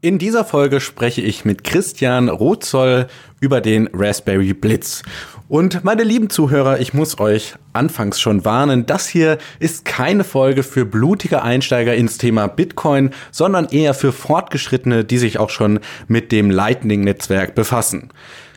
In 0.00 0.20
dieser 0.20 0.44
Folge 0.44 0.80
spreche 0.80 1.22
ich 1.22 1.44
mit 1.44 1.64
Christian 1.64 2.28
Rotzoll 2.28 3.08
über 3.40 3.60
den 3.60 3.90
Raspberry 3.92 4.52
Blitz. 4.54 5.02
Und 5.48 5.82
meine 5.82 6.04
lieben 6.04 6.30
Zuhörer, 6.30 6.78
ich 6.78 6.94
muss 6.94 7.18
euch 7.18 7.54
anfangs 7.72 8.20
schon 8.20 8.44
warnen, 8.44 8.86
das 8.86 9.08
hier 9.08 9.38
ist 9.58 9.84
keine 9.84 10.22
Folge 10.22 10.62
für 10.62 10.84
blutige 10.84 11.42
Einsteiger 11.42 11.96
ins 11.96 12.16
Thema 12.16 12.46
Bitcoin, 12.46 13.10
sondern 13.32 13.66
eher 13.70 13.92
für 13.92 14.12
Fortgeschrittene, 14.12 15.04
die 15.04 15.18
sich 15.18 15.40
auch 15.40 15.50
schon 15.50 15.80
mit 16.06 16.30
dem 16.30 16.48
Lightning-Netzwerk 16.48 17.56
befassen. 17.56 18.10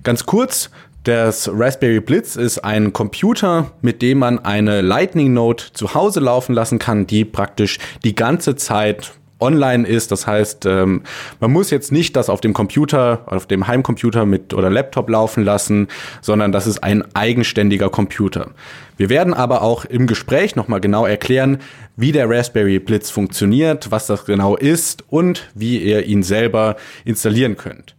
Ganz 0.03 0.27
kurz, 0.27 0.69
das 1.05 1.49
Raspberry 1.51 2.01
Blitz 2.01 2.35
ist 2.35 2.59
ein 2.59 2.93
Computer, 2.93 3.71
mit 3.81 4.03
dem 4.03 4.19
man 4.19 4.37
eine 4.45 4.81
Lightning 4.81 5.33
Node 5.33 5.63
zu 5.73 5.95
Hause 5.95 6.19
laufen 6.19 6.53
lassen 6.53 6.77
kann, 6.77 7.07
die 7.07 7.25
praktisch 7.25 7.79
die 8.03 8.13
ganze 8.13 8.55
Zeit 8.55 9.13
online 9.41 9.87
ist. 9.87 10.11
Das 10.11 10.27
heißt, 10.27 10.65
ähm, 10.65 11.01
man 11.39 11.51
muss 11.51 11.69
jetzt 11.69 11.91
nicht 11.91 12.15
das 12.15 12.29
auf 12.29 12.41
dem 12.41 12.53
Computer, 12.53 13.23
auf 13.25 13.45
dem 13.47 13.67
Heimcomputer 13.67 14.25
mit 14.25 14.53
oder 14.53 14.69
Laptop 14.69 15.09
laufen 15.09 15.43
lassen, 15.43 15.87
sondern 16.21 16.51
das 16.51 16.67
ist 16.67 16.83
ein 16.83 17.03
eigenständiger 17.15 17.89
Computer. 17.89 18.51
Wir 18.97 19.09
werden 19.09 19.33
aber 19.33 19.63
auch 19.63 19.85
im 19.85 20.05
Gespräch 20.05 20.55
nochmal 20.55 20.79
genau 20.79 21.05
erklären, 21.05 21.57
wie 21.95 22.11
der 22.11 22.29
Raspberry 22.29 22.79
Blitz 22.79 23.09
funktioniert, 23.09 23.91
was 23.91 24.07
das 24.07 24.25
genau 24.25 24.55
ist 24.55 25.03
und 25.09 25.49
wie 25.55 25.79
ihr 25.79 26.05
ihn 26.05 26.23
selber 26.23 26.75
installieren 27.03 27.57
könnt. 27.57 27.95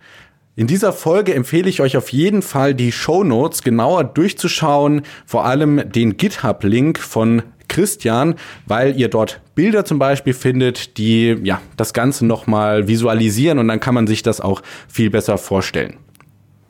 In 0.54 0.66
dieser 0.66 0.92
Folge 0.92 1.34
empfehle 1.34 1.70
ich 1.70 1.80
euch 1.80 1.96
auf 1.96 2.10
jeden 2.10 2.42
Fall 2.42 2.74
die 2.74 2.92
Show 2.92 3.24
Notes 3.24 3.62
genauer 3.62 4.04
durchzuschauen, 4.04 5.00
vor 5.24 5.46
allem 5.46 5.90
den 5.90 6.18
GitHub-Link 6.18 6.98
von 6.98 7.42
Christian, 7.72 8.34
weil 8.66 8.96
ihr 8.96 9.08
dort 9.08 9.40
Bilder 9.54 9.84
zum 9.84 9.98
Beispiel 9.98 10.34
findet, 10.34 10.98
die 10.98 11.36
ja 11.42 11.60
das 11.76 11.92
Ganze 11.92 12.26
nochmal 12.26 12.86
visualisieren 12.86 13.58
und 13.58 13.68
dann 13.68 13.80
kann 13.80 13.94
man 13.94 14.06
sich 14.06 14.22
das 14.22 14.40
auch 14.40 14.62
viel 14.88 15.10
besser 15.10 15.38
vorstellen. 15.38 15.96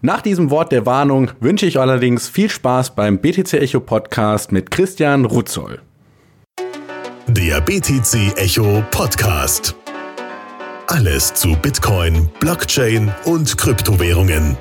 Nach 0.00 0.22
diesem 0.22 0.50
Wort 0.50 0.72
der 0.72 0.86
Warnung 0.86 1.30
wünsche 1.40 1.66
ich 1.66 1.78
allerdings 1.78 2.28
viel 2.28 2.50
Spaß 2.50 2.94
beim 2.94 3.18
BTC 3.18 3.54
Echo 3.54 3.80
Podcast 3.80 4.50
mit 4.50 4.70
Christian 4.70 5.24
Rutzoll. 5.24 5.80
Der 7.28 7.60
BTC 7.60 8.36
Echo 8.36 8.82
Podcast. 8.90 9.74
Alles 10.88 11.32
zu 11.34 11.56
Bitcoin, 11.56 12.28
Blockchain 12.40 13.12
und 13.24 13.56
Kryptowährungen. 13.56 14.56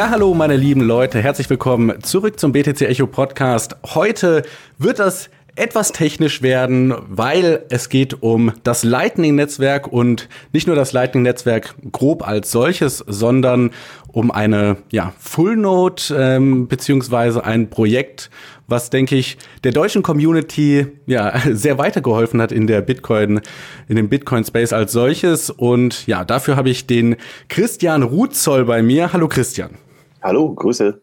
Ja, 0.00 0.08
hallo 0.08 0.32
meine 0.32 0.56
lieben 0.56 0.80
Leute, 0.80 1.20
herzlich 1.20 1.50
willkommen 1.50 2.02
zurück 2.02 2.40
zum 2.40 2.52
BTC 2.52 2.80
Echo 2.88 3.06
Podcast. 3.06 3.76
Heute 3.84 4.44
wird 4.78 4.98
das 4.98 5.28
etwas 5.56 5.92
technisch 5.92 6.40
werden, 6.40 6.94
weil 7.06 7.66
es 7.68 7.90
geht 7.90 8.22
um 8.22 8.52
das 8.62 8.82
Lightning-Netzwerk 8.82 9.92
und 9.92 10.30
nicht 10.54 10.66
nur 10.66 10.74
das 10.74 10.94
Lightning-Netzwerk 10.94 11.74
grob 11.92 12.26
als 12.26 12.50
solches, 12.50 13.04
sondern 13.06 13.72
um 14.08 14.30
eine 14.30 14.78
ja, 14.90 15.12
Full-Node 15.18 16.02
ähm, 16.16 16.66
beziehungsweise 16.66 17.44
ein 17.44 17.68
Projekt, 17.68 18.30
was 18.68 18.88
denke 18.88 19.16
ich 19.16 19.36
der 19.64 19.72
deutschen 19.72 20.02
Community 20.02 20.86
ja 21.04 21.38
sehr 21.52 21.76
weitergeholfen 21.76 22.40
hat 22.40 22.52
in 22.52 22.66
der 22.66 22.80
Bitcoin, 22.80 23.42
in 23.86 23.96
dem 23.96 24.08
Bitcoin-Space 24.08 24.72
als 24.72 24.92
solches. 24.92 25.50
Und 25.50 26.06
ja, 26.06 26.24
dafür 26.24 26.56
habe 26.56 26.70
ich 26.70 26.86
den 26.86 27.16
Christian 27.50 28.02
Rutzoll 28.02 28.64
bei 28.64 28.80
mir. 28.80 29.12
Hallo 29.12 29.28
Christian. 29.28 29.76
Hallo, 30.22 30.54
Grüße. 30.54 31.00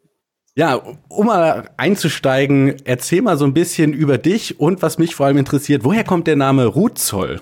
Ja, 0.55 0.81
um 1.09 1.27
mal 1.27 1.69
einzusteigen, 1.77 2.75
erzähl 2.83 3.21
mal 3.21 3.37
so 3.37 3.45
ein 3.45 3.53
bisschen 3.53 3.93
über 3.93 4.17
dich 4.17 4.59
und 4.59 4.81
was 4.81 4.97
mich 4.97 5.15
vor 5.15 5.27
allem 5.27 5.37
interessiert, 5.37 5.83
woher 5.83 6.03
kommt 6.03 6.27
der 6.27 6.35
Name 6.35 6.65
Rutzoll? 6.65 7.41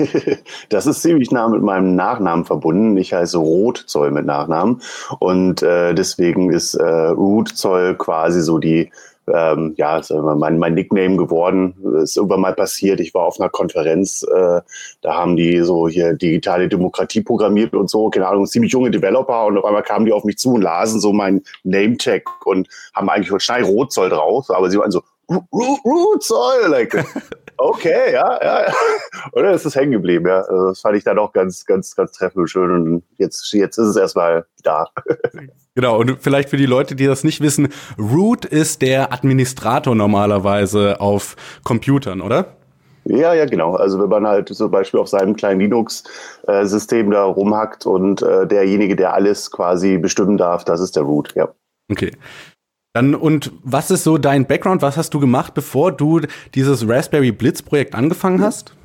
das 0.70 0.88
ist 0.88 1.02
ziemlich 1.02 1.32
nah 1.32 1.48
mit 1.48 1.62
meinem 1.62 1.96
Nachnamen 1.96 2.46
verbunden. 2.46 2.98
Ich 2.98 3.14
heiße 3.14 3.38
Rotzoll 3.38 4.12
mit 4.12 4.26
Nachnamen 4.26 4.82
und 5.20 5.62
äh, 5.62 5.94
deswegen 5.94 6.52
ist 6.52 6.76
äh, 6.76 6.84
Rutzoll 6.84 7.96
quasi 7.96 8.42
so 8.42 8.60
die 8.60 8.92
ähm, 9.28 9.74
ja, 9.78 10.02
mein, 10.10 10.58
mein 10.58 10.74
Nickname 10.74 11.18
geworden. 11.18 11.76
Ist 12.02 12.18
irgendwann 12.18 12.42
mal 12.42 12.54
passiert. 12.54 13.00
Ich 13.00 13.14
war 13.14 13.24
auf 13.24 13.40
einer 13.40 13.50
Konferenz, 13.50 14.24
äh, 14.24 14.62
da 15.02 15.14
haben 15.14 15.36
die 15.36 15.62
so 15.62 15.88
hier 15.88 16.14
digitale 16.14 16.68
Demokratie 16.68 17.22
programmiert 17.22 17.74
und 17.74 17.90
so, 17.90 18.10
keine 18.10 18.28
Ahnung, 18.28 18.46
ziemlich 18.46 18.72
junge 18.72 18.92
Developer 18.92 19.46
und 19.46 19.58
auf 19.58 19.66
einmal 19.66 19.84
kamen 19.84 20.06
die 20.06 20.14
auf 20.14 20.24
mich 20.24 20.38
zu 20.38 20.54
und 20.54 20.62
lasen 20.62 21.00
so 21.00 21.14
mein 21.14 21.42
Name-Tag 21.64 22.24
und 22.46 22.68
haben 22.94 23.10
eigentlich 23.10 23.30
schon 23.30 23.40
schnell 23.40 23.64
Rotzoll 23.64 24.10
drauf, 24.10 24.50
aber 24.50 24.70
sie 24.70 24.78
waren 24.78 24.92
so, 24.92 25.02
Rotzoll, 25.30 26.68
like, 26.68 26.94
okay, 27.58 28.14
ja, 28.14 28.44
ja. 28.44 28.74
Und 29.32 29.44
dann 29.44 29.54
ist 29.54 29.66
es 29.66 29.76
hängen 29.76 29.92
geblieben, 29.92 30.28
ja. 30.28 30.42
Also 30.42 30.70
das 30.70 30.82
fand 30.82 30.98
ich 30.98 31.04
dann 31.04 31.20
auch 31.20 31.34
ganz, 31.34 31.66
ganz, 31.66 31.96
ganz 31.96 32.12
treffend 32.12 32.42
und 32.42 32.48
schön. 32.48 32.72
Und 32.72 33.04
jetzt, 33.18 33.52
jetzt 33.54 33.78
ist 33.78 33.88
es 33.88 33.96
erstmal 33.96 34.46
da. 34.64 34.88
Genau, 35.76 36.00
und 36.00 36.20
vielleicht 36.22 36.50
für 36.50 36.58
die 36.58 36.68
Leute, 36.68 36.96
die 36.96 37.08
das 37.08 37.24
nicht 37.24 37.42
wissen, 37.42 37.70
Root 37.98 38.46
ist 38.46 38.84
der 38.84 39.12
Administrator 39.12 39.96
normalerweise 39.96 41.02
auf 41.02 41.36
Computern, 41.64 42.22
oder? 42.22 42.46
Ja, 43.06 43.34
ja, 43.34 43.46
genau. 43.46 43.76
Also 43.76 44.00
wenn 44.00 44.10
man 44.10 44.28
halt 44.28 44.50
zum 44.50 44.72
Beispiel 44.72 45.00
auf 45.00 45.08
seinem 45.08 45.36
kleinen 45.36 45.60
Linux-System 45.60 47.10
da 47.10 47.24
rumhackt 47.24 47.86
und 47.88 48.22
äh, 48.22 48.46
derjenige, 48.48 48.96
der 48.96 49.14
alles 49.14 49.50
quasi 49.50 49.98
bestimmen 49.98 50.38
darf, 50.38 50.64
das 50.64 50.80
ist 50.80 50.96
der 50.96 51.04
Root, 51.04 51.34
ja. 51.36 51.50
Okay. 51.92 52.12
Dann, 52.94 53.16
und 53.16 53.52
was 53.64 53.90
ist 53.90 54.04
so 54.04 54.20
dein 54.20 54.46
Background? 54.46 54.84
Was 54.84 54.98
hast 54.98 55.16
du 55.16 55.20
gemacht, 55.20 55.56
bevor 55.56 55.92
du 55.92 56.22
dieses 56.54 56.88
Raspberry 56.88 57.32
Blitz 57.32 57.64
Projekt 57.64 57.96
angefangen 57.96 58.40
hast? 58.42 58.76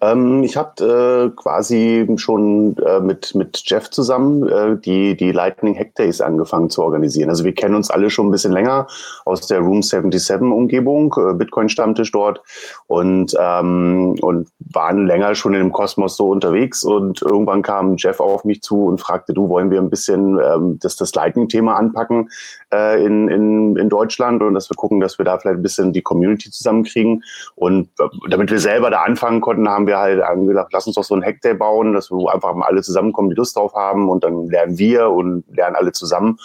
Ähm, 0.00 0.42
ich 0.42 0.56
habe 0.56 1.30
äh, 1.32 1.36
quasi 1.36 2.06
schon 2.16 2.76
äh, 2.78 3.00
mit, 3.00 3.34
mit 3.34 3.62
Jeff 3.66 3.90
zusammen 3.90 4.48
äh, 4.48 4.76
die, 4.76 5.16
die 5.16 5.32
Lightning 5.32 5.76
Hack 5.76 5.94
Days 5.94 6.20
angefangen 6.20 6.70
zu 6.70 6.82
organisieren. 6.82 7.30
Also 7.30 7.44
wir 7.44 7.54
kennen 7.54 7.74
uns 7.74 7.90
alle 7.90 8.10
schon 8.10 8.28
ein 8.28 8.30
bisschen 8.30 8.52
länger 8.52 8.86
aus 9.24 9.46
der 9.46 9.60
Room 9.60 9.82
77 9.82 10.40
Umgebung, 10.40 11.14
äh, 11.16 11.34
Bitcoin-Stammtisch 11.34 12.12
dort 12.12 12.42
und, 12.86 13.34
ähm, 13.38 14.16
und 14.20 14.48
waren 14.58 15.06
länger 15.06 15.34
schon 15.34 15.54
in 15.54 15.60
dem 15.60 15.72
Kosmos 15.72 16.16
so 16.16 16.28
unterwegs 16.30 16.84
und 16.84 17.22
irgendwann 17.22 17.62
kam 17.62 17.96
Jeff 17.96 18.20
auf 18.20 18.44
mich 18.44 18.62
zu 18.62 18.84
und 18.84 19.00
fragte, 19.00 19.32
du, 19.32 19.48
wollen 19.48 19.70
wir 19.70 19.80
ein 19.80 19.90
bisschen 19.90 20.38
ähm, 20.38 20.78
das, 20.80 20.96
das 20.96 21.14
Lightning-Thema 21.14 21.76
anpacken 21.76 22.28
äh, 22.72 23.04
in, 23.04 23.28
in, 23.28 23.76
in 23.76 23.88
Deutschland 23.88 24.42
und 24.42 24.54
dass 24.54 24.70
wir 24.70 24.76
gucken, 24.76 25.00
dass 25.00 25.18
wir 25.18 25.24
da 25.24 25.38
vielleicht 25.38 25.58
ein 25.58 25.62
bisschen 25.62 25.92
die 25.92 26.02
Community 26.02 26.50
zusammenkriegen 26.50 27.24
und 27.54 27.88
äh, 27.98 28.08
damit 28.30 28.50
wir 28.50 28.58
selber 28.58 28.90
da 28.90 29.02
anfangen 29.02 29.40
konnten, 29.40 29.57
haben 29.66 29.86
wir 29.86 29.98
halt 29.98 30.22
gesagt, 30.46 30.72
lass 30.72 30.86
uns 30.86 30.96
doch 30.96 31.04
so 31.04 31.14
ein 31.14 31.24
Hackday 31.24 31.54
bauen, 31.54 31.94
dass 31.94 32.10
wir 32.10 32.32
einfach 32.32 32.54
mal 32.54 32.66
alle 32.66 32.82
zusammenkommen, 32.82 33.30
die 33.30 33.36
Lust 33.36 33.56
drauf 33.56 33.72
haben 33.74 34.10
und 34.10 34.24
dann 34.24 34.48
lernen 34.48 34.76
wir 34.76 35.10
und 35.10 35.44
lernen 35.48 35.76
alle 35.76 35.92
zusammen. 35.92 36.38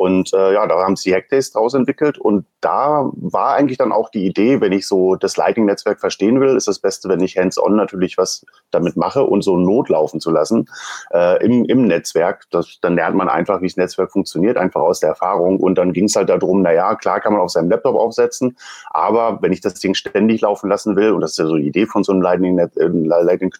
Und 0.00 0.32
äh, 0.32 0.54
ja, 0.54 0.66
da 0.66 0.76
haben 0.76 0.96
sie 0.96 1.12
Hackdays 1.14 1.52
draus 1.52 1.74
entwickelt 1.74 2.16
und 2.16 2.46
da 2.62 3.10
war 3.12 3.54
eigentlich 3.54 3.76
dann 3.76 3.92
auch 3.92 4.08
die 4.08 4.24
Idee, 4.24 4.62
wenn 4.62 4.72
ich 4.72 4.86
so 4.86 5.14
das 5.14 5.36
Lightning-Netzwerk 5.36 6.00
verstehen 6.00 6.40
will, 6.40 6.56
ist 6.56 6.68
das 6.68 6.78
Beste, 6.78 7.10
wenn 7.10 7.20
ich 7.20 7.36
hands-on 7.36 7.76
natürlich 7.76 8.16
was 8.16 8.46
damit 8.70 8.96
mache 8.96 9.24
und 9.24 9.42
so 9.42 9.58
Not 9.58 9.90
laufen 9.90 10.18
zu 10.18 10.30
lassen 10.30 10.70
äh, 11.12 11.44
im, 11.44 11.66
im 11.66 11.84
Netzwerk. 11.84 12.46
Das, 12.50 12.78
dann 12.80 12.94
lernt 12.94 13.14
man 13.14 13.28
einfach, 13.28 13.60
wie 13.60 13.66
das 13.66 13.76
Netzwerk 13.76 14.10
funktioniert, 14.10 14.56
einfach 14.56 14.80
aus 14.80 15.00
der 15.00 15.10
Erfahrung. 15.10 15.60
Und 15.60 15.74
dann 15.76 15.92
ging 15.92 16.06
es 16.06 16.16
halt 16.16 16.30
darum, 16.30 16.62
na 16.62 16.72
ja, 16.72 16.94
klar 16.94 17.20
kann 17.20 17.34
man 17.34 17.42
auf 17.42 17.50
seinem 17.50 17.68
Laptop 17.68 17.94
aufsetzen, 17.94 18.56
aber 18.88 19.42
wenn 19.42 19.52
ich 19.52 19.60
das 19.60 19.74
Ding 19.74 19.92
ständig 19.92 20.40
laufen 20.40 20.70
lassen 20.70 20.96
will, 20.96 21.12
und 21.12 21.20
das 21.20 21.32
ist 21.32 21.38
ja 21.40 21.46
so 21.46 21.56
die 21.56 21.66
Idee 21.66 21.84
von 21.84 22.04
so 22.04 22.12
einem 22.12 22.22
Lightning-Knoten, 22.22 23.10
äh, 23.10 23.22
Lightning 23.22 23.52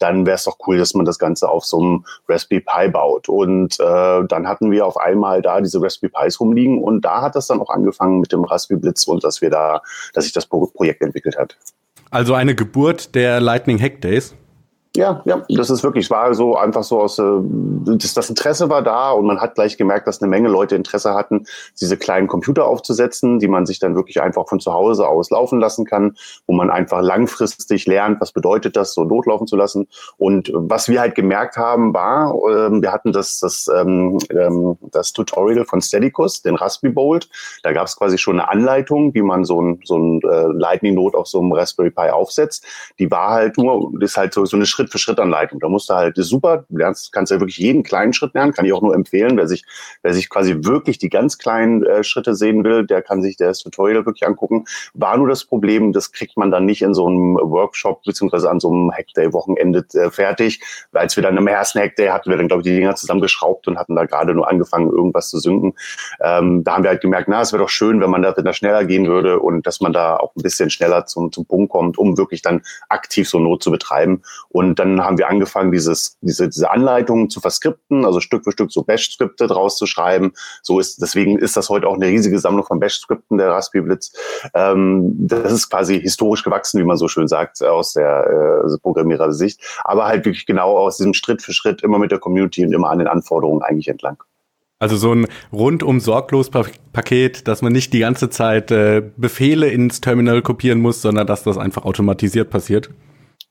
dann 0.00 0.26
wäre 0.26 0.34
es 0.34 0.44
doch 0.44 0.58
cool, 0.66 0.78
dass 0.78 0.94
man 0.94 1.04
das 1.04 1.20
Ganze 1.20 1.48
auf 1.48 1.64
so 1.64 1.78
einem 1.78 2.04
Raspberry 2.28 2.60
Pi 2.62 2.88
baut. 2.88 3.28
Und 3.28 3.78
äh, 3.78 4.24
dann 4.26 4.48
hatten 4.48 4.72
wir 4.72 4.84
auf 4.84 4.96
einmal 4.96 5.42
da 5.42 5.59
diese 5.64 5.80
Raspberry 5.80 6.12
Pis 6.12 6.40
rumliegen 6.40 6.82
und 6.82 7.04
da 7.04 7.22
hat 7.22 7.36
das 7.36 7.46
dann 7.46 7.60
auch 7.60 7.70
angefangen 7.70 8.20
mit 8.20 8.32
dem 8.32 8.44
Raspberry 8.44 8.80
Blitz 8.80 9.04
und 9.04 9.24
dass 9.24 9.40
wir 9.40 9.50
da, 9.50 9.82
dass 10.14 10.24
sich 10.24 10.32
das 10.32 10.46
Projekt 10.46 11.02
entwickelt 11.02 11.36
hat. 11.38 11.56
Also 12.10 12.34
eine 12.34 12.54
Geburt 12.54 13.14
der 13.14 13.40
Lightning 13.40 13.80
Hack 13.80 14.00
Days? 14.00 14.34
Ja, 14.96 15.22
ja, 15.24 15.40
das 15.48 15.70
ist 15.70 15.84
wirklich, 15.84 16.10
war 16.10 16.34
so 16.34 16.56
einfach 16.56 16.82
so 16.82 17.00
aus, 17.00 17.16
äh, 17.20 17.22
das, 17.22 18.12
das 18.12 18.28
Interesse 18.28 18.70
war 18.70 18.82
da 18.82 19.12
und 19.12 19.24
man 19.24 19.40
hat 19.40 19.54
gleich 19.54 19.76
gemerkt, 19.76 20.08
dass 20.08 20.20
eine 20.20 20.28
Menge 20.28 20.48
Leute 20.48 20.74
Interesse 20.74 21.14
hatten, 21.14 21.46
diese 21.80 21.96
kleinen 21.96 22.26
Computer 22.26 22.66
aufzusetzen, 22.66 23.38
die 23.38 23.46
man 23.46 23.66
sich 23.66 23.78
dann 23.78 23.94
wirklich 23.94 24.20
einfach 24.20 24.48
von 24.48 24.58
zu 24.58 24.72
Hause 24.72 25.06
aus 25.06 25.30
laufen 25.30 25.60
lassen 25.60 25.84
kann, 25.84 26.16
wo 26.48 26.54
man 26.54 26.70
einfach 26.70 27.02
langfristig 27.02 27.86
lernt, 27.86 28.20
was 28.20 28.32
bedeutet 28.32 28.74
das, 28.74 28.92
so 28.92 29.04
notlaufen 29.04 29.46
zu 29.46 29.54
lassen. 29.54 29.86
Und 30.18 30.50
was 30.52 30.88
wir 30.88 30.98
halt 31.00 31.14
gemerkt 31.14 31.56
haben, 31.56 31.94
war, 31.94 32.34
äh, 32.34 32.82
wir 32.82 32.90
hatten 32.90 33.12
das, 33.12 33.38
das, 33.38 33.70
ähm, 33.72 34.18
ähm, 34.30 34.76
das 34.90 35.12
Tutorial 35.12 35.66
von 35.66 35.80
Steadicus, 35.80 36.42
den 36.42 36.56
Raspberry 36.56 36.92
Bolt. 36.92 37.28
Da 37.62 37.72
gab 37.72 37.86
es 37.86 37.96
quasi 37.96 38.18
schon 38.18 38.40
eine 38.40 38.50
Anleitung, 38.50 39.14
wie 39.14 39.22
man 39.22 39.44
so 39.44 39.62
ein, 39.62 39.80
so 39.84 39.96
ein 39.96 40.20
äh, 40.22 40.46
Lightning 40.52 40.94
Note 40.96 41.16
auf 41.16 41.28
so 41.28 41.38
einem 41.38 41.52
Raspberry 41.52 41.92
Pi 41.92 42.10
aufsetzt. 42.10 42.66
Die 42.98 43.08
war 43.08 43.30
halt 43.30 43.56
nur, 43.56 43.92
ist 44.02 44.16
halt 44.16 44.34
so, 44.34 44.44
so 44.44 44.56
eine 44.56 44.66
Schritt 44.66 44.79
Schritt 44.80 44.90
für 44.90 44.98
Schritt 44.98 45.20
Anleitung. 45.20 45.60
Da 45.60 45.68
musst 45.68 45.90
du 45.90 45.94
halt, 45.94 46.16
ist 46.16 46.28
super, 46.28 46.64
du 46.68 46.78
lernst, 46.78 47.12
kannst 47.12 47.30
ja 47.30 47.38
wirklich 47.38 47.58
jeden 47.58 47.82
kleinen 47.82 48.12
Schritt 48.12 48.32
lernen, 48.34 48.52
kann 48.52 48.64
ich 48.64 48.72
auch 48.72 48.80
nur 48.80 48.94
empfehlen, 48.94 49.36
wer 49.36 49.46
sich, 49.46 49.64
wer 50.02 50.14
sich 50.14 50.30
quasi 50.30 50.56
wirklich 50.60 50.98
die 50.98 51.10
ganz 51.10 51.36
kleinen 51.36 51.84
äh, 51.84 52.02
Schritte 52.02 52.34
sehen 52.34 52.64
will, 52.64 52.86
der 52.86 53.02
kann 53.02 53.20
sich 53.20 53.36
das 53.36 53.58
Tutorial 53.58 54.06
wirklich 54.06 54.26
angucken. 54.26 54.64
War 54.94 55.16
nur 55.18 55.28
das 55.28 55.44
Problem, 55.44 55.92
das 55.92 56.12
kriegt 56.12 56.36
man 56.36 56.50
dann 56.50 56.64
nicht 56.64 56.80
in 56.80 56.94
so 56.94 57.06
einem 57.06 57.36
Workshop 57.36 58.02
beziehungsweise 58.04 58.50
an 58.50 58.60
so 58.60 58.70
einem 58.70 58.90
Hackday-Wochenende 58.90 59.84
äh, 59.94 60.10
fertig. 60.10 60.60
Als 60.92 61.16
wir 61.16 61.22
dann 61.22 61.36
im 61.36 61.46
ersten 61.46 61.80
Hackday 61.80 62.08
hatten 62.08 62.30
wir 62.30 62.38
dann, 62.38 62.48
glaube 62.48 62.62
ich, 62.62 62.68
die 62.68 62.76
Dinger 62.76 62.96
zusammengeschraubt 62.96 63.68
und 63.68 63.78
hatten 63.78 63.96
da 63.96 64.04
gerade 64.04 64.34
nur 64.34 64.48
angefangen, 64.48 64.90
irgendwas 64.90 65.28
zu 65.28 65.38
synken. 65.38 65.74
Ähm, 66.20 66.64
da 66.64 66.74
haben 66.74 66.84
wir 66.84 66.90
halt 66.90 67.02
gemerkt, 67.02 67.28
na, 67.28 67.42
es 67.42 67.52
wäre 67.52 67.62
doch 67.62 67.68
schön, 67.68 68.00
wenn 68.00 68.10
man 68.10 68.22
da, 68.22 68.34
wenn 68.36 68.44
da 68.44 68.54
schneller 68.54 68.84
gehen 68.84 69.06
würde 69.06 69.40
und 69.40 69.66
dass 69.66 69.80
man 69.80 69.92
da 69.92 70.16
auch 70.16 70.34
ein 70.36 70.42
bisschen 70.42 70.70
schneller 70.70 71.04
zum, 71.04 71.32
zum 71.32 71.44
Punkt 71.44 71.70
kommt, 71.70 71.98
um 71.98 72.16
wirklich 72.16 72.40
dann 72.40 72.62
aktiv 72.88 73.28
so 73.28 73.38
Not 73.38 73.62
zu 73.62 73.70
betreiben. 73.70 74.22
Und 74.48 74.69
dann 74.78 75.02
haben 75.02 75.18
wir 75.18 75.28
angefangen, 75.28 75.72
dieses, 75.72 76.16
diese, 76.20 76.48
diese 76.48 76.70
Anleitungen 76.70 77.30
zu 77.30 77.40
verskripten, 77.40 78.04
also 78.04 78.20
Stück 78.20 78.44
für 78.44 78.52
Stück 78.52 78.70
so 78.72 78.82
Bash-Skripte 78.82 79.46
draus 79.46 79.76
zu 79.76 79.86
schreiben. 79.86 80.32
So 80.62 80.78
ist, 80.78 81.00
deswegen 81.00 81.38
ist 81.38 81.56
das 81.56 81.68
heute 81.68 81.88
auch 81.88 81.94
eine 81.94 82.06
riesige 82.06 82.38
Sammlung 82.38 82.64
von 82.64 82.80
Bash-Skripten, 82.80 83.38
der 83.38 83.50
Raspberry 83.50 83.84
Blitz. 83.84 84.12
Ähm, 84.54 85.14
das 85.26 85.52
ist 85.52 85.70
quasi 85.70 86.00
historisch 86.00 86.42
gewachsen, 86.42 86.80
wie 86.80 86.84
man 86.84 86.96
so 86.96 87.08
schön 87.08 87.28
sagt, 87.28 87.62
aus 87.62 87.94
der 87.94 88.64
äh, 88.64 88.78
Programmierersicht. 88.82 89.60
Aber 89.84 90.06
halt 90.06 90.24
wirklich 90.24 90.46
genau 90.46 90.76
aus 90.76 90.96
diesem 90.98 91.14
Schritt 91.14 91.42
für 91.42 91.52
Schritt 91.52 91.82
immer 91.82 91.98
mit 91.98 92.10
der 92.10 92.18
Community 92.18 92.64
und 92.64 92.72
immer 92.72 92.90
an 92.90 92.98
den 92.98 93.08
Anforderungen 93.08 93.62
eigentlich 93.62 93.88
entlang. 93.88 94.22
Also 94.80 94.96
so 94.96 95.12
ein 95.14 95.26
rundum 95.52 96.00
sorglos 96.00 96.50
Paket, 96.50 97.46
dass 97.46 97.60
man 97.60 97.70
nicht 97.70 97.92
die 97.92 97.98
ganze 97.98 98.30
Zeit 98.30 98.70
äh, 98.70 99.02
Befehle 99.18 99.68
ins 99.68 100.00
Terminal 100.00 100.40
kopieren 100.40 100.80
muss, 100.80 101.02
sondern 101.02 101.26
dass 101.26 101.42
das 101.42 101.58
einfach 101.58 101.84
automatisiert 101.84 102.48
passiert. 102.48 102.88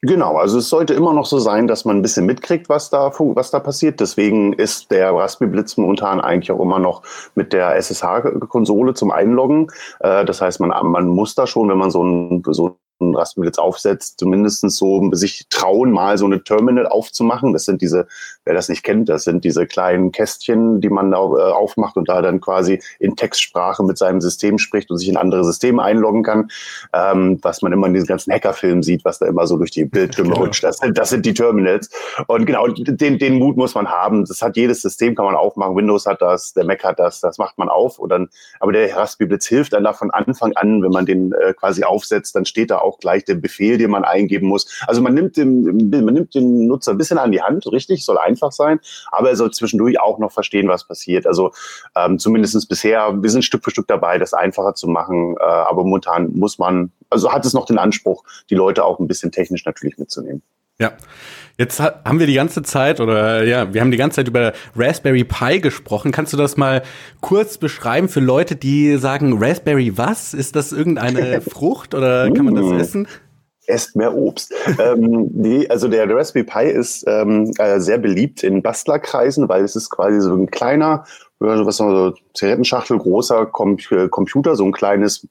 Genau, 0.01 0.37
also 0.37 0.59
es 0.59 0.69
sollte 0.69 0.93
immer 0.93 1.11
noch 1.11 1.25
so 1.25 1.39
sein, 1.39 1.67
dass 1.67 1.83
man 1.83 1.97
ein 1.97 2.01
bisschen 2.01 2.25
mitkriegt, 2.25 2.69
was 2.69 2.89
da, 2.89 3.11
was 3.19 3.51
da 3.51 3.59
passiert. 3.59 3.99
Deswegen 3.99 4.53
ist 4.53 4.91
der 4.91 5.13
Raspberry 5.13 5.51
Blitz 5.51 5.75
momentan 5.75 6.21
eigentlich 6.21 6.53
auch 6.53 6.61
immer 6.61 6.79
noch 6.79 7.03
mit 7.35 7.51
der 7.51 7.75
SSH-Konsole 7.75 8.93
zum 8.93 9.11
Einloggen. 9.11 9.67
Äh, 9.99 10.23
das 10.23 10.39
heißt, 10.39 10.61
man, 10.61 10.69
man 10.89 11.07
muss 11.07 11.35
da 11.35 11.45
schon, 11.47 11.67
wenn 11.67 11.77
man 11.77 11.91
so 11.91 12.01
ein, 12.01 12.43
so 12.47 12.77
Raspberry 13.01 13.47
jetzt 13.47 13.59
aufsetzt, 13.59 14.19
zumindest 14.19 14.61
so 14.71 15.09
sich 15.11 15.47
trauen, 15.49 15.91
mal 15.91 16.17
so 16.17 16.25
eine 16.25 16.43
Terminal 16.43 16.87
aufzumachen. 16.87 17.51
Das 17.51 17.65
sind 17.65 17.81
diese, 17.81 18.07
wer 18.49 18.55
das 18.55 18.67
nicht 18.67 18.83
kennt, 18.83 19.07
das 19.07 19.23
sind 19.23 19.45
diese 19.45 19.65
kleinen 19.65 20.11
Kästchen, 20.11 20.81
die 20.81 20.89
man 20.89 21.13
äh, 21.13 21.15
aufmacht 21.15 21.95
und 21.95 22.09
da 22.09 22.21
dann 22.21 22.41
quasi 22.41 22.81
in 22.99 23.15
Textsprache 23.15 23.83
mit 23.83 23.97
seinem 23.97 24.19
System 24.19 24.57
spricht 24.57 24.91
und 24.91 24.97
sich 24.97 25.07
in 25.07 25.15
andere 25.15 25.45
Systeme 25.45 25.81
einloggen 25.81 26.23
kann. 26.23 26.49
Ähm, 26.91 27.39
was 27.41 27.61
man 27.61 27.71
immer 27.71 27.87
in 27.87 27.93
diesen 27.93 28.07
ganzen 28.07 28.33
Hackerfilmen 28.33 28.83
sieht, 28.83 29.05
was 29.05 29.19
da 29.19 29.27
immer 29.27 29.47
so 29.47 29.55
durch 29.55 29.71
die 29.71 29.85
Bildschirme 29.85 30.29
genau. 30.33 30.41
rutscht. 30.41 30.63
Das 30.63 30.79
sind, 30.79 30.97
das 30.97 31.11
sind 31.11 31.25
die 31.25 31.33
Terminals. 31.33 31.89
Und 32.27 32.45
genau, 32.45 32.67
den, 32.67 33.17
den 33.17 33.35
Mut 33.35 33.55
muss 33.55 33.75
man 33.75 33.87
haben. 33.87 34.25
Das 34.25 34.41
hat 34.41 34.57
jedes 34.57 34.81
System, 34.81 35.15
kann 35.15 35.25
man 35.25 35.35
aufmachen. 35.35 35.77
Windows 35.77 36.05
hat 36.05 36.21
das, 36.21 36.51
der 36.53 36.65
Mac 36.65 36.83
hat 36.83 36.99
das, 36.99 37.21
das 37.21 37.37
macht 37.37 37.57
man 37.57 37.69
auf. 37.69 37.97
Und 37.97 38.09
dann, 38.09 38.29
aber 38.59 38.73
der 38.73 38.93
Raspberry 38.93 39.29
Blitz 39.29 39.47
hilft 39.47 39.71
dann 39.71 39.85
da 39.85 39.93
von 39.93 40.11
Anfang 40.11 40.51
an, 40.55 40.83
wenn 40.83 40.91
man 40.91 41.05
den 41.05 41.31
äh, 41.31 41.53
quasi 41.53 41.83
aufsetzt, 41.83 42.35
dann 42.35 42.43
steht 42.45 42.71
da 42.71 42.79
auch 42.79 42.89
auch 42.89 42.99
gleich 42.99 43.23
der 43.23 43.35
Befehl, 43.35 43.77
den 43.77 43.91
man 43.91 44.03
eingeben 44.03 44.47
muss. 44.47 44.83
Also 44.87 45.01
man 45.01 45.13
nimmt 45.13 45.37
den, 45.37 45.89
man 45.89 46.13
nimmt 46.13 46.33
den 46.33 46.67
Nutzer 46.67 46.91
ein 46.91 46.97
bisschen 46.97 47.17
an 47.17 47.31
die 47.31 47.41
Hand, 47.41 47.71
richtig, 47.71 48.03
soll 48.03 48.17
einfach 48.17 48.38
sein, 48.51 48.79
aber 49.11 49.29
er 49.29 49.35
soll 49.35 49.51
zwischendurch 49.51 49.99
auch 49.99 50.19
noch 50.19 50.31
verstehen, 50.31 50.67
was 50.67 50.85
passiert. 50.85 51.27
Also 51.27 51.51
ähm, 51.95 52.19
zumindest 52.19 52.67
bisher, 52.69 53.21
wir 53.21 53.29
sind 53.29 53.43
Stück 53.43 53.63
für 53.63 53.71
Stück 53.71 53.87
dabei, 53.87 54.17
das 54.17 54.33
einfacher 54.33 54.75
zu 54.75 54.87
machen, 54.87 55.35
äh, 55.39 55.43
aber 55.43 55.83
momentan 55.83 56.31
muss 56.33 56.57
man, 56.57 56.91
also 57.09 57.31
hat 57.31 57.45
es 57.45 57.53
noch 57.53 57.65
den 57.65 57.77
Anspruch, 57.77 58.23
die 58.49 58.55
Leute 58.55 58.83
auch 58.83 58.99
ein 58.99 59.07
bisschen 59.07 59.31
technisch 59.31 59.65
natürlich 59.65 59.97
mitzunehmen. 59.97 60.41
Ja. 60.79 60.93
Jetzt 61.57 61.81
haben 61.81 62.19
wir 62.19 62.25
die 62.25 62.35
ganze 62.35 62.63
Zeit 62.63 63.01
oder 63.01 63.43
ja, 63.43 63.73
wir 63.73 63.81
haben 63.81 63.91
die 63.91 63.97
ganze 63.97 64.15
Zeit 64.15 64.29
über 64.29 64.53
Raspberry 64.77 65.25
Pi 65.25 65.59
gesprochen. 65.59 66.13
Kannst 66.13 66.31
du 66.31 66.37
das 66.37 66.55
mal 66.55 66.83
kurz 67.19 67.57
beschreiben 67.57 68.07
für 68.07 68.21
Leute, 68.21 68.55
die 68.55 68.95
sagen, 68.95 69.43
Raspberry 69.43 69.97
was? 69.97 70.33
Ist 70.33 70.55
das 70.55 70.71
irgendeine 70.71 71.41
Frucht 71.49 71.93
oder 71.93 72.31
kann 72.31 72.45
man 72.45 72.55
das 72.55 72.65
mm. 72.65 72.79
essen? 72.79 73.07
Esst 73.69 73.95
mehr 73.95 74.15
Obst. 74.15 74.53
ähm, 74.79 75.27
die, 75.31 75.69
also 75.69 75.87
der, 75.87 76.09
Raspberry 76.09 76.45
Pi 76.45 76.71
ist 76.71 77.05
ähm, 77.07 77.51
äh, 77.57 77.79
sehr 77.79 77.97
beliebt 77.97 78.43
in 78.43 78.61
Bastlerkreisen, 78.61 79.47
weil 79.47 79.63
es 79.63 79.75
ist 79.75 79.89
quasi 79.89 80.19
so 80.21 80.33
ein 80.33 80.49
kleiner, 80.49 81.05
was 81.39 81.77
so 81.77 82.13
Zigarettenschachtel 82.33 82.97
großer 82.97 83.45
Computer, 83.45 84.55
so 84.55 84.65
ein 84.65 84.71
kleines 84.71 85.27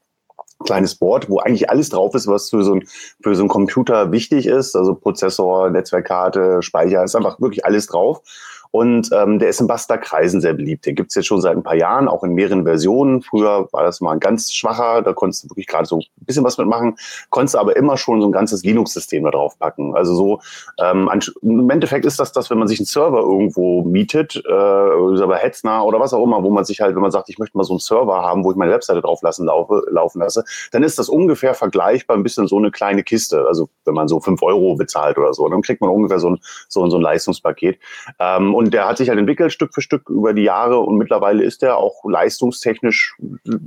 kleines 0.65 0.97
Board, 0.97 1.31
wo 1.31 1.39
eigentlich 1.39 1.71
alles 1.71 1.91
drauf 1.91 2.15
ist, 2.15 2.27
was 2.27 2.51
für 2.51 2.65
so 2.65 2.75
ein, 2.75 2.89
für 3.23 3.35
so 3.35 3.45
ein 3.45 3.49
Computer 3.49 4.11
wichtig 4.13 4.47
ist. 4.47 4.75
Also 4.75 4.95
Prozessor, 4.95 5.71
Netzwerkkarte, 5.71 6.63
Speicher, 6.63 7.05
ist 7.05 7.15
einfach 7.15 7.41
wirklich 7.41 7.65
alles 7.65 7.87
drauf. 7.87 8.23
Und 8.71 9.11
ähm, 9.13 9.39
der 9.39 9.49
ist 9.49 9.61
in 9.61 9.67
Bastlerkreisen 9.67 10.41
sehr 10.41 10.55
beliebt. 10.55 10.87
Den 10.87 10.95
gibt's 10.95 11.15
jetzt 11.15 11.27
schon 11.27 11.41
seit 11.41 11.57
ein 11.57 11.63
paar 11.63 11.77
Jahren, 11.77 12.09
auch 12.09 12.23
in 12.23 12.33
mehreren 12.33 12.65
Versionen. 12.65 13.23
Früher 13.23 13.69
war 13.73 13.83
das 13.83 14.01
mal 14.01 14.13
ein 14.13 14.21
ganz 14.21 14.53
schwacher, 14.53 15.03
da 15.03 15.13
konntest 15.13 15.45
du 15.45 15.51
wirklich 15.51 15.67
gerade 15.67 15.87
so 15.87 15.97
ein 15.99 16.05
bisschen 16.27 16.45
was 16.45 16.59
mitmachen, 16.59 16.97
konntest 17.31 17.57
aber 17.57 17.77
immer 17.77 17.97
schon 17.97 18.21
so 18.21 18.29
ein 18.29 18.33
ganzes 18.33 18.63
Linux-System 18.65 19.25
da 19.25 19.31
drauf 19.31 19.59
packen. 19.59 19.95
Also 19.95 20.15
so, 20.15 20.41
ähm, 20.79 21.11
im 21.43 21.71
Endeffekt 21.71 22.05
ist 22.05 22.21
das 22.21 22.33
das, 22.33 22.51
wenn 22.51 22.59
man 22.59 22.69
sich 22.69 22.79
einen 22.79 22.87
Server 22.87 23.21
irgendwo 23.21 23.83
mietet, 23.83 24.37
äh, 24.37 24.49
über 24.49 25.37
Hetzner 25.37 25.85
oder 25.85 26.01
was 26.01 26.13
auch 26.13 26.25
immer, 26.25 26.43
wo 26.43 26.51
man 26.51 26.65
sich 26.65 26.81
halt, 26.81 26.95
wenn 26.95 27.03
man 27.03 27.11
sagt, 27.11 27.29
ich 27.29 27.39
möchte 27.39 27.57
mal 27.57 27.65
so 27.65 27.75
einen 27.75 27.81
Server 27.81 28.23
haben, 28.23 28.45
wo 28.45 28.51
ich 28.51 28.57
meine 28.57 28.73
Webseite 28.73 29.01
drauf 29.01 29.23
lassen, 29.23 29.47
laufe, 29.47 29.83
laufen 29.91 30.21
lasse, 30.21 30.45
dann 30.73 30.83
ist 30.83 30.99
das 30.99 31.09
ungefähr 31.09 31.55
vergleichbar 31.55 32.17
ein 32.17 32.23
bisschen 32.23 32.47
so 32.47 32.59
eine 32.59 32.71
kleine 32.71 33.03
Kiste. 33.03 33.47
Also 33.47 33.69
wenn 33.85 33.95
man 33.95 34.09
so 34.09 34.21
fünf 34.21 34.43
Euro 34.43 34.77
bezahlt 34.77 35.19
oder 35.19 35.33
so, 35.33 35.49
dann 35.49 35.63
kriegt 35.63 35.81
man 35.81 35.91
ungefähr 35.91 36.19
so 36.19 36.31
ein, 36.31 36.39
so, 36.69 36.89
so 36.89 36.97
ein 36.97 37.03
Leistungspaket. 37.03 37.79
Ähm, 38.19 38.55
und 38.55 38.68
der 38.71 38.89
hat 38.89 38.99
sich 38.99 39.09
halt 39.09 39.19
entwickelt 39.19 39.53
Stück 39.53 39.75
für 39.75 39.81
Stück 39.81 40.09
über 40.09 40.33
die 40.33 40.43
Jahre 40.43 40.79
und 40.81 40.97
mittlerweile 40.97 41.45
ist 41.45 41.63
er 41.63 41.77
auch 41.77 42.05
leistungstechnisch 42.05 43.17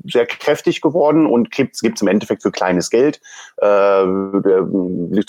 sehr 0.05 0.25
kräftig 0.25 0.81
geworden 0.81 1.25
und 1.25 1.51
gibt 1.51 1.75
es 1.75 2.01
im 2.01 2.07
Endeffekt 2.07 2.43
für 2.43 2.51
kleines 2.51 2.89
Geld. 2.89 3.21
Äh, 3.57 4.03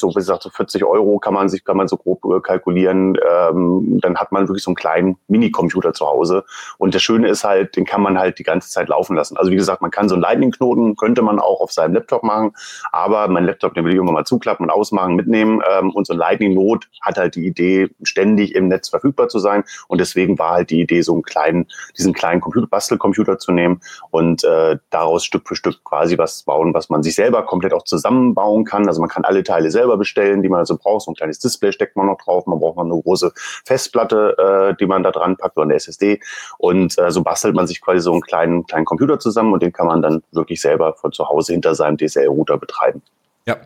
so, 0.02 0.10
wie 0.10 0.14
gesagt, 0.14 0.42
so 0.42 0.50
40 0.50 0.84
Euro 0.84 1.19
kann 1.19 1.34
man 1.34 1.48
sich, 1.48 1.64
kann 1.64 1.76
man 1.76 1.88
so 1.88 1.96
grob 1.96 2.24
äh, 2.24 2.40
kalkulieren. 2.40 3.16
Ähm, 3.28 3.98
dann 4.00 4.16
hat 4.16 4.32
man 4.32 4.48
wirklich 4.48 4.64
so 4.64 4.70
einen 4.70 4.76
kleinen 4.76 5.16
Minicomputer 5.28 5.92
zu 5.92 6.06
Hause. 6.06 6.44
Und 6.78 6.94
das 6.94 7.02
Schöne 7.02 7.28
ist 7.28 7.44
halt, 7.44 7.76
den 7.76 7.84
kann 7.84 8.02
man 8.02 8.18
halt 8.18 8.38
die 8.38 8.42
ganze 8.42 8.70
Zeit 8.70 8.88
laufen 8.88 9.16
lassen. 9.16 9.36
Also 9.36 9.50
wie 9.50 9.56
gesagt, 9.56 9.82
man 9.82 9.90
kann 9.90 10.08
so 10.08 10.14
einen 10.14 10.22
Lightning-Knoten, 10.22 10.96
könnte 10.96 11.22
man 11.22 11.38
auch 11.38 11.60
auf 11.60 11.72
seinem 11.72 11.94
Laptop 11.94 12.22
machen, 12.22 12.52
aber 12.90 13.28
mein 13.28 13.44
Laptop, 13.44 13.75
den 13.75 13.84
will 13.84 13.92
ich 13.92 13.96
irgendwann 13.96 14.14
mal 14.14 14.25
zuklappen 14.25 14.66
und 14.66 14.70
ausmachen, 14.70 15.14
mitnehmen. 15.14 15.62
Ähm, 15.70 15.90
und 15.90 16.06
so 16.06 16.14
ein 16.14 16.18
Lightning-Not 16.18 16.88
hat 17.00 17.18
halt 17.18 17.36
die 17.36 17.46
Idee, 17.46 17.90
ständig 18.02 18.54
im 18.54 18.68
Netz 18.68 18.88
verfügbar 18.88 19.28
zu 19.28 19.38
sein 19.38 19.51
sein. 19.52 19.64
Und 19.88 20.00
deswegen 20.00 20.38
war 20.38 20.52
halt 20.52 20.70
die 20.70 20.81
Idee, 20.81 21.02
so 21.02 21.12
einen 21.12 21.22
kleinen, 21.22 21.66
diesen 21.96 22.12
kleinen 22.12 22.40
Computer, 22.40 22.66
Bastelcomputer 22.66 23.38
zu 23.38 23.52
nehmen 23.52 23.81
und 24.10 24.44
äh, 24.44 24.78
daraus 24.90 25.25
Stück 25.25 25.46
für 25.49 25.56
Stück 25.56 25.84
quasi 25.84 26.19
was 26.19 26.43
bauen, 26.43 26.75
was 26.75 26.88
man 26.88 27.02
sich 27.02 27.14
selber 27.14 27.42
komplett 27.44 27.73
auch 27.73 27.85
zusammenbauen 27.85 28.64
kann. 28.64 28.87
Also 28.88 29.00
man 29.00 29.11
kann 29.11 29.25
alle 29.25 29.42
Teile 29.42 29.71
selber 29.71 29.97
bestellen, 29.97 30.42
die 30.42 30.49
man 30.49 30.61
also 30.61 30.76
braucht. 30.76 31.04
So 31.04 31.12
ein 31.12 31.14
kleines 31.14 31.38
Display 31.38 31.73
steckt 31.73 31.97
man 31.97 32.06
noch 32.06 32.18
drauf. 32.18 32.47
Man 32.47 32.59
braucht 32.59 32.76
noch 32.76 32.85
eine 32.85 33.00
große 33.00 33.32
Festplatte, 33.64 34.73
äh, 34.73 34.76
die 34.78 34.87
man 34.87 35.02
da 35.02 35.11
dran 35.11 35.37
packt 35.37 35.56
oder 35.56 35.64
eine 35.64 35.75
SSD. 35.75 36.21
Und 36.59 36.99
äh, 36.99 37.11
so 37.11 37.23
bastelt 37.23 37.54
man 37.54 37.66
sich 37.66 37.80
quasi 37.80 38.00
so 38.00 38.12
einen 38.12 38.23
kleinen, 38.23 38.66
kleinen 38.66 38.85
Computer 38.85 39.18
zusammen 39.18 39.52
und 39.52 39.62
den 39.62 39.73
kann 39.73 39.87
man 39.87 40.02
dann 40.02 40.23
wirklich 40.32 40.61
selber 40.61 40.94
von 40.94 41.12
zu 41.12 41.28
Hause 41.28 41.52
hinter 41.52 41.75
seinem 41.75 41.97
DSL-Router 41.97 42.59
betreiben. 42.59 43.02
Ja, 43.49 43.56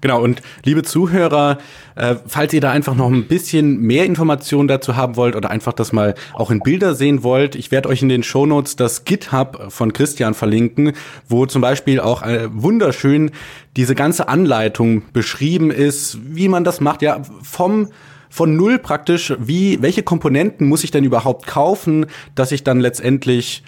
genau. 0.00 0.22
Und 0.22 0.42
liebe 0.64 0.84
Zuhörer, 0.84 1.58
äh, 1.96 2.14
falls 2.24 2.52
ihr 2.52 2.60
da 2.60 2.70
einfach 2.70 2.94
noch 2.94 3.10
ein 3.10 3.26
bisschen 3.26 3.80
mehr 3.80 4.04
Informationen 4.04 4.68
dazu 4.68 4.94
haben 4.94 5.16
wollt 5.16 5.34
oder 5.34 5.50
einfach 5.50 5.72
das 5.72 5.92
mal 5.92 6.14
auch 6.34 6.52
in 6.52 6.60
Bilder 6.60 6.94
sehen 6.94 7.24
wollt, 7.24 7.56
ich 7.56 7.72
werde 7.72 7.88
euch 7.88 8.00
in 8.00 8.08
den 8.08 8.22
Shownotes 8.22 8.76
das 8.76 9.04
GitHub 9.04 9.72
von 9.72 9.92
Christian 9.92 10.34
verlinken, 10.34 10.92
wo 11.28 11.46
zum 11.46 11.62
Beispiel 11.62 11.98
auch 11.98 12.22
äh, 12.22 12.48
wunderschön 12.52 13.32
diese 13.76 13.96
ganze 13.96 14.28
Anleitung 14.28 15.02
beschrieben 15.12 15.72
ist, 15.72 16.18
wie 16.22 16.46
man 16.46 16.62
das 16.62 16.80
macht, 16.80 17.02
ja, 17.02 17.20
vom 17.42 17.88
von 18.30 18.56
null 18.56 18.80
praktisch, 18.80 19.32
wie, 19.38 19.80
welche 19.80 20.02
Komponenten 20.02 20.66
muss 20.66 20.82
ich 20.82 20.90
denn 20.90 21.04
überhaupt 21.04 21.46
kaufen, 21.46 22.06
dass 22.34 22.50
ich 22.50 22.64
dann 22.64 22.80
letztendlich 22.80 23.62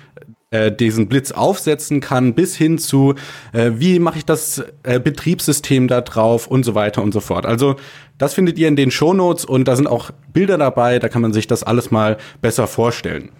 äh, 0.50 0.70
diesen 0.70 1.08
Blitz 1.08 1.32
aufsetzen 1.32 2.00
kann, 2.00 2.34
bis 2.34 2.56
hin 2.56 2.78
zu, 2.78 3.14
äh, 3.52 3.72
wie 3.74 3.98
mache 3.98 4.18
ich 4.18 4.24
das 4.24 4.64
äh, 4.84 5.00
Betriebssystem 5.00 5.88
da 5.88 6.00
drauf 6.00 6.46
und 6.46 6.64
so 6.64 6.74
weiter 6.74 7.02
und 7.02 7.12
so 7.12 7.20
fort. 7.20 7.46
Also 7.46 7.76
das 8.16 8.34
findet 8.34 8.58
ihr 8.58 8.68
in 8.68 8.76
den 8.76 8.90
Shownotes 8.92 9.44
und 9.44 9.66
da 9.66 9.74
sind 9.74 9.88
auch 9.88 10.10
Bilder 10.32 10.56
dabei, 10.56 10.98
da 10.98 11.08
kann 11.08 11.22
man 11.22 11.32
sich 11.32 11.46
das 11.46 11.64
alles 11.64 11.90
mal 11.90 12.16
besser 12.42 12.68
vorstellen. 12.68 13.30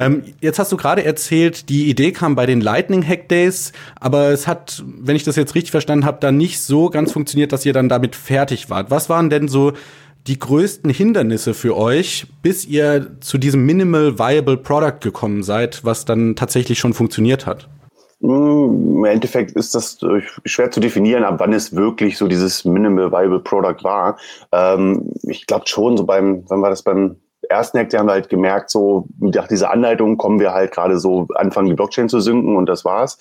Ähm, 0.00 0.22
jetzt 0.40 0.60
hast 0.60 0.70
du 0.70 0.76
gerade 0.76 1.04
erzählt, 1.04 1.68
die 1.68 1.90
Idee 1.90 2.12
kam 2.12 2.36
bei 2.36 2.46
den 2.46 2.60
Lightning 2.60 3.04
Hack 3.04 3.28
Days, 3.28 3.72
aber 3.98 4.28
es 4.28 4.46
hat, 4.46 4.84
wenn 4.86 5.16
ich 5.16 5.24
das 5.24 5.34
jetzt 5.34 5.56
richtig 5.56 5.72
verstanden 5.72 6.04
habe, 6.04 6.18
dann 6.20 6.36
nicht 6.36 6.60
so 6.60 6.88
ganz 6.88 7.10
funktioniert, 7.10 7.50
dass 7.50 7.66
ihr 7.66 7.72
dann 7.72 7.88
damit 7.88 8.14
fertig 8.14 8.70
wart. 8.70 8.92
Was 8.92 9.08
waren 9.08 9.28
denn 9.28 9.48
so 9.48 9.72
die 10.28 10.38
größten 10.38 10.90
Hindernisse 10.90 11.54
für 11.54 11.76
euch, 11.76 12.26
bis 12.42 12.66
ihr 12.66 13.16
zu 13.20 13.38
diesem 13.38 13.64
Minimal 13.64 14.18
Viable 14.18 14.58
Product 14.58 15.00
gekommen 15.00 15.42
seid, 15.42 15.84
was 15.84 16.04
dann 16.04 16.36
tatsächlich 16.36 16.78
schon 16.78 16.92
funktioniert 16.92 17.46
hat? 17.46 17.68
Hm, 18.20 18.96
Im 18.98 19.04
Endeffekt 19.04 19.52
ist 19.52 19.74
das 19.74 20.02
äh, 20.02 20.20
schwer 20.44 20.70
zu 20.70 20.80
definieren, 20.80 21.24
ab 21.24 21.36
wann 21.38 21.52
es 21.52 21.74
wirklich 21.74 22.18
so 22.18 22.28
dieses 22.28 22.64
Minimal 22.64 23.10
Viable 23.10 23.40
Product 23.40 23.82
war. 23.82 24.18
Ähm, 24.52 25.12
ich 25.22 25.46
glaube 25.46 25.66
schon, 25.66 25.96
so 25.96 26.04
beim, 26.04 26.44
wann 26.48 26.60
war 26.60 26.70
das 26.70 26.82
beim 26.82 27.16
ersten 27.48 27.78
Hack, 27.78 27.94
haben 27.94 28.08
wir 28.08 28.12
halt 28.12 28.28
gemerkt, 28.28 28.70
so 28.70 29.06
nach 29.20 29.48
dieser 29.48 29.70
Anleitung 29.70 30.18
kommen 30.18 30.40
wir 30.40 30.52
halt 30.52 30.72
gerade 30.72 30.98
so 30.98 31.28
anfangen, 31.34 31.68
die 31.68 31.74
Blockchain 31.74 32.08
zu 32.08 32.20
sinken 32.20 32.56
und 32.56 32.66
das 32.66 32.84
war's. 32.84 33.18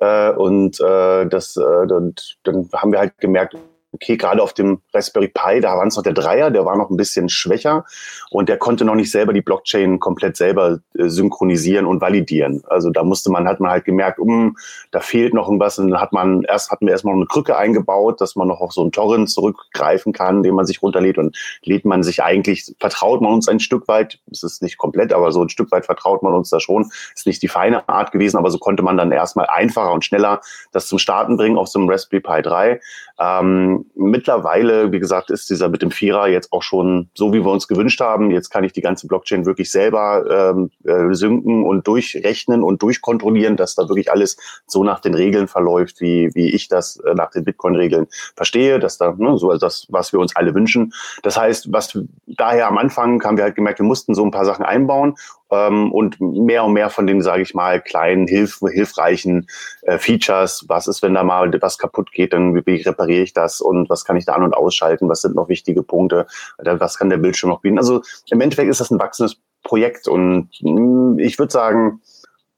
Äh, 0.00 0.30
und 0.30 0.80
äh, 0.80 1.26
das, 1.26 1.56
äh, 1.56 1.92
und 1.92 2.38
dann 2.44 2.68
haben 2.72 2.92
wir 2.92 3.00
halt 3.00 3.18
gemerkt, 3.18 3.56
okay, 3.96 4.16
gerade 4.16 4.42
auf 4.42 4.52
dem 4.52 4.80
Raspberry 4.92 5.28
Pi, 5.28 5.60
da 5.60 5.76
war 5.76 5.86
es 5.86 5.96
noch 5.96 6.02
der 6.02 6.12
Dreier, 6.12 6.50
der 6.50 6.64
war 6.64 6.76
noch 6.76 6.90
ein 6.90 6.96
bisschen 6.96 7.28
schwächer. 7.28 7.84
Und 8.30 8.48
der 8.48 8.58
konnte 8.58 8.84
noch 8.84 8.94
nicht 8.94 9.10
selber 9.10 9.32
die 9.32 9.40
Blockchain 9.40 9.98
komplett 9.98 10.36
selber 10.36 10.80
äh, 10.98 11.08
synchronisieren 11.08 11.86
und 11.86 12.00
validieren. 12.00 12.62
Also 12.68 12.90
da 12.90 13.02
musste 13.02 13.30
man, 13.30 13.48
hat 13.48 13.58
man 13.58 13.70
halt 13.70 13.84
gemerkt, 13.84 14.18
um, 14.18 14.56
da 14.90 15.00
fehlt 15.00 15.32
noch 15.32 15.46
irgendwas. 15.46 15.78
Und 15.78 15.90
dann 15.90 16.00
hat 16.00 16.12
man, 16.12 16.42
erst 16.42 16.70
hatten 16.70 16.86
wir 16.86 16.92
erstmal 16.92 17.14
noch 17.14 17.20
eine 17.20 17.26
Krücke 17.26 17.56
eingebaut, 17.56 18.20
dass 18.20 18.36
man 18.36 18.48
noch 18.48 18.60
auf 18.60 18.72
so 18.72 18.82
einen 18.82 18.92
Torrent 18.92 19.30
zurückgreifen 19.30 20.12
kann, 20.12 20.42
den 20.42 20.54
man 20.54 20.66
sich 20.66 20.82
runterlädt. 20.82 21.16
Und 21.16 21.36
lädt 21.62 21.86
man 21.86 22.02
sich 22.02 22.22
eigentlich, 22.22 22.74
vertraut 22.78 23.22
man 23.22 23.32
uns 23.32 23.48
ein 23.48 23.60
Stück 23.60 23.88
weit, 23.88 24.18
es 24.30 24.42
ist 24.42 24.62
nicht 24.62 24.76
komplett, 24.76 25.12
aber 25.14 25.32
so 25.32 25.42
ein 25.42 25.48
Stück 25.48 25.72
weit 25.72 25.86
vertraut 25.86 26.22
man 26.22 26.34
uns 26.34 26.50
da 26.50 26.60
schon, 26.60 26.90
ist 27.14 27.26
nicht 27.26 27.42
die 27.42 27.48
feine 27.48 27.88
Art 27.88 28.12
gewesen, 28.12 28.36
aber 28.36 28.50
so 28.50 28.58
konnte 28.58 28.82
man 28.82 28.98
dann 28.98 29.10
erstmal 29.10 29.46
einfacher 29.46 29.92
und 29.92 30.04
schneller 30.04 30.40
das 30.72 30.86
zum 30.86 30.98
Starten 30.98 31.38
bringen 31.38 31.56
auf 31.56 31.68
so 31.68 31.78
einem 31.78 31.88
Raspberry 31.88 32.20
Pi 32.20 32.42
3. 32.42 32.80
Ähm, 33.18 33.85
mittlerweile, 33.94 34.92
wie 34.92 35.00
gesagt, 35.00 35.30
ist 35.30 35.48
dieser 35.50 35.68
mit 35.68 35.82
dem 35.82 35.90
Vierer 35.90 36.28
jetzt 36.28 36.52
auch 36.52 36.62
schon 36.62 37.08
so, 37.14 37.32
wie 37.32 37.44
wir 37.44 37.50
uns 37.50 37.68
gewünscht 37.68 38.00
haben. 38.00 38.30
Jetzt 38.30 38.50
kann 38.50 38.64
ich 38.64 38.72
die 38.72 38.80
ganze 38.80 39.06
Blockchain 39.06 39.46
wirklich 39.46 39.70
selber 39.70 40.54
ähm, 40.54 40.70
äh, 40.84 41.14
synken 41.14 41.64
und 41.64 41.86
durchrechnen 41.86 42.62
und 42.62 42.82
durchkontrollieren, 42.82 43.56
dass 43.56 43.74
da 43.74 43.88
wirklich 43.88 44.10
alles 44.10 44.36
so 44.66 44.84
nach 44.84 45.00
den 45.00 45.14
Regeln 45.14 45.48
verläuft, 45.48 46.00
wie, 46.00 46.30
wie 46.34 46.50
ich 46.50 46.68
das 46.68 46.96
äh, 46.96 47.14
nach 47.14 47.30
den 47.30 47.44
Bitcoin-Regeln 47.44 48.06
verstehe, 48.34 48.78
dass 48.78 48.98
da 48.98 49.14
ne, 49.16 49.38
so 49.38 49.56
das, 49.56 49.86
was 49.90 50.12
wir 50.12 50.20
uns 50.20 50.36
alle 50.36 50.54
wünschen. 50.54 50.92
Das 51.22 51.36
heißt, 51.36 51.72
was 51.72 51.98
daher 52.26 52.68
am 52.68 52.78
Anfang 52.78 53.22
haben 53.24 53.36
wir 53.36 53.44
halt 53.44 53.54
gemerkt, 53.54 53.78
wir 53.80 53.86
mussten 53.86 54.14
so 54.14 54.24
ein 54.24 54.30
paar 54.30 54.44
Sachen 54.44 54.64
einbauen 54.64 55.14
ähm, 55.50 55.92
und 55.92 56.20
mehr 56.20 56.64
und 56.64 56.72
mehr 56.72 56.90
von 56.90 57.06
den, 57.06 57.22
sage 57.22 57.42
ich 57.42 57.54
mal, 57.54 57.80
kleinen, 57.80 58.26
hilf 58.26 58.60
hilfreichen 58.60 59.46
äh, 59.82 59.98
Features. 59.98 60.64
Was 60.68 60.86
ist, 60.86 61.02
wenn 61.02 61.14
da 61.14 61.22
mal 61.22 61.50
was 61.60 61.78
kaputt 61.78 62.12
geht, 62.12 62.32
dann 62.32 62.54
wie 62.54 62.82
repariere 62.82 63.22
ich 63.22 63.32
das 63.32 63.60
und 63.60 63.88
was 63.88 64.04
kann 64.04 64.16
ich 64.16 64.24
da 64.24 64.34
an- 64.34 64.42
und 64.42 64.54
ausschalten? 64.54 65.08
Was 65.08 65.22
sind 65.22 65.34
noch 65.34 65.48
wichtige 65.48 65.82
Punkte? 65.82 66.26
Was 66.58 66.98
kann 66.98 67.10
der 67.10 67.18
Bildschirm 67.18 67.50
noch 67.50 67.60
bieten? 67.60 67.78
Also 67.78 68.02
im 68.30 68.40
Endeffekt 68.40 68.70
ist 68.70 68.80
das 68.80 68.90
ein 68.90 68.98
wachsendes 68.98 69.40
Projekt 69.62 70.08
und 70.08 70.48
hm, 70.60 71.18
ich 71.18 71.38
würde 71.38 71.52
sagen, 71.52 72.00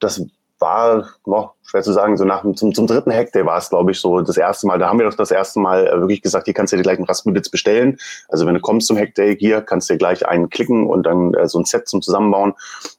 das 0.01 0.25
war, 0.61 1.09
oh, 1.25 1.49
schwer 1.63 1.83
zu 1.83 1.93
sagen, 1.93 2.17
so 2.17 2.25
nach 2.25 2.45
zum, 2.55 2.75
zum 2.75 2.87
dritten 2.87 3.13
Hackday 3.13 3.45
war 3.45 3.59
es, 3.59 3.69
glaube 3.69 3.91
ich, 3.93 4.01
so 4.01 4.21
das 4.21 4.37
erste 4.37 4.67
Mal. 4.67 4.79
Da 4.79 4.89
haben 4.89 4.99
wir 4.99 5.07
doch 5.09 5.17
das 5.17 5.31
erste 5.31 5.61
Mal 5.61 5.87
äh, 5.87 6.01
wirklich 6.01 6.23
gesagt, 6.23 6.47
hier 6.47 6.55
kannst 6.55 6.73
du 6.73 6.77
dir 6.77 6.83
gleich 6.83 6.99
einen 6.99 7.07
Raspberry 7.07 7.41
bestellen. 7.51 7.99
Also 8.29 8.47
wenn 8.47 8.55
du 8.55 8.61
kommst 8.61 8.87
zum 8.87 8.97
Hackday 8.97 9.37
hier, 9.37 9.61
kannst 9.61 9.89
du 9.89 9.95
dir 9.95 9.99
gleich 9.99 10.27
einen 10.27 10.51
klicken 10.51 10.87
und 10.87 11.05
dann 11.05 11.35
äh, 11.35 11.49
so 11.49 11.59
ein 11.59 11.65
Set 11.65 11.89
zum 11.89 12.03
Zusammenbauen. 12.03 12.55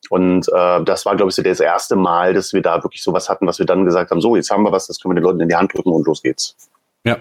Und 0.09 0.47
äh, 0.49 0.83
das 0.83 1.05
war, 1.05 1.15
glaube 1.15 1.29
ich, 1.29 1.35
so 1.35 1.41
das 1.41 1.59
erste 1.59 1.95
Mal, 1.95 2.33
dass 2.33 2.53
wir 2.53 2.61
da 2.61 2.83
wirklich 2.83 3.03
sowas 3.03 3.29
hatten, 3.29 3.47
was 3.47 3.59
wir 3.59 3.65
dann 3.65 3.85
gesagt 3.85 4.11
haben, 4.11 4.21
so, 4.21 4.35
jetzt 4.35 4.51
haben 4.51 4.63
wir 4.63 4.71
was, 4.71 4.87
das 4.87 4.99
können 4.99 5.13
wir 5.13 5.21
den 5.21 5.25
Leuten 5.25 5.41
in 5.41 5.49
die 5.49 5.55
Hand 5.55 5.73
drücken 5.73 5.91
und 5.91 6.05
los 6.05 6.21
geht's. 6.21 6.55
Ja, 7.07 7.19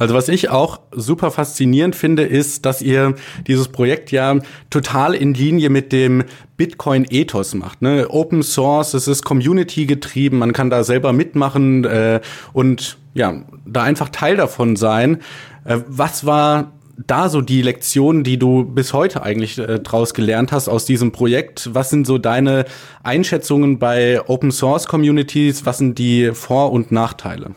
also 0.00 0.12
was 0.14 0.28
ich 0.28 0.48
auch 0.50 0.80
super 0.90 1.30
faszinierend 1.30 1.94
finde, 1.94 2.24
ist, 2.24 2.66
dass 2.66 2.82
ihr 2.82 3.14
dieses 3.46 3.68
Projekt 3.68 4.10
ja 4.10 4.40
total 4.70 5.14
in 5.14 5.34
Linie 5.34 5.70
mit 5.70 5.92
dem 5.92 6.24
Bitcoin-Ethos 6.56 7.54
macht. 7.54 7.80
Ne? 7.80 8.08
Open 8.10 8.42
Source, 8.42 8.92
es 8.94 9.06
ist 9.06 9.24
Community 9.24 9.86
getrieben, 9.86 10.38
man 10.38 10.52
kann 10.52 10.68
da 10.68 10.82
selber 10.82 11.12
mitmachen 11.12 11.84
äh, 11.84 12.20
und 12.52 12.98
ja, 13.14 13.42
da 13.64 13.84
einfach 13.84 14.08
Teil 14.08 14.36
davon 14.36 14.74
sein. 14.74 15.20
Äh, 15.64 15.78
was 15.86 16.26
war 16.26 16.72
da 17.06 17.28
so 17.28 17.40
die 17.40 17.62
Lektion, 17.62 18.24
die 18.24 18.36
du 18.36 18.64
bis 18.64 18.92
heute 18.92 19.22
eigentlich 19.22 19.58
äh, 19.58 19.78
draus 19.78 20.12
gelernt 20.12 20.50
hast 20.50 20.68
aus 20.68 20.86
diesem 20.86 21.12
Projekt? 21.12 21.70
Was 21.72 21.88
sind 21.88 22.04
so 22.04 22.18
deine 22.18 22.64
Einschätzungen 23.04 23.78
bei 23.78 24.20
Open 24.28 24.50
Source 24.50 24.88
Communities? 24.88 25.64
Was 25.66 25.78
sind 25.78 25.98
die 25.98 26.32
Vor- 26.32 26.72
und 26.72 26.90
Nachteile? 26.90 27.54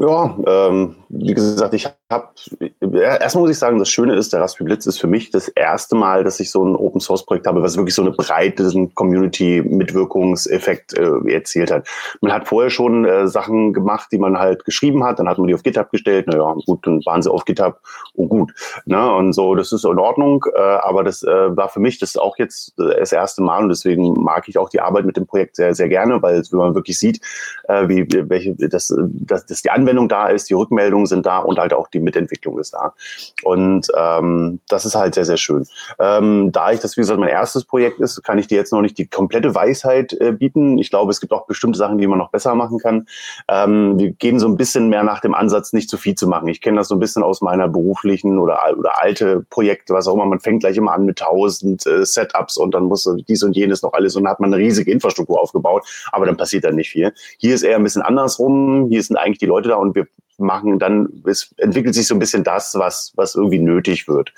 Ja, 0.00 0.38
ähm, 0.46 0.96
wie 1.08 1.34
gesagt, 1.34 1.74
ich 1.74 1.86
habe, 2.10 2.28
erstmal 2.92 3.42
muss 3.42 3.50
ich 3.50 3.58
sagen, 3.58 3.78
das 3.78 3.88
Schöne 3.88 4.14
ist, 4.14 4.32
der 4.32 4.40
Raspberry 4.40 4.66
Blitz 4.66 4.86
ist 4.86 5.00
für 5.00 5.06
mich 5.06 5.30
das 5.30 5.48
erste 5.48 5.96
Mal, 5.96 6.24
dass 6.24 6.40
ich 6.40 6.50
so 6.50 6.64
ein 6.64 6.76
Open 6.76 7.00
Source 7.00 7.24
Projekt 7.24 7.46
habe, 7.46 7.62
was 7.62 7.76
wirklich 7.76 7.94
so 7.94 8.02
eine 8.02 8.10
breite 8.10 8.70
Community-Mitwirkungseffekt 8.94 10.98
äh, 10.98 11.32
erzielt 11.32 11.70
hat. 11.70 11.88
Man 12.20 12.32
hat 12.32 12.46
vorher 12.46 12.68
schon 12.70 13.06
äh, 13.06 13.26
Sachen 13.26 13.72
gemacht, 13.72 14.08
die 14.12 14.18
man 14.18 14.38
halt 14.38 14.66
geschrieben 14.66 15.04
hat, 15.04 15.18
dann 15.18 15.28
hat 15.28 15.38
man 15.38 15.48
die 15.48 15.54
auf 15.54 15.62
GitHub 15.62 15.90
gestellt, 15.90 16.26
naja, 16.26 16.54
gut, 16.66 16.86
dann 16.86 17.00
waren 17.06 17.22
sie 17.22 17.32
auf 17.32 17.46
GitHub 17.46 17.80
und 18.14 18.28
gut. 18.28 18.52
Ne? 18.84 19.14
Und 19.14 19.32
so, 19.32 19.54
das 19.54 19.72
ist 19.72 19.84
in 19.84 19.98
Ordnung, 19.98 20.44
äh, 20.54 20.60
aber 20.60 21.04
das 21.04 21.22
äh, 21.22 21.56
war 21.56 21.70
für 21.70 21.80
mich 21.80 21.98
das 21.98 22.18
auch 22.18 22.36
jetzt 22.38 22.74
das 22.76 23.12
erste 23.12 23.42
Mal 23.42 23.62
und 23.62 23.70
deswegen 23.70 24.22
mag 24.22 24.46
ich 24.48 24.58
auch 24.58 24.68
die 24.68 24.80
Arbeit 24.80 25.06
mit 25.06 25.16
dem 25.16 25.26
Projekt 25.26 25.56
sehr, 25.56 25.74
sehr 25.74 25.88
gerne, 25.88 26.20
weil 26.22 26.42
man 26.52 26.74
wirklich 26.74 26.98
sieht, 26.98 27.22
äh, 27.64 27.88
wie, 27.88 28.06
welche, 28.28 28.54
dass, 28.68 28.94
dass, 28.98 29.46
dass 29.46 29.62
die 29.62 29.70
Anwendung 29.70 30.08
da 30.08 30.28
ist, 30.28 30.50
die 30.50 30.54
Rückmeldung 30.54 30.98
Empfehlungen 30.98 31.06
sind 31.06 31.26
da 31.26 31.38
und 31.38 31.58
halt 31.58 31.72
auch 31.72 31.88
die 31.88 31.97
Mitentwicklung 32.00 32.58
ist 32.58 32.74
da. 32.74 32.94
Und 33.42 33.88
ähm, 33.96 34.60
das 34.68 34.84
ist 34.84 34.94
halt 34.94 35.14
sehr, 35.14 35.24
sehr 35.24 35.36
schön. 35.36 35.66
Ähm, 35.98 36.52
da 36.52 36.72
ich 36.72 36.80
das, 36.80 36.96
wie 36.96 37.00
gesagt, 37.00 37.20
mein 37.20 37.28
erstes 37.28 37.64
Projekt 37.64 38.00
ist, 38.00 38.22
kann 38.22 38.38
ich 38.38 38.46
dir 38.46 38.56
jetzt 38.56 38.72
noch 38.72 38.82
nicht 38.82 38.98
die 38.98 39.06
komplette 39.06 39.54
Weisheit 39.54 40.12
äh, 40.14 40.32
bieten. 40.32 40.78
Ich 40.78 40.90
glaube, 40.90 41.10
es 41.10 41.20
gibt 41.20 41.32
auch 41.32 41.46
bestimmte 41.46 41.78
Sachen, 41.78 41.98
die 41.98 42.06
man 42.06 42.18
noch 42.18 42.30
besser 42.30 42.54
machen 42.54 42.78
kann. 42.78 43.06
Ähm, 43.48 43.98
wir 43.98 44.10
gehen 44.12 44.38
so 44.38 44.46
ein 44.46 44.56
bisschen 44.56 44.88
mehr 44.88 45.02
nach 45.02 45.20
dem 45.20 45.34
Ansatz, 45.34 45.72
nicht 45.72 45.90
zu 45.90 45.96
viel 45.96 46.14
zu 46.14 46.26
machen. 46.26 46.48
Ich 46.48 46.60
kenne 46.60 46.78
das 46.78 46.88
so 46.88 46.94
ein 46.94 47.00
bisschen 47.00 47.22
aus 47.22 47.40
meiner 47.40 47.68
beruflichen 47.68 48.38
oder, 48.38 48.60
oder 48.76 49.00
alte 49.00 49.44
Projekte, 49.50 49.94
was 49.94 50.06
auch 50.06 50.14
immer. 50.14 50.26
Man 50.26 50.40
fängt 50.40 50.60
gleich 50.60 50.76
immer 50.76 50.92
an 50.92 51.04
mit 51.04 51.18
tausend 51.18 51.86
äh, 51.86 52.04
Setups 52.04 52.56
und 52.56 52.74
dann 52.74 52.84
muss 52.84 53.08
dies 53.28 53.42
und 53.42 53.56
jenes 53.56 53.82
noch 53.82 53.92
alles 53.92 54.16
und 54.16 54.24
dann 54.24 54.32
hat 54.32 54.40
man 54.40 54.52
eine 54.52 54.62
riesige 54.62 54.90
Infrastruktur 54.90 55.40
aufgebaut, 55.40 55.86
aber 56.12 56.26
dann 56.26 56.36
passiert 56.36 56.64
dann 56.64 56.76
nicht 56.76 56.90
viel. 56.90 57.12
Hier 57.38 57.54
ist 57.54 57.62
eher 57.62 57.76
ein 57.76 57.82
bisschen 57.82 58.02
andersrum. 58.02 58.86
Hier 58.88 59.02
sind 59.02 59.16
eigentlich 59.16 59.38
die 59.38 59.46
Leute 59.46 59.68
da 59.68 59.76
und 59.76 59.94
wir 59.94 60.06
machen, 60.38 60.78
dann 60.78 61.08
es 61.26 61.54
entwickelt 61.56 61.94
sich 61.94 62.06
so 62.06 62.14
ein 62.14 62.18
bisschen 62.18 62.44
das, 62.44 62.74
was, 62.74 63.12
was 63.16 63.34
irgendwie 63.34 63.58
nötig 63.58 64.08
wird. 64.08 64.32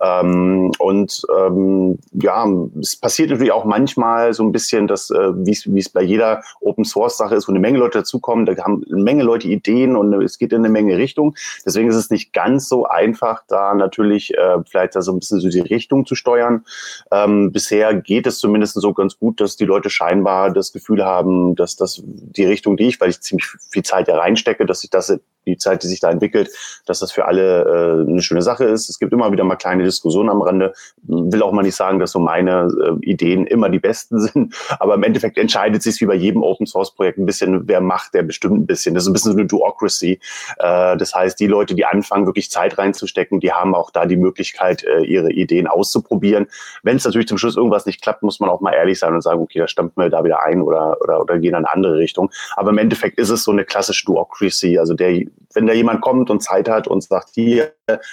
Ähm, 0.00 0.72
und 0.78 1.22
ähm, 1.36 1.98
ja, 2.12 2.46
es 2.80 2.96
passiert 2.96 3.30
natürlich 3.30 3.52
auch 3.52 3.64
manchmal 3.64 4.32
so 4.32 4.42
ein 4.42 4.52
bisschen, 4.52 4.86
dass, 4.86 5.10
äh, 5.10 5.32
wie 5.34 5.78
es 5.78 5.88
bei 5.88 6.02
jeder 6.02 6.42
Open 6.60 6.84
Source 6.84 7.16
Sache 7.16 7.34
ist, 7.34 7.48
wo 7.48 7.52
eine 7.52 7.60
Menge 7.60 7.78
Leute 7.78 7.98
dazukommen, 7.98 8.46
da 8.46 8.56
haben 8.62 8.84
eine 8.90 9.02
Menge 9.02 9.22
Leute 9.22 9.48
Ideen 9.48 9.96
und 9.96 10.12
es 10.22 10.38
geht 10.38 10.52
in 10.52 10.58
eine 10.58 10.68
Menge 10.68 10.96
Richtung. 10.96 11.34
Deswegen 11.64 11.88
ist 11.88 11.96
es 11.96 12.10
nicht 12.10 12.32
ganz 12.32 12.68
so 12.68 12.86
einfach, 12.86 13.42
da 13.48 13.74
natürlich 13.74 14.34
äh, 14.34 14.58
vielleicht 14.66 14.96
da 14.96 15.02
so 15.02 15.12
ein 15.12 15.18
bisschen 15.18 15.40
so 15.40 15.48
die 15.48 15.60
Richtung 15.60 16.06
zu 16.06 16.14
steuern. 16.14 16.64
Ähm, 17.10 17.52
bisher 17.52 17.94
geht 17.94 18.26
es 18.26 18.38
zumindest 18.38 18.74
so 18.74 18.92
ganz 18.92 19.18
gut, 19.18 19.40
dass 19.40 19.56
die 19.56 19.64
Leute 19.64 19.90
scheinbar 19.90 20.52
das 20.52 20.72
Gefühl 20.72 21.04
haben, 21.04 21.54
dass 21.54 21.76
das 21.76 22.02
die 22.04 22.44
Richtung, 22.44 22.76
die 22.76 22.88
ich, 22.88 23.00
weil 23.00 23.10
ich 23.10 23.20
ziemlich 23.20 23.46
viel 23.70 23.82
Zeit 23.82 24.08
da 24.08 24.18
reinstecke, 24.18 24.66
dass 24.66 24.84
ich 24.84 24.90
das 24.90 25.18
die 25.46 25.56
Zeit, 25.56 25.82
die 25.82 25.88
sich 25.88 26.00
da 26.00 26.10
entwickelt, 26.10 26.50
dass 26.86 27.00
das 27.00 27.12
für 27.12 27.26
alle 27.26 27.64
äh, 27.64 28.10
eine 28.10 28.22
schöne 28.22 28.42
Sache 28.42 28.64
ist. 28.64 28.88
Es 28.88 28.98
gibt 28.98 29.12
immer 29.12 29.32
wieder 29.32 29.44
mal 29.44 29.56
kleine 29.56 29.84
Diskussionen 29.84 30.30
am 30.30 30.42
Rande. 30.42 30.72
Will 31.02 31.42
auch 31.42 31.52
mal 31.52 31.62
nicht 31.62 31.76
sagen, 31.76 31.98
dass 31.98 32.12
so 32.12 32.18
meine 32.18 32.68
äh, 32.80 33.06
Ideen 33.06 33.46
immer 33.46 33.68
die 33.68 33.78
besten 33.78 34.20
sind, 34.20 34.54
aber 34.78 34.94
im 34.94 35.02
Endeffekt 35.02 35.38
entscheidet 35.38 35.82
sich 35.82 36.00
wie 36.00 36.06
bei 36.06 36.14
jedem 36.14 36.42
Open 36.42 36.66
Source 36.66 36.94
Projekt 36.94 37.18
ein 37.18 37.26
bisschen, 37.26 37.68
wer 37.68 37.80
macht, 37.80 38.14
der 38.14 38.22
bestimmt 38.22 38.58
ein 38.58 38.66
bisschen. 38.66 38.94
Das 38.94 39.04
ist 39.04 39.08
ein 39.08 39.12
bisschen 39.12 39.32
so 39.32 39.38
eine 39.38 39.46
Duocracy. 39.46 40.20
Äh, 40.58 40.96
das 40.96 41.14
heißt, 41.14 41.38
die 41.40 41.46
Leute, 41.46 41.74
die 41.74 41.84
anfangen, 41.84 42.26
wirklich 42.26 42.50
Zeit 42.50 42.78
reinzustecken, 42.78 43.40
die 43.40 43.52
haben 43.52 43.74
auch 43.74 43.90
da 43.90 44.06
die 44.06 44.16
Möglichkeit, 44.16 44.84
äh, 44.84 45.02
ihre 45.02 45.32
Ideen 45.32 45.66
auszuprobieren. 45.66 46.46
Wenn 46.82 46.96
es 46.96 47.04
natürlich 47.04 47.28
zum 47.28 47.38
Schluss 47.38 47.56
irgendwas 47.56 47.86
nicht 47.86 48.02
klappt, 48.02 48.22
muss 48.22 48.40
man 48.40 48.50
auch 48.50 48.60
mal 48.60 48.72
ehrlich 48.72 48.98
sein 48.98 49.14
und 49.14 49.22
sagen, 49.22 49.40
okay, 49.40 49.58
da 49.58 49.68
stampfen 49.68 50.02
wir 50.02 50.10
da 50.10 50.24
wieder 50.24 50.42
ein 50.42 50.62
oder, 50.62 50.96
oder, 51.00 51.20
oder 51.20 51.38
gehen 51.38 51.50
in 51.50 51.56
eine 51.56 51.72
andere 51.72 51.96
Richtung. 51.96 52.30
Aber 52.56 52.70
im 52.70 52.78
Endeffekt 52.78 53.18
ist 53.18 53.30
es 53.30 53.44
so 53.44 53.50
eine 53.50 53.64
klassische 53.64 54.04
Duocracy. 54.06 54.78
Also 54.78 54.94
der 54.94 55.22
wenn 55.54 55.66
da 55.66 55.72
jemand 55.72 56.00
kommt 56.00 56.30
und 56.30 56.42
Zeit 56.42 56.68
hat 56.68 56.88
und 56.88 57.02
sagt, 57.02 57.30
hier 57.34 57.72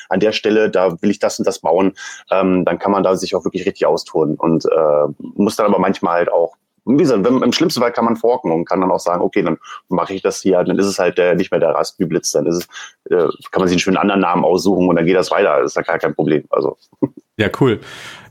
an 0.09 0.19
der 0.19 0.31
Stelle, 0.31 0.69
da 0.69 1.01
will 1.01 1.09
ich 1.09 1.19
das 1.19 1.39
und 1.39 1.47
das 1.47 1.59
bauen, 1.59 1.93
ähm, 2.31 2.65
dann 2.65 2.79
kann 2.79 2.91
man 2.91 3.03
da 3.03 3.15
sich 3.15 3.35
auch 3.35 3.45
wirklich 3.45 3.65
richtig 3.65 3.85
austoren 3.85 4.35
und 4.35 4.65
äh, 4.65 5.07
muss 5.19 5.55
dann 5.55 5.67
aber 5.67 5.79
manchmal 5.79 6.15
halt 6.15 6.31
auch 6.31 6.55
wie 6.85 7.03
gesagt, 7.03 7.25
im 7.27 7.53
schlimmsten 7.53 7.81
Fall 7.81 7.91
kann 7.91 8.05
man 8.05 8.15
forken 8.15 8.51
und 8.51 8.65
kann 8.65 8.81
dann 8.81 8.91
auch 8.91 8.99
sagen, 8.99 9.21
okay, 9.21 9.43
dann 9.43 9.57
mache 9.89 10.13
ich 10.13 10.21
das 10.21 10.41
hier, 10.41 10.63
dann 10.63 10.79
ist 10.79 10.87
es 10.87 10.97
halt 10.97 11.19
äh, 11.19 11.35
nicht 11.35 11.51
mehr 11.51 11.59
der 11.59 11.75
Raspberry 11.75 12.07
Blitz, 12.07 12.31
dann 12.31 12.47
ist 12.47 12.55
es, 12.55 13.11
äh, 13.11 13.27
kann 13.51 13.59
man 13.59 13.67
sich 13.67 13.75
einen 13.75 13.79
schönen 13.79 13.97
anderen 13.97 14.21
Namen 14.21 14.43
aussuchen 14.43 14.89
und 14.89 14.95
dann 14.95 15.05
geht 15.05 15.15
das 15.15 15.29
weiter. 15.29 15.59
Das 15.61 15.71
ist 15.71 15.75
ja 15.75 15.83
gar 15.83 15.99
kein 15.99 16.15
Problem. 16.15 16.45
Also. 16.49 16.77
Ja, 17.39 17.49
cool. 17.61 17.79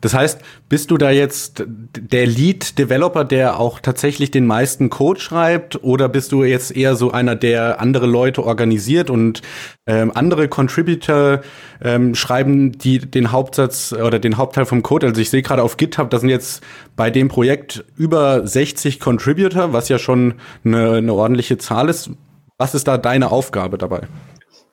Das 0.03 0.13
heißt, 0.13 0.43
bist 0.69 0.91
du 0.91 0.99
da 0.99 1.11
jetzt 1.11 1.65
der 1.67 2.27
Lead-Developer, 2.27 3.25
der 3.25 3.59
auch 3.59 3.81
tatsächlich 3.81 4.31
den 4.31 4.47
meisten 4.47 4.91
Code 4.91 5.19
schreibt, 5.19 5.83
oder 5.83 6.11
bist 6.11 6.31
du 6.31 6.45
jetzt 6.45 6.77
eher 6.77 6.95
so 6.95 7.11
einer, 7.11 7.35
der 7.35 7.81
andere 7.81 8.07
Leute 8.07 8.45
organisiert 8.45 9.09
und 9.09 9.41
ähm, 9.87 10.13
andere 10.15 10.47
Contributor 10.49 11.41
ähm, 11.83 12.15
schreiben 12.15 12.73
die 12.73 12.99
den 12.99 13.33
Hauptsatz 13.33 13.95
oder 13.95 14.19
den 14.19 14.37
Hauptteil 14.37 14.67
vom 14.67 14.83
Code? 14.83 15.07
Also 15.07 15.23
ich 15.23 15.31
sehe 15.31 15.43
gerade 15.43 15.63
auf 15.63 15.79
GitHub, 15.79 16.11
da 16.11 16.19
sind 16.19 16.29
jetzt 16.29 16.63
bei 16.95 17.11
dem 17.11 17.29
Projekt 17.29 17.83
über 17.97 18.47
60 18.47 19.01
Contributor, 19.01 19.73
was 19.73 19.89
ja 19.89 19.99
schon 19.99 20.35
eine, 20.65 20.97
eine 20.97 21.15
ordentliche 21.15 21.57
Zahl 21.57 21.89
ist. 21.89 22.11
Was 22.59 22.75
ist 22.75 22.87
da 22.87 22.99
deine 22.99 23.31
Aufgabe 23.33 23.79
dabei? 23.79 24.03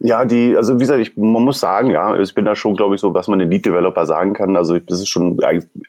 Ja, 0.06 0.24
die, 0.24 0.56
also 0.56 0.76
wie 0.76 0.80
gesagt, 0.80 1.00
ich, 1.00 1.18
man 1.18 1.44
muss 1.44 1.60
sagen, 1.60 1.90
ja, 1.90 2.16
ich 2.20 2.36
bin 2.36 2.46
da 2.46 2.56
schon, 2.56 2.76
glaube 2.76 2.94
ich, 2.94 3.02
so, 3.02 3.16
was 3.16 3.28
man 3.28 3.40
den 3.40 3.50
Lead-Developer 3.50 4.06
sagen 4.06 4.34
kann. 4.34 4.56
Also 4.56 4.78
das 4.78 5.00
ist 5.00 5.08
schon 5.08 5.40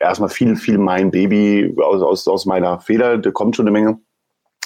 erstmal 0.01 0.31
viel, 0.31 0.57
viel 0.57 0.79
mein 0.79 1.11
Baby 1.11 1.75
aus, 1.83 2.01
aus, 2.01 2.27
aus 2.27 2.47
meiner 2.47 2.81
Feder, 2.81 3.19
da 3.19 3.31
kommt 3.31 3.57
schon 3.57 3.67
eine 3.67 3.73
Menge. 3.73 3.99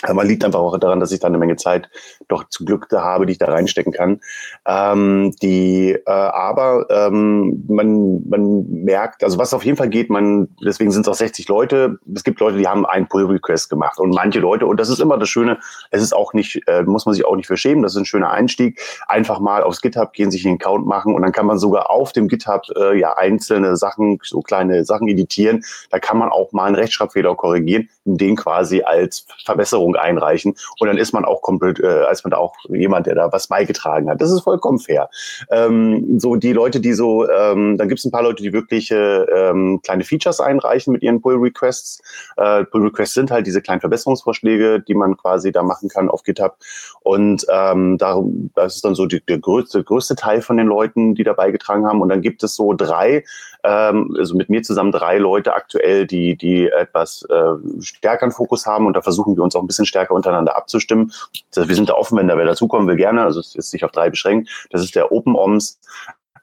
Aber 0.02 0.24
liegt 0.24 0.44
einfach 0.44 0.60
auch 0.60 0.78
daran, 0.78 1.00
dass 1.00 1.12
ich 1.12 1.20
da 1.20 1.28
eine 1.28 1.38
Menge 1.38 1.56
Zeit 1.56 1.90
doch 2.28 2.48
zum 2.48 2.66
Glück 2.66 2.88
da 2.88 3.02
habe, 3.02 3.26
die 3.26 3.32
ich 3.32 3.38
da 3.38 3.46
reinstecken 3.46 3.92
kann. 3.92 4.20
Ähm, 4.66 5.34
die, 5.42 5.90
äh, 5.92 6.10
aber 6.10 6.86
ähm, 6.90 7.64
man, 7.68 8.26
man 8.28 8.64
merkt, 8.84 9.22
also 9.22 9.38
was 9.38 9.52
auf 9.52 9.64
jeden 9.64 9.76
Fall 9.76 9.90
geht, 9.90 10.08
man, 10.08 10.48
deswegen 10.64 10.90
sind 10.90 11.02
es 11.02 11.08
auch 11.08 11.14
60 11.14 11.48
Leute. 11.48 11.98
Es 12.14 12.24
gibt 12.24 12.40
Leute, 12.40 12.56
die 12.56 12.66
haben 12.66 12.86
einen 12.86 13.08
Pull-Request 13.08 13.68
gemacht 13.68 13.98
und 13.98 14.14
manche 14.14 14.40
Leute, 14.40 14.66
und 14.66 14.80
das 14.80 14.88
ist 14.88 15.00
immer 15.00 15.18
das 15.18 15.28
Schöne, 15.28 15.58
es 15.90 16.02
ist 16.02 16.14
auch 16.14 16.32
nicht, 16.32 16.62
äh, 16.66 16.82
muss 16.82 17.04
man 17.04 17.14
sich 17.14 17.26
auch 17.26 17.36
nicht 17.36 17.46
verschämen, 17.46 17.82
das 17.82 17.92
ist 17.92 17.98
ein 17.98 18.06
schöner 18.06 18.30
Einstieg. 18.30 18.80
Einfach 19.06 19.38
mal 19.40 19.62
aufs 19.62 19.82
GitHub 19.82 20.12
gehen, 20.12 20.30
sich 20.30 20.46
einen 20.46 20.56
Account 20.56 20.86
machen 20.86 21.14
und 21.14 21.22
dann 21.22 21.32
kann 21.32 21.46
man 21.46 21.58
sogar 21.58 21.90
auf 21.90 22.12
dem 22.12 22.28
GitHub 22.28 22.62
äh, 22.76 22.98
ja 22.98 23.14
einzelne 23.18 23.76
Sachen, 23.76 24.18
so 24.22 24.40
kleine 24.40 24.84
Sachen 24.84 25.08
editieren. 25.08 25.62
Da 25.90 25.98
kann 25.98 26.16
man 26.16 26.30
auch 26.30 26.52
mal 26.52 26.64
einen 26.64 26.76
Rechtschreibfehler 26.76 27.34
korrigieren, 27.34 27.88
den 28.04 28.36
quasi 28.36 28.82
als 28.82 29.26
Verbesserung 29.44 29.96
einreichen 29.96 30.54
und 30.78 30.88
dann 30.88 30.98
ist 30.98 31.12
man 31.12 31.24
auch 31.24 31.42
komplett, 31.42 31.80
äh, 31.80 31.86
als 31.86 32.24
man 32.24 32.30
da 32.30 32.38
auch 32.38 32.54
jemand, 32.68 33.06
der 33.06 33.14
da 33.14 33.32
was 33.32 33.48
beigetragen 33.48 34.08
hat. 34.08 34.20
Das 34.20 34.30
ist 34.30 34.40
vollkommen 34.42 34.78
fair. 34.78 35.10
Ähm, 35.50 36.18
so 36.18 36.36
die 36.36 36.52
Leute, 36.52 36.80
die 36.80 36.92
so, 36.92 37.28
ähm, 37.28 37.76
dann 37.76 37.88
gibt 37.88 37.98
es 37.98 38.04
ein 38.04 38.10
paar 38.10 38.22
Leute, 38.22 38.42
die 38.42 38.52
wirklich 38.52 38.90
äh, 38.90 39.22
ähm, 39.22 39.80
kleine 39.82 40.04
Features 40.04 40.40
einreichen 40.40 40.92
mit 40.92 41.02
ihren 41.02 41.20
Pull 41.20 41.36
Requests. 41.36 42.00
Äh, 42.36 42.64
Pull 42.64 42.84
Requests 42.84 43.14
sind 43.14 43.30
halt 43.30 43.46
diese 43.46 43.60
kleinen 43.60 43.80
Verbesserungsvorschläge, 43.80 44.80
die 44.80 44.94
man 44.94 45.16
quasi 45.16 45.52
da 45.52 45.62
machen 45.62 45.88
kann 45.88 46.08
auf 46.08 46.22
GitHub. 46.22 46.56
Und 47.02 47.46
ähm, 47.52 47.98
darum, 47.98 48.50
das 48.54 48.76
ist 48.76 48.84
dann 48.84 48.94
so 48.94 49.06
die, 49.06 49.20
der 49.20 49.38
größte, 49.38 49.84
größte 49.84 50.16
Teil 50.16 50.42
von 50.42 50.56
den 50.56 50.66
Leuten, 50.66 51.14
die 51.14 51.24
da 51.24 51.32
beigetragen 51.32 51.86
haben. 51.86 52.00
Und 52.00 52.08
dann 52.08 52.22
gibt 52.22 52.42
es 52.42 52.54
so 52.54 52.72
drei, 52.72 53.24
ähm, 53.64 54.14
also 54.18 54.34
mit 54.36 54.48
mir 54.48 54.62
zusammen 54.62 54.92
drei 54.92 55.18
Leute 55.18 55.54
aktuell, 55.54 56.06
die, 56.06 56.36
die 56.36 56.68
etwas 56.68 57.22
äh, 57.28 57.80
stärkeren 57.80 58.32
Fokus 58.32 58.66
haben. 58.66 58.86
Und 58.86 58.94
da 58.94 59.02
versuchen 59.02 59.36
wir 59.36 59.42
uns 59.42 59.54
auch 59.54 59.60
ein 59.60 59.66
bisschen 59.66 59.86
stärker 59.86 60.14
untereinander 60.14 60.56
abzustimmen. 60.56 61.12
Wir 61.54 61.74
sind 61.74 61.88
da 61.88 61.94
offen, 61.94 62.18
wenn 62.18 62.28
da 62.28 62.36
wer 62.36 62.44
dazukommen 62.44 62.88
will, 62.88 62.96
gerne. 62.96 63.22
Also 63.22 63.40
es 63.40 63.54
ist 63.54 63.70
sich 63.70 63.84
auf 63.84 63.92
drei 63.92 64.10
beschränkt. 64.10 64.50
Das 64.70 64.82
ist 64.82 64.94
der 64.94 65.12
Open 65.12 65.34
OMS. 65.34 65.78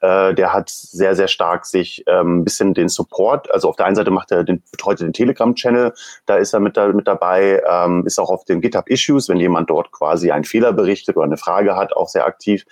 Äh, 0.00 0.34
der 0.34 0.52
hat 0.52 0.70
sehr, 0.70 1.14
sehr 1.16 1.28
stark 1.28 1.66
sich 1.66 2.04
ähm, 2.06 2.38
ein 2.38 2.44
bisschen 2.44 2.74
den 2.74 2.88
Support, 2.88 3.50
also 3.50 3.68
auf 3.68 3.76
der 3.76 3.86
einen 3.86 3.96
Seite 3.96 4.10
macht 4.10 4.30
er 4.30 4.44
den, 4.44 4.62
betreut 4.70 5.00
er 5.00 5.06
den 5.06 5.12
Telegram-Channel, 5.12 5.92
da 6.26 6.36
ist 6.36 6.52
er 6.52 6.60
mit, 6.60 6.76
da, 6.76 6.88
mit 6.88 7.08
dabei, 7.08 7.62
ähm, 7.68 8.04
ist 8.06 8.18
auch 8.18 8.30
auf 8.30 8.44
den 8.44 8.60
GitHub-Issues, 8.60 9.28
wenn 9.28 9.38
jemand 9.38 9.70
dort 9.70 9.90
quasi 9.90 10.30
einen 10.30 10.44
Fehler 10.44 10.72
berichtet 10.72 11.16
oder 11.16 11.26
eine 11.26 11.36
Frage 11.36 11.76
hat, 11.76 11.94
auch 11.96 12.08
sehr 12.08 12.26
aktiv 12.26 12.64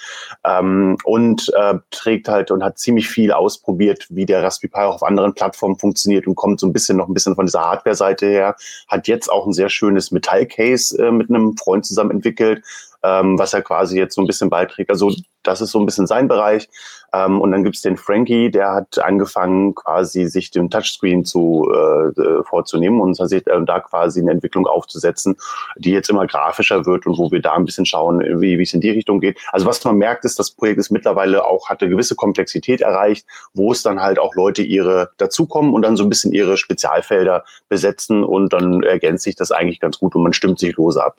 ähm, 0.45 0.97
und 1.05 1.53
äh, 1.57 1.75
trägt 1.91 2.29
halt 2.29 2.51
und 2.51 2.63
hat 2.63 2.79
ziemlich 2.79 3.09
viel 3.09 3.33
ausprobiert, 3.33 4.07
wie 4.11 4.27
der 4.27 4.43
Raspberry 4.43 4.71
Pi 4.71 4.81
auch 4.81 4.97
auf 4.97 5.03
anderen 5.03 5.35
Plattformen 5.35 5.79
funktioniert 5.79 6.27
und 6.27 6.37
kommt 6.37 6.61
so 6.61 6.67
ein 6.67 6.73
bisschen 6.73 6.97
noch 6.97 7.09
ein 7.09 7.15
bisschen 7.15 7.35
von 7.35 7.47
dieser 7.47 7.61
Hardware-Seite 7.61 8.27
her, 8.27 8.57
hat 8.89 9.09
jetzt 9.09 9.31
auch 9.31 9.47
ein 9.47 9.53
sehr 9.53 9.69
schönes 9.69 10.11
Metall-Case 10.13 11.03
äh, 11.03 11.11
mit 11.11 11.29
einem 11.29 11.57
Freund 11.57 11.85
zusammen 11.85 12.13
entwickelt, 12.13 12.63
ähm, 13.03 13.39
was 13.39 13.55
er 13.55 13.63
quasi 13.63 13.99
jetzt 13.99 14.15
so 14.15 14.23
ein 14.23 14.27
bisschen 14.27 14.51
beiträgt. 14.51 14.91
Also 14.91 15.13
das 15.43 15.61
ist 15.61 15.71
so 15.71 15.79
ein 15.79 15.87
bisschen 15.87 16.07
sein 16.07 16.29
Bereich. 16.29 16.69
Ähm, 17.13 17.41
und 17.41 17.53
dann 17.53 17.63
gibt's 17.65 17.83
den 17.83 17.97
Frankie, 17.97 18.51
der 18.51 18.73
hat 18.73 18.99
angefangen, 18.99 19.75
quasi 19.75 20.27
sich 20.27 20.51
dem 20.51 20.71
Touchscreen 20.71 21.25
zu 21.25 21.71
äh, 21.73 22.43
vorzunehmen 22.43 23.01
und 23.01 23.19
äh, 23.21 23.43
da 23.65 23.81
quasi 23.81 24.21
eine 24.21 24.33
Entwicklung 24.33 24.67
aufzusetzen, 24.67 25.37
die 25.77 25.93
jetzt 25.93 26.11
immer 26.11 26.27
grafischer 26.27 26.85
wird 26.85 27.07
und 27.07 27.17
wo 27.19 27.31
wir 27.31 27.41
da 27.41 27.55
ein 27.55 27.65
bisschen 27.65 27.87
schauen, 27.87 28.21
wie 28.41 28.59
wie 28.59 28.63
es 28.63 28.75
in 28.75 28.81
die 28.81 28.91
Richtung 28.91 29.21
geht. 29.21 29.39
Also 29.53 29.67
was 29.67 29.85
man 29.85 29.97
merkt, 29.97 30.25
ist, 30.25 30.39
das 30.39 30.51
Projekt 30.51 30.79
ist 30.79 30.91
mittlerweile 30.91 31.45
auch, 31.45 31.69
hat 31.69 31.81
eine 31.81 31.91
gewisse 31.91 32.17
Komplexität 32.17 32.81
erreicht, 32.81 33.27
wo 33.55 33.73
es 33.73 33.83
dann 33.83 34.01
halt 34.03 34.19
auch 34.19 34.35
Leute 34.35 34.63
ihre 34.63 35.11
dazukommen 35.19 35.75
und 35.75 35.83
dann 35.83 35.97
so 35.97 36.03
ein 36.03 36.09
bisschen 36.09 36.33
ihre 36.33 36.57
Spezialfelder 36.57 37.45
besetzen 37.69 38.25
und 38.25 38.53
dann 38.53 38.83
ergänzt 38.83 39.25
sich 39.25 39.37
das 39.37 39.53
eigentlich 39.53 39.81
ganz 39.81 39.99
gut 39.99 40.15
und 40.15 40.23
man 40.23 40.33
stimmt 40.33 40.59
sich 40.59 40.77
lose 40.77 41.03
ab. 41.05 41.17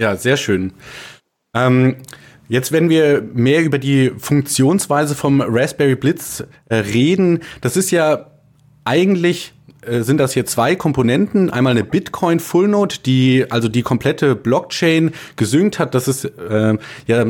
Ja, 0.00 0.14
sehr 0.16 0.36
schön. 0.36 0.72
Ähm, 1.54 1.96
jetzt, 2.48 2.70
wenn 2.70 2.88
wir 2.88 3.20
mehr 3.34 3.62
über 3.62 3.78
die 3.78 4.12
Funktionsweise 4.16 5.16
vom 5.16 5.40
Raspberry 5.40 5.96
Blitz 5.96 6.44
äh, 6.68 6.76
reden, 6.76 7.40
das 7.60 7.76
ist 7.76 7.90
ja 7.90 8.30
eigentlich 8.84 9.54
äh, 9.82 10.02
sind 10.02 10.18
das 10.18 10.34
hier 10.34 10.46
zwei 10.46 10.76
Komponenten. 10.76 11.50
Einmal 11.50 11.72
eine 11.72 11.82
Bitcoin 11.82 12.38
Full 12.38 12.68
Node, 12.68 12.96
die 13.04 13.46
also 13.50 13.68
die 13.68 13.82
komplette 13.82 14.36
Blockchain 14.36 15.12
gesynkt 15.34 15.80
hat. 15.80 15.94
Das 15.94 16.06
ist 16.06 16.24
äh, 16.24 16.78
ja, 17.06 17.26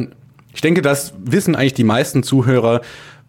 ich 0.54 0.60
denke, 0.60 0.82
das 0.82 1.14
wissen 1.24 1.56
eigentlich 1.56 1.74
die 1.74 1.84
meisten 1.84 2.22
Zuhörer. 2.22 2.82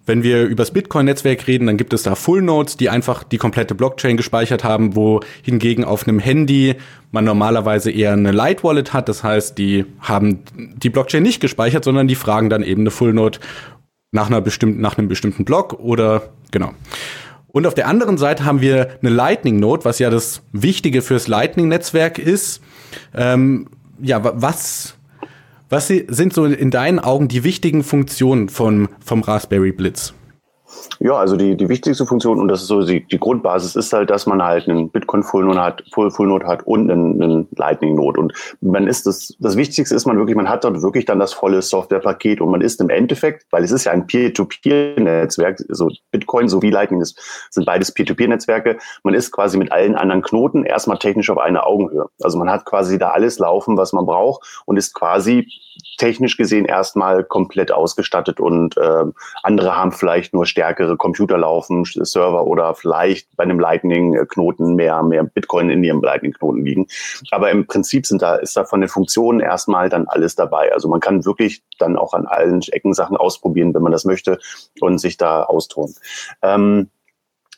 Wenn 0.05 0.23
wir 0.23 0.45
übers 0.45 0.71
Bitcoin-Netzwerk 0.71 1.45
reden, 1.47 1.67
dann 1.67 1.77
gibt 1.77 1.93
es 1.93 2.03
da 2.03 2.15
Full 2.15 2.41
Nodes, 2.41 2.77
die 2.77 2.89
einfach 2.89 3.23
die 3.23 3.37
komplette 3.37 3.75
Blockchain 3.75 4.17
gespeichert 4.17 4.63
haben, 4.63 4.95
wo 4.95 5.19
hingegen 5.43 5.83
auf 5.83 6.07
einem 6.07 6.19
Handy 6.19 6.75
man 7.11 7.25
normalerweise 7.25 7.91
eher 7.91 8.13
eine 8.13 8.31
Light 8.31 8.63
Wallet 8.63 8.93
hat. 8.93 9.07
Das 9.07 9.23
heißt, 9.23 9.57
die 9.57 9.85
haben 9.99 10.39
die 10.55 10.89
Blockchain 10.89 11.21
nicht 11.21 11.41
gespeichert, 11.41 11.83
sondern 11.83 12.07
die 12.07 12.15
fragen 12.15 12.49
dann 12.49 12.63
eben 12.63 12.81
eine 12.81 12.91
Full 12.91 13.13
Node 13.13 13.39
nach 14.11 14.27
einer 14.27 14.41
bestimmten, 14.41 14.81
nach 14.81 14.97
einem 14.97 15.07
bestimmten 15.07 15.45
Block 15.45 15.73
oder 15.73 16.29
genau. 16.51 16.71
Und 17.47 17.65
auf 17.65 17.73
der 17.73 17.87
anderen 17.87 18.17
Seite 18.17 18.45
haben 18.45 18.61
wir 18.61 18.97
eine 19.01 19.09
Lightning 19.09 19.59
Node, 19.59 19.85
was 19.85 19.99
ja 19.99 20.09
das 20.09 20.41
Wichtige 20.51 21.01
fürs 21.01 21.27
Lightning-Netzwerk 21.27 22.19
ist. 22.19 22.61
Ähm, 23.15 23.67
ja, 23.99 24.21
was 24.23 24.95
was 25.69 25.87
sind 25.87 26.33
so 26.33 26.45
in 26.45 26.71
deinen 26.71 26.99
Augen 26.99 27.27
die 27.27 27.43
wichtigen 27.43 27.83
Funktionen 27.83 28.49
vom, 28.49 28.89
vom 29.03 29.21
Raspberry 29.21 29.71
Blitz? 29.71 30.13
Ja, 30.99 31.13
also 31.13 31.35
die, 31.37 31.55
die 31.55 31.69
wichtigste 31.69 32.05
Funktion, 32.05 32.39
und 32.39 32.47
das 32.49 32.61
ist 32.61 32.67
so 32.67 32.81
die, 32.81 33.05
die 33.05 33.19
Grundbasis, 33.19 33.75
ist 33.75 33.93
halt, 33.93 34.09
dass 34.09 34.25
man 34.25 34.43
halt 34.43 34.67
einen 34.67 34.89
Bitcoin 34.89 35.23
Full 35.23 35.45
Node 35.45 35.61
hat, 35.61 35.83
Full, 35.93 36.11
Full 36.11 36.27
Node 36.27 36.45
hat 36.45 36.67
und 36.67 36.91
einen, 36.91 37.21
einen 37.21 37.47
Lightning 37.55 37.95
Node. 37.95 38.19
Und 38.19 38.33
man 38.61 38.87
ist 38.87 39.07
das, 39.07 39.33
das 39.39 39.55
Wichtigste 39.55 39.95
ist 39.95 40.05
man 40.05 40.17
wirklich, 40.17 40.35
man 40.35 40.49
hat 40.49 40.63
dort 40.63 40.81
wirklich 40.81 41.05
dann 41.05 41.19
das 41.19 41.33
volle 41.33 41.61
Softwarepaket 41.61 42.41
und 42.41 42.51
man 42.51 42.61
ist 42.61 42.81
im 42.81 42.89
Endeffekt, 42.89 43.45
weil 43.51 43.63
es 43.63 43.71
ist 43.71 43.85
ja 43.85 43.93
ein 43.93 44.07
Peer-to-Peer-Netzwerk, 44.07 45.59
so 45.69 45.89
Bitcoin 46.11 46.49
sowie 46.49 46.69
Lightning 46.69 47.01
ist, 47.01 47.19
sind 47.49 47.65
beides 47.65 47.93
Peer-to-Peer-Netzwerke. 47.93 48.77
Man 49.03 49.13
ist 49.13 49.31
quasi 49.31 49.57
mit 49.57 49.71
allen 49.71 49.95
anderen 49.95 50.21
Knoten 50.21 50.65
erstmal 50.65 50.99
technisch 50.99 51.29
auf 51.29 51.37
einer 51.37 51.65
Augenhöhe. 51.65 52.07
Also 52.21 52.37
man 52.37 52.49
hat 52.49 52.65
quasi 52.65 52.97
da 52.99 53.11
alles 53.11 53.39
laufen, 53.39 53.77
was 53.77 53.93
man 53.93 54.05
braucht 54.05 54.61
und 54.65 54.77
ist 54.77 54.93
quasi 54.93 55.47
technisch 55.97 56.37
gesehen 56.37 56.65
erstmal 56.65 57.23
komplett 57.23 57.71
ausgestattet 57.71 58.39
und 58.39 58.77
äh, 58.77 59.05
andere 59.43 59.75
haben 59.75 59.91
vielleicht 59.91 60.33
nur 60.33 60.45
stärkere 60.59 60.97
Computer 60.97 61.37
laufen, 61.37 61.85
Server 61.85 62.45
oder 62.45 62.75
vielleicht 62.75 63.33
bei 63.37 63.45
einem 63.45 63.61
Lightning-Knoten 63.61 64.75
mehr, 64.75 65.01
mehr 65.03 65.23
Bitcoin 65.23 65.69
in 65.69 65.81
ihrem 65.85 66.01
Lightning-Knoten 66.01 66.65
liegen. 66.65 66.87
Aber 67.31 67.49
im 67.49 67.65
Prinzip 67.65 68.05
sind 68.05 68.21
da, 68.21 68.35
ist 68.35 68.57
da 68.57 68.65
von 68.65 68.81
den 68.81 68.89
Funktionen 68.89 69.39
erstmal 69.39 69.87
dann 69.87 70.05
alles 70.09 70.35
dabei. 70.35 70.73
Also 70.73 70.89
man 70.89 70.99
kann 70.99 71.23
wirklich 71.23 71.63
dann 71.77 71.95
auch 71.95 72.13
an 72.13 72.25
allen 72.25 72.61
Ecken 72.71 72.93
Sachen 72.93 73.15
ausprobieren, 73.15 73.73
wenn 73.73 73.81
man 73.81 73.93
das 73.93 74.03
möchte 74.03 74.37
und 74.81 74.97
sich 74.97 75.15
da 75.15 75.43
austonen. 75.43 75.95
Ähm, 76.41 76.89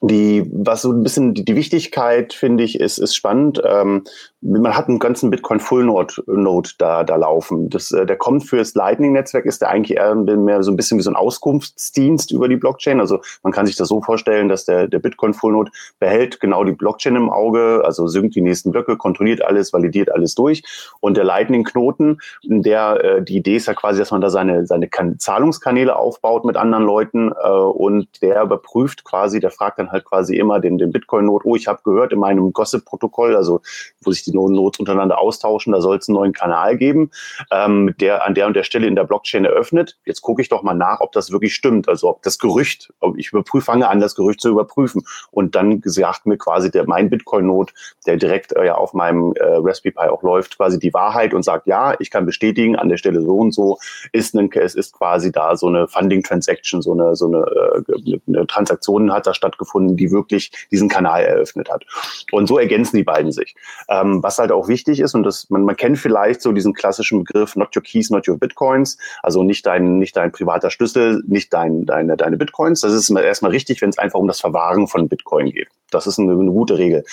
die, 0.02 0.48
was 0.52 0.84
so 0.84 0.92
ein 0.92 1.02
bisschen 1.02 1.34
die, 1.34 1.44
die 1.44 1.56
Wichtigkeit, 1.56 2.34
finde 2.34 2.64
ich, 2.64 2.80
ist, 2.80 3.00
ist 3.00 3.16
spannend. 3.16 3.62
Ähm, 3.66 4.04
man 4.42 4.76
hat 4.76 4.88
einen 4.88 4.98
ganzen 4.98 5.30
Bitcoin 5.30 5.60
Full 5.60 5.86
Node, 5.86 6.16
Node 6.26 6.72
da, 6.80 7.04
da 7.04 7.16
laufen. 7.16 7.70
Das, 7.70 7.92
äh, 7.92 8.08
der 8.08 8.18
kommt 8.18 8.44
fürs 8.44 8.74
Lightning-Netzwerk, 8.74 9.46
ist 9.46 9.62
der 9.62 9.70
eigentlich 9.70 9.98
eher 9.98 10.16
mehr 10.16 10.64
so 10.64 10.72
ein 10.72 10.76
bisschen 10.76 10.98
wie 10.98 11.04
so 11.04 11.12
ein 11.12 11.16
Auskunftsdienst 11.16 12.32
über 12.32 12.48
die 12.48 12.56
Blockchain. 12.56 13.00
Also 13.00 13.22
man 13.44 13.54
kann 13.54 13.68
sich 13.68 13.76
das 13.76 13.88
so 13.88 14.02
vorstellen, 14.02 14.50
dass 14.50 14.66
der, 14.66 14.88
der 14.88 14.98
Bitcoin 14.98 15.36
Full 15.36 15.54
Node 15.54 15.72
behält 16.00 16.40
genau 16.40 16.64
die 16.64 16.72
Blockchain 16.72 17.16
im 17.16 17.30
Auge, 17.30 17.84
also 17.86 18.08
synkt 18.08 18.36
die 18.36 18.42
nächsten 18.42 18.72
Blöcke, 18.72 18.98
kontrolliert 18.98 19.44
alles, 19.44 19.74
validiert 19.74 20.12
alles 20.12 20.34
durch. 20.34 20.64
Und 21.02 21.18
der 21.18 21.24
Lightning-Knoten, 21.24 22.18
der, 22.44 23.04
äh, 23.04 23.24
die 23.24 23.38
Idee 23.38 23.58
ist 23.58 23.68
ja 23.68 23.76
quasi, 23.76 24.00
dass 24.00 24.10
man 24.10 24.22
da 24.22 24.32
seine, 24.32 24.66
seine 24.66 24.88
kan 24.88 25.20
Zahlungskanäle 25.20 25.96
aufbaut 25.96 26.46
mit 26.46 26.58
anderen 26.58 26.86
Leuten 26.86 27.32
äh, 27.32 27.48
und 27.48 28.08
der 28.24 28.42
überprüft 28.42 29.04
quasi, 29.04 29.40
der 29.40 29.52
fragt 29.52 29.78
dann 29.78 29.92
halt 29.92 30.06
quasi 30.06 30.36
immer 30.36 30.60
den, 30.60 30.80
den 30.80 30.92
Bitcoin-Node, 30.92 31.48
oh, 31.48 31.56
ich 31.56 31.68
habe 31.68 31.82
gehört 31.84 32.12
in 32.12 32.20
meinem 32.20 32.52
Gossip-Protokoll, 32.54 33.36
also 33.36 33.62
wo 34.02 34.12
sich 34.12 34.24
die 34.24 34.31
die 34.32 34.38
Nodes 34.38 34.80
untereinander 34.80 35.20
austauschen, 35.20 35.74
da 35.74 35.82
soll 35.82 35.98
es 35.98 36.08
einen 36.08 36.16
neuen 36.16 36.34
Kanal 36.34 36.78
geben, 36.78 37.12
ähm, 37.52 37.94
der 38.00 38.26
an 38.26 38.34
der 38.34 38.48
und 38.48 38.56
der 38.56 38.64
Stelle 38.64 38.88
in 38.88 38.96
der 38.96 39.04
Blockchain 39.04 39.46
eröffnet. 39.46 39.98
Jetzt 40.06 40.22
gucke 40.22 40.42
ich 40.42 40.50
doch 40.50 40.64
mal 40.64 40.74
nach, 40.74 41.02
ob 41.02 41.12
das 41.12 41.32
wirklich 41.32 41.56
stimmt. 41.56 41.88
Also 41.88 42.10
ob 42.10 42.22
das 42.24 42.40
Gerücht, 42.40 42.94
ob 43.00 43.18
ich 43.18 43.32
überprüfe, 43.32 43.66
fange 43.66 43.88
an, 43.88 44.00
das 44.00 44.16
Gerücht 44.16 44.42
zu 44.42 44.50
überprüfen. 44.50 45.04
Und 45.32 45.56
dann 45.56 45.82
sagt 45.86 46.26
mir 46.26 46.38
quasi 46.38 46.72
der 46.72 46.88
mein 46.88 47.10
Bitcoin-Node, 47.10 47.74
der 48.06 48.18
direkt 48.18 48.54
äh, 48.54 48.66
ja 48.66 48.76
auf 48.76 48.94
meinem 48.94 49.34
äh, 49.36 49.44
Raspberry 49.44 49.92
Pi 49.92 50.10
auch 50.10 50.24
läuft, 50.24 50.58
quasi 50.58 50.80
die 50.80 50.94
Wahrheit 50.94 51.34
und 51.34 51.44
sagt, 51.44 51.68
ja, 51.68 51.96
ich 52.00 52.12
kann 52.12 52.26
bestätigen, 52.26 52.76
an 52.76 52.90
der 52.90 52.98
Stelle 52.98 53.22
so 53.22 53.38
und 53.38 53.54
so 53.54 53.78
ist 54.12 54.36
ein, 54.36 54.52
es 54.52 54.76
ist 54.76 54.94
quasi 54.94 55.32
da 55.32 55.56
so 55.56 55.68
eine 55.68 55.88
Funding 55.88 56.24
Transaction, 56.24 56.82
so 56.82 56.94
eine, 56.94 57.16
so 57.16 57.28
eine, 57.28 57.38
äh, 57.38 58.20
eine 58.28 58.48
Transaktion 58.48 59.12
hat 59.14 59.28
da 59.28 59.34
stattgefunden, 59.34 59.98
die 59.98 60.12
wirklich 60.12 60.52
diesen 60.72 60.90
Kanal 60.90 61.24
eröffnet 61.24 61.70
hat. 61.70 61.86
Und 62.32 62.48
so 62.48 62.58
ergänzen 62.58 62.98
die 62.98 63.04
beiden 63.04 63.32
sich. 63.32 63.56
Ähm, 63.90 64.21
was 64.24 64.38
halt 64.38 64.52
auch 64.52 64.68
wichtig 64.68 65.00
ist, 65.00 65.16
und 65.16 65.24
das, 65.24 65.50
man, 65.50 65.64
man 65.64 65.76
kennt 65.76 65.98
vielleicht 65.98 66.42
so 66.42 66.52
diesen 66.52 66.74
klassischen 66.74 67.24
Begriff 67.24 67.56
Not 67.56 67.76
Your 67.76 67.84
Keys, 67.84 68.10
Not 68.10 68.28
Your 68.28 68.38
Bitcoins, 68.38 68.98
also 69.24 69.44
nicht 69.44 69.66
dein, 69.66 70.00
nicht 70.00 70.16
dein 70.16 70.32
privater 70.32 70.70
Schlüssel, 70.70 71.24
nicht 71.28 71.54
dein, 71.54 71.86
deine, 71.86 72.18
deine 72.18 72.38
Bitcoins. 72.38 72.82
Das 72.82 72.94
ist 72.94 73.10
erstmal 73.10 73.52
richtig, 73.52 73.82
wenn 73.82 73.90
es 73.90 73.98
einfach 73.98 74.20
um 74.20 74.28
das 74.28 74.40
Verwahren 74.40 74.88
von 74.88 75.08
Bitcoin 75.08 75.52
geht. 75.52 75.70
Das 75.92 76.08
ist 76.08 76.20
eine, 76.20 76.32
eine 76.32 76.52
gute 76.52 76.78
Regel. 76.78 77.04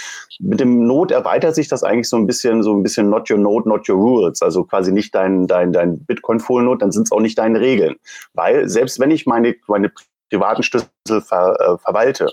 Mit 0.41 0.61
dem 0.61 0.87
Node 0.87 1.15
erweitert 1.15 1.55
sich 1.55 1.69
das 1.69 1.83
eigentlich 1.83 2.09
so 2.09 2.17
ein 2.17 2.27
bisschen, 2.27 2.63
so 2.63 2.73
ein 2.73 2.83
bisschen 2.83 3.11
Not 3.11 3.31
Your 3.31 3.39
Node, 3.39 3.69
Not 3.69 3.89
Your 3.89 3.97
Rules. 3.97 4.43
Also 4.43 4.65
quasi 4.65 4.93
nicht 4.93 5.15
dein, 5.15 5.47
dein, 5.47 5.73
dein 5.73 6.05
Bitcoin 6.05 6.41
Full 6.41 6.63
Node, 6.63 6.79
dann 6.79 6.93
sind 6.93 7.05
es 7.05 7.13
auch 7.13 7.21
nicht 7.21 7.39
deine 7.39 7.61
Regeln. 7.61 7.97
Weil 8.35 8.69
selbst 8.69 9.01
wenn 9.01 9.11
ich 9.11 9.27
meine, 9.27 9.55
meine 9.67 9.93
privaten 10.31 10.63
Schlüssel 10.63 10.89
ver, 11.21 11.57
äh, 11.61 11.79
verwalte, 11.79 12.29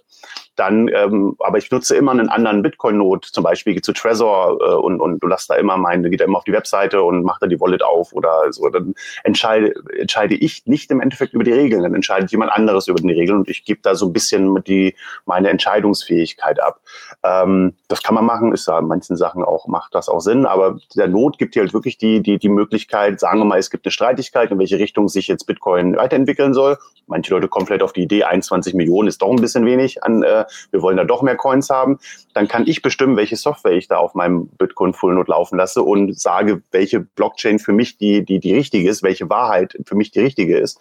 dann, 0.55 0.89
ähm, 0.93 1.35
aber 1.39 1.57
ich 1.57 1.69
nutze 1.71 1.95
immer 1.95 2.11
einen 2.11 2.29
anderen 2.29 2.61
Bitcoin-Node, 2.61 3.27
zum 3.31 3.43
Beispiel 3.43 3.81
zu 3.81 3.93
Trezor 3.93 4.57
äh, 4.61 4.73
und, 4.75 5.01
und 5.01 5.19
du 5.21 5.27
lässt 5.27 5.49
da 5.49 5.55
immer 5.55 5.77
meine, 5.77 6.09
geht 6.09 6.21
da 6.21 6.25
immer 6.25 6.37
auf 6.37 6.43
die 6.43 6.53
Webseite 6.53 7.03
und 7.03 7.23
macht 7.23 7.41
da 7.41 7.47
die 7.47 7.59
Wallet 7.59 7.83
auf 7.83 8.13
oder 8.13 8.51
so. 8.51 8.69
Dann 8.69 8.95
entscheide, 9.23 9.73
entscheide 9.97 10.35
ich 10.35 10.65
nicht 10.65 10.91
im 10.91 11.01
Endeffekt 11.01 11.33
über 11.33 11.43
die 11.43 11.51
Regeln, 11.51 11.83
dann 11.83 11.95
entscheidet 11.95 12.31
jemand 12.31 12.51
anderes 12.51 12.87
über 12.87 12.99
die 12.99 13.11
Regeln 13.11 13.39
und 13.39 13.49
ich 13.49 13.65
gebe 13.65 13.81
da 13.83 13.95
so 13.95 14.07
ein 14.07 14.13
bisschen 14.13 14.63
die, 14.63 14.95
meine 15.25 15.49
Entscheidungsfähigkeit 15.49 16.61
ab. 16.61 16.79
Ähm, 17.23 17.73
das 17.87 18.01
kann 18.01 18.15
man 18.15 18.25
machen, 18.25 18.53
ist 18.53 18.67
da 18.67 18.79
in 18.79 18.87
manchen 18.87 19.17
Sachen 19.17 19.43
auch, 19.43 19.67
macht 19.67 19.93
das 19.93 20.09
auch 20.09 20.21
Sinn, 20.21 20.45
aber 20.45 20.77
der 20.95 21.07
Not 21.07 21.37
gibt 21.37 21.55
dir 21.55 21.63
halt 21.63 21.73
wirklich 21.73 21.97
die, 21.97 22.21
die, 22.21 22.37
die 22.37 22.49
Möglichkeit, 22.49 23.19
sagen 23.19 23.39
wir 23.39 23.45
mal, 23.45 23.59
es 23.59 23.69
gibt 23.69 23.85
eine 23.85 23.91
Streitigkeit, 23.91 24.51
in 24.51 24.59
welche 24.59 24.79
Richtung 24.79 25.09
sich 25.09 25.27
jetzt 25.27 25.45
Bitcoin 25.45 25.97
weiterentwickeln 25.97 26.53
soll. 26.53 26.77
Manche 27.07 27.33
Leute 27.33 27.47
kommen 27.47 27.67
vielleicht 27.67 27.83
auf 27.83 27.93
die 27.93 28.03
Idee, 28.03 28.23
21 28.23 28.73
Millionen 28.73 29.07
ist 29.07 29.21
doch 29.21 29.29
ein 29.29 29.35
bisschen 29.35 29.65
wenig 29.65 30.03
an 30.03 30.23
äh, 30.23 30.44
wir 30.71 30.81
wollen 30.81 30.97
da 30.97 31.03
doch 31.03 31.21
mehr 31.21 31.35
Coins 31.35 31.69
haben, 31.69 31.99
dann 32.33 32.47
kann 32.47 32.67
ich 32.67 32.81
bestimmen, 32.81 33.17
welche 33.17 33.35
Software 33.35 33.73
ich 33.73 33.87
da 33.87 33.97
auf 33.97 34.15
meinem 34.15 34.47
Bitcoin 34.47 34.93
Full 34.93 35.15
Node 35.15 35.31
laufen 35.31 35.57
lasse 35.57 35.81
und 35.81 36.19
sage, 36.19 36.61
welche 36.71 36.99
Blockchain 36.99 37.59
für 37.59 37.73
mich 37.73 37.97
die, 37.97 38.23
die, 38.23 38.39
die 38.39 38.53
richtige 38.53 38.89
ist, 38.89 39.03
welche 39.03 39.29
Wahrheit 39.29 39.77
für 39.85 39.95
mich 39.95 40.11
die 40.11 40.21
richtige 40.21 40.57
ist. 40.57 40.79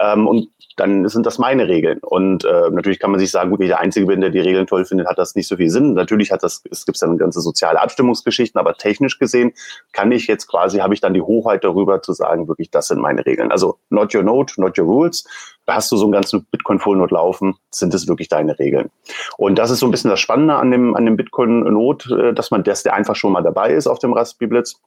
Ähm, 0.00 0.26
und 0.26 0.48
dann 0.76 1.08
sind 1.08 1.26
das 1.26 1.38
meine 1.38 1.68
Regeln. 1.68 1.98
Und 1.98 2.44
äh, 2.44 2.70
natürlich 2.70 2.98
kann 2.98 3.10
man 3.10 3.20
sich 3.20 3.30
sagen, 3.30 3.50
gut, 3.50 3.58
wenn 3.58 3.66
ich 3.66 3.72
der 3.72 3.80
Einzige 3.80 4.06
bin, 4.06 4.20
der 4.20 4.30
die 4.30 4.40
Regeln 4.40 4.66
toll 4.66 4.84
findet, 4.84 5.06
hat 5.06 5.18
das 5.18 5.34
nicht 5.34 5.48
so 5.48 5.56
viel 5.56 5.70
Sinn. 5.70 5.94
Natürlich 5.94 6.32
hat 6.32 6.42
das, 6.42 6.62
es 6.70 6.86
gibt 6.86 7.00
dann 7.02 7.18
ganze 7.18 7.40
soziale 7.40 7.80
Abstimmungsgeschichten, 7.80 8.58
aber 8.58 8.74
technisch 8.74 9.18
gesehen 9.18 9.52
kann 9.92 10.12
ich 10.12 10.26
jetzt 10.26 10.46
quasi, 10.46 10.78
habe 10.78 10.94
ich 10.94 11.00
dann 11.00 11.14
die 11.14 11.20
Hochheit 11.20 11.64
darüber 11.64 12.02
zu 12.02 12.12
sagen, 12.12 12.48
wirklich, 12.48 12.70
das 12.70 12.88
sind 12.88 13.00
meine 13.00 13.24
Regeln. 13.26 13.50
Also 13.50 13.78
not 13.90 14.14
your 14.14 14.22
node, 14.22 14.52
not 14.56 14.78
your 14.78 14.86
rules. 14.86 15.24
Da 15.66 15.74
hast 15.74 15.92
du 15.92 15.96
so 15.96 16.04
einen 16.04 16.12
ganzen 16.12 16.44
Bitcoin 16.50 16.78
Full 16.78 16.96
Node 16.96 17.14
laufen, 17.14 17.54
sind 17.70 17.94
es 17.94 18.08
wirklich 18.08 18.28
deine 18.28 18.58
Regeln. 18.58 18.90
Und 19.36 19.58
das 19.58 19.70
ist 19.70 19.78
so 19.78 19.86
ein 19.86 19.90
bisschen 19.90 20.10
das 20.10 20.20
Spannende 20.20 20.54
an 20.56 20.70
dem, 20.70 20.96
an 20.96 21.04
dem 21.04 21.16
Bitcoin 21.16 21.60
Node, 21.60 22.30
äh, 22.30 22.34
dass 22.34 22.50
man, 22.50 22.64
dass 22.64 22.82
der 22.82 22.94
einfach 22.94 23.16
schon 23.16 23.32
mal 23.32 23.42
dabei 23.42 23.72
ist 23.72 23.86
auf 23.86 23.98
dem 23.98 24.12
Raspberry 24.12 24.48
Blitz 24.48 24.80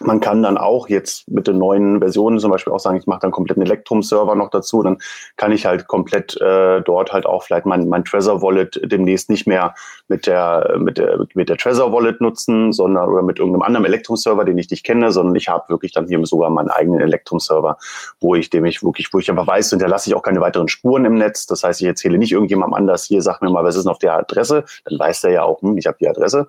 man 0.00 0.20
kann 0.20 0.42
dann 0.42 0.58
auch 0.58 0.88
jetzt 0.88 1.28
mit 1.28 1.46
den 1.46 1.58
neuen 1.58 1.98
Versionen 1.98 2.38
zum 2.38 2.50
Beispiel 2.50 2.72
auch 2.72 2.78
sagen, 2.78 2.98
ich 2.98 3.06
mache 3.06 3.20
dann 3.20 3.30
komplett 3.30 3.58
einen 3.58 3.66
Electrum-Server 3.66 4.34
noch 4.34 4.50
dazu, 4.50 4.82
dann 4.82 4.98
kann 5.36 5.52
ich 5.52 5.66
halt 5.66 5.86
komplett 5.86 6.40
äh, 6.40 6.80
dort 6.82 7.12
halt 7.12 7.26
auch 7.26 7.42
vielleicht 7.42 7.66
mein, 7.66 7.88
mein 7.88 8.04
Trezor 8.04 8.42
Wallet 8.42 8.80
demnächst 8.84 9.30
nicht 9.30 9.46
mehr 9.46 9.74
mit 10.08 10.26
der 10.26 10.76
mit 10.78 10.98
der 10.98 11.26
mit 11.34 11.48
der 11.48 11.56
Trezor 11.56 11.92
Wallet 11.92 12.20
nutzen, 12.20 12.72
sondern 12.72 13.08
oder 13.08 13.22
mit 13.22 13.38
irgendeinem 13.38 13.62
anderen 13.62 13.86
Electrum-Server, 13.86 14.44
den 14.44 14.58
ich 14.58 14.70
nicht 14.70 14.84
kenne, 14.84 15.10
sondern 15.12 15.34
ich 15.34 15.48
habe 15.48 15.68
wirklich 15.68 15.92
dann 15.92 16.06
hier 16.06 16.24
sogar 16.26 16.50
meinen 16.50 16.68
eigenen 16.68 17.00
Electrum-Server, 17.00 17.78
wo 18.20 18.34
ich 18.34 18.50
dem 18.50 18.64
ich 18.64 18.82
wirklich, 18.82 19.12
wo 19.12 19.18
ich 19.18 19.30
einfach 19.30 19.46
weiß, 19.46 19.70
hinterlasse 19.70 20.10
ich 20.10 20.14
auch 20.14 20.22
keine 20.22 20.40
weiteren 20.40 20.68
Spuren 20.68 21.04
im 21.04 21.14
Netz. 21.14 21.46
Das 21.46 21.64
heißt, 21.64 21.80
ich 21.80 21.86
erzähle 21.86 22.18
nicht 22.18 22.32
irgendjemandem 22.32 22.74
anders, 22.74 23.04
hier 23.04 23.22
sag 23.22 23.42
mir 23.42 23.50
mal, 23.50 23.64
was 23.64 23.76
ist 23.76 23.84
denn 23.84 23.90
auf 23.90 23.98
der 23.98 24.14
Adresse, 24.14 24.64
dann 24.84 24.98
weiß 24.98 25.22
der 25.22 25.32
ja 25.32 25.42
auch, 25.42 25.60
hm, 25.62 25.76
ich 25.76 25.86
habe 25.86 25.96
die 26.00 26.08
Adresse. 26.08 26.48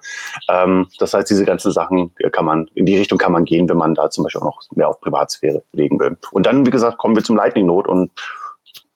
Ähm, 0.50 0.88
das 1.00 1.14
heißt, 1.14 1.30
diese 1.30 1.46
ganzen 1.46 1.72
Sachen 1.72 2.12
kann 2.32 2.46
man 2.46 2.70
in 2.74 2.86
die 2.86 2.98
Richtung 2.98 3.18
kann 3.18 3.32
man 3.32 3.39
man 3.40 3.46
gehen, 3.46 3.70
wenn 3.70 3.78
man 3.78 3.96
da 3.96 4.10
zum 4.10 4.24
Beispiel 4.24 4.42
auch 4.42 4.46
noch 4.46 4.62
mehr 4.76 4.90
auf 4.90 5.00
Privatsphäre 5.00 5.64
legen 5.72 6.00
will. 6.00 6.18
Und 6.32 6.46
dann, 6.46 6.66
wie 6.66 6.72
gesagt, 6.72 6.98
kommen 6.98 7.16
wir 7.16 7.24
zum 7.24 7.36
Lightning 7.36 7.66
Note 7.66 7.90
und 7.90 8.12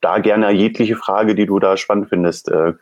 da 0.04 0.20
gerne 0.20 0.52
jegliche 0.52 0.96
Frage, 0.96 1.36
die 1.36 1.46
du 1.46 1.60
da 1.60 1.78
spannend 1.78 2.10
findest. 2.10 2.50
Äh. 2.50 2.74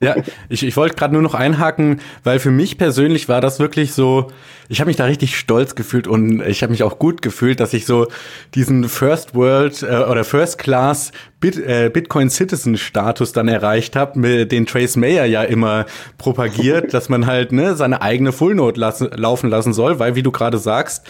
Ja, 0.00 0.16
ich, 0.48 0.66
ich 0.66 0.76
wollte 0.76 0.96
gerade 0.96 1.14
nur 1.14 1.22
noch 1.22 1.34
einhaken, 1.34 2.00
weil 2.24 2.38
für 2.38 2.50
mich 2.50 2.76
persönlich 2.76 3.28
war 3.28 3.40
das 3.40 3.58
wirklich 3.58 3.92
so, 3.94 4.28
ich 4.68 4.80
habe 4.80 4.88
mich 4.88 4.96
da 4.96 5.04
richtig 5.04 5.38
stolz 5.38 5.74
gefühlt 5.74 6.06
und 6.08 6.42
ich 6.42 6.62
habe 6.62 6.72
mich 6.72 6.82
auch 6.82 6.98
gut 6.98 7.22
gefühlt, 7.22 7.60
dass 7.60 7.72
ich 7.72 7.86
so 7.86 8.08
diesen 8.54 8.88
First 8.88 9.34
World 9.34 9.82
äh, 9.82 10.04
oder 10.10 10.24
First 10.24 10.58
Class 10.58 11.12
Bit, 11.40 11.56
äh, 11.56 11.90
Bitcoin 11.92 12.30
Citizen 12.30 12.76
Status 12.76 13.32
dann 13.32 13.48
erreicht 13.48 13.96
habe, 13.96 14.18
mit 14.18 14.52
den 14.52 14.66
Trace 14.66 14.96
Mayer 14.96 15.24
ja 15.24 15.42
immer 15.42 15.86
propagiert, 16.18 16.92
dass 16.94 17.08
man 17.08 17.26
halt 17.26 17.52
ne, 17.52 17.74
seine 17.76 18.02
eigene 18.02 18.32
Full 18.32 18.54
Note 18.54 18.80
lassen, 18.80 19.10
laufen 19.14 19.48
lassen 19.48 19.72
soll, 19.72 19.98
weil 19.98 20.16
wie 20.16 20.22
du 20.22 20.32
gerade 20.32 20.58
sagst, 20.58 21.06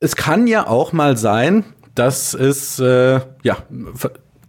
es 0.00 0.16
kann 0.16 0.46
ja 0.46 0.66
auch 0.66 0.92
mal 0.92 1.16
sein, 1.16 1.64
dass 1.94 2.34
es 2.34 2.78
äh, 2.78 3.20
ja 3.42 3.56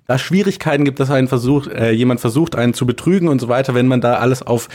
da 0.10 0.18
Schwierigkeiten 0.18 0.86
gibt, 0.86 1.00
dass 1.00 1.12
ein 1.12 1.28
Versuch, 1.28 1.68
äh, 1.68 1.92
jemand 1.92 2.20
versucht, 2.20 2.56
einen 2.56 2.74
zu 2.74 2.88
betrügen 2.88 3.28
und 3.28 3.40
so 3.40 3.48
weiter, 3.48 3.76
wenn 3.76 3.86
man 3.86 4.02
da 4.02 4.16
alles 4.16 4.42
auf 4.42 4.68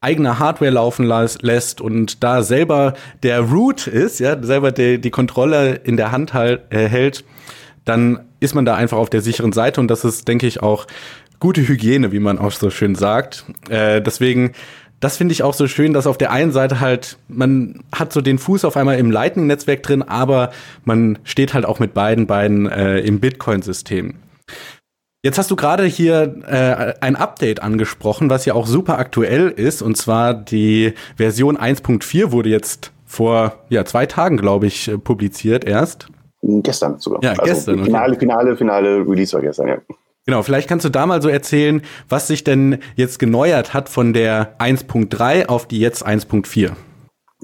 eigener 0.00 0.40
Hardware 0.40 0.72
laufen 0.72 1.06
lässt 1.06 1.80
und 1.80 2.24
da 2.24 2.42
selber 2.42 2.94
der 3.22 3.38
Root 3.38 3.86
ist, 3.86 4.18
ja, 4.18 4.42
selber 4.42 4.72
die, 4.72 5.00
die 5.00 5.10
Kontrolle 5.10 5.74
in 5.84 5.96
der 5.96 6.10
Hand 6.10 6.34
halt, 6.34 6.62
äh, 6.70 6.88
hält, 6.88 7.22
dann 7.84 8.22
ist 8.40 8.56
man 8.56 8.64
da 8.64 8.74
einfach 8.74 8.98
auf 8.98 9.10
der 9.10 9.20
sicheren 9.20 9.52
Seite 9.52 9.80
und 9.80 9.88
das 9.88 10.04
ist, 10.04 10.26
denke 10.26 10.48
ich, 10.48 10.60
auch 10.60 10.88
gute 11.38 11.66
Hygiene, 11.66 12.10
wie 12.10 12.18
man 12.18 12.40
auch 12.40 12.50
so 12.50 12.68
schön 12.70 12.96
sagt. 12.96 13.44
Äh, 13.68 14.02
deswegen 14.02 14.54
das 14.98 15.16
finde 15.16 15.32
ich 15.32 15.44
auch 15.44 15.54
so 15.54 15.68
schön, 15.68 15.92
dass 15.92 16.08
auf 16.08 16.18
der 16.18 16.32
einen 16.32 16.50
Seite 16.50 16.80
halt, 16.80 17.16
man 17.28 17.84
hat 17.90 18.12
so 18.12 18.20
den 18.20 18.38
Fuß 18.38 18.66
auf 18.66 18.76
einmal 18.76 18.98
im 18.98 19.10
Lightning-Netzwerk 19.10 19.82
drin, 19.82 20.02
aber 20.02 20.50
man 20.84 21.18
steht 21.24 21.54
halt 21.54 21.64
auch 21.64 21.78
mit 21.78 21.94
beiden 21.94 22.26
Beinen 22.26 22.66
äh, 22.66 22.98
im 22.98 23.18
Bitcoin-System. 23.18 24.16
Jetzt 25.22 25.36
hast 25.36 25.50
du 25.50 25.56
gerade 25.56 25.84
hier 25.84 26.34
äh, 26.46 26.94
ein 27.04 27.14
Update 27.14 27.62
angesprochen, 27.62 28.30
was 28.30 28.46
ja 28.46 28.54
auch 28.54 28.66
super 28.66 28.98
aktuell 28.98 29.48
ist, 29.48 29.82
und 29.82 29.98
zwar 29.98 30.32
die 30.32 30.94
Version 31.16 31.58
1.4 31.58 32.32
wurde 32.32 32.48
jetzt 32.48 32.92
vor 33.04 33.58
ja, 33.68 33.84
zwei 33.84 34.06
Tagen, 34.06 34.38
glaube 34.38 34.66
ich, 34.66 34.88
äh, 34.88 34.96
publiziert 34.96 35.66
erst. 35.66 36.08
Gestern 36.42 36.98
sogar. 37.00 37.22
Ja, 37.22 37.32
also 37.32 37.42
gestern. 37.42 37.84
Finale, 37.84 38.12
okay. 38.12 38.20
finale, 38.20 38.56
finale 38.56 39.06
Release 39.06 39.34
war 39.34 39.42
gestern, 39.42 39.68
ja. 39.68 39.76
Genau, 40.24 40.42
vielleicht 40.42 40.68
kannst 40.68 40.86
du 40.86 40.90
da 40.90 41.04
mal 41.04 41.20
so 41.20 41.28
erzählen, 41.28 41.82
was 42.08 42.28
sich 42.28 42.42
denn 42.42 42.78
jetzt 42.94 43.18
geneuert 43.18 43.74
hat 43.74 43.90
von 43.90 44.14
der 44.14 44.58
1.3 44.58 45.46
auf 45.46 45.66
die 45.66 45.80
jetzt 45.80 46.06
1.4. 46.06 46.70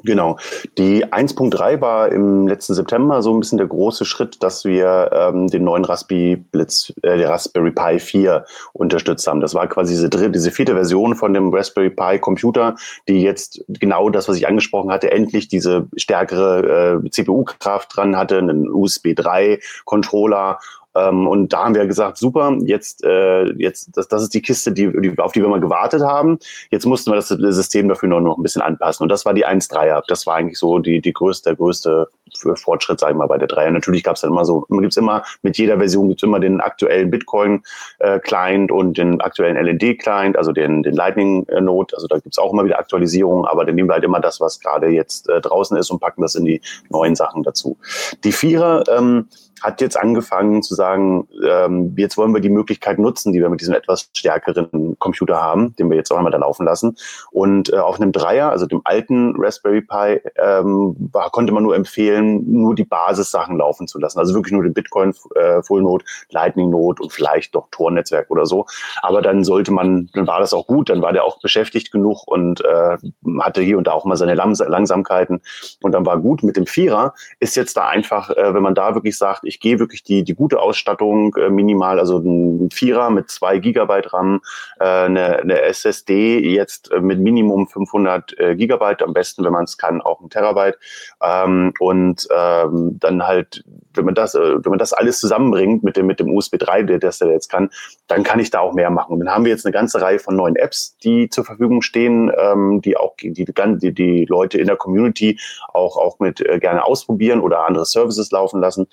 Genau. 0.04 0.36
Die 0.78 1.06
1.3 1.06 1.80
war 1.80 2.12
im 2.12 2.46
letzten 2.46 2.74
September 2.74 3.22
so 3.22 3.32
ein 3.32 3.40
bisschen 3.40 3.58
der 3.58 3.66
große 3.66 4.04
Schritt, 4.04 4.42
dass 4.42 4.64
wir 4.64 5.10
ähm, 5.12 5.48
den 5.48 5.64
neuen 5.64 5.84
Raspberry 5.84 6.36
Blitz, 6.36 6.92
äh, 7.02 7.16
der 7.16 7.30
Raspberry 7.30 7.70
Pi 7.70 7.98
4 7.98 8.44
unterstützt 8.72 9.26
haben. 9.26 9.40
Das 9.40 9.54
war 9.54 9.66
quasi 9.66 9.94
diese 9.94 10.10
dritte, 10.10 10.30
diese 10.30 10.50
vierte 10.50 10.74
Version 10.74 11.14
von 11.16 11.32
dem 11.32 11.52
Raspberry 11.52 11.90
Pi 11.90 12.18
Computer, 12.18 12.76
die 13.08 13.22
jetzt 13.22 13.64
genau 13.68 14.10
das, 14.10 14.28
was 14.28 14.36
ich 14.36 14.46
angesprochen 14.46 14.90
hatte, 14.90 15.10
endlich 15.10 15.48
diese 15.48 15.86
stärkere 15.96 17.02
äh, 17.04 17.10
CPU-Kraft 17.10 17.96
dran 17.96 18.16
hatte, 18.16 18.38
einen 18.38 18.68
USB 18.68 19.14
3 19.14 19.60
Controller 19.84 20.58
ähm, 20.96 21.26
und 21.26 21.52
da 21.52 21.64
haben 21.64 21.74
wir 21.74 21.86
gesagt, 21.86 22.18
super, 22.18 22.56
jetzt, 22.62 23.04
äh, 23.04 23.44
jetzt 23.54 23.96
das, 23.96 24.08
das 24.08 24.22
ist 24.22 24.34
die 24.34 24.42
Kiste, 24.42 24.72
die, 24.72 24.90
die, 25.00 25.18
auf 25.18 25.32
die 25.32 25.42
wir 25.42 25.48
mal 25.48 25.60
gewartet 25.60 26.02
haben. 26.02 26.38
Jetzt 26.70 26.86
mussten 26.86 27.10
wir 27.10 27.16
das 27.16 27.28
System 27.28 27.88
dafür 27.88 28.08
nur 28.08 28.20
noch 28.20 28.38
ein 28.38 28.42
bisschen 28.42 28.62
anpassen. 28.62 29.04
Und 29.04 29.10
das 29.10 29.24
war 29.24 29.34
die 29.34 29.46
1.3er. 29.46 30.02
Das 30.08 30.26
war 30.26 30.36
eigentlich 30.36 30.58
so 30.58 30.78
die, 30.78 31.00
die 31.00 31.12
größte, 31.12 31.50
der 31.50 31.56
größte 31.56 32.08
Fortschritt, 32.54 33.00
sage 33.00 33.12
ich 33.12 33.18
mal, 33.18 33.26
bei 33.26 33.38
der 33.38 33.48
3er. 33.48 33.70
Natürlich 33.70 34.02
gab 34.02 34.16
es 34.16 34.22
dann 34.22 34.30
immer 34.30 34.44
so, 34.44 34.66
gibt's 34.68 34.96
immer, 34.96 35.22
mit 35.42 35.56
jeder 35.58 35.78
Version 35.78 36.08
gibt's 36.08 36.22
immer 36.22 36.40
den 36.40 36.60
aktuellen 36.60 37.10
Bitcoin-Client 37.10 38.70
äh, 38.70 38.74
und 38.74 38.98
den 38.98 39.20
aktuellen 39.20 39.56
LND-Client, 39.56 40.36
also 40.36 40.52
den, 40.52 40.82
den 40.82 40.94
Lightning-Node. 40.94 41.94
Also 41.94 42.06
da 42.06 42.18
gibt's 42.18 42.38
auch 42.38 42.52
immer 42.52 42.64
wieder 42.64 42.78
Aktualisierungen, 42.78 43.46
aber 43.46 43.64
dann 43.64 43.74
nehmen 43.74 43.88
wir 43.88 43.94
halt 43.94 44.04
immer 44.04 44.20
das, 44.20 44.40
was 44.40 44.60
gerade 44.60 44.88
jetzt 44.88 45.28
äh, 45.28 45.40
draußen 45.40 45.76
ist 45.76 45.90
und 45.90 46.00
packen 46.00 46.22
das 46.22 46.34
in 46.34 46.44
die 46.44 46.60
neuen 46.90 47.14
Sachen 47.14 47.42
dazu. 47.42 47.76
Die 48.24 48.32
Vierer, 48.32 48.84
ähm, 48.88 49.28
hat 49.62 49.80
jetzt 49.80 49.96
angefangen 49.98 50.62
zu 50.62 50.74
sagen, 50.74 51.28
ähm, 51.46 51.94
jetzt 51.96 52.16
wollen 52.16 52.34
wir 52.34 52.40
die 52.40 52.50
Möglichkeit 52.50 52.98
nutzen, 52.98 53.32
die 53.32 53.40
wir 53.40 53.48
mit 53.48 53.60
diesem 53.60 53.74
etwas 53.74 54.10
stärkeren 54.14 54.96
Computer 54.98 55.40
haben, 55.40 55.74
den 55.76 55.88
wir 55.90 55.96
jetzt 55.96 56.10
auch 56.12 56.16
einmal 56.16 56.32
da 56.32 56.38
laufen 56.38 56.66
lassen. 56.66 56.96
Und 57.30 57.72
äh, 57.72 57.78
auf 57.78 58.00
einem 58.00 58.12
Dreier, 58.12 58.50
also 58.50 58.66
dem 58.66 58.82
alten 58.84 59.34
Raspberry 59.36 59.80
Pi, 59.80 60.20
ähm, 60.36 60.96
war, 61.12 61.30
konnte 61.30 61.52
man 61.52 61.62
nur 61.62 61.74
empfehlen, 61.74 62.50
nur 62.50 62.74
die 62.74 62.84
Basissachen 62.84 63.56
laufen 63.56 63.88
zu 63.88 63.98
lassen. 63.98 64.18
Also 64.18 64.34
wirklich 64.34 64.52
nur 64.52 64.62
den 64.62 64.74
Bitcoin 64.74 65.14
äh, 65.34 65.62
Full 65.62 65.82
Node, 65.82 66.04
Lightning 66.30 66.70
Node 66.70 67.02
und 67.02 67.12
vielleicht 67.12 67.54
doch 67.54 67.68
Tor-Netzwerk 67.70 68.30
oder 68.30 68.44
so. 68.44 68.66
Aber 69.00 69.22
dann 69.22 69.42
sollte 69.42 69.72
man, 69.72 70.10
dann 70.12 70.26
war 70.26 70.40
das 70.40 70.52
auch 70.52 70.66
gut, 70.66 70.90
dann 70.90 71.00
war 71.00 71.12
der 71.12 71.24
auch 71.24 71.40
beschäftigt 71.40 71.92
genug 71.92 72.26
und 72.26 72.62
äh, 72.62 72.98
hatte 73.40 73.62
hier 73.62 73.78
und 73.78 73.86
da 73.86 73.92
auch 73.92 74.04
mal 74.04 74.16
seine 74.16 74.34
Langsamkeiten. 74.34 75.40
Und 75.82 75.92
dann 75.92 76.04
war 76.04 76.18
gut. 76.18 76.42
Mit 76.42 76.56
dem 76.56 76.66
Vierer 76.66 77.14
ist 77.40 77.56
jetzt 77.56 77.76
da 77.76 77.88
einfach, 77.88 78.30
äh, 78.30 78.52
wenn 78.52 78.62
man 78.62 78.74
da 78.74 78.94
wirklich 78.94 79.16
sagt, 79.16 79.45
ich 79.46 79.60
gehe 79.60 79.78
wirklich 79.78 80.02
die, 80.02 80.24
die 80.24 80.34
gute 80.34 80.60
Ausstattung 80.60 81.34
äh, 81.36 81.50
minimal, 81.50 81.98
also 81.98 82.18
ein 82.18 82.70
Vierer 82.70 83.10
mit 83.10 83.30
zwei 83.30 83.58
Gigabyte 83.58 84.12
RAM, 84.12 84.40
äh, 84.80 84.84
eine, 84.84 85.38
eine 85.38 85.62
SSD 85.62 86.38
jetzt 86.54 86.90
äh, 86.92 87.00
mit 87.00 87.20
Minimum 87.20 87.68
500 87.68 88.38
äh, 88.38 88.56
Gigabyte, 88.56 89.02
am 89.02 89.12
besten, 89.12 89.44
wenn 89.44 89.52
man 89.52 89.64
es 89.64 89.78
kann, 89.78 90.00
auch 90.00 90.20
ein 90.20 90.30
Terabyte. 90.30 90.78
Ähm, 91.22 91.72
und 91.78 92.26
ähm, 92.34 92.98
dann 93.00 93.26
halt, 93.26 93.64
wenn 93.94 94.04
man 94.04 94.14
das, 94.14 94.34
äh, 94.34 94.64
wenn 94.64 94.70
man 94.70 94.78
das 94.78 94.92
alles 94.92 95.18
zusammenbringt 95.18 95.82
mit 95.82 95.96
dem, 95.96 96.06
mit 96.06 96.20
dem 96.20 96.30
USB 96.30 96.58
3, 96.58 96.82
der 96.84 96.98
das 96.98 97.18
der 97.18 97.28
jetzt 97.28 97.48
kann, 97.50 97.70
dann 98.06 98.22
kann 98.22 98.40
ich 98.40 98.50
da 98.50 98.60
auch 98.60 98.74
mehr 98.74 98.90
machen. 98.90 99.12
Und 99.12 99.20
dann 99.20 99.34
haben 99.34 99.44
wir 99.44 99.52
jetzt 99.52 99.66
eine 99.66 99.72
ganze 99.72 100.00
Reihe 100.00 100.18
von 100.18 100.36
neuen 100.36 100.56
Apps, 100.56 100.96
die 100.98 101.28
zur 101.28 101.44
Verfügung 101.44 101.82
stehen, 101.82 102.30
ähm, 102.36 102.80
die 102.82 102.96
auch 102.96 103.16
die, 103.16 103.32
die, 103.32 103.94
die 103.94 104.24
Leute 104.26 104.58
in 104.58 104.66
der 104.66 104.76
Community 104.76 105.38
auch, 105.72 105.96
auch 105.96 106.18
mit 106.18 106.40
äh, 106.40 106.58
gerne 106.58 106.84
ausprobieren 106.84 107.40
oder 107.40 107.66
andere 107.66 107.86
Services 107.86 108.30
laufen 108.30 108.60
lassen. 108.60 108.86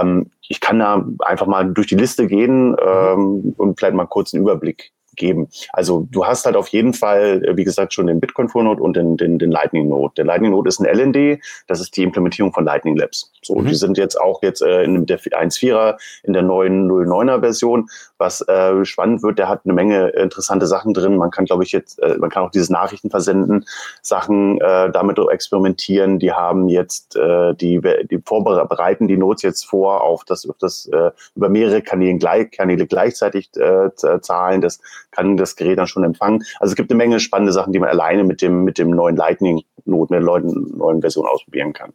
Ähm, 0.00 0.30
ich 0.48 0.60
kann 0.60 0.78
da 0.78 1.06
einfach 1.20 1.46
mal 1.46 1.72
durch 1.72 1.86
die 1.86 1.96
Liste 1.96 2.26
gehen 2.26 2.76
ähm, 2.80 3.54
und 3.56 3.78
vielleicht 3.78 3.94
mal 3.94 4.06
kurz 4.06 4.32
einen 4.32 4.42
Überblick 4.42 4.92
geben. 5.16 5.48
Also 5.72 6.06
du 6.10 6.24
hast 6.24 6.46
halt 6.46 6.56
auf 6.56 6.68
jeden 6.68 6.94
Fall, 6.94 7.44
äh, 7.44 7.56
wie 7.56 7.64
gesagt, 7.64 7.94
schon 7.94 8.06
den 8.06 8.20
Bitcoin 8.20 8.48
Full 8.48 8.64
Node 8.64 8.82
und 8.82 8.96
den, 8.96 9.16
den, 9.16 9.38
den 9.38 9.50
Lightning 9.50 9.88
Node. 9.88 10.14
Der 10.16 10.24
Lightning 10.24 10.52
Node 10.52 10.68
ist 10.68 10.80
ein 10.80 10.86
LND, 10.86 11.40
das 11.66 11.80
ist 11.80 11.96
die 11.96 12.02
Implementierung 12.02 12.52
von 12.52 12.64
Lightning 12.64 12.96
Labs. 12.96 13.32
So, 13.42 13.56
mhm. 13.56 13.66
die 13.66 13.74
sind 13.74 13.98
jetzt 13.98 14.20
auch 14.20 14.42
jetzt 14.42 14.62
äh, 14.62 14.82
in 14.82 15.06
der 15.06 15.18
1.4er, 15.18 15.96
in 16.22 16.32
der 16.32 16.42
neuen 16.42 16.90
0.9er 16.90 17.40
Version. 17.40 17.88
Was 18.18 18.40
äh, 18.48 18.84
spannend 18.84 19.22
wird, 19.22 19.38
der 19.38 19.48
hat 19.48 19.62
eine 19.64 19.74
Menge 19.74 20.08
interessante 20.08 20.66
Sachen 20.66 20.94
drin. 20.94 21.16
Man 21.16 21.30
kann, 21.30 21.44
glaube 21.44 21.64
ich, 21.64 21.72
jetzt, 21.72 21.98
äh, 22.00 22.16
man 22.18 22.30
kann 22.30 22.44
auch 22.44 22.50
dieses 22.50 22.70
Nachrichten 22.70 23.10
versenden, 23.10 23.66
Sachen 24.02 24.60
äh, 24.60 24.90
damit 24.90 25.18
experimentieren. 25.18 26.18
Die 26.18 26.32
haben 26.32 26.68
jetzt, 26.68 27.16
äh, 27.16 27.54
die, 27.54 27.80
die 28.10 28.20
vorbereiten 28.24 29.08
die 29.08 29.16
Nodes 29.16 29.42
jetzt 29.42 29.64
vor 29.64 30.02
auf 30.02 30.24
das, 30.24 30.48
auf 30.48 30.56
das 30.58 30.86
äh, 30.86 31.10
über 31.34 31.48
mehrere 31.48 31.82
Kanäle, 31.82 32.18
gleich, 32.18 32.50
Kanäle 32.50 32.86
gleichzeitig 32.86 33.50
äh, 33.56 33.90
zahlen. 34.20 34.60
Das 34.60 34.80
kann 35.10 35.36
das 35.36 35.56
Gerät 35.56 35.78
dann 35.78 35.86
schon 35.86 36.04
empfangen. 36.04 36.42
Also 36.60 36.72
es 36.72 36.76
gibt 36.76 36.90
eine 36.90 36.98
Menge 36.98 37.20
spannende 37.20 37.52
Sachen, 37.52 37.72
die 37.72 37.78
man 37.78 37.88
alleine 37.88 38.24
mit 38.24 38.42
dem, 38.42 38.64
mit 38.64 38.78
dem 38.78 38.90
neuen 38.90 39.16
Lightning 39.16 39.62
Node, 39.84 40.14
mit 40.14 40.26
der 40.26 40.40
neuen, 40.76 41.00
Version 41.00 41.26
ausprobieren 41.26 41.72
kann. 41.72 41.92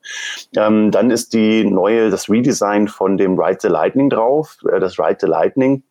Ähm, 0.55 0.91
dann 0.91 1.11
ist 1.11 1.33
die 1.33 1.65
neue, 1.65 2.09
das 2.09 2.29
Redesign 2.29 2.87
von 2.87 3.17
dem 3.17 3.37
Write 3.37 3.59
the 3.61 3.67
Lightning 3.67 4.09
drauf. 4.09 4.57
Äh, 4.71 4.79
das 4.79 4.97
Write 4.97 5.17
the 5.21 5.27
Lightning 5.27 5.83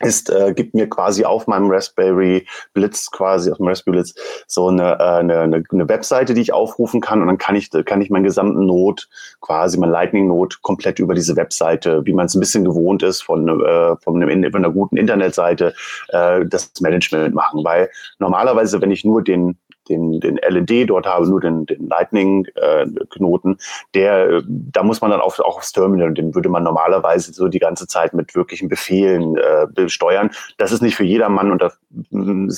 ist, 0.00 0.30
äh, 0.30 0.52
gibt 0.54 0.74
mir 0.74 0.88
quasi 0.88 1.24
auf 1.24 1.46
meinem 1.46 1.70
Raspberry 1.70 2.46
Blitz, 2.72 3.10
quasi 3.10 3.50
auf 3.50 3.58
dem 3.58 3.68
Raspberry 3.68 3.98
Blitz, 3.98 4.14
so 4.46 4.68
eine, 4.68 4.98
äh, 4.98 5.18
eine, 5.20 5.62
eine 5.70 5.88
Webseite, 5.88 6.34
die 6.34 6.40
ich 6.40 6.52
aufrufen 6.52 7.00
kann 7.00 7.20
und 7.20 7.26
dann 7.26 7.38
kann 7.38 7.54
ich, 7.54 7.70
kann 7.84 8.00
ich 8.00 8.10
meinen 8.10 8.24
gesamten 8.24 8.66
Node, 8.66 9.02
quasi 9.40 9.78
mein 9.78 9.90
Lightning 9.90 10.28
Node 10.28 10.56
komplett 10.62 10.98
über 10.98 11.14
diese 11.14 11.36
Webseite, 11.36 12.04
wie 12.04 12.12
man 12.12 12.26
es 12.26 12.34
ein 12.34 12.40
bisschen 12.40 12.64
gewohnt 12.64 13.02
ist 13.02 13.22
von, 13.22 13.48
äh, 13.48 13.96
von, 13.96 14.22
einem, 14.22 14.50
von 14.50 14.64
einer 14.64 14.72
guten 14.72 14.96
Internetseite, 14.96 15.74
äh, 16.08 16.44
das 16.46 16.72
Management 16.80 17.34
machen. 17.34 17.64
Weil 17.64 17.90
normalerweise, 18.18 18.80
wenn 18.80 18.90
ich 18.90 19.04
nur 19.04 19.22
den 19.22 19.58
den, 19.90 20.20
den 20.20 20.36
LED 20.36 20.88
dort 20.88 21.06
habe, 21.06 21.28
nur 21.28 21.40
den, 21.40 21.66
den 21.66 21.88
Lightning-Knoten, 21.88 23.52
äh, 23.52 23.56
der, 23.94 24.42
da 24.46 24.82
muss 24.82 25.00
man 25.00 25.10
dann 25.10 25.20
auch, 25.20 25.38
auch 25.40 25.58
aufs 25.58 25.72
Terminal 25.72 26.14
den 26.14 26.34
würde 26.34 26.48
man 26.48 26.62
normalerweise 26.62 27.32
so 27.32 27.48
die 27.48 27.58
ganze 27.58 27.86
Zeit 27.86 28.14
mit 28.14 28.34
wirklichen 28.34 28.68
Befehlen 28.68 29.36
äh, 29.36 29.88
steuern. 29.88 30.30
Das 30.58 30.72
ist 30.72 30.82
nicht 30.82 30.96
für 30.96 31.04
jedermann 31.04 31.50
und 31.50 31.60
das 31.60 31.78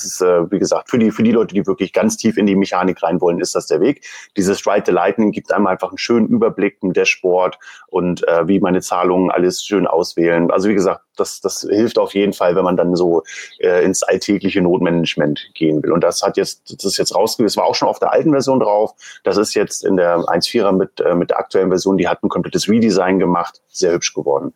ist, 0.05 0.21
äh, 0.21 0.51
wie 0.51 0.59
gesagt, 0.59 0.91
für 0.91 0.99
die, 0.99 1.11
für 1.11 1.23
die 1.23 1.33
Leute, 1.33 1.55
die 1.55 1.67
wirklich 1.67 1.93
ganz 1.93 2.17
tief 2.17 2.37
in 2.37 2.47
die 2.47 2.57
Mechanik 2.57 3.03
rein 3.03 3.21
wollen, 3.21 3.41
ist 3.41 3.55
das 3.55 3.67
der 3.67 3.81
Weg. 3.81 4.05
Dieses 4.37 4.67
Ride 4.67 4.85
the 4.87 4.93
Lightning 4.93 5.33
gibt 5.33 5.53
einem 5.53 5.67
einfach 5.67 5.89
einen 5.89 5.99
schönen 5.99 6.29
Überblick 6.29 6.79
im 6.83 6.93
Dashboard 6.93 7.59
und 7.89 8.27
äh, 8.29 8.47
wie 8.47 8.61
meine 8.61 8.81
Zahlungen 8.81 9.31
alles 9.31 9.65
schön 9.65 9.87
auswählen. 9.87 10.51
Also 10.51 10.69
wie 10.69 10.75
gesagt, 10.75 11.03
das, 11.17 11.41
das 11.41 11.67
hilft 11.69 11.99
auf 11.99 12.15
jeden 12.15 12.33
Fall, 12.33 12.57
wenn 12.57 12.65
man 12.65 12.77
dann 12.77 12.97
so 12.97 13.23
äh, 13.59 13.85
ins 13.85 14.03
alltägliche 14.03 14.61
Notmanagement 14.61 15.51
gehen 15.55 15.83
will. 15.83 15.93
Und 15.93 16.03
das 16.03 16.23
hat 16.23 16.37
jetzt, 16.37 16.73
das 16.73 16.85
ist 16.85 16.99
jetzt 16.99 17.15
rausgewiesen, 17.15 17.55
das 17.55 17.57
war 17.57 17.65
auch 17.65 17.75
schon 17.75 17.89
auf 17.89 17.99
der 17.99 18.13
alten 18.13 18.31
Version 18.31 18.61
drauf. 18.61 18.95
Das 19.25 19.37
ist 19.37 19.55
jetzt 19.55 19.85
in 19.85 19.97
der 19.97 20.19
1.4er 20.19 20.73
mit, 20.73 21.01
äh, 21.01 21.15
mit 21.15 21.31
der 21.31 21.39
aktuellen 21.39 21.69
Version, 21.69 21.99
die 21.99 22.09
hat 22.09 22.23
ein 22.23 22.29
komplettes 22.29 22.69
Redesign 22.69 23.19
gemacht, 23.19 23.61
sehr 23.69 23.93
hübsch 23.93 24.15
geworden. 24.15 24.55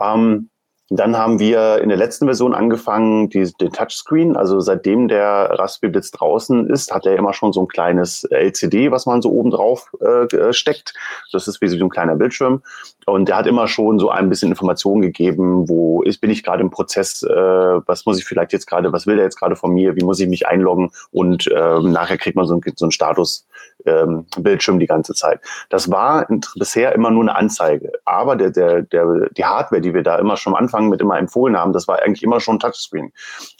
Ähm, 0.00 0.50
dann 0.88 1.16
haben 1.16 1.40
wir 1.40 1.78
in 1.82 1.88
der 1.88 1.98
letzten 1.98 2.26
Version 2.26 2.54
angefangen, 2.54 3.28
die, 3.28 3.52
den 3.60 3.72
Touchscreen. 3.72 4.36
Also 4.36 4.60
seitdem 4.60 5.08
der 5.08 5.50
Raspberry 5.58 5.90
Blitz 5.90 6.12
draußen 6.12 6.70
ist, 6.70 6.94
hat 6.94 7.06
er 7.06 7.16
immer 7.16 7.32
schon 7.32 7.52
so 7.52 7.62
ein 7.62 7.68
kleines 7.68 8.24
LCD, 8.24 8.92
was 8.92 9.04
man 9.04 9.20
so 9.20 9.30
oben 9.30 9.50
drauf 9.50 9.92
äh, 10.00 10.52
steckt. 10.52 10.94
Das 11.32 11.48
ist 11.48 11.60
wie 11.60 11.66
so 11.66 11.76
ein 11.84 11.90
kleiner 11.90 12.14
Bildschirm. 12.14 12.62
Und 13.04 13.28
der 13.28 13.36
hat 13.36 13.46
immer 13.46 13.68
schon 13.68 13.98
so 13.98 14.10
ein 14.10 14.28
bisschen 14.28 14.50
Informationen 14.50 15.02
gegeben, 15.02 15.68
wo 15.68 16.02
ist, 16.02 16.20
bin 16.20 16.30
ich 16.30 16.42
gerade 16.42 16.62
im 16.62 16.70
Prozess, 16.70 17.22
äh, 17.22 17.34
was 17.34 18.06
muss 18.06 18.18
ich 18.18 18.24
vielleicht 18.24 18.52
jetzt 18.52 18.66
gerade, 18.66 18.92
was 18.92 19.06
will 19.06 19.16
der 19.16 19.24
jetzt 19.24 19.38
gerade 19.38 19.54
von 19.54 19.72
mir, 19.72 19.96
wie 19.96 20.04
muss 20.04 20.20
ich 20.20 20.28
mich 20.28 20.46
einloggen 20.48 20.90
und 21.12 21.46
äh, 21.46 21.80
nachher 21.80 22.18
kriegt 22.18 22.36
man 22.36 22.46
so, 22.46 22.56
ein, 22.56 22.60
so 22.74 22.84
einen 22.84 22.90
Status-Bildschirm 22.90 24.74
ähm, 24.74 24.80
die 24.80 24.86
ganze 24.86 25.14
Zeit. 25.14 25.40
Das 25.68 25.88
war 25.88 26.26
bisher 26.56 26.96
immer 26.96 27.12
nur 27.12 27.22
eine 27.22 27.36
Anzeige. 27.36 27.92
Aber 28.04 28.34
der, 28.34 28.50
der, 28.50 28.82
der, 28.82 29.28
die 29.36 29.44
Hardware, 29.44 29.80
die 29.80 29.94
wir 29.94 30.02
da 30.02 30.18
immer 30.18 30.36
schon 30.36 30.54
am 30.54 30.62
Anfang 30.62 30.75
mit 30.84 31.00
immer 31.00 31.18
empfohlen 31.18 31.56
haben, 31.56 31.72
das 31.72 31.88
war 31.88 32.00
eigentlich 32.02 32.22
immer 32.22 32.40
schon 32.40 32.58
Touchscreen. 32.58 33.12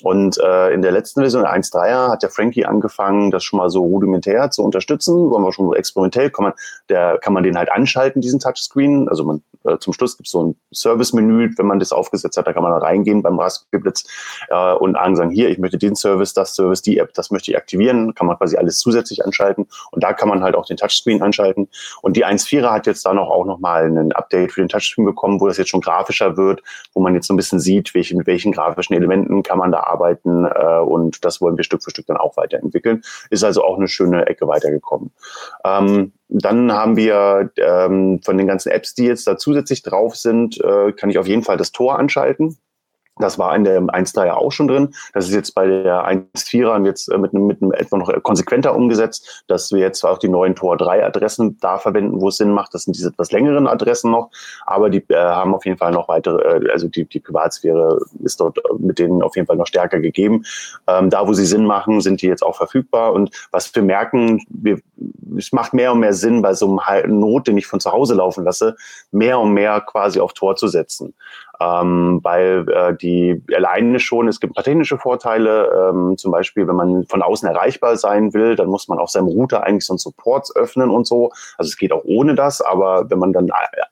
Und 0.02 0.38
äh, 0.38 0.72
in 0.72 0.82
der 0.82 0.92
letzten 0.92 1.20
Version, 1.20 1.42
der 1.42 1.52
1.3er, 1.52 2.10
hat 2.10 2.22
der 2.22 2.30
Frankie 2.30 2.64
angefangen, 2.64 3.30
das 3.30 3.44
schon 3.44 3.58
mal 3.58 3.70
so 3.70 3.82
rudimentär 3.82 4.50
zu 4.50 4.62
unterstützen. 4.62 5.30
Wollen 5.30 5.42
wir 5.42 5.52
schon 5.52 5.72
experimentell, 5.74 6.30
kann 6.30 6.44
man, 6.44 6.52
der, 6.88 7.18
kann 7.18 7.32
man 7.32 7.42
den 7.42 7.56
halt 7.56 7.70
anschalten, 7.70 8.20
diesen 8.20 8.40
Touchscreen. 8.40 9.08
Also 9.08 9.24
man 9.24 9.42
äh, 9.66 9.78
zum 9.78 9.92
Schluss 9.92 10.16
gibt 10.16 10.28
es 10.28 10.32
so 10.32 10.44
ein 10.44 10.56
Service-Menü, 10.72 11.54
wenn 11.56 11.66
man 11.66 11.78
das 11.78 11.92
aufgesetzt 11.92 12.36
hat, 12.36 12.46
da 12.46 12.52
kann 12.52 12.62
man 12.62 12.72
reingehen 12.72 13.22
beim 13.22 13.38
Raspberry 13.38 13.82
Blitz 13.82 14.04
äh, 14.48 14.72
und 14.74 14.94
sagen, 14.94 15.30
hier, 15.30 15.48
ich 15.48 15.58
möchte 15.58 15.78
den 15.78 15.96
Service, 15.96 16.32
das 16.32 16.54
Service, 16.54 16.82
die 16.82 16.98
App, 16.98 17.12
das 17.14 17.30
möchte 17.30 17.50
ich 17.50 17.56
aktivieren, 17.56 18.14
kann 18.14 18.26
man 18.26 18.36
quasi 18.36 18.56
alles 18.56 18.78
zusätzlich 18.78 19.24
anschalten 19.24 19.66
und 19.90 20.02
da 20.02 20.12
kann 20.12 20.28
man 20.28 20.42
halt 20.42 20.54
auch 20.54 20.66
den 20.66 20.76
Touchscreen 20.76 21.22
anschalten 21.22 21.68
und 22.02 22.16
die 22.16 22.24
1.4er 22.24 22.70
hat 22.70 22.86
jetzt 22.86 23.04
da 23.06 23.14
noch 23.14 23.28
auch 23.28 23.44
nochmal 23.44 23.84
ein 23.84 24.12
Update 24.12 24.52
für 24.52 24.60
den 24.60 24.68
Touchscreen 24.68 25.04
bekommen, 25.04 25.40
wo 25.40 25.48
das 25.48 25.56
jetzt 25.56 25.70
schon 25.70 25.80
grafischer 25.80 26.36
wird, 26.36 26.62
wo 26.92 27.00
man 27.00 27.05
jetzt 27.14 27.26
so 27.26 27.34
ein 27.34 27.36
bisschen 27.36 27.60
sieht, 27.60 27.94
welche, 27.94 28.16
mit 28.16 28.26
welchen 28.26 28.52
grafischen 28.52 28.94
Elementen 28.96 29.42
kann 29.42 29.58
man 29.58 29.72
da 29.72 29.80
arbeiten 29.80 30.44
äh, 30.44 30.78
und 30.78 31.24
das 31.24 31.40
wollen 31.40 31.56
wir 31.56 31.64
Stück 31.64 31.82
für 31.82 31.90
Stück 31.90 32.06
dann 32.06 32.16
auch 32.16 32.36
weiterentwickeln. 32.36 33.02
Ist 33.30 33.44
also 33.44 33.64
auch 33.64 33.76
eine 33.76 33.88
schöne 33.88 34.26
Ecke 34.26 34.48
weitergekommen. 34.48 35.10
Ähm, 35.64 36.12
dann 36.28 36.72
haben 36.72 36.96
wir 36.96 37.50
ähm, 37.56 38.20
von 38.24 38.36
den 38.36 38.46
ganzen 38.46 38.70
Apps, 38.70 38.94
die 38.94 39.04
jetzt 39.04 39.26
da 39.26 39.36
zusätzlich 39.36 39.82
drauf 39.82 40.16
sind, 40.16 40.60
äh, 40.60 40.92
kann 40.92 41.10
ich 41.10 41.18
auf 41.18 41.28
jeden 41.28 41.42
Fall 41.42 41.56
das 41.56 41.72
Tor 41.72 41.98
anschalten. 41.98 42.58
Das 43.18 43.38
war 43.38 43.54
in 43.56 43.64
der 43.64 43.80
1.3 43.80 44.26
ja 44.26 44.36
auch 44.36 44.52
schon 44.52 44.68
drin. 44.68 44.94
Das 45.14 45.26
ist 45.26 45.34
jetzt 45.34 45.54
bei 45.54 45.66
der 45.66 46.06
1.4er 46.06 46.84
jetzt 46.84 47.08
äh, 47.08 47.18
mit 47.18 47.34
einem, 47.34 47.46
mit 47.46 47.62
einem 47.62 47.72
etwa 47.72 47.96
noch 47.96 48.12
konsequenter 48.22 48.74
umgesetzt, 48.74 49.44
dass 49.46 49.72
wir 49.72 49.80
jetzt 49.80 50.04
auch 50.04 50.18
die 50.18 50.28
neuen 50.28 50.54
Tor 50.54 50.76
3 50.76 51.04
Adressen 51.04 51.58
da 51.60 51.78
verwenden, 51.78 52.20
wo 52.20 52.28
es 52.28 52.36
Sinn 52.36 52.52
macht. 52.52 52.74
Das 52.74 52.84
sind 52.84 52.96
diese 52.96 53.08
etwas 53.08 53.32
längeren 53.32 53.66
Adressen 53.66 54.10
noch, 54.10 54.30
aber 54.66 54.90
die 54.90 55.04
äh, 55.08 55.16
haben 55.16 55.54
auf 55.54 55.64
jeden 55.64 55.78
Fall 55.78 55.92
noch 55.92 56.08
weitere, 56.08 56.42
äh, 56.42 56.70
also 56.70 56.88
die, 56.88 57.06
die 57.06 57.20
Privatsphäre 57.20 57.98
ist 58.22 58.40
dort 58.40 58.58
mit 58.78 58.98
denen 58.98 59.22
auf 59.22 59.34
jeden 59.36 59.46
Fall 59.46 59.56
noch 59.56 59.66
stärker 59.66 60.00
gegeben. 60.00 60.44
Ähm, 60.86 61.08
da, 61.08 61.26
wo 61.26 61.32
sie 61.32 61.46
Sinn 61.46 61.64
machen, 61.64 62.00
sind 62.00 62.20
die 62.20 62.26
jetzt 62.26 62.42
auch 62.42 62.56
verfügbar. 62.56 63.12
Und 63.14 63.30
was 63.50 63.74
wir 63.74 63.82
merken, 63.82 64.44
wir, 64.48 64.78
es 65.38 65.52
macht 65.52 65.72
mehr 65.72 65.92
und 65.92 66.00
mehr 66.00 66.12
Sinn, 66.12 66.42
bei 66.42 66.54
so 66.54 66.78
einem 66.78 67.18
Not, 67.18 67.48
den 67.48 67.56
ich 67.56 67.66
von 67.66 67.80
zu 67.80 67.92
Hause 67.92 68.14
laufen 68.14 68.44
lasse, 68.44 68.76
mehr 69.10 69.38
und 69.38 69.52
mehr 69.52 69.80
quasi 69.80 70.20
auf 70.20 70.34
Tor 70.34 70.56
zu 70.56 70.68
setzen 70.68 71.14
ähm, 71.60 72.20
weil 72.22 72.66
äh, 72.68 72.96
die 72.96 73.42
alleine 73.54 73.98
schon, 74.00 74.28
es 74.28 74.40
gibt 74.40 74.52
ein 74.52 74.54
paar 74.54 74.64
technische 74.64 74.98
Vorteile, 74.98 75.90
ähm, 75.90 76.16
zum 76.16 76.32
Beispiel, 76.32 76.68
wenn 76.68 76.76
man 76.76 77.06
von 77.06 77.22
außen 77.22 77.48
erreichbar 77.48 77.96
sein 77.96 78.34
will, 78.34 78.56
dann 78.56 78.68
muss 78.68 78.88
man 78.88 78.98
auf 78.98 79.10
seinem 79.10 79.26
Router 79.26 79.64
eigentlich 79.64 79.86
so 79.86 79.94
einen 79.94 79.98
Support 79.98 80.50
öffnen 80.54 80.90
und 80.90 81.06
so. 81.06 81.30
Also 81.56 81.68
es 81.68 81.76
geht 81.76 81.92
auch 81.92 82.02
ohne 82.04 82.34
das, 82.34 82.60
aber 82.60 83.08
wenn 83.10 83.18
man 83.18 83.32
dann 83.32 83.48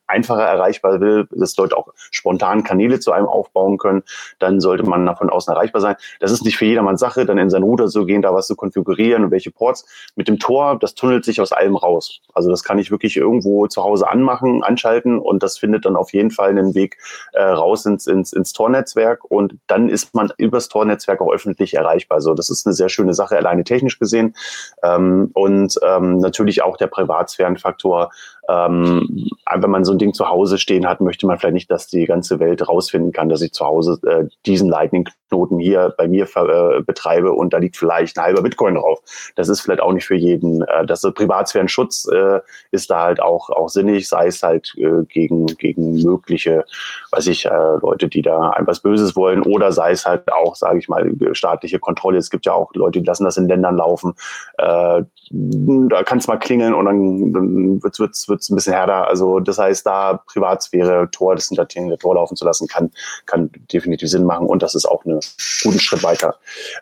einfacher 0.07 0.43
erreichbar 0.43 1.01
will, 1.01 1.27
dass 1.31 1.57
Leute 1.57 1.77
auch 1.77 1.93
spontan 2.11 2.63
Kanäle 2.63 2.99
zu 2.99 3.11
einem 3.11 3.27
aufbauen 3.27 3.77
können, 3.77 4.03
dann 4.39 4.61
sollte 4.61 4.83
man 4.83 5.05
davon 5.05 5.29
außen 5.29 5.53
erreichbar 5.53 5.81
sein. 5.81 5.95
Das 6.19 6.31
ist 6.31 6.45
nicht 6.45 6.57
für 6.57 6.65
jedermanns 6.65 6.99
Sache, 6.99 7.25
dann 7.25 7.37
in 7.37 7.49
sein 7.49 7.63
Router 7.63 7.87
zu 7.87 8.05
gehen, 8.05 8.21
da 8.21 8.33
was 8.33 8.47
zu 8.47 8.55
konfigurieren 8.55 9.23
und 9.23 9.31
welche 9.31 9.51
Ports. 9.51 9.85
Mit 10.15 10.27
dem 10.27 10.39
Tor, 10.39 10.77
das 10.79 10.95
tunnelt 10.95 11.25
sich 11.25 11.41
aus 11.41 11.51
allem 11.51 11.75
raus. 11.75 12.21
Also 12.33 12.49
das 12.49 12.63
kann 12.63 12.77
ich 12.77 12.91
wirklich 12.91 13.17
irgendwo 13.17 13.67
zu 13.67 13.83
Hause 13.83 14.07
anmachen, 14.07 14.63
anschalten 14.63 15.19
und 15.19 15.41
das 15.41 15.57
findet 15.57 15.85
dann 15.85 15.95
auf 15.95 16.13
jeden 16.13 16.31
Fall 16.31 16.49
einen 16.49 16.75
Weg 16.75 16.97
äh, 17.33 17.54
raus 17.55 17.85
ins, 17.85 18.07
ins, 18.07 18.33
ins 18.33 18.53
Tornetzwerk 18.53 19.23
und 19.23 19.57
dann 19.67 19.89
ist 19.89 20.13
man 20.13 20.31
übers 20.37 20.69
Tornetzwerk 20.69 21.21
auch 21.21 21.31
öffentlich 21.31 21.73
erreichbar. 21.73 22.17
Also 22.17 22.33
das 22.33 22.49
ist 22.49 22.65
eine 22.65 22.73
sehr 22.73 22.89
schöne 22.89 23.13
Sache, 23.13 23.37
alleine 23.37 23.63
technisch 23.63 23.99
gesehen. 23.99 24.35
Ähm, 24.83 25.31
und 25.33 25.79
ähm, 25.83 26.17
natürlich 26.17 26.63
auch 26.63 26.77
der 26.77 26.87
Privatsphärenfaktor 26.87 28.11
ähm, 28.49 29.29
wenn 29.55 29.69
man 29.69 29.85
so 29.85 29.93
ein 29.93 29.97
Ding 29.97 30.13
zu 30.13 30.29
Hause 30.29 30.57
stehen 30.57 30.87
hat, 30.87 31.01
möchte 31.01 31.25
man 31.25 31.39
vielleicht 31.39 31.53
nicht, 31.53 31.71
dass 31.71 31.87
die 31.87 32.05
ganze 32.05 32.39
Welt 32.39 32.67
rausfinden 32.67 33.11
kann, 33.11 33.29
dass 33.29 33.41
ich 33.41 33.53
zu 33.53 33.65
Hause 33.65 33.99
äh, 34.05 34.25
diesen 34.45 34.69
Lightning-Knoten 34.69 35.59
hier 35.59 35.93
bei 35.97 36.07
mir 36.07 36.27
äh, 36.35 36.81
betreibe 36.81 37.31
und 37.31 37.53
da 37.53 37.57
liegt 37.57 37.77
vielleicht 37.77 38.17
ein 38.17 38.25
halber 38.25 38.41
Bitcoin 38.41 38.75
drauf. 38.75 38.99
Das 39.35 39.49
ist 39.49 39.61
vielleicht 39.61 39.81
auch 39.81 39.93
nicht 39.93 40.05
für 40.05 40.15
jeden. 40.15 40.61
Äh, 40.63 40.85
das 40.85 41.01
Privatsphärenschutz 41.01 42.07
äh, 42.11 42.41
ist 42.71 42.89
da 42.89 43.03
halt 43.03 43.21
auch, 43.21 43.49
auch 43.49 43.69
sinnig, 43.69 44.07
sei 44.07 44.27
es 44.27 44.43
halt 44.43 44.73
äh, 44.77 45.03
gegen, 45.07 45.45
gegen 45.45 46.01
mögliche, 46.03 46.65
weiß 47.11 47.27
ich, 47.27 47.44
äh, 47.45 47.77
Leute, 47.81 48.07
die 48.07 48.21
da 48.21 48.53
etwas 48.57 48.79
Böses 48.79 49.15
wollen 49.15 49.41
oder 49.41 49.71
sei 49.71 49.91
es 49.91 50.05
halt 50.05 50.31
auch, 50.31 50.55
sage 50.55 50.79
ich 50.79 50.89
mal, 50.89 51.09
staatliche 51.33 51.79
Kontrolle. 51.79 52.17
Es 52.17 52.29
gibt 52.29 52.45
ja 52.45 52.53
auch 52.53 52.73
Leute, 52.73 52.99
die 52.99 53.05
lassen 53.05 53.25
das 53.25 53.37
in 53.37 53.47
Ländern 53.47 53.77
laufen. 53.77 54.13
Äh, 54.57 55.03
da 55.31 56.03
kann 56.03 56.19
es 56.19 56.27
mal 56.27 56.37
klingeln 56.37 56.73
und 56.73 56.85
dann, 56.85 57.33
dann 57.33 57.83
wird 57.83 57.95
es 57.95 58.27
wird 58.27 58.41
es 58.41 58.49
ein 58.49 58.55
bisschen 58.55 58.73
härter. 58.73 59.07
Also 59.07 59.39
das 59.39 59.57
heißt, 59.57 59.85
da 59.85 60.21
Privatsphäre, 60.25 61.09
Tor, 61.11 61.35
das 61.35 61.47
hintertierende 61.47 61.97
Tor 61.97 62.15
laufen 62.15 62.35
zu 62.35 62.45
lassen, 62.45 62.67
kann, 62.67 62.91
kann 63.25 63.49
definitiv 63.71 64.09
Sinn 64.09 64.25
machen 64.25 64.47
und 64.47 64.61
das 64.61 64.75
ist 64.75 64.85
auch 64.85 65.05
einen 65.05 65.19
guten 65.63 65.79
Schritt 65.79 66.03
weiter. 66.03 66.35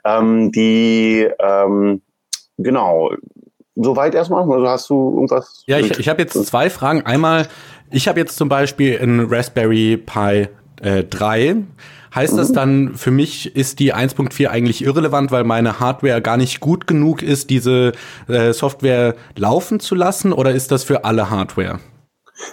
Ähm, 0.03 0.51
die, 0.51 1.29
ähm, 1.39 2.01
genau, 2.57 3.11
soweit 3.75 4.15
erstmal. 4.15 4.49
Also 4.49 4.67
hast 4.67 4.89
du 4.89 5.11
irgendwas? 5.13 5.63
Ja, 5.67 5.79
ich, 5.79 5.97
ich 5.99 6.09
habe 6.09 6.21
jetzt 6.21 6.45
zwei 6.45 6.69
Fragen. 6.69 7.05
Einmal, 7.05 7.47
ich 7.91 8.07
habe 8.07 8.19
jetzt 8.19 8.37
zum 8.37 8.49
Beispiel 8.49 8.99
ein 9.01 9.27
Raspberry 9.29 9.97
Pi 9.97 10.47
äh, 10.81 11.03
3. 11.03 11.57
Heißt 12.13 12.37
das 12.37 12.49
mhm. 12.49 12.53
dann, 12.53 12.95
für 12.95 13.11
mich 13.11 13.55
ist 13.55 13.79
die 13.79 13.93
1.4 13.93 14.47
eigentlich 14.47 14.83
irrelevant, 14.83 15.31
weil 15.31 15.43
meine 15.43 15.79
Hardware 15.79 16.21
gar 16.21 16.37
nicht 16.37 16.59
gut 16.59 16.85
genug 16.85 17.23
ist, 17.23 17.49
diese 17.49 17.93
äh, 18.27 18.53
Software 18.53 19.15
laufen 19.35 19.79
zu 19.79 19.95
lassen? 19.95 20.31
Oder 20.31 20.51
ist 20.51 20.71
das 20.71 20.83
für 20.83 21.05
alle 21.05 21.31
Hardware? 21.31 21.79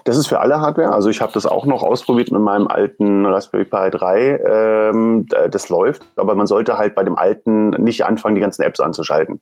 Das 0.04 0.16
ist 0.16 0.26
für 0.26 0.40
alle 0.40 0.60
Hardware. 0.60 0.92
Also 0.92 1.08
ich 1.08 1.20
habe 1.20 1.32
das 1.32 1.46
auch 1.46 1.64
noch 1.64 1.82
ausprobiert 1.82 2.30
mit 2.30 2.40
meinem 2.40 2.68
alten 2.68 3.24
Raspberry 3.26 3.64
Pi 3.64 3.90
3. 3.90 4.40
Ähm, 4.44 5.26
das 5.50 5.68
läuft, 5.68 6.02
aber 6.16 6.34
man 6.34 6.46
sollte 6.46 6.76
halt 6.76 6.94
bei 6.94 7.02
dem 7.02 7.16
alten 7.16 7.70
nicht 7.70 8.04
anfangen, 8.04 8.34
die 8.34 8.40
ganzen 8.40 8.62
Apps 8.62 8.80
anzuschalten. 8.80 9.40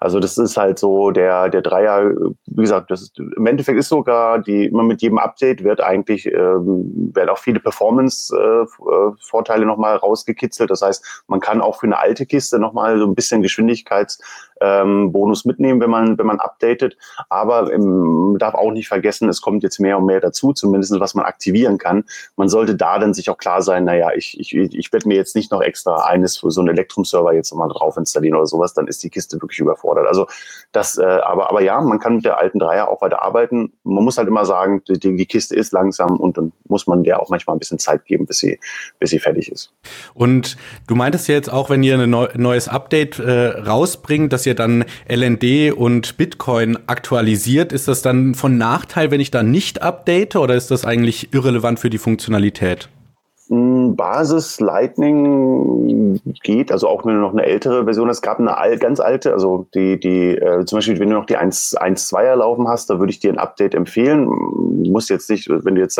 Also 0.00 0.20
das 0.20 0.36
ist 0.36 0.56
halt 0.56 0.78
so 0.78 1.10
der 1.10 1.48
der 1.48 1.62
Dreier. 1.62 2.12
Wie 2.46 2.62
gesagt, 2.62 2.90
das 2.90 3.02
ist, 3.02 3.18
im 3.18 3.46
Endeffekt 3.46 3.78
ist 3.78 3.88
sogar 3.88 4.38
die 4.38 4.66
immer 4.66 4.82
mit 4.82 5.02
jedem 5.02 5.18
Update 5.18 5.64
wird 5.64 5.80
eigentlich 5.80 6.26
ähm, 6.26 7.10
werden 7.14 7.30
auch 7.30 7.38
viele 7.38 7.60
Performance-Vorteile 7.60 9.62
äh, 9.62 9.66
nochmal 9.66 9.96
rausgekitzelt. 9.96 10.70
Das 10.70 10.82
heißt, 10.82 11.24
man 11.28 11.40
kann 11.40 11.60
auch 11.60 11.80
für 11.80 11.86
eine 11.86 11.98
alte 11.98 12.26
Kiste 12.26 12.58
nochmal 12.58 12.98
so 12.98 13.06
ein 13.06 13.14
bisschen 13.14 13.42
Geschwindigkeits 13.42 14.18
ähm, 14.60 15.12
Bonus 15.12 15.44
mitnehmen, 15.44 15.80
wenn 15.80 15.90
man, 15.90 16.18
wenn 16.18 16.26
man 16.26 16.40
updatet. 16.40 16.96
Aber 17.28 17.72
ähm, 17.72 18.36
darf 18.38 18.54
auch 18.54 18.72
nicht 18.72 18.88
vergessen, 18.88 19.28
es 19.28 19.40
kommt 19.40 19.62
jetzt 19.62 19.78
mehr 19.80 19.98
und 19.98 20.06
mehr 20.06 20.20
dazu, 20.20 20.52
zumindest 20.52 20.98
was 21.00 21.14
man 21.14 21.24
aktivieren 21.24 21.78
kann. 21.78 22.04
Man 22.36 22.48
sollte 22.48 22.74
da 22.74 22.98
dann 22.98 23.14
sich 23.14 23.30
auch 23.30 23.38
klar 23.38 23.62
sein, 23.62 23.84
naja, 23.84 24.10
ich, 24.14 24.38
ich, 24.38 24.54
ich 24.54 24.92
werde 24.92 25.08
mir 25.08 25.16
jetzt 25.16 25.36
nicht 25.36 25.50
noch 25.52 25.60
extra 25.60 26.04
eines 26.06 26.38
für 26.38 26.50
so 26.50 26.60
einen 26.60 26.70
Elektrum-Server 26.70 27.32
jetzt 27.32 27.50
nochmal 27.52 27.68
drauf 27.68 27.96
installieren 27.96 28.36
oder 28.36 28.46
sowas, 28.46 28.74
dann 28.74 28.86
ist 28.86 29.02
die 29.02 29.10
Kiste 29.10 29.40
wirklich 29.40 29.58
überfordert. 29.58 30.06
Also 30.06 30.26
das, 30.72 30.98
äh, 30.98 31.04
aber, 31.04 31.48
aber 31.50 31.62
ja, 31.62 31.80
man 31.80 31.98
kann 31.98 32.16
mit 32.16 32.24
der 32.24 32.38
alten 32.38 32.58
Dreier 32.58 32.88
auch 32.88 33.02
weiter 33.02 33.22
arbeiten. 33.22 33.72
Man 33.84 34.04
muss 34.04 34.18
halt 34.18 34.28
immer 34.28 34.44
sagen, 34.44 34.82
die, 34.88 34.98
die 34.98 35.26
Kiste 35.26 35.54
ist 35.54 35.72
langsam 35.72 36.18
und 36.18 36.38
dann 36.38 36.52
muss 36.68 36.86
man 36.86 37.04
der 37.04 37.20
auch 37.20 37.30
manchmal 37.30 37.56
ein 37.56 37.58
bisschen 37.58 37.78
Zeit 37.78 38.04
geben, 38.04 38.26
bis 38.26 38.38
sie, 38.38 38.58
bis 38.98 39.10
sie 39.10 39.18
fertig 39.18 39.50
ist. 39.50 39.72
Und 40.14 40.56
du 40.86 40.94
meintest 40.94 41.28
ja 41.28 41.34
jetzt 41.34 41.52
auch, 41.52 41.70
wenn 41.70 41.82
ihr 41.82 41.98
ein 41.98 42.10
neu, 42.10 42.28
neues 42.34 42.68
Update 42.68 43.18
äh, 43.18 43.60
rausbringt, 43.60 44.32
dass 44.32 44.44
ihr 44.48 44.54
dann 44.54 44.84
LND 45.08 45.72
und 45.72 46.16
Bitcoin 46.16 46.76
aktualisiert, 46.88 47.72
ist 47.72 47.86
das 47.86 48.02
dann 48.02 48.34
von 48.34 48.58
Nachteil, 48.58 49.12
wenn 49.12 49.20
ich 49.20 49.30
da 49.30 49.44
nicht 49.44 49.82
update 49.82 50.34
oder 50.34 50.56
ist 50.56 50.72
das 50.72 50.84
eigentlich 50.84 51.32
irrelevant 51.32 51.78
für 51.78 51.90
die 51.90 51.98
Funktionalität? 51.98 52.88
Hm, 53.48 53.96
Basis 53.96 54.60
Lightning 54.60 56.20
geht, 56.42 56.70
also 56.70 56.88
auch 56.88 57.06
wenn 57.06 57.14
du 57.14 57.20
noch 57.20 57.32
eine 57.32 57.44
ältere 57.44 57.84
Version 57.84 58.08
hast, 58.08 58.20
gab 58.20 58.40
eine 58.40 58.78
ganz 58.78 59.00
alte, 59.00 59.32
also 59.32 59.66
die, 59.74 59.98
die, 59.98 60.36
äh, 60.36 60.64
zum 60.66 60.78
Beispiel, 60.78 60.98
wenn 60.98 61.10
du 61.10 61.16
noch 61.16 61.26
die 61.26 61.38
1.2er 61.38 62.36
laufen 62.36 62.68
hast, 62.68 62.90
da 62.90 62.98
würde 62.98 63.10
ich 63.10 63.20
dir 63.20 63.32
ein 63.32 63.38
Update 63.38 63.74
empfehlen. 63.74 64.26
Du 64.26 64.90
musst 64.90 65.08
jetzt 65.08 65.30
nicht, 65.30 65.48
wenn 65.48 65.76
du 65.76 65.80
jetzt 65.80 65.98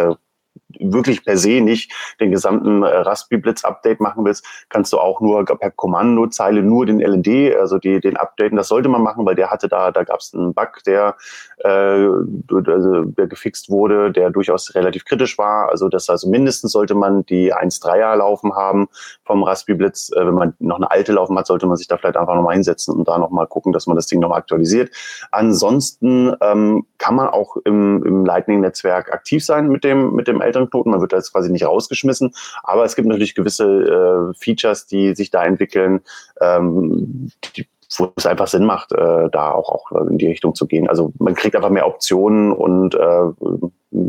wirklich 0.78 1.24
per 1.24 1.36
se 1.36 1.60
nicht 1.60 1.92
den 2.20 2.30
gesamten 2.30 2.82
äh, 2.82 2.88
Raspberry 2.88 3.40
Blitz 3.40 3.64
Update 3.64 4.00
machen 4.00 4.24
willst, 4.24 4.44
kannst 4.68 4.92
du 4.92 4.98
auch 4.98 5.20
nur 5.20 5.44
per 5.44 5.70
Kommandozeile 5.70 6.62
nur 6.62 6.86
den 6.86 7.00
LND, 7.00 7.56
also 7.56 7.78
die, 7.78 8.00
den 8.00 8.16
updaten. 8.16 8.56
Das 8.56 8.68
sollte 8.68 8.88
man 8.88 9.02
machen, 9.02 9.24
weil 9.24 9.34
der 9.34 9.50
hatte 9.50 9.68
da, 9.68 9.90
da 9.90 10.04
gab 10.04 10.20
es 10.20 10.34
einen 10.34 10.54
Bug, 10.54 10.82
der, 10.86 11.16
äh, 11.58 11.68
also, 11.68 13.04
der 13.04 13.26
gefixt 13.26 13.70
wurde, 13.70 14.12
der 14.12 14.30
durchaus 14.30 14.74
relativ 14.74 15.04
kritisch 15.04 15.38
war. 15.38 15.68
Also 15.70 15.88
das 15.88 16.08
also 16.08 16.28
mindestens 16.28 16.72
sollte 16.72 16.94
man 16.94 17.24
die 17.26 17.54
1.3er 17.54 18.16
laufen 18.16 18.54
haben 18.54 18.88
vom 19.24 19.42
Raspberry 19.42 19.78
Blitz. 19.78 20.10
Äh, 20.14 20.26
wenn 20.26 20.34
man 20.34 20.54
noch 20.58 20.76
eine 20.76 20.90
alte 20.90 21.12
laufen 21.12 21.38
hat, 21.38 21.46
sollte 21.46 21.66
man 21.66 21.76
sich 21.76 21.88
da 21.88 21.96
vielleicht 21.96 22.16
einfach 22.16 22.34
nochmal 22.34 22.54
hinsetzen 22.54 22.94
und 22.94 23.08
da 23.08 23.18
nochmal 23.18 23.46
gucken, 23.46 23.72
dass 23.72 23.86
man 23.86 23.96
das 23.96 24.06
Ding 24.06 24.20
nochmal 24.20 24.38
aktualisiert. 24.38 24.90
Ansonsten 25.30 26.34
ähm, 26.40 26.86
kann 26.98 27.14
man 27.14 27.28
auch 27.28 27.56
im, 27.64 28.04
im 28.04 28.24
Lightning-Netzwerk 28.24 29.12
aktiv 29.12 29.44
sein 29.44 29.68
mit 29.68 29.84
dem, 29.84 30.14
mit 30.14 30.28
dem 30.28 30.40
älteren 30.40 30.57
Knoten. 30.66 30.90
Man 30.90 31.00
wird 31.00 31.12
da 31.12 31.16
jetzt 31.16 31.32
quasi 31.32 31.50
nicht 31.50 31.64
rausgeschmissen. 31.64 32.34
Aber 32.62 32.84
es 32.84 32.96
gibt 32.96 33.08
natürlich 33.08 33.34
gewisse 33.34 34.32
äh, 34.34 34.34
Features, 34.38 34.86
die 34.86 35.14
sich 35.14 35.30
da 35.30 35.44
entwickeln, 35.44 36.00
ähm, 36.40 37.30
die, 37.56 37.66
wo 37.96 38.12
es 38.16 38.26
einfach 38.26 38.48
Sinn 38.48 38.64
macht, 38.64 38.92
äh, 38.92 39.28
da 39.30 39.52
auch, 39.52 39.70
auch 39.70 39.92
in 40.08 40.18
die 40.18 40.26
Richtung 40.26 40.54
zu 40.54 40.66
gehen. 40.66 40.88
Also 40.88 41.12
man 41.18 41.34
kriegt 41.34 41.56
einfach 41.56 41.70
mehr 41.70 41.86
Optionen 41.86 42.52
und 42.52 42.94
äh, 42.94 42.98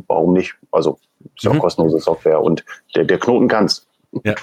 warum 0.08 0.34
nicht? 0.34 0.56
Also 0.72 1.00
ist 1.36 1.44
ja 1.44 1.52
auch 1.52 1.56
mhm. 1.56 1.60
kostenlose 1.60 2.00
Software 2.00 2.42
und 2.42 2.66
der, 2.96 3.06
der 3.06 3.20
Knoten 3.20 3.48
kann's. 3.48 3.86
Ja. 4.24 4.36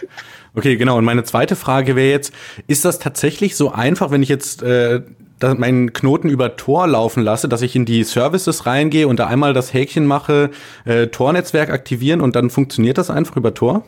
Okay, 0.54 0.76
genau. 0.76 0.96
Und 0.96 1.04
meine 1.04 1.24
zweite 1.24 1.56
Frage 1.56 1.96
wäre 1.96 2.10
jetzt, 2.10 2.32
ist 2.66 2.84
das 2.84 2.98
tatsächlich 2.98 3.56
so 3.56 3.72
einfach, 3.72 4.10
wenn 4.10 4.22
ich 4.22 4.28
jetzt 4.28 4.62
äh, 4.62 5.02
meinen 5.40 5.92
Knoten 5.92 6.28
über 6.28 6.56
Tor 6.56 6.86
laufen 6.86 7.22
lasse, 7.22 7.48
dass 7.48 7.62
ich 7.62 7.76
in 7.76 7.84
die 7.84 8.04
Services 8.04 8.66
reingehe 8.66 9.08
und 9.08 9.18
da 9.18 9.26
einmal 9.26 9.52
das 9.52 9.74
Häkchen 9.74 10.06
mache, 10.06 10.50
äh, 10.84 11.08
Tornetzwerk 11.08 11.70
aktivieren 11.70 12.20
und 12.20 12.36
dann 12.36 12.50
funktioniert 12.50 12.98
das 12.98 13.10
einfach 13.10 13.36
über 13.36 13.54
Tor? 13.54 13.84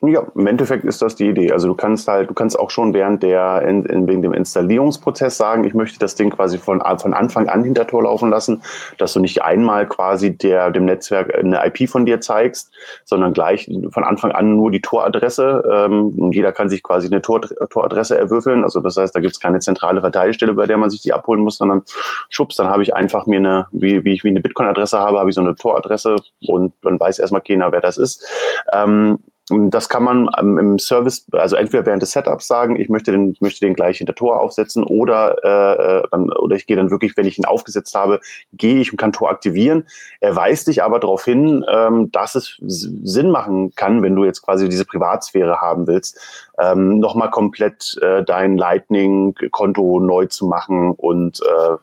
Ja, 0.00 0.24
im 0.36 0.46
Endeffekt 0.46 0.84
ist 0.84 1.02
das 1.02 1.16
die 1.16 1.28
Idee. 1.28 1.50
Also 1.50 1.66
du 1.66 1.74
kannst 1.74 2.06
halt, 2.06 2.30
du 2.30 2.34
kannst 2.34 2.56
auch 2.56 2.70
schon 2.70 2.94
während 2.94 3.24
der, 3.24 3.62
in, 3.62 3.84
in, 3.84 4.06
wegen 4.06 4.22
dem 4.22 4.32
Installierungsprozess 4.32 5.36
sagen, 5.36 5.64
ich 5.64 5.74
möchte 5.74 5.98
das 5.98 6.14
Ding 6.14 6.30
quasi 6.30 6.58
von, 6.58 6.80
von 6.98 7.14
Anfang 7.14 7.48
an 7.48 7.64
hinter 7.64 7.84
Tor 7.84 8.04
laufen 8.04 8.30
lassen, 8.30 8.62
dass 8.98 9.12
du 9.12 9.18
nicht 9.20 9.42
einmal 9.42 9.88
quasi 9.88 10.36
der, 10.36 10.70
dem 10.70 10.84
Netzwerk 10.84 11.34
eine 11.34 11.66
IP 11.66 11.88
von 11.88 12.06
dir 12.06 12.20
zeigst, 12.20 12.72
sondern 13.04 13.32
gleich 13.32 13.68
von 13.90 14.04
Anfang 14.04 14.30
an 14.30 14.54
nur 14.54 14.70
die 14.70 14.80
Toradresse. 14.80 15.64
Ähm, 15.68 16.30
jeder 16.30 16.52
kann 16.52 16.68
sich 16.68 16.84
quasi 16.84 17.08
eine 17.08 17.20
Tor, 17.20 17.40
Toradresse 17.40 18.16
erwürfeln. 18.16 18.62
Also 18.62 18.78
das 18.78 18.96
heißt, 18.96 19.16
da 19.16 19.18
gibt 19.18 19.32
es 19.32 19.40
keine 19.40 19.58
zentrale 19.58 20.00
Verteilstelle, 20.00 20.54
bei 20.54 20.66
der 20.66 20.76
man 20.76 20.90
sich 20.90 21.02
die 21.02 21.12
abholen 21.12 21.40
muss, 21.40 21.58
sondern 21.58 21.82
schubs, 22.28 22.54
dann 22.54 22.68
habe 22.68 22.84
ich 22.84 22.94
einfach 22.94 23.26
mir 23.26 23.38
eine, 23.38 23.66
wie, 23.72 24.04
wie 24.04 24.12
ich 24.12 24.22
wie 24.22 24.28
eine 24.28 24.40
Bitcoin-Adresse 24.40 25.00
habe, 25.00 25.18
habe 25.18 25.30
ich 25.30 25.34
so 25.34 25.40
eine 25.40 25.56
Toradresse 25.56 26.16
und 26.46 26.72
dann 26.82 27.00
weiß 27.00 27.18
erstmal 27.18 27.40
keiner, 27.40 27.72
wer 27.72 27.80
das 27.80 27.98
ist. 27.98 28.24
Ähm, 28.72 29.18
das 29.50 29.88
kann 29.88 30.02
man 30.02 30.28
im 30.38 30.78
Service, 30.78 31.26
also 31.32 31.56
entweder 31.56 31.86
während 31.86 32.02
des 32.02 32.12
Setups 32.12 32.46
sagen, 32.46 32.76
ich 32.76 32.88
möchte 32.88 33.12
den, 33.12 33.36
möchte 33.40 33.60
den 33.60 33.74
gleich 33.74 33.98
hinter 33.98 34.14
Tor 34.14 34.40
aufsetzen 34.40 34.84
oder, 34.84 36.02
äh, 36.02 36.08
dann, 36.10 36.30
oder 36.30 36.56
ich 36.56 36.66
gehe 36.66 36.76
dann 36.76 36.90
wirklich, 36.90 37.16
wenn 37.16 37.26
ich 37.26 37.38
ihn 37.38 37.44
aufgesetzt 37.44 37.94
habe, 37.94 38.20
gehe 38.52 38.80
ich 38.80 38.92
und 38.92 38.98
kann 38.98 39.12
Tor 39.12 39.30
aktivieren. 39.30 39.86
Er 40.20 40.36
weist 40.36 40.68
dich 40.68 40.82
aber 40.82 40.98
darauf 40.98 41.24
hin, 41.24 41.64
ähm, 41.70 42.10
dass 42.12 42.34
es 42.34 42.56
Sinn 42.60 43.30
machen 43.30 43.74
kann, 43.74 44.02
wenn 44.02 44.16
du 44.16 44.24
jetzt 44.24 44.42
quasi 44.42 44.68
diese 44.68 44.84
Privatsphäre 44.84 45.60
haben 45.60 45.86
willst, 45.86 46.18
ähm, 46.58 46.98
nochmal 46.98 47.30
komplett 47.30 47.96
äh, 48.02 48.24
dein 48.24 48.58
Lightning-Konto 48.58 50.00
neu 50.00 50.26
zu 50.26 50.46
machen 50.46 50.92
und 50.92 51.40
äh, 51.40 51.72
äh 51.72 51.78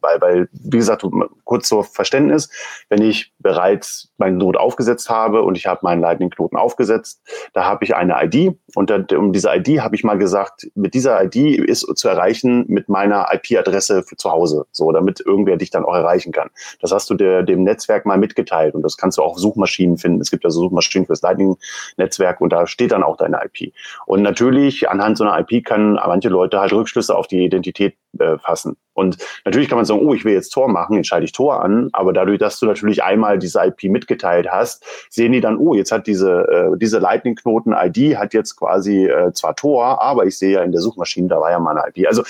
weil, 0.00 0.20
weil, 0.20 0.48
wie 0.52 0.78
gesagt, 0.78 1.04
kurz 1.44 1.68
zur 1.68 1.84
Verständnis, 1.84 2.48
wenn 2.88 3.02
ich 3.02 3.32
bereits 3.40 4.12
meinen 4.18 4.38
Not 4.38 4.56
aufgesetzt 4.56 5.10
habe 5.10 5.42
und 5.42 5.56
ich 5.56 5.66
habe 5.66 5.80
meinen 5.82 6.00
Lightning-Knoten 6.00 6.56
aufgesetzt, 6.56 7.09
einloggst, 7.10 7.20
da 7.52 7.64
habe 7.64 7.84
ich 7.84 7.94
eine 7.94 8.16
ID 8.22 8.56
und 8.74 8.90
da, 8.90 9.04
um 9.16 9.32
diese 9.32 9.50
ID 9.54 9.80
habe 9.80 9.94
ich 9.94 10.04
mal 10.04 10.18
gesagt, 10.18 10.68
mit 10.74 10.94
dieser 10.94 11.22
ID 11.22 11.58
ist 11.58 11.86
zu 11.96 12.08
erreichen 12.08 12.64
mit 12.68 12.88
meiner 12.88 13.26
IP-Adresse 13.32 14.04
zu 14.16 14.30
Hause, 14.30 14.66
so 14.72 14.92
damit 14.92 15.20
irgendwer 15.20 15.56
dich 15.56 15.70
dann 15.70 15.84
auch 15.84 15.94
erreichen 15.94 16.32
kann. 16.32 16.50
Das 16.80 16.92
hast 16.92 17.10
du 17.10 17.14
der, 17.14 17.42
dem 17.42 17.62
Netzwerk 17.62 18.06
mal 18.06 18.18
mitgeteilt 18.18 18.74
und 18.74 18.82
das 18.82 18.96
kannst 18.96 19.18
du 19.18 19.22
auch 19.22 19.38
Suchmaschinen 19.38 19.98
finden. 19.98 20.20
Es 20.20 20.30
gibt 20.30 20.44
ja 20.44 20.50
so 20.50 20.60
Suchmaschinen 20.60 21.06
fürs 21.06 21.22
Lightning-Netzwerk 21.22 22.40
und 22.40 22.52
da 22.52 22.66
steht 22.66 22.92
dann 22.92 23.02
auch 23.02 23.16
deine 23.16 23.40
IP. 23.44 23.72
Und 24.06 24.22
natürlich 24.22 24.88
anhand 24.88 25.18
so 25.18 25.24
einer 25.24 25.38
IP 25.38 25.64
kann 25.64 25.94
manche 25.94 26.28
Leute 26.28 26.60
halt 26.60 26.72
Rückschlüsse 26.72 27.16
auf 27.16 27.26
die 27.26 27.44
Identität 27.44 27.94
äh, 28.18 28.38
fassen. 28.38 28.76
Und 28.92 29.18
natürlich 29.44 29.68
kann 29.68 29.78
man 29.78 29.84
sagen, 29.84 30.00
oh, 30.04 30.12
ich 30.14 30.24
will 30.24 30.34
jetzt 30.34 30.50
Tor 30.50 30.68
machen, 30.68 30.96
entscheide 30.96 31.24
ich 31.24 31.32
Tor 31.32 31.62
an, 31.62 31.88
aber 31.92 32.12
dadurch, 32.12 32.38
dass 32.38 32.58
du 32.58 32.66
natürlich 32.66 33.02
einmal 33.02 33.38
diese 33.38 33.60
IP 33.64 33.84
mitgeteilt 33.84 34.48
hast, 34.50 34.84
sehen 35.08 35.32
die 35.32 35.40
dann, 35.40 35.56
oh, 35.56 35.74
jetzt 35.74 35.92
hat 35.92 36.06
diese, 36.06 36.42
äh, 36.48 36.78
diese 36.78 36.98
Lightning-Knoten-ID 36.98 38.16
hat 38.18 38.34
jetzt 38.34 38.56
quasi 38.56 39.06
äh, 39.06 39.32
zwar 39.32 39.56
Tor, 39.56 40.02
aber 40.02 40.26
ich 40.26 40.38
sehe 40.38 40.52
ja 40.52 40.62
in 40.62 40.72
der 40.72 40.80
Suchmaschine, 40.80 41.28
da 41.28 41.40
war 41.40 41.50
ja 41.50 41.58
mal 41.58 41.76
eine 41.76 41.88
IP. 41.88 42.06
Also 42.06 42.22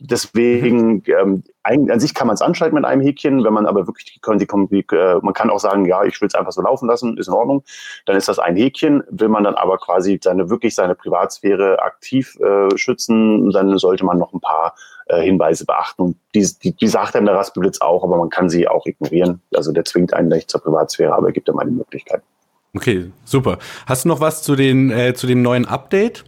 Deswegen, 0.00 1.02
ähm, 1.06 1.44
an 1.62 2.00
sich 2.00 2.14
kann 2.14 2.26
man 2.26 2.34
es 2.34 2.40
anschalten 2.40 2.74
mit 2.74 2.84
einem 2.84 3.02
Häkchen, 3.02 3.44
wenn 3.44 3.52
man 3.52 3.66
aber 3.66 3.86
wirklich 3.86 4.06
die, 4.06 4.20
die, 4.20 4.96
äh, 4.96 5.18
man 5.22 5.34
kann 5.34 5.50
auch 5.50 5.60
sagen, 5.60 5.84
ja, 5.84 6.04
ich 6.04 6.20
will 6.20 6.28
es 6.28 6.34
einfach 6.34 6.52
so 6.52 6.62
laufen 6.62 6.88
lassen, 6.88 7.18
ist 7.18 7.28
in 7.28 7.34
Ordnung. 7.34 7.62
Dann 8.06 8.16
ist 8.16 8.28
das 8.28 8.38
ein 8.38 8.56
Häkchen. 8.56 9.02
Will 9.10 9.28
man 9.28 9.44
dann 9.44 9.54
aber 9.54 9.76
quasi 9.78 10.18
seine 10.22 10.48
wirklich 10.48 10.74
seine 10.74 10.94
Privatsphäre 10.94 11.82
aktiv 11.82 12.38
äh, 12.40 12.76
schützen, 12.76 13.50
dann 13.50 13.76
sollte 13.78 14.04
man 14.04 14.18
noch 14.18 14.32
ein 14.32 14.40
paar 14.40 14.74
äh, 15.06 15.22
Hinweise 15.22 15.66
beachten. 15.66 16.02
Und 16.02 16.16
die, 16.34 16.48
die, 16.62 16.72
die 16.72 16.88
sagt 16.88 17.14
einem 17.14 17.26
der 17.26 17.34
Raspberry 17.34 17.66
Blitz 17.66 17.80
auch, 17.80 18.02
aber 18.02 18.16
man 18.16 18.30
kann 18.30 18.48
sie 18.48 18.68
auch 18.68 18.86
ignorieren. 18.86 19.42
Also 19.54 19.72
der 19.72 19.84
zwingt 19.84 20.14
einen 20.14 20.28
nicht 20.28 20.50
zur 20.50 20.62
Privatsphäre, 20.62 21.14
aber 21.14 21.28
er 21.28 21.32
gibt 21.32 21.48
einem 21.48 21.58
eine 21.58 21.70
Möglichkeit. 21.72 22.22
Okay, 22.74 23.10
super. 23.24 23.58
Hast 23.86 24.04
du 24.04 24.08
noch 24.08 24.20
was 24.20 24.42
zu 24.42 24.54
den 24.54 24.90
äh, 24.90 25.12
zu 25.14 25.26
dem 25.26 25.42
neuen 25.42 25.66
Update? 25.66 26.24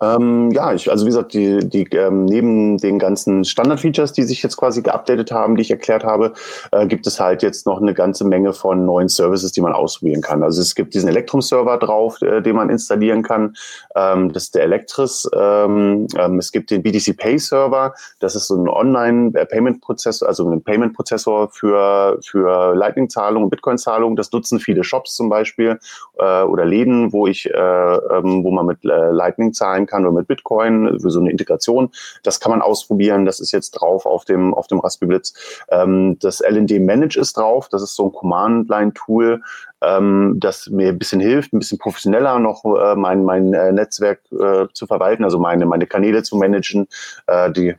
Ähm, 0.00 0.50
ja, 0.52 0.72
ich, 0.72 0.90
also 0.90 1.04
wie 1.04 1.10
gesagt, 1.10 1.34
die, 1.34 1.58
die 1.58 1.84
ähm, 1.92 2.24
neben 2.24 2.78
den 2.78 2.98
ganzen 2.98 3.44
Standard-Features, 3.44 4.12
die 4.12 4.22
sich 4.22 4.42
jetzt 4.42 4.56
quasi 4.56 4.82
geupdatet 4.82 5.32
haben, 5.32 5.56
die 5.56 5.62
ich 5.62 5.70
erklärt 5.70 6.04
habe, 6.04 6.32
äh, 6.72 6.86
gibt 6.86 7.06
es 7.06 7.20
halt 7.20 7.42
jetzt 7.42 7.66
noch 7.66 7.80
eine 7.80 7.94
ganze 7.94 8.24
Menge 8.24 8.52
von 8.52 8.84
neuen 8.84 9.08
Services, 9.08 9.52
die 9.52 9.60
man 9.60 9.72
ausprobieren 9.72 10.22
kann. 10.22 10.42
Also 10.42 10.60
es 10.60 10.74
gibt 10.74 10.94
diesen 10.94 11.08
Electrum-Server 11.08 11.78
drauf, 11.78 12.20
äh, 12.22 12.40
den 12.40 12.56
man 12.56 12.70
installieren 12.70 13.22
kann. 13.22 13.56
Ähm, 13.94 14.32
das 14.32 14.44
ist 14.44 14.54
der 14.54 14.64
Electris. 14.64 15.28
Ähm, 15.34 16.06
ähm, 16.16 16.38
es 16.38 16.52
gibt 16.52 16.70
den 16.70 16.82
BTC 16.82 17.16
Pay 17.16 17.38
Server. 17.38 17.94
Das 18.20 18.34
ist 18.34 18.48
so 18.48 18.56
ein 18.56 18.68
Online-Payment-Prozessor, 18.68 20.28
also 20.28 20.48
ein 20.48 20.62
Payment-Prozessor 20.62 21.50
für, 21.50 22.18
für 22.24 22.74
Lightning-Zahlungen, 22.74 23.50
Bitcoin-Zahlungen. 23.50 24.16
Das 24.16 24.30
nutzen 24.32 24.60
viele 24.60 24.84
Shops 24.84 25.16
zum 25.16 25.28
Beispiel 25.28 25.78
äh, 26.18 26.42
oder 26.42 26.64
Läden, 26.64 27.12
wo 27.12 27.26
ich, 27.26 27.46
äh, 27.46 27.50
ähm, 27.56 28.44
wo 28.44 28.50
man 28.50 28.66
mit 28.66 28.84
äh, 28.84 29.10
Lightning 29.10 29.52
zahlen 29.56 29.86
kann 29.86 30.04
oder 30.04 30.12
mit 30.12 30.28
Bitcoin 30.28 31.00
für 31.00 31.10
so 31.10 31.20
eine 31.20 31.30
Integration. 31.30 31.90
Das 32.22 32.40
kann 32.40 32.50
man 32.50 32.62
ausprobieren. 32.62 33.24
Das 33.24 33.40
ist 33.40 33.52
jetzt 33.52 33.72
drauf 33.72 34.06
auf 34.06 34.24
dem, 34.24 34.54
auf 34.54 34.66
dem 34.66 34.80
Raspberry 34.80 35.08
Blitz. 35.08 35.34
Ähm, 35.70 36.18
das 36.20 36.40
LND 36.40 36.80
Manage 36.80 37.18
ist 37.18 37.36
drauf. 37.36 37.68
Das 37.68 37.82
ist 37.82 37.96
so 37.96 38.06
ein 38.06 38.12
Command-Line-Tool, 38.12 39.42
ähm, 39.82 40.36
das 40.38 40.68
mir 40.68 40.88
ein 40.88 40.98
bisschen 40.98 41.20
hilft, 41.20 41.52
ein 41.52 41.58
bisschen 41.58 41.78
professioneller 41.78 42.38
noch 42.38 42.64
äh, 42.64 42.94
mein, 42.96 43.24
mein 43.24 43.52
äh, 43.52 43.72
Netzwerk 43.72 44.20
äh, 44.32 44.66
zu 44.72 44.86
verwalten, 44.86 45.24
also 45.24 45.38
meine, 45.38 45.66
meine 45.66 45.86
Kanäle 45.86 46.22
zu 46.22 46.36
managen, 46.36 46.86
äh, 47.26 47.50
die 47.50 47.74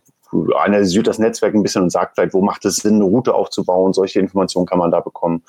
analysiert 0.56 1.08
das 1.08 1.20
Netzwerk 1.20 1.54
ein 1.54 1.64
bisschen 1.64 1.84
und 1.84 1.90
sagt 1.90 2.16
vielleicht, 2.16 2.34
wo 2.34 2.42
macht 2.42 2.66
es 2.66 2.78
Sinn, 2.78 2.96
eine 2.96 3.06
Route 3.06 3.34
aufzubauen. 3.34 3.94
Solche 3.94 4.20
Informationen 4.20 4.66
kann 4.66 4.80
man 4.80 4.92
da 4.92 5.00
bekommen. 5.00 5.44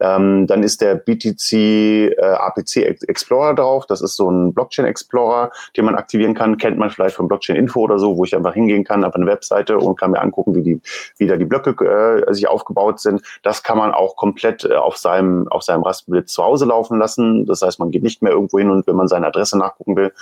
Ähm, 0.00 0.46
dann 0.46 0.62
ist 0.62 0.80
der 0.80 0.94
BTC 0.96 1.52
äh, 1.52 2.16
APC 2.20 2.76
Explorer 3.08 3.54
drauf. 3.54 3.86
Das 3.86 4.00
ist 4.00 4.16
so 4.16 4.30
ein 4.30 4.54
Blockchain 4.54 4.86
Explorer, 4.86 5.50
den 5.76 5.84
man 5.84 5.94
aktivieren 5.94 6.34
kann. 6.34 6.56
Kennt 6.56 6.78
man 6.78 6.90
vielleicht 6.90 7.16
von 7.16 7.28
Blockchain 7.28 7.56
Info 7.56 7.80
oder 7.80 7.98
so, 7.98 8.16
wo 8.16 8.24
ich 8.24 8.34
einfach 8.34 8.54
hingehen 8.54 8.84
kann 8.84 9.04
auf 9.04 9.14
eine 9.14 9.26
Webseite 9.26 9.78
und 9.78 9.98
kann 9.98 10.12
mir 10.12 10.20
angucken, 10.20 10.54
wie 10.54 10.62
die, 10.62 10.80
wie 11.18 11.26
da 11.26 11.36
die 11.36 11.44
Blöcke 11.44 11.72
äh, 12.26 12.32
sich 12.34 12.48
aufgebaut 12.48 13.00
sind. 13.00 13.22
Das 13.42 13.62
kann 13.62 13.78
man 13.78 13.92
auch 13.92 14.16
komplett 14.16 14.64
äh, 14.64 14.74
auf 14.74 14.96
seinem, 14.96 15.48
auf 15.48 15.62
seinem 15.62 15.82
Raspberry 15.82 16.24
zu 16.24 16.42
Hause 16.42 16.66
laufen 16.66 16.98
lassen. 16.98 17.46
Das 17.46 17.62
heißt, 17.62 17.78
man 17.78 17.90
geht 17.90 18.02
nicht 18.02 18.22
mehr 18.22 18.32
irgendwo 18.32 18.58
hin 18.58 18.70
und 18.70 18.86
wenn 18.86 18.96
man 18.96 19.08
seine 19.08 19.26
Adresse 19.26 19.58
nachgucken 19.58 19.96
will, 19.96 20.12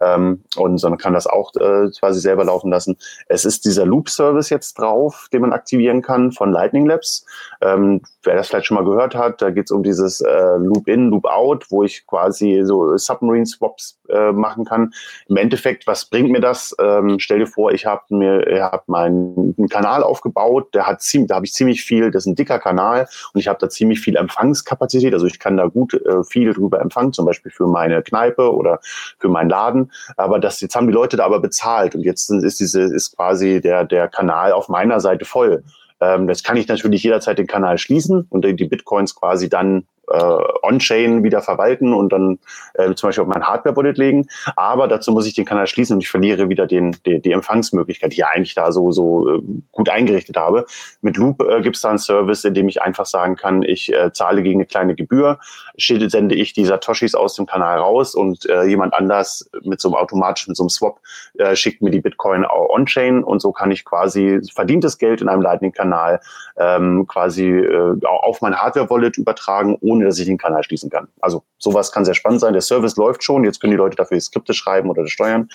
ähm, 0.00 0.42
und 0.56 0.78
sondern 0.78 0.98
kann 0.98 1.14
das 1.14 1.26
auch 1.26 1.54
äh, 1.56 1.90
quasi 1.98 2.20
selber 2.20 2.44
laufen 2.44 2.70
lassen. 2.70 2.96
Es 3.28 3.44
ist 3.44 3.55
ist 3.56 3.64
dieser 3.64 3.86
Loop-Service 3.86 4.50
jetzt 4.50 4.78
drauf, 4.78 5.28
den 5.32 5.40
man 5.40 5.52
aktivieren 5.52 6.02
kann 6.02 6.32
von 6.32 6.52
Lightning 6.52 6.86
Labs. 6.86 7.24
Ähm, 7.60 8.02
wer 8.22 8.36
das 8.36 8.48
vielleicht 8.48 8.66
schon 8.66 8.76
mal 8.76 8.84
gehört 8.84 9.14
hat, 9.14 9.40
da 9.40 9.50
geht 9.50 9.66
es 9.66 9.70
um 9.70 9.82
dieses 9.82 10.20
äh, 10.20 10.56
Loop-In, 10.58 11.08
Loop-Out, 11.10 11.66
wo 11.70 11.82
ich 11.82 12.06
quasi 12.06 12.62
so 12.64 12.96
Submarine-Swaps 12.96 13.98
äh, 14.08 14.32
machen 14.32 14.64
kann. 14.64 14.92
Im 15.28 15.36
Endeffekt, 15.36 15.86
was 15.86 16.04
bringt 16.04 16.30
mir 16.30 16.40
das? 16.40 16.74
Ähm, 16.80 17.18
stell 17.18 17.38
dir 17.38 17.46
vor, 17.46 17.72
ich 17.72 17.86
habe 17.86 18.02
mir, 18.10 18.44
habe 18.60 18.82
meinen 18.86 19.54
Kanal 19.70 20.02
aufgebaut, 20.02 20.74
der 20.74 20.86
hat 20.86 21.02
ziemlich, 21.02 21.28
da 21.28 21.36
habe 21.36 21.46
ich 21.46 21.52
ziemlich 21.52 21.84
viel, 21.84 22.10
das 22.10 22.24
ist 22.24 22.26
ein 22.26 22.34
dicker 22.34 22.58
Kanal 22.58 23.08
und 23.32 23.40
ich 23.40 23.48
habe 23.48 23.58
da 23.58 23.68
ziemlich 23.68 24.00
viel 24.00 24.16
Empfangskapazität. 24.16 25.14
Also 25.14 25.26
ich 25.26 25.38
kann 25.38 25.56
da 25.56 25.66
gut 25.66 25.94
äh, 25.94 26.22
viel 26.24 26.52
drüber 26.52 26.80
empfangen, 26.80 27.12
zum 27.12 27.24
Beispiel 27.26 27.50
für 27.50 27.66
meine 27.66 28.02
Kneipe 28.02 28.52
oder 28.54 28.80
für 29.18 29.28
meinen 29.28 29.50
Laden. 29.50 29.92
Aber 30.16 30.38
das 30.38 30.60
jetzt 30.60 30.76
haben 30.76 30.86
die 30.86 30.92
Leute 30.92 31.16
da 31.16 31.24
aber 31.24 31.40
bezahlt 31.40 31.94
und 31.94 32.02
jetzt 32.02 32.30
ist 32.30 32.60
diese 32.60 32.82
ist 32.82 33.16
quasi 33.16 33.45
der 33.54 33.84
der 33.84 34.08
Kanal 34.08 34.52
auf 34.52 34.68
meiner 34.68 35.00
Seite 35.00 35.24
voll. 35.24 35.64
Ähm, 36.00 36.26
das 36.26 36.42
kann 36.42 36.56
ich 36.56 36.68
natürlich 36.68 37.02
jederzeit 37.02 37.38
den 37.38 37.46
Kanal 37.46 37.78
schließen 37.78 38.26
und 38.28 38.44
die 38.44 38.64
Bitcoins 38.64 39.14
quasi 39.14 39.48
dann 39.48 39.86
äh, 40.10 40.38
On-Chain 40.62 41.22
wieder 41.22 41.42
verwalten 41.42 41.92
und 41.92 42.12
dann 42.12 42.38
äh, 42.74 42.94
zum 42.94 43.08
Beispiel 43.08 43.22
auf 43.22 43.28
mein 43.28 43.46
Hardware-Wallet 43.46 43.98
legen. 43.98 44.26
Aber 44.56 44.88
dazu 44.88 45.12
muss 45.12 45.26
ich 45.26 45.34
den 45.34 45.44
Kanal 45.44 45.66
schließen 45.66 45.94
und 45.94 46.00
ich 46.00 46.08
verliere 46.08 46.48
wieder 46.48 46.66
den, 46.66 46.96
die, 47.04 47.20
die 47.20 47.32
Empfangsmöglichkeit, 47.32 48.12
die 48.12 48.16
ich 48.16 48.26
eigentlich 48.26 48.54
da 48.54 48.72
so, 48.72 48.92
so 48.92 49.36
äh, 49.36 49.42
gut 49.72 49.88
eingerichtet 49.88 50.36
habe. 50.36 50.66
Mit 51.00 51.16
Loop 51.16 51.42
äh, 51.42 51.60
gibt 51.62 51.76
es 51.76 51.82
da 51.82 51.90
einen 51.90 51.98
Service, 51.98 52.44
in 52.44 52.54
dem 52.54 52.68
ich 52.68 52.82
einfach 52.82 53.06
sagen 53.06 53.36
kann, 53.36 53.62
ich 53.62 53.92
äh, 53.92 54.12
zahle 54.12 54.42
gegen 54.42 54.60
eine 54.60 54.66
kleine 54.66 54.94
Gebühr, 54.94 55.38
sende 55.76 56.34
ich 56.34 56.52
die 56.52 56.64
Satoshis 56.64 57.14
aus 57.14 57.34
dem 57.34 57.46
Kanal 57.46 57.78
raus 57.78 58.14
und 58.14 58.48
äh, 58.48 58.64
jemand 58.64 58.94
anders 58.94 59.48
mit 59.62 59.80
so 59.80 59.88
einem 59.88 59.96
automatisch, 59.96 60.48
mit 60.48 60.56
so 60.56 60.64
einem 60.64 60.70
Swap 60.70 61.00
äh, 61.38 61.56
schickt 61.56 61.82
mir 61.82 61.90
die 61.90 62.00
Bitcoin 62.00 62.44
on-chain 62.44 63.22
und 63.22 63.40
so 63.40 63.52
kann 63.52 63.70
ich 63.70 63.84
quasi 63.84 64.40
verdientes 64.54 64.98
Geld 64.98 65.20
in 65.20 65.28
einem 65.28 65.42
Lightning-Kanal 65.42 66.20
ähm, 66.58 67.06
quasi 67.06 67.48
äh, 67.48 67.96
auf 68.04 68.40
mein 68.40 68.56
Hardware-Wallet 68.56 69.18
übertragen, 69.18 69.76
ohne 69.80 69.95
ohne 69.96 70.06
dass 70.06 70.18
ich 70.18 70.26
den 70.26 70.38
Kanal 70.38 70.62
schließen 70.62 70.90
kann. 70.90 71.08
Also 71.20 71.42
sowas 71.58 71.92
kann 71.92 72.04
sehr 72.04 72.14
spannend 72.14 72.40
sein. 72.40 72.52
Der 72.52 72.62
Service 72.62 72.96
läuft 72.96 73.22
schon. 73.22 73.44
Jetzt 73.44 73.60
können 73.60 73.72
die 73.72 73.76
Leute 73.76 73.96
dafür 73.96 74.20
Skripte 74.20 74.54
schreiben 74.54 74.90
oder 74.90 75.06
steuern. 75.06 75.48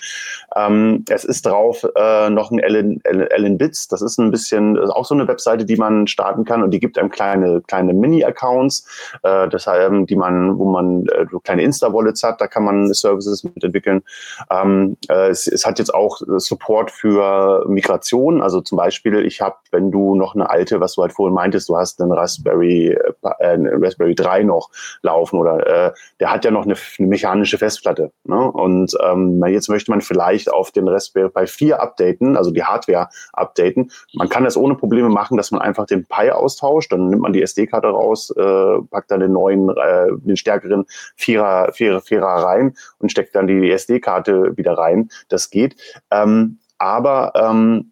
Ähm, 0.56 1.04
es 1.08 1.24
ist 1.24 1.46
drauf 1.46 1.86
äh, 1.96 2.30
noch 2.30 2.50
ein 2.50 2.58
Ellen, 2.58 3.00
Ellen 3.04 3.58
Bits. 3.58 3.88
Das 3.88 4.02
ist 4.02 4.18
ein 4.18 4.30
bisschen 4.30 4.76
ist 4.76 4.90
auch 4.90 5.04
so 5.04 5.14
eine 5.14 5.28
Webseite, 5.28 5.64
die 5.64 5.76
man 5.76 6.06
starten 6.06 6.44
kann 6.44 6.62
und 6.62 6.70
die 6.70 6.80
gibt 6.80 6.98
einem 6.98 7.10
kleine 7.10 7.62
kleine 7.66 7.94
Mini-Accounts, 7.94 8.86
äh, 9.22 9.48
deshalb, 9.48 10.06
die 10.06 10.16
man, 10.16 10.58
wo 10.58 10.64
man 10.70 11.06
äh, 11.06 11.26
kleine 11.42 11.62
Insta-Wallets 11.62 12.22
hat. 12.22 12.40
Da 12.40 12.46
kann 12.46 12.64
man 12.64 12.92
Services 12.92 13.44
mitentwickeln. 13.44 14.02
Ähm, 14.50 14.96
äh, 15.08 15.30
es, 15.30 15.46
es 15.46 15.64
hat 15.64 15.78
jetzt 15.78 15.94
auch 15.94 16.20
Support 16.20 16.90
für 16.90 17.64
Migration. 17.68 18.42
Also 18.42 18.60
zum 18.60 18.76
Beispiel, 18.76 19.24
ich 19.24 19.40
habe, 19.40 19.56
wenn 19.70 19.90
du 19.90 20.14
noch 20.14 20.34
eine 20.34 20.50
alte, 20.50 20.80
was 20.80 20.94
du 20.94 21.02
halt 21.02 21.12
vorhin 21.12 21.34
meintest, 21.34 21.68
du 21.68 21.76
hast 21.76 22.00
einen 22.00 22.12
Raspberry, 22.12 22.88
äh, 22.88 23.58
Raspberry 23.80 24.14
3 24.14 24.31
3 24.32 24.44
noch 24.44 24.70
laufen 25.02 25.38
oder 25.38 25.66
äh, 25.66 25.92
der 26.20 26.32
hat 26.32 26.44
ja 26.44 26.50
noch 26.50 26.64
eine, 26.64 26.74
eine 26.98 27.08
mechanische 27.08 27.58
Festplatte. 27.58 28.12
Ne? 28.24 28.50
Und 28.50 28.96
ähm, 29.02 29.42
jetzt 29.46 29.68
möchte 29.68 29.90
man 29.90 30.00
vielleicht 30.00 30.52
auf 30.52 30.70
den 30.70 30.88
Raspberry 30.88 31.28
Pi 31.30 31.46
4 31.46 31.80
updaten, 31.80 32.36
also 32.36 32.50
die 32.50 32.64
Hardware 32.64 33.08
updaten. 33.32 33.90
Man 34.14 34.28
kann 34.28 34.44
das 34.44 34.56
ohne 34.56 34.74
Probleme 34.74 35.08
machen, 35.08 35.36
dass 35.36 35.50
man 35.50 35.60
einfach 35.60 35.86
den 35.86 36.06
Pi 36.06 36.30
austauscht, 36.30 36.92
dann 36.92 37.08
nimmt 37.08 37.22
man 37.22 37.32
die 37.32 37.42
SD-Karte 37.42 37.88
raus, 37.88 38.30
äh, 38.36 38.82
packt 38.90 39.10
dann 39.10 39.20
den 39.20 39.32
neuen, 39.32 39.68
äh, 39.70 40.08
den 40.16 40.36
stärkeren 40.36 40.84
Vierer, 41.16 41.72
Vierer, 41.72 42.00
Vierer 42.00 42.26
rein 42.26 42.74
und 42.98 43.10
steckt 43.10 43.34
dann 43.34 43.46
die 43.46 43.70
SD-Karte 43.70 44.56
wieder 44.56 44.74
rein. 44.74 45.10
Das 45.28 45.50
geht. 45.50 45.76
Ähm, 46.10 46.58
aber 46.78 47.32
ähm, 47.36 47.91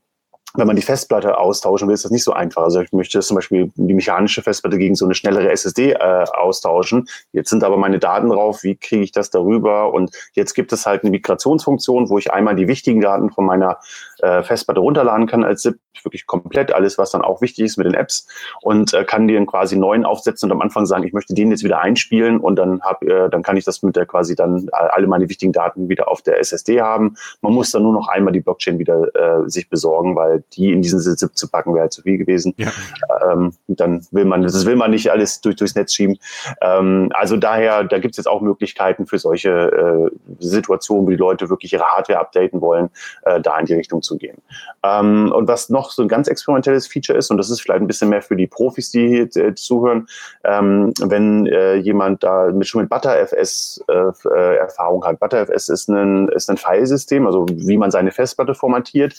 wenn 0.54 0.66
man 0.66 0.76
die 0.76 0.82
Festplatte 0.82 1.38
austauschen 1.38 1.86
will, 1.88 1.94
ist 1.94 2.04
das 2.04 2.10
nicht 2.10 2.24
so 2.24 2.32
einfach. 2.32 2.62
Also 2.62 2.80
ich 2.80 2.92
möchte 2.92 3.20
zum 3.20 3.36
Beispiel 3.36 3.70
die 3.76 3.94
mechanische 3.94 4.42
Festplatte 4.42 4.78
gegen 4.78 4.94
so 4.94 5.04
eine 5.04 5.14
schnellere 5.14 5.50
SSD 5.50 5.92
äh, 5.92 5.96
austauschen. 5.96 7.08
Jetzt 7.32 7.50
sind 7.50 7.62
aber 7.62 7.76
meine 7.76 7.98
Daten 7.98 8.28
drauf. 8.30 8.62
Wie 8.62 8.76
kriege 8.76 9.02
ich 9.02 9.12
das 9.12 9.30
darüber? 9.30 9.92
Und 9.92 10.10
jetzt 10.32 10.54
gibt 10.54 10.72
es 10.72 10.86
halt 10.86 11.02
eine 11.02 11.10
Migrationsfunktion, 11.10 12.08
wo 12.08 12.18
ich 12.18 12.32
einmal 12.32 12.56
die 12.56 12.68
wichtigen 12.68 13.00
Daten 13.00 13.30
von 13.30 13.46
meiner 13.46 13.78
äh, 14.22 14.42
Festplatte 14.42 14.80
runterladen 14.80 15.26
kann 15.26 15.44
als 15.44 15.62
ZIP, 15.62 15.78
wirklich 16.02 16.26
komplett 16.26 16.72
alles, 16.72 16.98
was 16.98 17.10
dann 17.10 17.22
auch 17.22 17.40
wichtig 17.42 17.64
ist 17.64 17.76
mit 17.76 17.86
den 17.86 17.94
Apps 17.94 18.26
und 18.62 18.94
äh, 18.94 19.04
kann 19.04 19.28
den 19.28 19.46
quasi 19.46 19.76
neuen 19.76 20.04
aufsetzen 20.04 20.50
und 20.50 20.56
am 20.56 20.62
Anfang 20.62 20.86
sagen, 20.86 21.04
ich 21.04 21.12
möchte 21.12 21.34
den 21.34 21.50
jetzt 21.50 21.64
wieder 21.64 21.80
einspielen 21.80 22.38
und 22.38 22.56
dann 22.56 22.80
hab, 22.80 23.02
äh, 23.02 23.28
dann 23.28 23.42
kann 23.42 23.56
ich 23.56 23.64
das 23.64 23.82
mit 23.82 23.96
der 23.96 24.06
quasi 24.06 24.34
dann 24.34 24.68
alle 24.72 25.06
meine 25.06 25.28
wichtigen 25.28 25.52
Daten 25.52 25.88
wieder 25.88 26.08
auf 26.08 26.22
der 26.22 26.38
SSD 26.38 26.80
haben. 26.80 27.16
Man 27.42 27.52
muss 27.52 27.70
dann 27.70 27.82
nur 27.82 27.92
noch 27.92 28.08
einmal 28.08 28.32
die 28.32 28.40
Blockchain 28.40 28.78
wieder 28.78 29.14
äh, 29.14 29.48
sich 29.48 29.68
besorgen, 29.68 30.16
weil 30.16 30.42
die 30.52 30.72
in 30.72 30.82
diesen 30.82 31.00
ZIP 31.00 31.36
zu 31.36 31.48
packen 31.48 31.74
wäre 31.74 31.82
halt 31.82 31.92
zu 31.92 32.02
viel 32.02 32.18
gewesen. 32.18 32.54
Ja. 32.56 32.70
Ähm, 33.30 33.52
dann 33.68 34.06
will 34.10 34.24
man, 34.24 34.42
das 34.42 34.66
will 34.66 34.76
man 34.76 34.90
nicht 34.90 35.10
alles 35.10 35.40
durch, 35.40 35.56
durchs 35.56 35.74
Netz 35.74 35.92
schieben. 35.92 36.18
Ähm, 36.60 37.10
also 37.14 37.36
daher, 37.36 37.84
da 37.84 37.98
gibt 37.98 38.12
es 38.12 38.16
jetzt 38.18 38.26
auch 38.26 38.40
Möglichkeiten 38.40 39.06
für 39.06 39.18
solche 39.18 39.50
äh, 39.50 40.16
Situationen, 40.38 41.06
wo 41.06 41.10
die 41.10 41.16
Leute 41.16 41.50
wirklich 41.50 41.72
ihre 41.72 41.84
Hardware 41.84 42.20
updaten 42.20 42.60
wollen, 42.60 42.90
äh, 43.22 43.40
da 43.40 43.58
in 43.58 43.66
die 43.66 43.74
Richtung 43.74 44.02
zu 44.02 44.09
gehen. 44.16 44.38
Ähm, 44.82 45.32
und 45.32 45.48
was 45.48 45.70
noch 45.70 45.90
so 45.90 46.02
ein 46.02 46.08
ganz 46.08 46.28
experimentelles 46.28 46.86
Feature 46.86 47.18
ist, 47.18 47.30
und 47.30 47.36
das 47.36 47.50
ist 47.50 47.60
vielleicht 47.60 47.80
ein 47.80 47.86
bisschen 47.86 48.08
mehr 48.08 48.22
für 48.22 48.36
die 48.36 48.46
Profis, 48.46 48.90
die 48.90 49.08
hier 49.08 49.36
äh, 49.36 49.54
zuhören, 49.54 50.08
ähm, 50.44 50.92
wenn 51.00 51.46
äh, 51.46 51.76
jemand 51.76 52.22
da 52.22 52.50
mit, 52.52 52.66
schon 52.66 52.82
mit 52.82 52.90
ButterFS 52.90 53.84
äh, 53.88 54.12
äh, 54.28 54.56
Erfahrung 54.56 55.04
hat. 55.04 55.20
ButterFS 55.20 55.68
ist 55.68 55.88
ein, 55.88 56.28
ist 56.28 56.50
ein 56.50 56.56
Filesystem, 56.56 57.26
also 57.26 57.46
wie 57.50 57.76
man 57.76 57.90
seine 57.90 58.12
Festplatte 58.12 58.54
formatiert. 58.54 59.14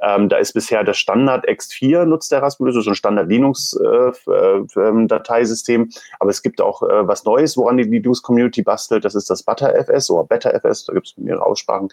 Ähm, 0.00 0.28
da 0.28 0.36
ist 0.36 0.52
bisher 0.52 0.84
das 0.84 0.98
Standard 0.98 1.48
X4 1.48 2.04
nutzt 2.04 2.32
der 2.32 2.42
Raspberry, 2.42 2.72
so 2.72 2.88
ein 2.88 2.94
Standard 2.94 3.28
Linux 3.28 3.78
äh, 3.82 4.30
äh, 4.30 4.66
ähm, 4.76 5.08
Dateisystem. 5.08 5.90
Aber 6.18 6.30
es 6.30 6.42
gibt 6.42 6.60
auch 6.60 6.82
was 6.82 7.24
Neues, 7.24 7.56
woran 7.56 7.76
die 7.76 7.84
Linux 7.84 8.22
Community 8.22 8.62
bastelt. 8.62 9.04
Das 9.04 9.14
ist 9.14 9.30
das 9.30 9.42
ButterFS 9.42 10.10
oder 10.10 10.24
BetterFS. 10.24 10.86
Da 10.86 10.92
gibt 10.92 11.06
es 11.06 11.16
mehrere 11.16 11.44
Aussprachen. 11.44 11.88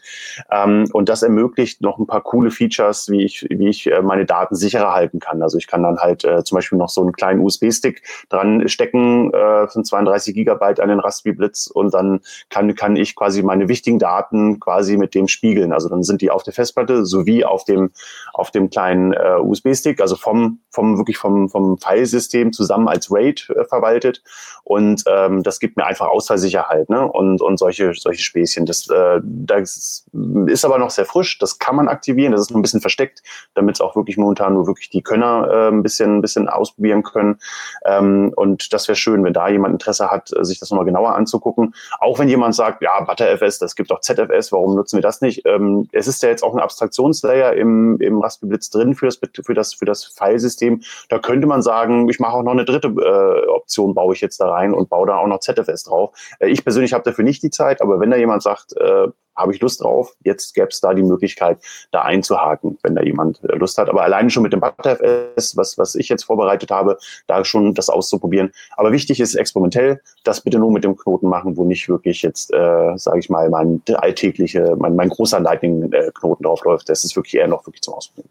Ähm, 0.52 0.88
und 0.94 1.10
das 1.10 1.24
ermöglicht 1.24 1.82
noch 1.82 1.98
ein 1.98 2.08
paar 2.08 2.22
coole 2.22 2.41
Features, 2.50 3.10
wie 3.10 3.24
ich, 3.24 3.46
wie 3.50 3.68
ich 3.68 3.92
äh, 3.92 4.02
meine 4.02 4.26
Daten 4.26 4.56
sicherer 4.56 4.94
halten 4.94 5.20
kann. 5.20 5.42
Also 5.44 5.58
ich 5.58 5.68
kann 5.68 5.84
dann 5.84 6.00
halt 6.00 6.24
äh, 6.24 6.44
zum 6.44 6.56
Beispiel 6.56 6.78
noch 6.78 6.90
so 6.90 7.02
einen 7.02 7.12
kleinen 7.12 7.42
USB-Stick 7.42 8.02
dran 8.30 8.68
stecken 8.68 9.32
äh, 9.34 9.68
von 9.68 9.86
32 9.86 10.34
Gigabyte 10.34 10.80
an 10.80 10.90
den 10.90 11.00
Raspberry 11.00 11.36
Blitz 11.36 11.68
und 11.68 11.94
dann 11.94 12.22
kann, 12.50 12.74
kann 12.76 12.96
ich 12.96 13.16
quasi 13.16 13.44
meine 13.44 13.68
wichtigen 13.68 14.00
Daten 14.00 14.60
quasi 14.60 14.98
mit 14.98 15.14
dem 15.14 15.28
spiegeln. 15.28 15.74
Also 15.74 15.90
dann 15.90 16.04
sind 16.04 16.22
die 16.22 16.32
auf 16.32 16.44
der 16.44 16.54
Festplatte 16.54 17.06
sowie 17.06 17.46
auf 17.46 17.66
dem, 17.66 17.92
auf 18.34 18.52
dem 18.52 18.70
kleinen 18.70 19.14
äh, 19.14 19.38
USB-Stick, 19.40 20.02
also 20.02 20.16
vom, 20.16 20.60
vom 20.70 20.98
wirklich 20.98 21.18
vom, 21.18 21.50
vom 21.50 21.78
Filesystem 21.78 22.54
zusammen 22.54 22.88
als 22.88 23.12
RAID 23.12 23.50
äh, 23.50 23.66
verwaltet. 23.66 24.24
Und 24.64 25.04
ähm, 25.08 25.44
das 25.44 25.60
gibt 25.60 25.78
mir 25.78 25.86
einfach 25.86 26.08
Ausfallsicherheit 26.08 26.90
ne? 26.90 27.12
und, 27.12 27.42
und 27.42 27.58
solche, 27.58 27.94
solche 27.94 28.24
Späßchen. 28.24 28.66
Das, 28.66 28.90
äh, 28.90 29.20
das 29.24 30.06
ist 30.48 30.66
aber 30.66 30.78
noch 30.78 30.90
sehr 30.90 31.06
frisch, 31.06 31.38
das 31.40 31.60
kann 31.60 31.76
man 31.76 31.88
aktivieren, 31.88 32.31
das 32.32 32.42
ist 32.42 32.52
noch 32.52 32.58
ein 32.58 32.62
bisschen 32.62 32.82
versteckt, 32.82 33.24
damit 33.54 33.76
es 33.76 33.82
auch 33.82 33.96
wirklich 33.96 34.18
momentan 34.18 34.54
nur 34.54 34.68
wirklich 34.68 34.90
die 34.90 35.02
Könner 35.02 35.48
äh, 35.50 35.68
ein, 35.70 35.84
bisschen, 35.84 36.18
ein 36.18 36.22
bisschen 36.22 36.48
ausprobieren 36.48 37.04
können. 37.04 37.40
Ähm, 37.86 38.32
und 38.36 38.74
das 38.74 38.88
wäre 38.88 38.96
schön, 38.96 39.24
wenn 39.24 39.34
da 39.34 39.48
jemand 39.50 39.74
Interesse 39.74 40.12
hat, 40.12 40.32
sich 40.42 40.60
das 40.60 40.70
nochmal 40.70 40.86
genauer 40.86 41.16
anzugucken. 41.16 41.74
Auch 42.00 42.20
wenn 42.20 42.30
jemand 42.30 42.56
sagt, 42.56 42.82
ja, 42.82 43.00
ButterFS, 43.02 43.60
das 43.60 43.76
gibt 43.76 43.92
auch 43.92 44.02
ZFS, 44.02 44.52
warum 44.52 44.76
nutzen 44.76 44.98
wir 44.98 45.02
das 45.02 45.22
nicht? 45.22 45.46
Ähm, 45.46 45.88
es 45.92 46.08
ist 46.08 46.22
ja 46.22 46.30
jetzt 46.30 46.44
auch 46.44 46.54
ein 46.54 46.60
Abstraktionslayer 46.60 47.54
im, 47.54 48.00
im 48.00 48.22
Raspberry 48.22 48.52
Blitz 48.52 48.70
drin 48.70 48.96
für 48.96 49.06
das, 49.08 49.18
für 49.18 49.54
das, 49.54 49.74
für 49.74 49.86
das 49.86 50.06
Filesystem. 50.06 50.82
Da 51.10 51.20
könnte 51.20 51.48
man 51.48 51.62
sagen, 51.62 52.10
ich 52.10 52.20
mache 52.20 52.34
auch 52.34 52.44
noch 52.44 52.52
eine 52.52 52.66
dritte 52.66 52.88
äh, 52.90 53.48
Option, 53.50 53.94
baue 53.96 54.14
ich 54.14 54.22
jetzt 54.22 54.40
da 54.40 54.50
rein 54.50 54.74
und 54.74 54.90
baue 54.90 55.08
da 55.08 55.18
auch 55.18 55.28
noch 55.28 55.40
ZFS 55.40 55.84
drauf. 55.84 56.12
Äh, 56.40 56.50
ich 56.50 56.64
persönlich 56.64 56.94
habe 56.94 57.04
dafür 57.04 57.24
nicht 57.24 57.42
die 57.44 57.50
Zeit, 57.50 57.82
aber 57.82 58.00
wenn 58.00 58.12
da 58.12 58.18
jemand 58.18 58.44
sagt, 58.44 58.76
äh, 58.78 59.08
habe 59.36 59.54
ich 59.54 59.62
Lust 59.62 59.82
drauf. 59.82 60.14
Jetzt 60.24 60.54
gäbe 60.54 60.68
es 60.68 60.80
da 60.82 60.94
die 60.94 61.04
Möglichkeit, 61.04 61.58
da 61.92 62.02
einzuhaken, 62.02 62.78
wenn 62.84 62.96
da 62.96 63.02
jemand 63.02 63.44
äh, 63.44 63.56
Lust 63.56 63.78
hat. 63.78 63.90
Aber 63.90 64.04
alleine 64.04 64.30
schon 64.30 64.44
mit 64.44 64.54
dem 64.54 64.60
ButterFS, 64.60 65.58
was, 65.58 65.78
was 65.78 65.96
ich 65.96 66.10
jetzt 66.10 66.24
vorbereitet 66.24 66.72
habe, 66.72 66.98
da 67.28 67.44
schon 67.44 67.74
das 67.74 67.90
auszuprobieren. 67.90 68.52
Aber 68.78 68.92
wichtig 68.92 69.20
ist 69.20 69.36
experimentell, 69.36 70.02
das 70.24 70.42
bitte 70.42 70.60
nur 70.60 70.72
mit 70.72 70.84
dem 70.84 70.96
Knoten 70.96 71.28
machen, 71.28 71.58
wo 71.58 71.64
nicht 71.64 71.90
wirklich 71.90 72.22
jetzt, 72.22 72.54
äh, 72.54 72.98
sage 72.98 73.20
ich 73.20 73.30
mal, 73.30 73.50
mein 73.50 73.82
alltägliche, 73.94 74.76
mein, 74.78 74.96
mein 74.96 75.10
großer 75.10 75.40
Lightning-Knoten 75.40 76.44
drauf 76.44 76.64
läuft. 76.64 76.90
Das 76.90 77.04
ist 77.04 77.16
wirklich 77.16 77.36
eher 77.36 77.48
noch 77.48 77.66
wirklich 77.66 77.82
zum 77.82 77.96
Ausprobieren. 77.96 78.30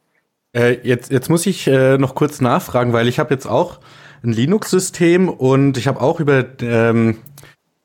Äh, 0.53 0.78
jetzt, 0.82 1.12
jetzt 1.12 1.28
muss 1.28 1.46
ich 1.46 1.66
äh, 1.66 1.96
noch 1.98 2.14
kurz 2.14 2.40
nachfragen, 2.40 2.92
weil 2.92 3.09
ich 3.09 3.18
habe 3.18 3.32
jetzt 3.32 3.46
auch 3.46 3.78
ein 4.22 4.32
Linux-System 4.32 5.28
und 5.28 5.78
ich 5.78 5.86
habe 5.86 6.01
auch 6.01 6.20
über 6.20 6.44
ähm, 6.61 7.18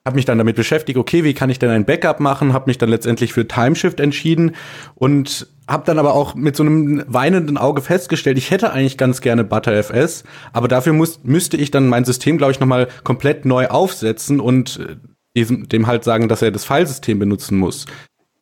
habe 0.05 0.15
mich 0.15 0.25
dann 0.25 0.37
damit 0.37 0.55
beschäftigt, 0.55 0.99
okay, 0.99 1.23
wie 1.23 1.33
kann 1.33 1.49
ich 1.49 1.57
denn 1.57 1.71
ein 1.71 1.85
Backup 1.85 2.19
machen, 2.19 2.53
habe 2.53 2.69
mich 2.69 2.77
dann 2.77 2.89
letztendlich 2.89 3.33
für 3.33 3.47
Timeshift 3.47 3.99
entschieden 3.99 4.55
und 4.93 5.47
habe 5.67 5.83
dann 5.85 5.97
aber 5.97 6.13
auch 6.13 6.35
mit 6.35 6.55
so 6.55 6.61
einem 6.61 7.03
weinenden 7.07 7.57
Auge 7.57 7.81
festgestellt, 7.81 8.37
ich 8.37 8.51
hätte 8.51 8.71
eigentlich 8.71 8.99
ganz 8.99 9.21
gerne 9.21 9.43
ButterFS, 9.43 10.23
aber 10.53 10.67
dafür 10.67 10.93
muss, 10.93 11.21
müsste 11.23 11.57
ich 11.57 11.71
dann 11.71 11.87
mein 11.87 12.05
System, 12.05 12.37
glaube 12.37 12.51
ich, 12.51 12.59
nochmal 12.59 12.87
komplett 13.03 13.45
neu 13.45 13.67
aufsetzen 13.67 14.39
und 14.39 14.79
äh, 14.79 14.95
diesem, 15.35 15.67
dem 15.67 15.87
halt 15.87 16.03
sagen, 16.03 16.29
dass 16.29 16.43
er 16.43 16.51
das 16.51 16.65
Filesystem 16.65 17.17
benutzen 17.17 17.57
muss. 17.57 17.87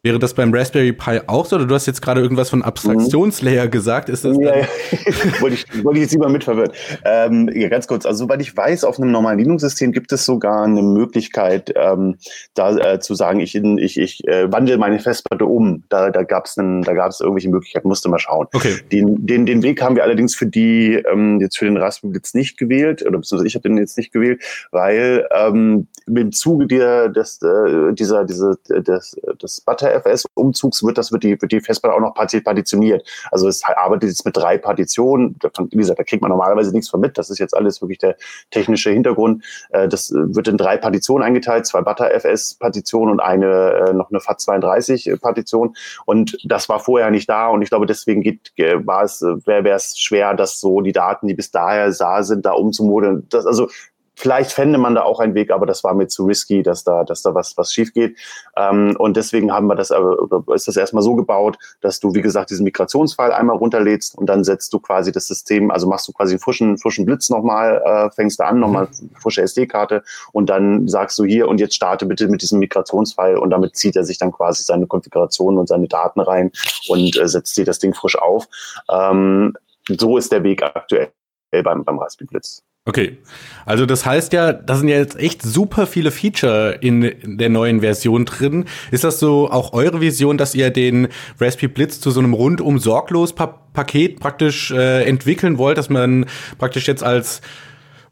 Wäre 0.06 0.20
das 0.20 0.34
beim 0.34 0.54
Raspberry 0.54 0.91
Pi 0.91 1.22
auch 1.28 1.45
so? 1.45 1.56
Oder 1.56 1.66
du 1.66 1.74
hast 1.74 1.86
jetzt 1.86 2.01
gerade 2.01 2.20
irgendwas 2.20 2.49
von 2.49 2.62
Abstraktionslayer 2.62 3.68
mhm. 3.68 3.72
gesagt. 3.72 4.10
Ist 4.10 4.26
das 4.26 4.38
ja, 4.38 4.58
ja. 4.58 4.68
wollte, 5.39 5.56
ich, 5.56 5.84
wollte 5.86 5.99
ich 5.99 6.04
jetzt 6.04 6.12
lieber 6.12 6.28
mitverwirrt. 6.28 6.76
Ähm, 7.06 7.49
ja, 7.56 7.70
ganz 7.70 7.88
kurz. 7.88 8.06
Also, 8.06 8.26
soweit 8.26 8.41
ich 8.41 8.56
weiß, 8.56 8.84
auf 8.84 8.99
einem 8.99 9.12
normalen 9.12 9.39
Linux-System 9.39 9.93
gibt 9.93 10.12
es 10.12 10.26
sogar 10.26 10.66
eine 10.66 10.82
Möglichkeit, 10.82 11.74
ähm, 11.78 12.18
da 12.54 12.76
äh, 12.76 12.99
zu 12.99 13.16
sagen, 13.16 13.39
ich, 13.39 13.56
ich, 13.56 13.97
ich 13.97 14.28
äh, 14.28 14.51
wandle 14.51 14.78
meine 14.78 14.99
Festplatte 14.99 15.45
um. 15.45 15.84
Da, 15.88 16.12
da 16.12 16.24
gab 16.24 16.47
es 16.47 16.56
da 16.56 16.93
gab 16.93 17.12
es 17.12 17.22
irgendwelche 17.22 17.49
Möglichkeiten, 17.49 17.88
musste 17.88 18.10
mal 18.10 18.20
schauen. 18.20 18.47
Okay. 18.54 18.76
Den, 18.91 19.26
den, 19.26 19.45
den 19.45 19.64
Weg 19.64 19.82
haben 19.82 19.95
wir 19.95 20.04
allerdings 20.04 20.36
für 20.36 20.47
die, 20.47 21.01
ähm, 21.10 21.39
jetzt 21.39 21.58
für 21.58 21.64
den 21.64 21.78
Raspberry 21.78 22.16
jetzt 22.16 22.36
nicht 22.36 22.58
gewählt, 22.58 23.04
oder 23.04 23.20
beziehungsweise 23.20 23.47
ich 23.47 23.56
habe 23.56 23.70
den 23.70 23.78
jetzt 23.78 23.97
nicht 23.97 24.12
gewählt, 24.12 24.43
weil 24.72 25.26
ähm, 25.34 25.88
im 26.08 26.34
Zuge 26.34 26.68
der, 26.68 27.08
des, 27.08 27.41
äh, 27.41 27.93
dieser, 27.93 28.26
diese, 28.26 28.58
des, 28.68 29.16
des 29.41 29.62
Butter 29.62 29.93
FS-Umzugs 29.94 30.84
wird 30.84 30.98
das 30.98 31.12
wird 31.12 31.24
die, 31.24 31.41
wird 31.41 31.52
die 31.52 31.62
Festplatte 31.62 31.96
auch 31.96 32.02
noch 32.02 32.14
partitioniert. 32.14 33.08
Also 33.32 33.48
es 33.48 33.64
arbeitet 33.64 34.10
jetzt 34.10 34.26
mit 34.26 34.36
drei 34.36 34.58
Partitionen. 34.58 35.36
Wie 35.72 35.78
gesagt, 35.78 36.00
da 36.00 36.04
kriegt 36.04 36.22
man 36.22 36.30
normalerweise 36.30 36.72
nichts 36.72 36.89
von 36.89 37.00
mit. 37.00 37.18
Das 37.18 37.30
ist 37.30 37.39
jetzt 37.39 37.56
alles 37.56 37.82
wirklich 37.82 38.00
der 38.00 38.16
technische 38.52 38.91
Hintergrund. 38.91 39.44
Äh, 39.70 39.88
das 39.88 40.12
wird 40.14 40.48
in 40.48 40.58
drei 40.58 40.78
Partitionen 40.78 41.24
eingeteilt, 41.24 41.66
zwei 41.66 41.82
Butter-FS-Partitionen 41.82 43.12
und 43.12 43.20
eine 43.20 43.88
äh, 43.89 43.94
noch 43.94 44.10
eine 44.10 44.20
FAT32-Partition. 44.20 45.76
Und 46.06 46.38
das 46.44 46.70
war 46.70 46.80
vorher 46.80 47.12
nicht 47.12 47.30
da. 47.30 47.48
Und 47.48 47.62
ich 47.62 47.70
glaube, 47.70 47.86
deswegen 47.86 48.24
wäre 48.24 49.76
es 49.76 50.00
schwer, 50.00 50.34
dass 50.34 50.60
so 50.60 50.82
die 50.82 50.91
Daten, 50.91 51.28
die 51.28 51.34
bis 51.34 51.52
daher 51.52 51.91
da 51.91 52.24
sind, 52.24 52.46
da 52.46 52.52
umzumodeln. 52.54 53.28
Das, 53.30 53.46
also 53.46 53.70
Vielleicht 54.16 54.51
fände 54.51 54.78
man 54.78 54.95
da 54.95 55.03
auch 55.03 55.20
einen 55.20 55.34
Weg, 55.34 55.51
aber 55.51 55.66
das 55.66 55.84
war 55.84 55.93
mir 55.93 56.07
zu 56.07 56.26
risky, 56.26 56.61
dass 56.61 56.84
da, 56.84 57.03
dass 57.03 57.24
da 57.24 57.34
was, 57.34 57.57
was 57.57 57.74
schief 57.74 57.93
geht. 57.93 58.18
Ähm, 58.55 58.95
und 58.99 59.18
deswegen 59.18 59.51
haben 59.51 59.68
wir 59.68 59.76
das, 59.76 59.91
oder 59.91 60.43
ist 60.53 60.68
das 60.68 60.78
erstmal 60.78 61.03
so 61.03 61.16
gebaut, 61.16 61.57
dass 61.82 61.99
du, 61.99 62.14
wie 62.14 62.22
gesagt, 62.22 62.51
diesen 62.51 62.64
Migrationsfall 62.64 63.32
einmal 63.32 63.57
runterlädst 63.57 64.16
und 64.18 64.28
dann 64.28 64.43
setzt 64.43 64.72
du 64.74 64.80
quasi 64.80 65.11
das 65.11 65.28
System, 65.28 65.72
also 65.72 65.88
machst 65.88 66.07
du 66.07 66.14
quasi 66.14 66.34
einen 66.34 66.39
frischen, 66.39 66.78
frischen 66.78 67.05
Blitz 67.05 67.30
nochmal, 67.30 67.82
äh, 67.84 68.11
fängst 68.16 68.39
da 68.39 68.45
an, 68.45 68.59
nochmal 68.59 68.86
mhm. 68.86 69.09
frische 69.20 69.41
SD-Karte 69.41 70.03
und 70.32 70.47
dann 70.49 70.88
sagst 70.88 71.18
du 71.18 71.24
hier 71.24 71.47
und 71.47 71.59
jetzt 71.59 71.76
starte 71.76 72.05
bitte 72.05 72.28
mit 72.28 72.41
diesem 72.41 72.59
Migrationsfall 72.59 73.38
und 73.38 73.49
damit 73.49 73.76
zieht 73.76 73.95
er 73.95 74.03
sich 74.03 74.20
dann 74.20 74.32
quasi 74.32 74.64
seine 74.64 74.86
Konfiguration 74.86 75.57
und 75.57 75.68
seine 75.68 75.88
Daten 75.88 76.20
rein 76.20 76.51
und 76.88 77.18
äh, 77.18 77.28
setzt 77.28 77.57
dir 77.57 77.66
das 77.66 77.80
Ding 77.80 77.93
frisch 77.93 78.18
auf. 78.18 78.47
Ähm, 78.91 79.55
so 79.88 80.18
ist 80.18 80.32
der 80.32 80.43
Weg 80.43 80.61
aktuell 80.64 81.11
beim, 81.51 81.84
beim 81.84 81.99
Raspberry 81.99 82.28
Blitz. 82.28 82.64
Okay, 82.86 83.18
also 83.66 83.86
das 83.86 84.06
heißt 84.06 84.34
ja, 84.34 84.52
da 84.52 84.76
sind 84.76 84.90
ja 84.90 84.98
jetzt 84.98 85.18
echt 85.18 85.42
super 85.42 85.88
viele 85.88 86.12
Feature 86.12 86.80
in 86.82 87.14
der 87.24 87.48
neuen 87.48 87.80
Version 87.80 88.26
drin. 88.26 88.66
Ist 88.92 89.06
das 89.06 89.22
so 89.22 89.50
auch 89.50 89.72
eure 89.72 90.02
Vision, 90.02 90.38
dass 90.38 90.54
ihr 90.54 90.70
den 90.70 91.08
Raspberry 91.40 91.70
Blitz 91.70 92.02
zu 92.02 92.12
so 92.12 92.20
einem 92.20 92.34
rundum 92.34 92.80
sorglos 92.80 93.34
Paket 93.34 94.20
praktisch 94.20 94.72
äh, 94.72 95.06
entwickeln 95.06 95.58
wollt, 95.58 95.78
dass 95.78 95.90
man 95.90 96.26
praktisch 96.58 96.86
jetzt 96.90 97.04
als 97.04 97.40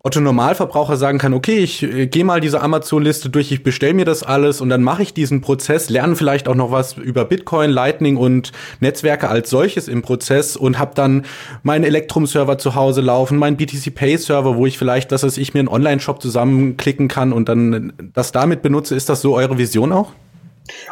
Otto 0.03 0.19
Normalverbraucher 0.19 0.97
sagen 0.97 1.19
kann, 1.19 1.33
okay, 1.33 1.59
ich 1.59 1.83
äh, 1.83 2.07
gehe 2.07 2.25
mal 2.25 2.41
diese 2.41 2.61
Amazon-Liste 2.61 3.29
durch, 3.29 3.51
ich 3.51 3.61
bestelle 3.61 3.93
mir 3.93 4.05
das 4.05 4.23
alles 4.23 4.59
und 4.59 4.69
dann 4.69 4.81
mache 4.81 5.03
ich 5.03 5.13
diesen 5.13 5.41
Prozess, 5.41 5.89
lerne 5.89 6.15
vielleicht 6.15 6.47
auch 6.47 6.55
noch 6.55 6.71
was 6.71 6.93
über 6.93 7.23
Bitcoin, 7.23 7.69
Lightning 7.69 8.17
und 8.17 8.51
Netzwerke 8.79 9.29
als 9.29 9.51
solches 9.51 9.87
im 9.87 10.01
Prozess 10.01 10.57
und 10.57 10.79
habe 10.79 10.95
dann 10.95 11.25
meinen 11.61 11.83
Electrum-Server 11.83 12.57
zu 12.57 12.73
Hause 12.73 13.01
laufen, 13.01 13.37
meinen 13.37 13.57
BTC 13.57 13.93
Pay-Server, 13.93 14.55
wo 14.55 14.65
ich 14.65 14.79
vielleicht, 14.79 15.11
dass 15.11 15.21
ich 15.37 15.53
mir 15.53 15.59
einen 15.59 15.67
Online-Shop 15.67 16.19
zusammenklicken 16.19 17.07
kann 17.07 17.31
und 17.31 17.47
dann 17.47 17.93
das 18.13 18.31
damit 18.31 18.63
benutze. 18.63 18.95
Ist 18.95 19.07
das 19.07 19.21
so 19.21 19.35
eure 19.35 19.59
Vision 19.59 19.91
auch? 19.91 20.13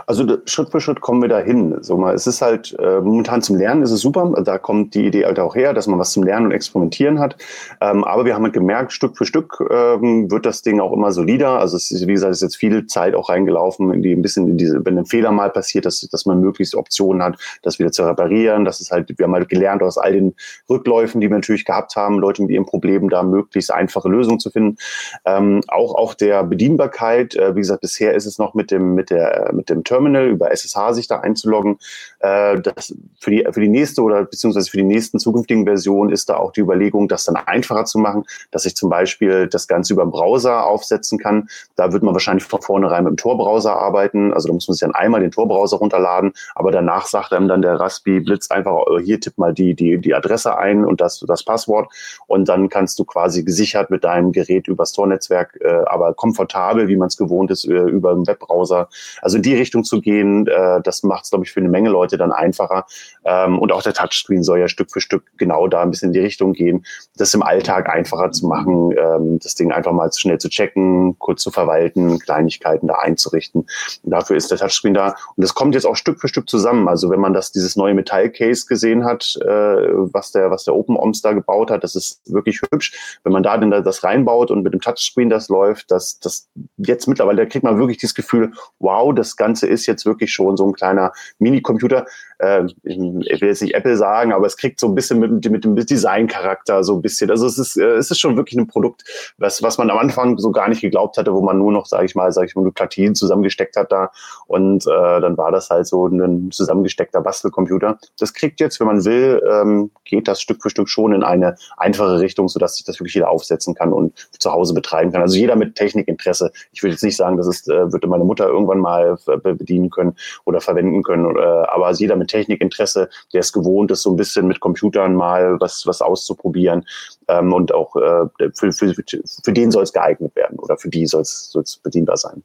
Also 0.08 0.26
Schritt 0.46 0.70
für 0.70 0.82
Schritt 0.82 1.02
kommen 1.02 1.22
wir 1.22 1.30
dahin. 1.30 1.78
So 1.82 1.98
mal, 1.98 2.14
es 2.14 2.28
ist 2.28 2.42
halt 2.42 2.76
äh, 2.80 3.00
momentan 3.02 3.42
zum 3.42 3.56
Lernen 3.56 3.84
ist 3.84 3.92
es 3.92 4.02
super. 4.02 4.34
Da 4.44 4.58
kommt 4.58 4.96
die 4.96 5.06
Idee 5.06 5.26
halt 5.26 5.40
auch 5.40 5.56
her, 5.56 5.74
dass 5.74 5.88
man 5.88 6.00
was 6.00 6.12
zum 6.12 6.24
Lernen 6.24 6.48
und 6.48 6.52
Experimentieren 6.52 7.20
hat. 7.20 7.38
Ähm, 7.82 8.04
aber 8.04 8.26
wir 8.26 8.36
haben 8.36 8.44
halt 8.44 8.54
gemerkt, 8.54 8.92
Stück 8.92 9.18
für 9.18 9.26
Stück 9.26 9.64
ähm, 9.70 10.30
wird 10.32 10.46
das 10.46 10.62
Ding 10.62 10.80
auch 10.80 10.92
immer 10.92 11.12
solider. 11.12 11.60
Also 11.60 11.78
es 11.78 11.92
ist, 11.92 12.08
wie 12.08 12.14
gesagt, 12.14 12.32
es 12.32 12.38
ist 12.38 12.44
jetzt 12.44 12.58
viel 12.58 12.88
Zeit 12.88 13.16
auch 13.16 13.30
reingelaufen, 13.30 13.94
in 13.94 14.02
die 14.02 14.14
ein 14.14 14.22
bisschen 14.22 14.48
in 14.48 14.58
diese, 14.58 14.84
wenn 14.86 14.98
ein 14.98 15.06
Fehler 15.06 15.32
mal 15.32 15.50
passiert, 15.50 15.86
dass, 15.86 16.02
dass 16.02 16.26
man 16.26 16.40
möglichst 16.40 16.76
Optionen 16.76 17.22
hat, 17.22 17.38
das 17.62 17.80
wieder 17.80 17.92
zu 17.92 18.04
reparieren. 18.04 18.66
Das 18.66 18.82
ist 18.82 18.92
halt, 18.92 19.18
wir 19.18 19.26
haben 19.26 19.34
halt 19.34 19.50
gelernt 19.50 19.84
aus 19.84 19.98
all 19.98 20.14
den 20.14 20.36
Rückläufen, 20.70 21.22
die 21.22 21.30
wir 21.30 21.36
natürlich 21.36 21.66
gehabt 21.66 21.96
haben, 21.96 22.20
Leute 22.20 22.42
mit 22.42 22.52
ihren 22.52 22.66
Problemen 22.66 23.10
da 23.10 23.24
möglichst 23.24 23.72
einfache 23.72 24.10
Lösungen 24.10 24.40
zu 24.40 24.50
finden. 24.50 24.78
Ähm, 25.26 25.62
auch 25.68 25.96
auch 25.96 26.14
der 26.14 26.44
Bedienbarkeit. 26.44 27.36
Äh, 27.36 27.56
wie 27.56 27.60
gesagt, 27.60 27.82
bisher 27.82 28.14
ist 28.14 28.26
es 28.26 28.40
noch 28.40 28.54
mit 28.54 28.72
dem 28.72 28.96
mit 28.96 29.10
der 29.10 29.52
mit 29.54 29.69
dem 29.70 29.84
Terminal 29.84 30.28
über 30.28 30.52
SSH 30.52 30.94
sich 30.94 31.08
da 31.08 31.20
einzuloggen. 31.20 31.78
Äh, 32.20 32.62
das 32.62 32.94
für 33.20 33.32
die, 33.32 33.48
für 33.52 33.62
die 33.62 33.70
nächste 33.70 34.02
oder 34.02 34.26
beziehungsweise 34.26 34.70
für 34.70 34.78
die 34.78 34.84
nächsten 34.84 35.20
zukünftigen 35.20 35.66
Versionen 35.66 36.12
ist 36.12 36.30
da 36.30 36.38
auch 36.38 36.52
die 36.52 36.62
Überlegung, 36.62 37.08
das 37.08 37.26
dann 37.26 37.36
einfacher 37.36 37.86
zu 37.86 38.00
machen, 38.00 38.26
dass 38.52 38.66
ich 38.66 38.76
zum 38.76 38.90
Beispiel 38.90 39.48
das 39.48 39.68
Ganze 39.68 39.94
über 39.94 40.04
den 40.04 40.12
Browser 40.12 40.66
aufsetzen 40.66 41.20
kann. 41.20 41.50
Da 41.76 41.92
wird 41.92 42.04
man 42.04 42.14
wahrscheinlich 42.14 42.44
von 42.44 42.62
vornherein 42.62 43.04
mit 43.04 43.12
dem 43.12 43.18
Tor-Browser 43.18 43.76
arbeiten. 43.76 44.34
Also 44.34 44.48
da 44.48 44.54
muss 44.54 44.68
man 44.68 44.74
sich 44.74 44.82
dann 44.82 44.96
einmal 44.96 45.22
den 45.22 45.32
Tor-Browser 45.32 45.78
runterladen, 45.78 46.34
aber 46.56 46.72
danach 46.72 47.06
sagt 47.06 47.34
einem 47.34 47.48
dann 47.48 47.62
der 47.62 47.80
Raspi 47.80 48.20
Blitz 48.20 48.52
einfach, 48.52 48.84
äh, 48.88 49.02
hier 49.04 49.20
tipp 49.20 49.38
mal 49.38 49.54
die, 49.54 49.76
die, 49.76 49.98
die 49.98 50.14
Adresse 50.14 50.58
ein 50.58 50.86
und 50.86 51.02
das, 51.02 51.24
das 51.28 51.44
Passwort 51.44 51.92
und 52.28 52.50
dann 52.50 52.70
kannst 52.70 53.00
du 53.00 53.06
quasi 53.06 53.44
gesichert 53.44 53.90
mit 53.90 54.04
deinem 54.04 54.32
Gerät 54.32 54.68
übers 54.68 54.92
Tor-Netzwerk, 54.92 55.58
äh, 55.62 55.68
aber 55.86 56.14
komfortabel, 56.14 56.88
wie 56.88 56.96
man 56.96 57.08
es 57.08 57.18
gewohnt 57.18 57.52
ist, 57.52 57.66
äh, 57.66 57.74
über 57.74 58.14
den 58.14 58.28
Webbrowser. 58.28 58.90
Also 59.22 59.38
in 59.38 59.44
die 59.50 59.56
Richtung 59.56 59.84
zu 59.84 60.02
gehen, 60.02 60.48
äh, 60.48 60.82
das 60.82 61.04
macht 61.04 61.26
es, 61.26 61.32
glaube 61.32 61.46
ich, 61.46 61.52
für 61.52 61.60
eine 61.60 61.70
Menge 61.70 61.90
Leute 61.90 62.18
dann 62.18 62.32
einfacher. 62.32 62.86
Ähm, 63.26 63.60
und 63.60 63.72
auch 63.72 63.82
der 63.82 63.94
Touchscreen 63.94 64.44
soll 64.44 64.60
ja 64.60 64.68
Stück 64.68 64.92
für 64.92 65.02
Stück 65.02 65.24
genau 65.38 65.68
da 65.68 65.82
ein 65.82 65.92
bisschen 65.92 66.10
in 66.10 66.14
die 66.14 66.20
Richtung 66.20 66.54
gehen, 66.54 66.86
das 67.18 67.34
im 67.34 67.44
Alltag 67.44 67.90
einfacher 67.90 68.32
zu 68.32 68.48
machen, 68.48 68.92
ähm, 68.98 69.40
das 69.40 69.56
Ding 69.56 69.72
einfach 69.72 69.92
mal 69.92 70.10
schnell 70.14 70.38
zu 70.38 70.50
checken, 70.50 71.18
kurz 71.20 71.42
zu 71.42 71.52
verwalten, 71.52 72.20
Kleinigkeiten 72.20 72.88
da 72.88 72.96
einzurichten. 72.96 73.62
Und 74.04 74.12
dafür 74.12 74.38
ist 74.38 74.52
der 74.52 74.58
Touchscreen 74.58 74.94
da. 74.94 75.16
Und 75.36 75.44
das 75.44 75.54
kommt 75.54 75.76
jetzt 75.76 75.86
auch 75.86 75.96
Stück 75.96 76.20
für 76.20 76.28
Stück 76.28 76.50
zusammen. 76.50 76.88
Also 76.88 77.10
wenn 77.10 77.20
man 77.20 77.34
das, 77.34 77.52
dieses 77.52 77.76
neue 77.76 77.94
Metallcase 77.94 78.66
gesehen 78.68 79.06
hat, 79.06 79.38
äh, 79.42 79.48
was 79.48 80.32
der, 80.32 80.52
was 80.52 80.64
der 80.64 80.76
OpenOMS 80.76 81.22
da 81.22 81.34
gebaut 81.34 81.72
hat, 81.72 81.84
das 81.84 81.96
ist 81.96 82.22
wirklich 82.32 82.62
hübsch. 82.72 83.20
Wenn 83.24 83.34
man 83.34 83.44
da 83.44 83.58
denn 83.58 83.72
das 83.72 84.04
reinbaut 84.04 84.52
und 84.52 84.64
mit 84.64 84.74
dem 84.74 84.82
Touchscreen 84.82 85.30
das 85.30 85.50
läuft, 85.50 85.92
das, 85.92 86.20
das 86.20 86.48
jetzt 86.78 87.08
mittlerweile, 87.08 87.44
da 87.44 87.46
kriegt 87.46 87.64
man 87.64 87.80
wirklich 87.80 87.98
dieses 87.98 88.16
Gefühl, 88.16 88.52
wow, 88.80 89.14
das 89.14 89.36
Ganze 89.40 89.66
ist 89.66 89.88
jetzt 89.88 90.06
wirklich 90.06 90.32
schon 90.32 90.56
so 90.56 90.68
ein 90.68 90.74
kleiner 90.74 91.12
Minicomputer. 91.40 92.06
Äh, 92.38 92.66
ich 92.84 93.42
will 93.42 93.50
jetzt 93.50 93.64
nicht 93.64 93.74
Apple 93.74 93.98
sagen, 93.98 94.32
aber 94.32 94.46
es 94.46 94.58
kriegt 94.58 94.80
so 94.80 94.88
ein 94.88 94.96
bisschen 94.96 95.20
mit, 95.20 95.50
mit 95.50 95.64
dem 95.64 95.76
Designcharakter 95.76 96.84
so 96.84 96.96
ein 96.96 97.02
bisschen. 97.02 97.32
Also 97.32 97.48
es 97.48 97.58
ist, 97.58 97.78
äh, 97.78 97.96
es 97.96 98.12
ist 98.12 98.20
schon 98.20 98.38
wirklich 98.38 98.60
ein 98.60 98.68
Produkt, 98.68 99.04
was, 99.38 99.64
was 99.64 99.78
man 99.78 99.90
am 99.90 99.98
Anfang 99.98 100.38
so 100.38 100.52
gar 100.52 100.70
nicht 100.70 100.82
geglaubt 100.82 101.18
hatte, 101.18 101.34
wo 101.34 101.42
man 101.42 101.58
nur 101.58 101.72
noch, 101.72 101.88
sage 101.88 102.06
ich 102.06 102.14
mal, 102.14 102.32
sage 102.32 102.48
ich 102.48 102.56
mal, 102.56 102.72
Platinen 102.72 103.16
zusammengesteckt 103.16 103.76
hat 103.76 103.92
da 103.92 104.12
und 104.48 104.86
äh, 104.86 105.22
dann 105.22 105.38
war 105.38 105.52
das 105.52 105.70
halt 105.70 105.88
so 105.88 106.06
ein 106.08 106.52
zusammengesteckter 106.52 107.22
Bastelcomputer. 107.22 107.98
Das 108.20 108.34
kriegt 108.34 108.60
jetzt, 108.60 108.80
wenn 108.80 108.88
man 108.88 109.04
will, 109.06 109.42
ähm, 109.50 109.92
geht 110.06 110.28
das 110.28 110.42
Stück 110.42 110.62
für 110.62 110.70
Stück 110.70 110.90
schon 110.90 111.14
in 111.14 111.24
eine 111.24 111.56
einfache 111.78 112.20
Richtung, 112.20 112.48
sodass 112.50 112.76
sich 112.76 112.86
das 112.86 113.00
wirklich 113.00 113.16
jeder 113.16 113.30
aufsetzen 113.30 113.74
kann 113.74 113.94
und 113.94 114.14
zu 114.38 114.52
Hause 114.52 114.74
betreiben 114.74 115.12
kann. 115.12 115.22
Also 115.22 115.38
jeder 115.38 115.56
mit 115.56 115.76
Technikinteresse. 115.76 116.52
Ich 116.72 116.84
würde 116.84 116.92
jetzt 116.94 117.04
nicht 117.04 117.16
sagen, 117.16 117.38
das 117.38 117.48
ist, 117.48 117.70
äh, 117.70 117.92
würde 117.92 118.08
meine 118.08 118.24
Mutter 118.24 118.48
irgendwann 118.48 118.80
mal 118.80 119.18
bedienen 119.38 119.90
können 119.90 120.16
oder 120.46 120.62
verwenden 120.62 121.04
können, 121.04 121.26
oder, 121.26 121.72
aber 121.74 121.92
jeder 121.92 122.16
mit 122.16 122.30
Technikinteresse, 122.30 123.10
der 123.34 123.42
es 123.42 123.54
gewohnt 123.54 123.92
ist, 123.92 124.02
so 124.02 124.12
ein 124.12 124.16
bisschen 124.16 124.48
mit 124.48 124.60
Computern 124.60 125.16
mal 125.16 125.60
was, 125.60 125.86
was 125.86 126.02
auszuprobieren 126.02 126.86
ähm, 127.28 127.54
und 127.54 127.74
auch 127.74 127.96
äh, 127.96 128.28
für, 128.54 128.72
für, 128.72 128.94
für 128.94 129.54
den 129.54 129.72
soll 129.72 129.84
es 129.84 129.94
geeignet 129.94 130.36
werden 130.36 130.58
oder 130.60 130.78
für 130.78 130.90
die 130.90 131.06
soll 131.06 131.22
es 131.22 131.80
bedienbar 131.84 132.18
sein. 132.18 132.44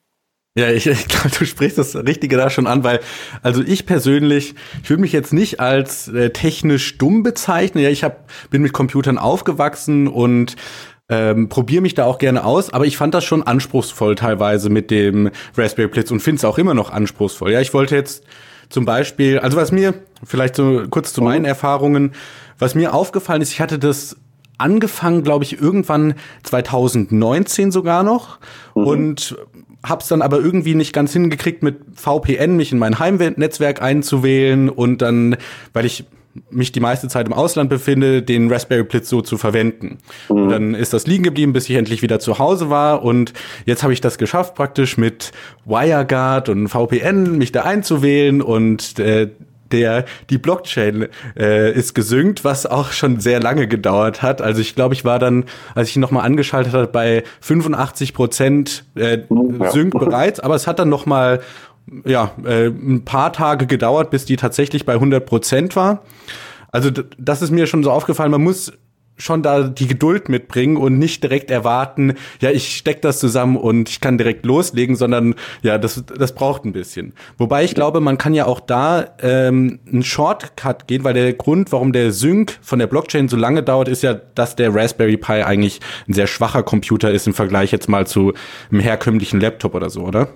Ja, 0.56 0.70
ich, 0.70 0.86
ich 0.86 1.08
glaube, 1.08 1.30
du 1.30 1.44
sprichst 1.44 1.78
das 1.78 1.96
Richtige 1.96 2.36
da 2.36 2.50
schon 2.50 2.66
an, 2.66 2.84
weil, 2.84 3.00
also 3.42 3.62
ich 3.62 3.86
persönlich, 3.86 4.54
ich 4.82 4.90
würde 4.90 5.00
mich 5.00 5.12
jetzt 5.12 5.32
nicht 5.32 5.60
als 5.60 6.08
äh, 6.08 6.30
technisch 6.30 6.98
dumm 6.98 7.22
bezeichnen. 7.22 7.82
Ja, 7.82 7.90
ich 7.90 8.04
hab, 8.04 8.28
bin 8.50 8.62
mit 8.62 8.72
Computern 8.72 9.18
aufgewachsen 9.18 10.06
und 10.08 10.56
ähm, 11.08 11.48
probiere 11.48 11.82
mich 11.82 11.94
da 11.94 12.04
auch 12.04 12.18
gerne 12.18 12.44
aus, 12.44 12.72
aber 12.72 12.86
ich 12.86 12.96
fand 12.96 13.14
das 13.14 13.24
schon 13.24 13.42
anspruchsvoll 13.42 14.14
teilweise 14.14 14.70
mit 14.70 14.90
dem 14.90 15.30
Raspberry 15.56 15.88
Blitz 15.88 16.10
und 16.10 16.20
finde 16.20 16.38
es 16.38 16.44
auch 16.44 16.58
immer 16.58 16.74
noch 16.74 16.90
anspruchsvoll. 16.90 17.52
Ja, 17.52 17.60
ich 17.60 17.74
wollte 17.74 17.94
jetzt 17.94 18.24
zum 18.70 18.84
Beispiel, 18.84 19.38
also 19.38 19.56
was 19.56 19.70
mir, 19.70 19.94
vielleicht 20.24 20.56
so 20.56 20.84
kurz 20.88 21.12
zu 21.12 21.22
meinen 21.22 21.44
Erfahrungen, 21.44 22.12
was 22.58 22.74
mir 22.74 22.94
aufgefallen 22.94 23.42
ist, 23.42 23.52
ich 23.52 23.60
hatte 23.60 23.78
das 23.78 24.16
angefangen, 24.56 25.22
glaube 25.22 25.44
ich, 25.44 25.60
irgendwann 25.60 26.14
2019 26.44 27.70
sogar 27.70 28.02
noch 28.02 28.38
mhm. 28.74 28.86
und 28.86 29.36
hab's 29.84 30.08
dann 30.08 30.22
aber 30.22 30.38
irgendwie 30.38 30.74
nicht 30.74 30.92
ganz 30.92 31.12
hingekriegt 31.12 31.62
mit 31.62 31.76
VPN 31.94 32.56
mich 32.56 32.72
in 32.72 32.78
mein 32.78 32.98
Heimnetzwerk 32.98 33.82
einzuwählen 33.82 34.70
und 34.70 35.02
dann, 35.02 35.36
weil 35.74 35.84
ich 35.84 36.04
mich 36.50 36.72
die 36.72 36.80
meiste 36.80 37.08
Zeit 37.08 37.26
im 37.26 37.32
Ausland 37.32 37.70
befinde, 37.70 38.22
den 38.22 38.50
Raspberry 38.50 38.82
Blitz 38.84 39.08
so 39.08 39.20
zu 39.20 39.38
verwenden. 39.38 39.98
Mhm. 40.28 40.36
Und 40.36 40.48
dann 40.48 40.74
ist 40.74 40.92
das 40.92 41.06
liegen 41.06 41.24
geblieben, 41.24 41.52
bis 41.52 41.68
ich 41.68 41.76
endlich 41.76 42.02
wieder 42.02 42.20
zu 42.20 42.38
Hause 42.38 42.70
war 42.70 43.02
und 43.04 43.32
jetzt 43.64 43.82
habe 43.82 43.92
ich 43.92 44.00
das 44.00 44.18
geschafft, 44.18 44.54
praktisch 44.54 44.96
mit 44.96 45.32
WireGuard 45.64 46.48
und 46.48 46.68
VPN 46.68 47.38
mich 47.38 47.52
da 47.52 47.62
einzuwählen 47.62 48.42
und 48.42 48.98
äh, 48.98 49.30
der 49.72 50.04
die 50.30 50.38
Blockchain 50.38 51.08
äh, 51.36 51.72
ist 51.72 51.94
gesynkt, 51.94 52.44
was 52.44 52.64
auch 52.66 52.92
schon 52.92 53.20
sehr 53.20 53.40
lange 53.40 53.66
gedauert 53.66 54.22
hat. 54.22 54.40
Also 54.40 54.60
ich 54.60 54.74
glaube, 54.74 54.94
ich 54.94 55.04
war 55.04 55.18
dann, 55.18 55.44
als 55.74 55.88
ich 55.88 55.96
ihn 55.96 56.00
nochmal 56.00 56.24
angeschaltet 56.24 56.72
habe, 56.72 56.86
bei 56.86 57.24
85 57.40 58.14
Prozent 58.14 58.84
äh, 58.94 59.18
ja. 59.28 59.70
Sync 59.70 59.98
bereits, 59.98 60.40
aber 60.40 60.54
es 60.54 60.66
hat 60.66 60.78
dann 60.78 60.88
nochmal 60.88 61.40
ja, 62.04 62.32
äh, 62.44 62.66
ein 62.66 63.04
paar 63.04 63.32
Tage 63.32 63.66
gedauert, 63.66 64.10
bis 64.10 64.24
die 64.24 64.36
tatsächlich 64.36 64.84
bei 64.86 64.94
100 64.94 65.24
Prozent 65.24 65.76
war. 65.76 66.02
Also 66.72 66.90
das 66.90 67.42
ist 67.42 67.50
mir 67.50 67.66
schon 67.66 67.84
so 67.84 67.90
aufgefallen. 67.90 68.30
Man 68.30 68.42
muss 68.42 68.72
schon 69.16 69.42
da 69.42 69.62
die 69.62 69.86
Geduld 69.86 70.28
mitbringen 70.28 70.76
und 70.76 70.98
nicht 70.98 71.22
direkt 71.22 71.50
erwarten, 71.50 72.14
ja, 72.40 72.50
ich 72.50 72.76
steck 72.76 73.00
das 73.02 73.18
zusammen 73.20 73.56
und 73.56 73.88
ich 73.88 74.00
kann 74.00 74.18
direkt 74.18 74.44
loslegen, 74.44 74.96
sondern 74.96 75.34
ja, 75.62 75.78
das, 75.78 76.02
das 76.18 76.34
braucht 76.34 76.64
ein 76.64 76.72
bisschen. 76.72 77.12
Wobei 77.38 77.64
ich 77.64 77.74
glaube, 77.74 78.00
man 78.00 78.18
kann 78.18 78.34
ja 78.34 78.46
auch 78.46 78.60
da 78.60 79.06
ähm, 79.22 79.78
einen 79.90 80.02
Shortcut 80.02 80.88
gehen, 80.88 81.04
weil 81.04 81.14
der 81.14 81.32
Grund, 81.34 81.70
warum 81.70 81.92
der 81.92 82.12
Sync 82.12 82.58
von 82.60 82.78
der 82.78 82.86
Blockchain 82.86 83.28
so 83.28 83.36
lange 83.36 83.62
dauert, 83.62 83.88
ist 83.88 84.02
ja, 84.02 84.14
dass 84.14 84.56
der 84.56 84.74
Raspberry 84.74 85.16
Pi 85.16 85.42
eigentlich 85.42 85.80
ein 86.08 86.12
sehr 86.12 86.26
schwacher 86.26 86.62
Computer 86.62 87.10
ist 87.10 87.26
im 87.26 87.34
Vergleich 87.34 87.70
jetzt 87.70 87.88
mal 87.88 88.06
zu 88.06 88.32
einem 88.70 88.80
herkömmlichen 88.80 89.40
Laptop 89.40 89.74
oder 89.74 89.90
so, 89.90 90.02
oder? 90.02 90.28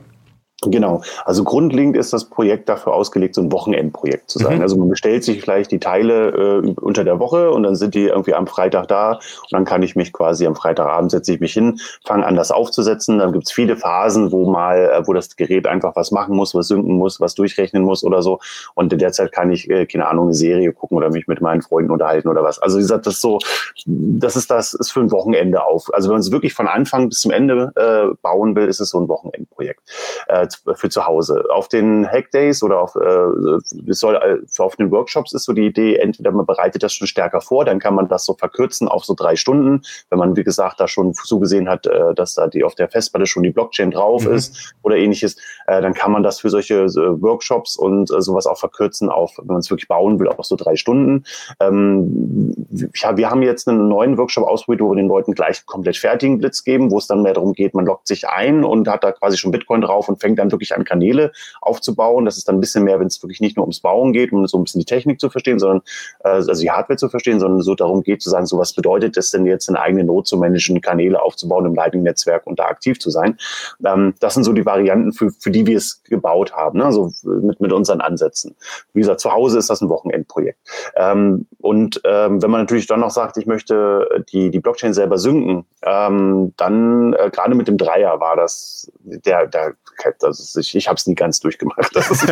Genau. 0.64 1.02
Also 1.24 1.44
grundlegend 1.44 1.96
ist 1.96 2.12
das 2.12 2.24
Projekt 2.24 2.68
dafür 2.68 2.92
ausgelegt, 2.92 3.36
so 3.36 3.42
ein 3.42 3.52
Wochenendprojekt 3.52 4.28
zu 4.28 4.40
sein. 4.40 4.56
Mhm. 4.56 4.62
Also 4.62 4.76
man 4.76 4.88
bestellt 4.88 5.22
sich 5.22 5.40
vielleicht 5.40 5.70
die 5.70 5.78
Teile 5.78 6.30
äh, 6.30 6.74
unter 6.80 7.04
der 7.04 7.20
Woche 7.20 7.52
und 7.52 7.62
dann 7.62 7.76
sind 7.76 7.94
die 7.94 8.06
irgendwie 8.06 8.34
am 8.34 8.48
Freitag 8.48 8.88
da 8.88 9.12
und 9.12 9.52
dann 9.52 9.64
kann 9.64 9.84
ich 9.84 9.94
mich 9.94 10.12
quasi 10.12 10.46
am 10.48 10.56
Freitagabend 10.56 11.12
setze 11.12 11.32
ich 11.32 11.38
mich 11.38 11.52
hin, 11.52 11.78
fange 12.04 12.26
an, 12.26 12.34
das 12.34 12.50
aufzusetzen. 12.50 13.18
Dann 13.20 13.32
gibt's 13.32 13.52
viele 13.52 13.76
Phasen, 13.76 14.32
wo 14.32 14.50
mal, 14.50 14.78
äh, 14.78 15.06
wo 15.06 15.12
das 15.12 15.36
Gerät 15.36 15.68
einfach 15.68 15.94
was 15.94 16.10
machen 16.10 16.34
muss, 16.34 16.56
was 16.56 16.66
synken 16.66 16.96
muss, 16.96 17.20
was 17.20 17.36
durchrechnen 17.36 17.84
muss 17.84 18.02
oder 18.02 18.22
so. 18.22 18.40
Und 18.74 18.92
in 18.92 18.98
der 18.98 19.12
Zeit 19.12 19.30
kann 19.30 19.52
ich, 19.52 19.70
äh, 19.70 19.86
keine 19.86 20.08
Ahnung, 20.08 20.24
eine 20.24 20.34
Serie 20.34 20.72
gucken 20.72 20.96
oder 20.96 21.10
mich 21.10 21.28
mit 21.28 21.40
meinen 21.40 21.62
Freunden 21.62 21.92
unterhalten 21.92 22.26
oder 22.26 22.42
was. 22.42 22.58
Also 22.58 22.78
wie 22.78 22.82
gesagt, 22.82 23.06
das 23.06 23.14
ist 23.14 23.20
so, 23.20 23.38
das 23.86 24.34
ist 24.34 24.50
das, 24.50 24.74
ist 24.74 24.90
für 24.90 25.00
ein 25.00 25.12
Wochenende 25.12 25.62
auf. 25.62 25.94
Also 25.94 26.08
wenn 26.08 26.14
man 26.14 26.20
es 26.20 26.32
wirklich 26.32 26.52
von 26.52 26.66
Anfang 26.66 27.10
bis 27.10 27.20
zum 27.20 27.30
Ende 27.30 27.72
äh, 27.76 28.12
bauen 28.22 28.56
will, 28.56 28.66
ist 28.66 28.80
es 28.80 28.90
so 28.90 28.98
ein 28.98 29.08
Wochenendprojekt. 29.08 29.82
Äh, 30.26 30.47
für 30.74 30.88
zu 30.88 31.06
Hause. 31.06 31.44
Auf 31.50 31.68
den 31.68 32.06
Hackdays 32.06 32.62
oder 32.62 32.80
auf, 32.80 32.94
äh, 32.96 33.92
soll, 33.92 34.16
äh, 34.16 34.62
auf 34.62 34.76
den 34.76 34.90
Workshops 34.90 35.32
ist 35.32 35.44
so 35.44 35.52
die 35.52 35.66
Idee, 35.66 35.96
entweder 35.96 36.30
man 36.32 36.46
bereitet 36.46 36.82
das 36.82 36.92
schon 36.92 37.06
stärker 37.06 37.40
vor, 37.40 37.64
dann 37.64 37.78
kann 37.78 37.94
man 37.94 38.08
das 38.08 38.24
so 38.24 38.34
verkürzen 38.34 38.88
auf 38.88 39.04
so 39.04 39.14
drei 39.14 39.36
Stunden, 39.36 39.82
wenn 40.10 40.18
man, 40.18 40.36
wie 40.36 40.44
gesagt, 40.44 40.80
da 40.80 40.88
schon 40.88 41.14
zugesehen 41.14 41.68
hat, 41.68 41.86
äh, 41.86 42.14
dass 42.14 42.34
da 42.34 42.46
die 42.46 42.64
auf 42.64 42.74
der 42.74 42.88
Festplatte 42.88 43.26
schon 43.26 43.42
die 43.42 43.50
Blockchain 43.50 43.90
drauf 43.90 44.24
mhm. 44.24 44.34
ist 44.34 44.74
oder 44.82 44.96
ähnliches, 44.96 45.36
äh, 45.68 45.82
dann 45.82 45.92
kann 45.92 46.10
man 46.10 46.22
das 46.22 46.40
für 46.40 46.48
solche 46.48 46.74
äh, 46.74 47.22
Workshops 47.22 47.76
und 47.76 48.10
äh, 48.10 48.22
sowas 48.22 48.46
auch 48.46 48.58
verkürzen 48.58 49.10
auf, 49.10 49.36
wenn 49.38 49.46
man 49.46 49.58
es 49.58 49.70
wirklich 49.70 49.86
bauen 49.86 50.18
will, 50.18 50.28
auf 50.28 50.46
so 50.46 50.56
drei 50.56 50.76
Stunden. 50.76 51.24
Ähm, 51.60 52.54
ja, 52.94 53.16
wir 53.16 53.30
haben 53.30 53.42
jetzt 53.42 53.68
einen 53.68 53.88
neuen 53.88 54.16
Workshop 54.16 54.44
ausprobiert, 54.44 54.80
wo 54.80 54.90
wir 54.90 54.96
den 54.96 55.08
Leuten 55.08 55.34
gleich 55.34 55.66
komplett 55.66 55.98
fertigen 55.98 56.38
Blitz 56.38 56.64
geben, 56.64 56.90
wo 56.90 56.96
es 56.96 57.06
dann 57.06 57.22
mehr 57.22 57.34
darum 57.34 57.52
geht, 57.52 57.74
man 57.74 57.84
loggt 57.84 58.06
sich 58.06 58.26
ein 58.28 58.64
und 58.64 58.88
hat 58.88 59.04
da 59.04 59.12
quasi 59.12 59.36
schon 59.36 59.50
Bitcoin 59.50 59.82
drauf 59.82 60.08
und 60.08 60.20
fängt 60.20 60.38
dann 60.38 60.50
wirklich 60.50 60.74
an, 60.74 60.84
Kanäle 60.84 61.32
aufzubauen. 61.60 62.24
Das 62.24 62.38
ist 62.38 62.48
dann 62.48 62.56
ein 62.56 62.60
bisschen 62.60 62.84
mehr, 62.84 62.98
wenn 62.98 63.08
es 63.08 63.22
wirklich 63.22 63.40
nicht 63.40 63.56
nur 63.56 63.64
ums 63.64 63.80
Bauen 63.80 64.14
geht, 64.14 64.32
um 64.32 64.46
so 64.46 64.56
ein 64.58 64.64
bisschen 64.64 64.78
die 64.78 64.86
Technik 64.86 65.20
zu 65.20 65.28
verstehen, 65.28 65.58
sondern 65.58 65.82
äh, 66.24 66.28
also 66.28 66.54
die 66.54 66.70
Hardware 66.70 66.96
zu 66.96 67.10
verstehen, 67.10 67.40
sondern 67.40 67.60
so 67.60 67.74
darum 67.74 68.02
geht 68.02 68.22
zu 68.22 68.30
sagen, 68.30 68.46
so 68.46 68.58
was 68.58 68.72
bedeutet 68.72 69.18
es 69.18 69.32
denn 69.32 69.44
jetzt, 69.44 69.68
eine 69.68 69.80
eigene 69.80 70.04
Not 70.04 70.28
zu 70.28 70.38
managen, 70.38 70.80
Kanäle 70.80 71.20
aufzubauen 71.20 71.66
im 71.66 71.74
Lightning-Netzwerk 71.74 72.46
und 72.46 72.58
da 72.58 72.64
aktiv 72.64 72.98
zu 72.98 73.10
sein. 73.10 73.36
Ähm, 73.84 74.14
das 74.20 74.32
sind 74.32 74.44
so 74.44 74.54
die 74.54 74.64
Varianten, 74.64 75.12
für, 75.12 75.30
für 75.30 75.50
die 75.50 75.57
wie 75.58 75.66
wir 75.66 75.76
es 75.76 76.02
gebaut 76.04 76.52
haben, 76.52 76.78
ne? 76.78 76.84
also 76.84 77.10
mit, 77.24 77.60
mit 77.60 77.72
unseren 77.72 78.00
Ansätzen. 78.00 78.54
Wie 78.92 79.00
gesagt, 79.00 79.20
zu 79.20 79.32
Hause 79.32 79.58
ist 79.58 79.70
das 79.70 79.80
ein 79.80 79.88
Wochenendprojekt. 79.88 80.58
Ähm, 80.94 81.46
und 81.58 82.00
ähm, 82.04 82.40
wenn 82.40 82.50
man 82.50 82.60
natürlich 82.60 82.86
dann 82.86 83.00
noch 83.00 83.10
sagt, 83.10 83.36
ich 83.36 83.46
möchte 83.46 84.24
die, 84.32 84.50
die 84.50 84.60
Blockchain 84.60 84.94
selber 84.94 85.18
synken, 85.18 85.64
ähm, 85.82 86.52
dann 86.56 87.12
äh, 87.14 87.30
gerade 87.32 87.54
mit 87.54 87.66
dem 87.66 87.76
Dreier 87.76 88.20
war 88.20 88.36
das 88.36 88.90
der, 89.02 89.46
der 89.46 89.74
also 90.22 90.60
ich, 90.60 90.76
ich 90.76 90.86
habe 90.86 90.94
es 90.94 91.08
nie 91.08 91.16
ganz 91.16 91.40
durchgemacht. 91.40 91.90
Das, 91.98 92.10
ist, 92.12 92.28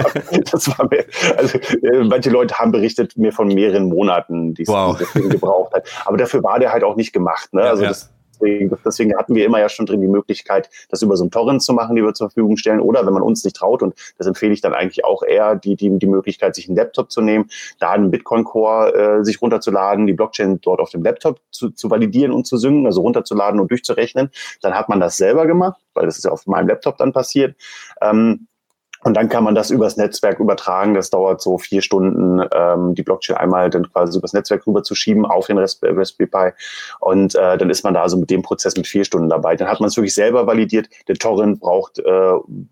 das 0.53 0.79
war 0.79 0.87
mir, 0.89 1.05
also 1.37 1.59
äh, 1.59 2.05
manche 2.05 2.31
Leute 2.31 2.57
haben 2.57 2.71
berichtet 2.71 3.17
mir 3.17 3.33
von 3.33 3.49
mehreren 3.49 3.89
Monaten, 3.89 4.55
die 4.55 4.63
es 4.63 4.69
wow. 4.69 4.97
gebraucht 5.15 5.75
hat. 5.75 5.89
Aber 6.05 6.17
dafür 6.17 6.45
war 6.45 6.61
der 6.61 6.71
halt 6.71 6.85
auch 6.85 6.95
nicht 6.95 7.13
gemacht. 7.13 7.53
Ne? 7.53 7.63
Ja, 7.63 7.71
also 7.71 7.83
ja. 7.83 7.89
das 7.89 8.13
Deswegen, 8.41 8.77
deswegen 8.85 9.17
hatten 9.17 9.35
wir 9.35 9.45
immer 9.45 9.61
ja 9.61 9.69
schon 9.69 9.87
drin 9.87 10.01
die 10.01 10.09
Möglichkeit, 10.09 10.71
das 10.91 11.03
über 11.03 11.17
so 11.17 11.25
ein 11.25 11.31
Torrent 11.31 11.63
zu 11.63 11.73
machen, 11.73 11.97
die 11.97 12.03
wir 12.03 12.15
zur 12.15 12.29
Verfügung 12.29 12.57
stellen. 12.57 12.81
Oder 12.81 13.07
wenn 13.07 13.13
man 13.13 13.23
uns 13.23 13.45
nicht 13.45 13.57
traut, 13.57 13.83
und 13.83 13.95
das 14.19 14.27
empfehle 14.27 14.53
ich 14.53 14.61
dann 14.61 14.75
eigentlich 14.75 15.05
auch 15.05 15.23
eher, 15.23 15.57
die, 15.57 15.77
die, 15.77 15.99
die 15.99 16.07
Möglichkeit, 16.07 16.55
sich 16.55 16.69
einen 16.69 16.77
Laptop 16.77 17.11
zu 17.11 17.21
nehmen, 17.21 17.51
da 17.79 17.93
einen 17.93 18.11
Bitcoin-Core 18.11 18.95
äh, 18.95 19.25
sich 19.25 19.41
runterzuladen, 19.41 20.07
die 20.07 20.13
Blockchain 20.13 20.61
dort 20.61 20.81
auf 20.81 20.91
dem 20.91 21.03
Laptop 21.03 21.41
zu, 21.51 21.71
zu 21.71 21.91
validieren 21.91 22.33
und 22.33 22.47
zu 22.47 22.57
synken, 22.57 22.87
also 22.87 23.01
runterzuladen 23.01 23.61
und 23.61 23.71
durchzurechnen. 23.71 24.31
Dann 24.63 24.75
hat 24.75 24.89
man 24.89 25.01
das 25.01 25.17
selber 25.17 25.47
gemacht, 25.47 25.81
weil 25.95 26.07
das 26.07 26.19
ist 26.19 26.25
ja 26.25 26.31
auf 26.31 26.47
meinem 26.47 26.69
Laptop 26.69 26.97
dann 26.99 27.13
passiert. 27.13 27.57
Ähm, 28.01 28.47
und 29.07 29.15
dann 29.15 29.29
kann 29.29 29.45
man 29.45 29.55
das 29.55 29.71
übers 29.71 29.97
Netzwerk 29.97 30.41
übertragen. 30.41 30.95
Das 30.95 31.11
dauert 31.11 31.41
so 31.41 31.59
vier 31.59 31.81
Stunden, 31.81 32.45
ähm, 32.53 32.93
die 32.97 33.05
Blockchain 33.05 33.37
einmal 33.37 33.71
dann 33.71 33.89
quasi 33.93 34.19
übers 34.19 34.33
Netzwerk 34.33 34.67
rüber 34.67 34.83
zu 34.83 34.97
schieben 34.97 35.25
auf 35.25 35.47
den 35.47 35.59
Raspberry 35.59 36.27
Pi. 36.27 36.51
Und 36.99 37.37
äh, 37.37 37.57
dann 37.57 37.71
ist 37.71 37.85
man 37.85 37.95
da 37.95 38.03
also 38.03 38.17
mit 38.17 38.31
dem 38.31 38.43
Prozess 38.43 38.77
mit 38.77 38.89
vier 38.89 39.05
Stunden 39.05 39.29
dabei. 39.29 39.55
Dann 39.55 39.69
hat 39.69 39.79
man 39.79 39.91
es 39.91 39.97
wirklich 39.97 40.13
selber 40.13 40.49
validiert. 40.49 40.89
Der 41.07 41.15
Torrent 41.15 41.61
braucht, 41.61 42.01
äh, 42.01 42.03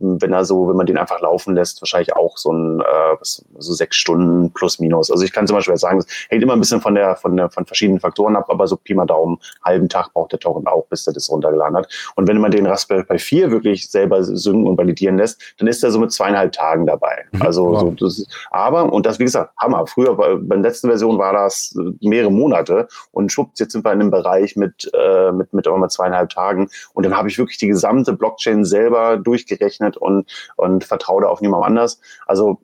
wenn 0.01 0.33
er 0.33 0.45
so, 0.45 0.69
wenn 0.69 0.75
man 0.75 0.87
den 0.87 0.99
einfach 0.99 1.21
laufen 1.21 1.55
lässt, 1.55 1.81
wahrscheinlich 1.81 2.17
auch 2.17 2.37
so 2.37 2.51
ein 2.51 2.81
äh, 2.81 3.17
so 3.23 3.73
sechs 3.73 3.95
Stunden 3.95 4.53
plus 4.53 4.81
minus. 4.81 5.13
Also 5.13 5.23
ich 5.23 5.33
kann 5.33 5.47
zum 5.47 5.55
Beispiel 5.55 5.77
sagen, 5.77 5.99
es 5.99 6.07
hängt 6.31 6.43
immer 6.43 6.55
ein 6.55 6.59
bisschen 6.59 6.81
von 6.81 6.97
der 6.97 7.15
von 7.15 7.37
der 7.37 7.49
von 7.49 7.65
verschiedenen 7.65 8.01
Faktoren 8.01 8.35
ab, 8.35 8.47
aber 8.49 8.67
so 8.67 8.77
Pi 8.77 8.95
mal 8.95 9.07
Daumen, 9.07 9.39
halben 9.65 9.89
Tag 9.89 10.13
braucht 10.13 10.33
der 10.33 10.41
Torrent 10.41 10.67
auch, 10.67 10.87
bis 10.87 11.07
er 11.07 11.13
das 11.13 11.31
runtergeladen 11.31 11.77
hat. 11.77 11.89
Und 12.17 12.27
wenn 12.27 12.39
man 12.39 12.51
den 12.51 12.67
Raspberry 12.67 13.05
Pi 13.05 13.19
4 13.21 13.53
wirklich 13.53 13.89
selber 13.89 14.25
synken 14.25 14.67
und 14.67 14.77
validieren 14.77 15.17
lässt, 15.17 15.41
dann 15.59 15.69
ist 15.69 15.85
er 15.85 15.93
so 15.93 16.01
mit 16.01 16.11
zwei 16.11 16.24
zweieinhalb 16.25 16.53
Tagen 16.53 16.87
dabei. 16.87 17.25
Mhm. 17.33 17.43
Also, 17.43 17.67
wow. 17.67 17.95
so, 17.99 18.07
das, 18.07 18.27
aber, 18.51 18.93
und 18.93 19.07
das, 19.07 19.19
wie 19.19 19.25
gesagt, 19.25 19.53
Hammer. 19.59 19.87
Früher, 19.87 20.17
bei, 20.17 20.35
bei 20.37 20.57
der 20.57 20.65
letzten 20.65 20.89
Version 20.89 21.19
war 21.19 21.33
das 21.33 21.77
mehrere 22.01 22.31
Monate 22.31 22.89
und 23.13 23.31
schwupps, 23.31 23.61
jetzt 23.61 23.73
sind 23.73 23.85
wir 23.85 23.93
in 23.93 24.01
einem 24.01 24.11
Bereich 24.11 24.57
mit, 24.57 24.91
äh, 24.95 25.33
mit, 25.33 25.53
mit 25.53 25.67
immer 25.67 25.89
zweieinhalb 25.89 26.31
Tagen. 26.31 26.69
Und 26.95 27.05
dann 27.05 27.17
habe 27.17 27.29
ich 27.29 27.39
wirklich 27.39 27.59
die 27.59 27.69
gesamte 27.69 28.13
Blockchain 28.13 28.65
selber 28.65 29.17
durchgerechnet 29.17 29.97
und, 29.97 30.31
und 30.57 30.85
vertraue 30.85 31.23
da 31.23 31.29
auf 31.29 31.41
niemand 31.41 31.65
anders. 31.65 32.01
Also, 32.27 32.61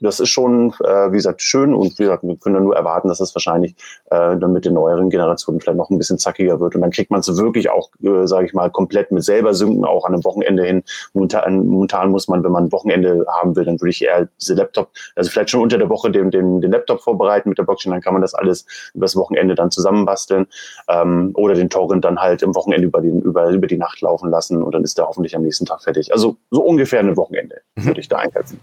das 0.00 0.20
ist 0.20 0.30
schon, 0.30 0.72
äh, 0.84 1.12
wie 1.12 1.16
gesagt, 1.16 1.42
schön 1.42 1.74
und 1.74 1.98
wie 1.98 2.04
gesagt, 2.04 2.22
wir 2.24 2.36
können 2.36 2.54
dann 2.54 2.64
nur 2.64 2.76
erwarten, 2.76 3.08
dass 3.08 3.20
es 3.20 3.34
wahrscheinlich 3.34 3.74
äh, 4.06 4.36
dann 4.36 4.52
mit 4.52 4.64
den 4.64 4.74
neueren 4.74 5.10
Generationen 5.10 5.60
vielleicht 5.60 5.78
noch 5.78 5.90
ein 5.90 5.98
bisschen 5.98 6.18
zackiger 6.18 6.60
wird 6.60 6.74
und 6.74 6.80
dann 6.80 6.90
kriegt 6.90 7.10
man 7.10 7.20
es 7.20 7.36
wirklich 7.36 7.70
auch, 7.70 7.90
äh, 8.02 8.26
sage 8.26 8.46
ich 8.46 8.54
mal, 8.54 8.70
komplett 8.70 9.12
mit 9.12 9.24
selber 9.24 9.54
synken, 9.54 9.84
auch 9.84 10.04
an 10.04 10.14
einem 10.14 10.24
Wochenende 10.24 10.64
hin. 10.64 10.82
Momentan, 11.12 11.66
momentan 11.66 12.10
muss 12.10 12.28
man, 12.28 12.42
wenn 12.42 12.52
man 12.52 12.64
ein 12.64 12.72
Wochenende 12.72 13.26
haben 13.28 13.54
will, 13.56 13.64
dann 13.64 13.80
würde 13.80 13.90
ich 13.90 14.02
eher 14.02 14.28
diese 14.40 14.54
Laptop, 14.54 14.90
also 15.16 15.30
vielleicht 15.30 15.50
schon 15.50 15.60
unter 15.60 15.78
der 15.78 15.88
Woche 15.88 16.10
den, 16.10 16.30
den, 16.30 16.60
den 16.60 16.72
Laptop 16.72 17.00
vorbereiten 17.00 17.50
mit 17.50 17.58
der 17.58 17.64
Blockchain, 17.64 17.92
dann 17.92 18.00
kann 18.00 18.14
man 18.14 18.22
das 18.22 18.34
alles 18.34 18.66
übers 18.94 19.16
Wochenende 19.16 19.54
dann 19.54 19.70
zusammenbasteln 19.70 20.46
ähm, 20.88 21.32
oder 21.34 21.54
den 21.54 21.68
Torrent 21.70 22.04
dann 22.04 22.20
halt 22.20 22.42
im 22.42 22.54
Wochenende 22.54 22.86
über, 22.86 23.00
den, 23.00 23.20
über, 23.20 23.48
über 23.50 23.66
die 23.66 23.76
Nacht 23.78 24.00
laufen 24.00 24.30
lassen 24.30 24.62
und 24.62 24.74
dann 24.74 24.84
ist 24.84 24.98
der 24.98 25.06
hoffentlich 25.06 25.36
am 25.36 25.42
nächsten 25.42 25.66
Tag 25.66 25.82
fertig. 25.82 26.12
Also 26.12 26.36
so 26.50 26.62
ungefähr 26.62 27.00
ein 27.00 27.16
Wochenende 27.16 27.60
mhm. 27.76 27.86
würde 27.86 28.00
ich 28.00 28.08
da 28.08 28.16
einsetzen. 28.16 28.60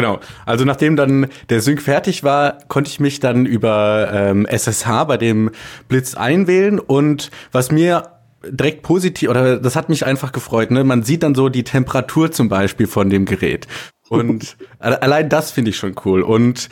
Genau. 0.00 0.18
Also 0.46 0.64
nachdem 0.64 0.96
dann 0.96 1.26
der 1.50 1.60
Sync 1.60 1.82
fertig 1.82 2.24
war, 2.24 2.56
konnte 2.68 2.88
ich 2.88 3.00
mich 3.00 3.20
dann 3.20 3.44
über 3.44 4.08
ähm, 4.10 4.46
SSH 4.46 5.04
bei 5.04 5.18
dem 5.18 5.50
Blitz 5.88 6.14
einwählen 6.14 6.78
und 6.78 7.30
was 7.52 7.70
mir 7.70 8.04
direkt 8.48 8.82
positiv 8.82 9.28
oder 9.28 9.58
das 9.58 9.76
hat 9.76 9.90
mich 9.90 10.06
einfach 10.06 10.32
gefreut. 10.32 10.70
Ne? 10.70 10.84
Man 10.84 11.02
sieht 11.02 11.22
dann 11.22 11.34
so 11.34 11.50
die 11.50 11.64
Temperatur 11.64 12.32
zum 12.32 12.48
Beispiel 12.48 12.86
von 12.86 13.10
dem 13.10 13.26
Gerät 13.26 13.68
und 14.08 14.56
allein 14.78 15.28
das 15.28 15.50
finde 15.50 15.68
ich 15.68 15.76
schon 15.76 15.94
cool. 16.06 16.22
Und 16.22 16.70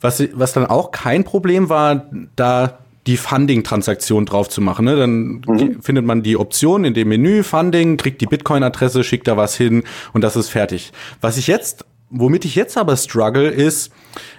was 0.00 0.26
was 0.32 0.54
dann 0.54 0.64
auch 0.64 0.90
kein 0.90 1.24
Problem 1.24 1.68
war, 1.68 2.06
da 2.34 2.78
die 3.06 3.18
Funding-Transaktion 3.18 4.24
drauf 4.24 4.48
zu 4.48 4.62
machen. 4.62 4.86
Ne? 4.86 4.96
Dann 4.96 5.42
mhm. 5.46 5.82
findet 5.82 6.06
man 6.06 6.22
die 6.22 6.38
Option 6.38 6.84
in 6.84 6.94
dem 6.94 7.08
Menü 7.08 7.42
Funding, 7.42 7.98
kriegt 7.98 8.22
die 8.22 8.26
Bitcoin-Adresse, 8.26 9.04
schickt 9.04 9.26
da 9.28 9.36
was 9.36 9.54
hin 9.54 9.84
und 10.12 10.22
das 10.22 10.36
ist 10.36 10.48
fertig. 10.48 10.92
Was 11.20 11.36
ich 11.36 11.46
jetzt 11.46 11.84
Womit 12.10 12.44
ich 12.44 12.56
jetzt 12.56 12.76
aber 12.76 12.96
struggle 12.96 13.48
ist, 13.48 13.92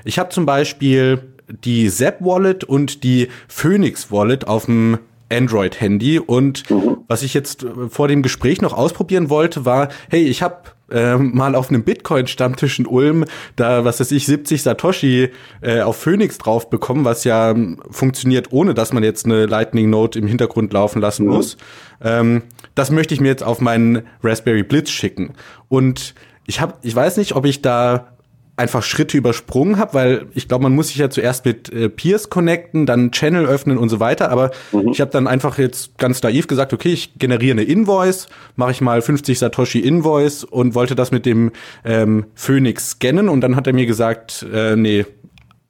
ich 0.03 0.19
habe 0.19 0.30
zum 0.30 0.45
Beispiel 0.45 1.34
die 1.63 1.89
Zap 1.89 2.22
Wallet 2.22 2.63
und 2.63 3.03
die 3.03 3.30
Phoenix 3.47 4.11
Wallet 4.11 4.47
auf 4.47 4.65
dem 4.65 4.99
Android-Handy 5.32 6.19
und 6.19 6.65
was 7.07 7.24
ich 7.24 7.34
jetzt 7.34 7.65
vor 7.89 8.07
dem 8.07 8.22
Gespräch 8.22 8.61
noch 8.61 8.74
ausprobieren 8.74 9.30
wollte, 9.30 9.65
war, 9.65 9.89
hey, 10.09 10.24
ich 10.24 10.41
habe 10.41 10.63
äh, 10.91 11.15
mal 11.15 11.55
auf 11.55 11.69
einem 11.69 11.84
Bitcoin-Stammtisch 11.84 12.80
in 12.80 12.86
Ulm 12.86 13.26
da, 13.55 13.86
was 13.86 13.99
weiß 13.99 14.11
ich, 14.11 14.26
70 14.26 14.61
Satoshi 14.61 15.30
äh, 15.61 15.82
auf 15.82 15.95
Phoenix 15.95 16.38
drauf 16.38 16.69
bekommen, 16.69 17.05
was 17.05 17.24
ja 17.24 17.51
ähm, 17.51 17.82
funktioniert, 17.89 18.51
ohne 18.51 18.74
dass 18.74 18.91
man 18.91 19.03
jetzt 19.03 19.26
eine 19.26 19.45
Lightning 19.45 19.89
Note 19.89 20.19
im 20.19 20.28
Hintergrund 20.28 20.74
laufen 20.74 21.01
lassen 21.01 21.26
mhm. 21.26 21.32
muss. 21.32 21.57
Ähm, 22.03 22.43
das 22.76 22.91
möchte 22.91 23.13
ich 23.13 23.22
mir 23.22 23.30
jetzt 23.30 23.43
auf 23.43 23.61
meinen 23.61 24.03
Raspberry 24.22 24.63
Blitz 24.63 24.89
schicken. 24.89 25.34
Und 25.69 26.13
ich 26.45 26.61
habe, 26.61 26.73
ich 26.81 26.95
weiß 26.95 27.17
nicht, 27.17 27.35
ob 27.35 27.45
ich 27.45 27.61
da 27.61 28.11
einfach 28.57 28.83
Schritte 28.83 29.17
übersprungen 29.17 29.77
habe, 29.77 29.93
weil 29.93 30.25
ich 30.33 30.47
glaube, 30.47 30.63
man 30.63 30.75
muss 30.75 30.89
sich 30.89 30.97
ja 30.97 31.09
zuerst 31.09 31.45
mit 31.45 31.71
äh, 31.73 31.89
Peers 31.89 32.29
connecten, 32.29 32.85
dann 32.85 33.11
Channel 33.11 33.45
öffnen 33.45 33.77
und 33.77 33.89
so 33.89 33.99
weiter. 33.99 34.29
Aber 34.29 34.51
mhm. 34.71 34.89
ich 34.89 35.01
habe 35.01 35.09
dann 35.09 35.27
einfach 35.27 35.57
jetzt 35.57 35.97
ganz 35.97 36.21
naiv 36.21 36.47
gesagt, 36.47 36.73
okay, 36.73 36.93
ich 36.93 37.17
generiere 37.17 37.53
eine 37.53 37.63
Invoice, 37.63 38.27
mache 38.55 38.71
ich 38.71 38.81
mal 38.81 39.01
50 39.01 39.39
Satoshi 39.39 39.79
Invoice 39.79 40.43
und 40.43 40.75
wollte 40.75 40.95
das 40.95 41.11
mit 41.11 41.25
dem 41.25 41.51
ähm, 41.83 42.25
Phoenix 42.35 42.91
scannen 42.91 43.29
und 43.29 43.41
dann 43.41 43.55
hat 43.55 43.67
er 43.67 43.73
mir 43.73 43.85
gesagt, 43.85 44.45
äh, 44.53 44.75
nee, 44.75 45.05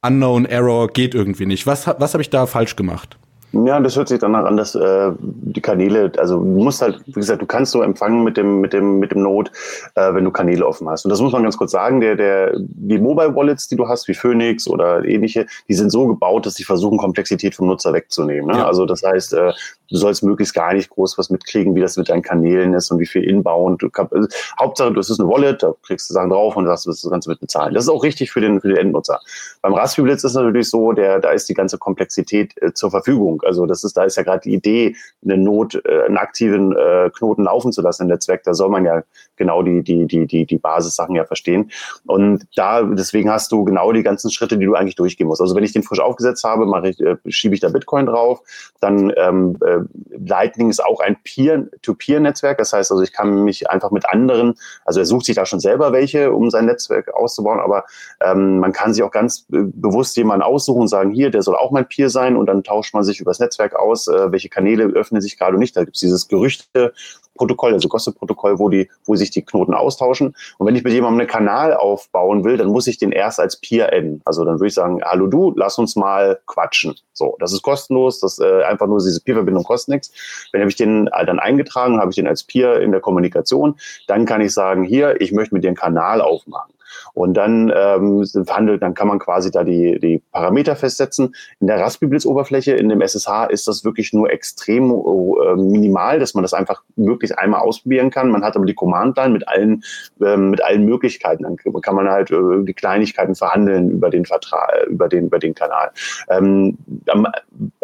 Unknown 0.02 0.44
Error 0.44 0.88
geht 0.88 1.14
irgendwie 1.14 1.46
nicht. 1.46 1.66
Was, 1.66 1.86
was 1.86 2.12
habe 2.12 2.22
ich 2.22 2.30
da 2.30 2.46
falsch 2.46 2.76
gemacht? 2.76 3.16
Ja, 3.52 3.78
das 3.80 3.96
hört 3.96 4.08
sich 4.08 4.18
danach 4.18 4.44
an, 4.44 4.56
dass 4.56 4.74
äh, 4.74 5.12
die 5.20 5.60
Kanäle, 5.60 6.10
also 6.16 6.38
du 6.38 6.44
musst 6.44 6.80
halt, 6.80 7.00
wie 7.06 7.12
gesagt, 7.12 7.42
du 7.42 7.46
kannst 7.46 7.72
so 7.72 7.82
empfangen 7.82 8.24
mit 8.24 8.36
dem 8.36 8.60
mit 8.60 8.72
dem 8.72 8.98
mit 8.98 9.12
dem 9.12 9.22
Node, 9.22 9.50
äh, 9.94 10.14
wenn 10.14 10.24
du 10.24 10.30
Kanäle 10.30 10.66
offen 10.66 10.88
hast. 10.88 11.04
Und 11.04 11.10
das 11.10 11.20
muss 11.20 11.32
man 11.32 11.42
ganz 11.42 11.58
kurz 11.58 11.72
sagen, 11.72 12.00
der 12.00 12.16
der 12.16 12.52
die 12.56 12.98
Mobile 12.98 13.34
Wallets, 13.34 13.68
die 13.68 13.76
du 13.76 13.88
hast, 13.88 14.08
wie 14.08 14.14
Phoenix 14.14 14.66
oder 14.66 15.04
ähnliche, 15.04 15.46
die 15.68 15.74
sind 15.74 15.90
so 15.90 16.06
gebaut, 16.06 16.46
dass 16.46 16.54
sie 16.54 16.64
versuchen 16.64 16.96
Komplexität 16.96 17.54
vom 17.54 17.66
Nutzer 17.66 17.92
wegzunehmen. 17.92 18.46
Ne? 18.46 18.58
Ja. 18.58 18.66
Also 18.66 18.86
das 18.86 19.02
heißt, 19.02 19.34
äh, 19.34 19.52
du 19.90 19.96
sollst 19.96 20.22
möglichst 20.22 20.54
gar 20.54 20.72
nicht 20.74 20.90
groß 20.90 21.18
was 21.18 21.30
mitkriegen, 21.30 21.74
wie 21.74 21.80
das 21.80 21.96
mit 21.96 22.08
deinen 22.08 22.22
Kanälen 22.22 22.74
ist 22.74 22.90
und 22.90 22.98
wie 22.98 23.06
viel 23.06 23.24
Inbound. 23.24 23.82
Du 23.82 23.90
kann, 23.90 24.08
also, 24.10 24.28
Hauptsache, 24.58 24.92
das 24.92 25.10
ist 25.10 25.20
eine 25.20 25.28
Wallet, 25.28 25.62
da 25.62 25.74
kriegst 25.82 26.08
du 26.08 26.14
Sachen 26.14 26.30
drauf 26.30 26.56
und 26.56 26.66
sagst, 26.66 26.86
du 26.86 26.90
das 26.90 27.08
Ganze 27.08 27.30
mit 27.30 27.40
bezahlen. 27.40 27.74
Das 27.74 27.84
ist 27.84 27.90
auch 27.90 28.02
richtig 28.02 28.30
für 28.30 28.40
den, 28.40 28.60
für 28.60 28.68
den 28.68 28.76
Endnutzer. 28.76 29.20
Beim 29.60 29.74
Raspberry 29.74 30.08
Blitz 30.08 30.24
ist 30.24 30.34
natürlich 30.34 30.68
so, 30.68 30.92
der, 30.92 31.20
da 31.20 31.30
ist 31.30 31.48
die 31.48 31.54
ganze 31.54 31.78
Komplexität 31.78 32.54
äh, 32.62 32.72
zur 32.72 32.90
Verfügung. 32.90 33.42
Also 33.44 33.66
das 33.66 33.84
ist, 33.84 33.96
da 33.96 34.04
ist 34.04 34.16
ja 34.16 34.22
gerade 34.22 34.40
die 34.40 34.54
Idee, 34.54 34.96
eine 35.24 35.36
Not, 35.36 35.80
äh, 35.84 36.04
einen 36.06 36.16
aktiven 36.16 36.76
äh, 36.76 37.10
Knoten 37.16 37.44
laufen 37.44 37.72
zu 37.72 37.82
lassen 37.82 38.02
im 38.02 38.08
Netzwerk. 38.08 38.42
Da 38.44 38.54
soll 38.54 38.70
man 38.70 38.84
ja 38.84 39.02
genau 39.36 39.62
die, 39.62 39.82
die, 39.82 40.06
die, 40.06 40.26
die, 40.26 40.46
die 40.46 40.58
Basissachen 40.58 41.14
ja 41.14 41.24
verstehen. 41.24 41.70
Und 42.06 42.46
da, 42.56 42.82
deswegen 42.82 43.30
hast 43.30 43.52
du 43.52 43.64
genau 43.64 43.92
die 43.92 44.02
ganzen 44.02 44.30
Schritte, 44.30 44.58
die 44.58 44.66
du 44.66 44.74
eigentlich 44.74 44.96
durchgehen 44.96 45.26
musst. 45.26 45.40
Also 45.40 45.54
wenn 45.54 45.64
ich 45.64 45.72
den 45.72 45.82
frisch 45.82 46.00
aufgesetzt 46.00 46.44
habe, 46.44 46.66
mache 46.66 46.90
ich, 46.90 47.00
äh, 47.00 47.16
schiebe 47.28 47.54
ich 47.54 47.60
da 47.60 47.68
Bitcoin 47.68 48.06
drauf, 48.06 48.40
dann 48.80 49.12
ähm, 49.16 49.56
äh, 49.60 49.81
Lightning 50.10 50.70
ist 50.70 50.84
auch 50.84 51.00
ein 51.00 51.16
Peer-to-Peer-Netzwerk. 51.22 52.58
Das 52.58 52.72
heißt 52.72 52.90
also, 52.90 53.02
ich 53.02 53.12
kann 53.12 53.44
mich 53.44 53.70
einfach 53.70 53.90
mit 53.90 54.08
anderen, 54.08 54.54
also 54.84 55.00
er 55.00 55.06
sucht 55.06 55.26
sich 55.26 55.36
da 55.36 55.46
schon 55.46 55.60
selber 55.60 55.92
welche, 55.92 56.32
um 56.32 56.50
sein 56.50 56.66
Netzwerk 56.66 57.14
auszubauen, 57.14 57.60
aber 57.60 57.84
ähm, 58.20 58.58
man 58.58 58.72
kann 58.72 58.94
sich 58.94 59.02
auch 59.02 59.10
ganz 59.10 59.46
bewusst 59.48 60.16
jemanden 60.16 60.42
aussuchen 60.42 60.82
und 60.82 60.88
sagen, 60.88 61.10
hier, 61.10 61.30
der 61.30 61.42
soll 61.42 61.56
auch 61.56 61.70
mein 61.70 61.88
Peer 61.88 62.10
sein 62.10 62.36
und 62.36 62.46
dann 62.46 62.64
tauscht 62.64 62.94
man 62.94 63.04
sich 63.04 63.20
übers 63.20 63.38
Netzwerk 63.38 63.74
aus, 63.74 64.08
äh, 64.08 64.30
welche 64.32 64.48
Kanäle 64.48 64.84
öffnen 64.84 65.20
sich 65.20 65.38
gerade 65.38 65.58
nicht. 65.58 65.76
Da 65.76 65.84
gibt 65.84 65.96
es 65.96 66.00
dieses 66.00 66.28
Gerüchte, 66.28 66.92
Protokoll, 67.34 67.72
also 67.72 67.88
Gossip-Protokoll, 67.88 68.58
wo 68.58 68.68
die, 68.68 68.90
wo 69.04 69.16
sich 69.16 69.30
die 69.30 69.42
Knoten 69.42 69.74
austauschen. 69.74 70.34
Und 70.58 70.66
wenn 70.66 70.76
ich 70.76 70.84
mit 70.84 70.92
jemandem 70.92 71.20
einen 71.20 71.28
Kanal 71.28 71.74
aufbauen 71.74 72.44
will, 72.44 72.56
dann 72.56 72.68
muss 72.68 72.86
ich 72.86 72.98
den 72.98 73.12
erst 73.12 73.40
als 73.40 73.56
Peer 73.60 73.92
adden. 73.92 74.20
Also 74.24 74.44
dann 74.44 74.56
würde 74.56 74.68
ich 74.68 74.74
sagen, 74.74 75.00
hallo 75.02 75.26
du, 75.26 75.52
lass 75.56 75.78
uns 75.78 75.96
mal 75.96 76.40
quatschen. 76.46 76.94
So, 77.12 77.36
das 77.40 77.52
ist 77.52 77.62
kostenlos, 77.62 78.20
das 78.20 78.38
äh, 78.38 78.62
einfach 78.64 78.86
nur 78.86 78.98
diese 78.98 79.20
Peer-Verbindung 79.20 79.61
kostet 79.64 79.94
nichts. 79.94 80.12
Wenn 80.52 80.60
habe 80.60 80.70
ich 80.70 80.76
den 80.76 81.08
äh, 81.08 81.26
dann 81.26 81.38
eingetragen, 81.38 82.00
habe 82.00 82.10
ich 82.10 82.16
den 82.16 82.26
als 82.26 82.42
Peer 82.42 82.80
in 82.80 82.92
der 82.92 83.00
Kommunikation, 83.00 83.76
dann 84.06 84.26
kann 84.26 84.40
ich 84.40 84.52
sagen, 84.52 84.84
hier, 84.84 85.20
ich 85.20 85.32
möchte 85.32 85.54
mit 85.54 85.64
dir 85.64 85.68
einen 85.68 85.76
Kanal 85.76 86.20
aufmachen. 86.20 86.72
Und 87.14 87.34
dann 87.34 87.72
ähm, 87.74 88.24
verhandelt, 88.24 88.82
dann 88.82 88.94
kann 88.94 89.08
man 89.08 89.18
quasi 89.18 89.50
da 89.50 89.64
die, 89.64 89.98
die 90.00 90.22
Parameter 90.32 90.76
festsetzen. 90.76 91.34
In 91.60 91.66
der 91.66 91.80
Raspberry-Blitz-Oberfläche, 91.80 92.72
in 92.72 92.88
dem 92.88 93.00
SSH 93.00 93.46
ist 93.50 93.68
das 93.68 93.84
wirklich 93.84 94.12
nur 94.12 94.30
extrem 94.30 94.90
äh, 94.90 95.56
minimal, 95.56 96.18
dass 96.18 96.34
man 96.34 96.42
das 96.42 96.54
einfach 96.54 96.82
wirklich 96.96 97.38
einmal 97.38 97.60
ausprobieren 97.60 98.10
kann. 98.10 98.30
Man 98.30 98.44
hat 98.44 98.56
aber 98.56 98.66
die 98.66 98.74
Command-Line 98.74 99.32
mit 99.32 99.48
allen, 99.48 99.84
äh, 100.20 100.36
mit 100.36 100.62
allen 100.62 100.84
Möglichkeiten. 100.84 101.44
Dann 101.44 101.56
kann 101.56 101.94
man 101.94 102.08
halt 102.08 102.30
äh, 102.30 102.64
die 102.64 102.74
Kleinigkeiten 102.74 103.34
verhandeln 103.34 103.90
über 103.90 104.10
den 104.10 104.24
Vertrag, 104.24 104.86
über 104.86 105.08
den, 105.08 105.26
über 105.26 105.38
den 105.38 105.54
Kanal. 105.54 105.90
Ähm, 106.28 106.78
am 107.08 107.26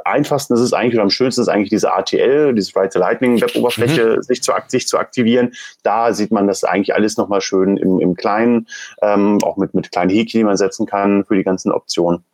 einfachsten 0.04 0.54
ist 0.54 0.60
es 0.60 0.72
eigentlich 0.72 0.94
oder 0.94 1.02
am 1.02 1.10
schönsten 1.10 1.42
ist 1.42 1.48
eigentlich 1.48 1.70
diese 1.70 1.92
ATL, 1.92 2.54
diese 2.54 2.74
Write 2.74 2.92
the 2.94 2.98
Lightning 2.98 3.40
Web-Oberfläche, 3.40 4.16
mhm. 4.16 4.22
sich, 4.22 4.42
zu, 4.42 4.52
sich 4.68 4.86
zu 4.86 4.98
aktivieren. 4.98 5.52
Da 5.82 6.12
sieht 6.12 6.30
man 6.30 6.46
das 6.46 6.64
eigentlich 6.64 6.94
alles 6.94 7.16
nochmal 7.16 7.40
schön 7.40 7.76
im, 7.76 8.00
im 8.00 8.14
Kleinen, 8.14 8.66
ähm, 9.02 9.38
auch 9.42 9.56
mit, 9.56 9.74
mit 9.74 9.92
kleinen 9.92 10.10
Häkchen, 10.10 10.40
die 10.40 10.44
man 10.44 10.56
setzen 10.56 10.86
kann 10.86 11.24
für 11.24 11.36
die 11.36 11.44
ganzen 11.44 11.72
Optionen. 11.72 12.24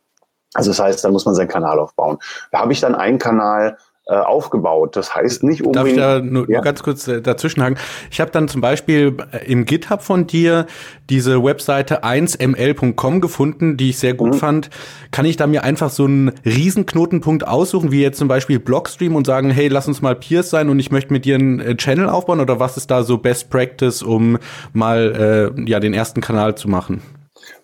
Also 0.53 0.71
das 0.71 0.79
heißt, 0.79 1.03
da 1.03 1.09
muss 1.09 1.25
man 1.25 1.35
seinen 1.35 1.49
Kanal 1.49 1.79
aufbauen. 1.79 2.17
Da 2.51 2.59
habe 2.59 2.73
ich 2.73 2.79
dann 2.79 2.95
einen 2.95 3.19
Kanal 3.19 3.77
äh, 4.07 4.13
aufgebaut. 4.13 4.95
Das 4.95 5.15
heißt 5.15 5.43
nicht 5.43 5.63
unbedingt. 5.63 5.97
Darf 5.97 6.17
ich 6.19 6.21
da 6.21 6.25
nur, 6.25 6.47
ja? 6.47 6.57
nur 6.57 6.61
ganz 6.63 6.83
kurz 6.83 7.07
äh, 7.07 7.21
dazwischenhaken? 7.21 7.77
Ich 8.11 8.21
habe 8.21 8.29
dann 8.29 8.47
zum 8.47 8.61
Beispiel 8.61 9.17
äh, 9.31 9.51
im 9.51 9.65
GitHub 9.65 10.03
von 10.03 10.27
dir 10.27 10.67
diese 11.09 11.43
Webseite 11.43 12.03
1ml.com 12.03 13.19
gefunden, 13.19 13.77
die 13.77 13.89
ich 13.89 13.97
sehr 13.97 14.13
gut 14.13 14.33
mhm. 14.33 14.37
fand. 14.37 14.69
Kann 15.09 15.25
ich 15.25 15.37
da 15.37 15.47
mir 15.47 15.63
einfach 15.63 15.89
so 15.89 16.05
einen 16.05 16.29
Riesenknotenpunkt 16.45 17.47
aussuchen, 17.47 17.91
wie 17.91 18.01
jetzt 18.01 18.19
zum 18.19 18.27
Beispiel 18.27 18.59
Blockstream 18.59 19.15
und 19.15 19.25
sagen, 19.25 19.49
hey, 19.49 19.69
lass 19.69 19.87
uns 19.87 20.03
mal 20.03 20.15
Peers 20.15 20.51
sein 20.51 20.69
und 20.69 20.77
ich 20.79 20.91
möchte 20.91 21.11
mit 21.11 21.25
dir 21.25 21.35
einen 21.35 21.77
Channel 21.77 22.07
aufbauen? 22.07 22.41
Oder 22.41 22.59
was 22.59 22.77
ist 22.77 22.91
da 22.91 23.01
so 23.01 23.17
Best 23.17 23.49
Practice, 23.49 24.03
um 24.03 24.37
mal 24.71 25.53
äh, 25.57 25.67
ja 25.67 25.79
den 25.79 25.95
ersten 25.95 26.21
Kanal 26.21 26.55
zu 26.55 26.69
machen? 26.69 27.01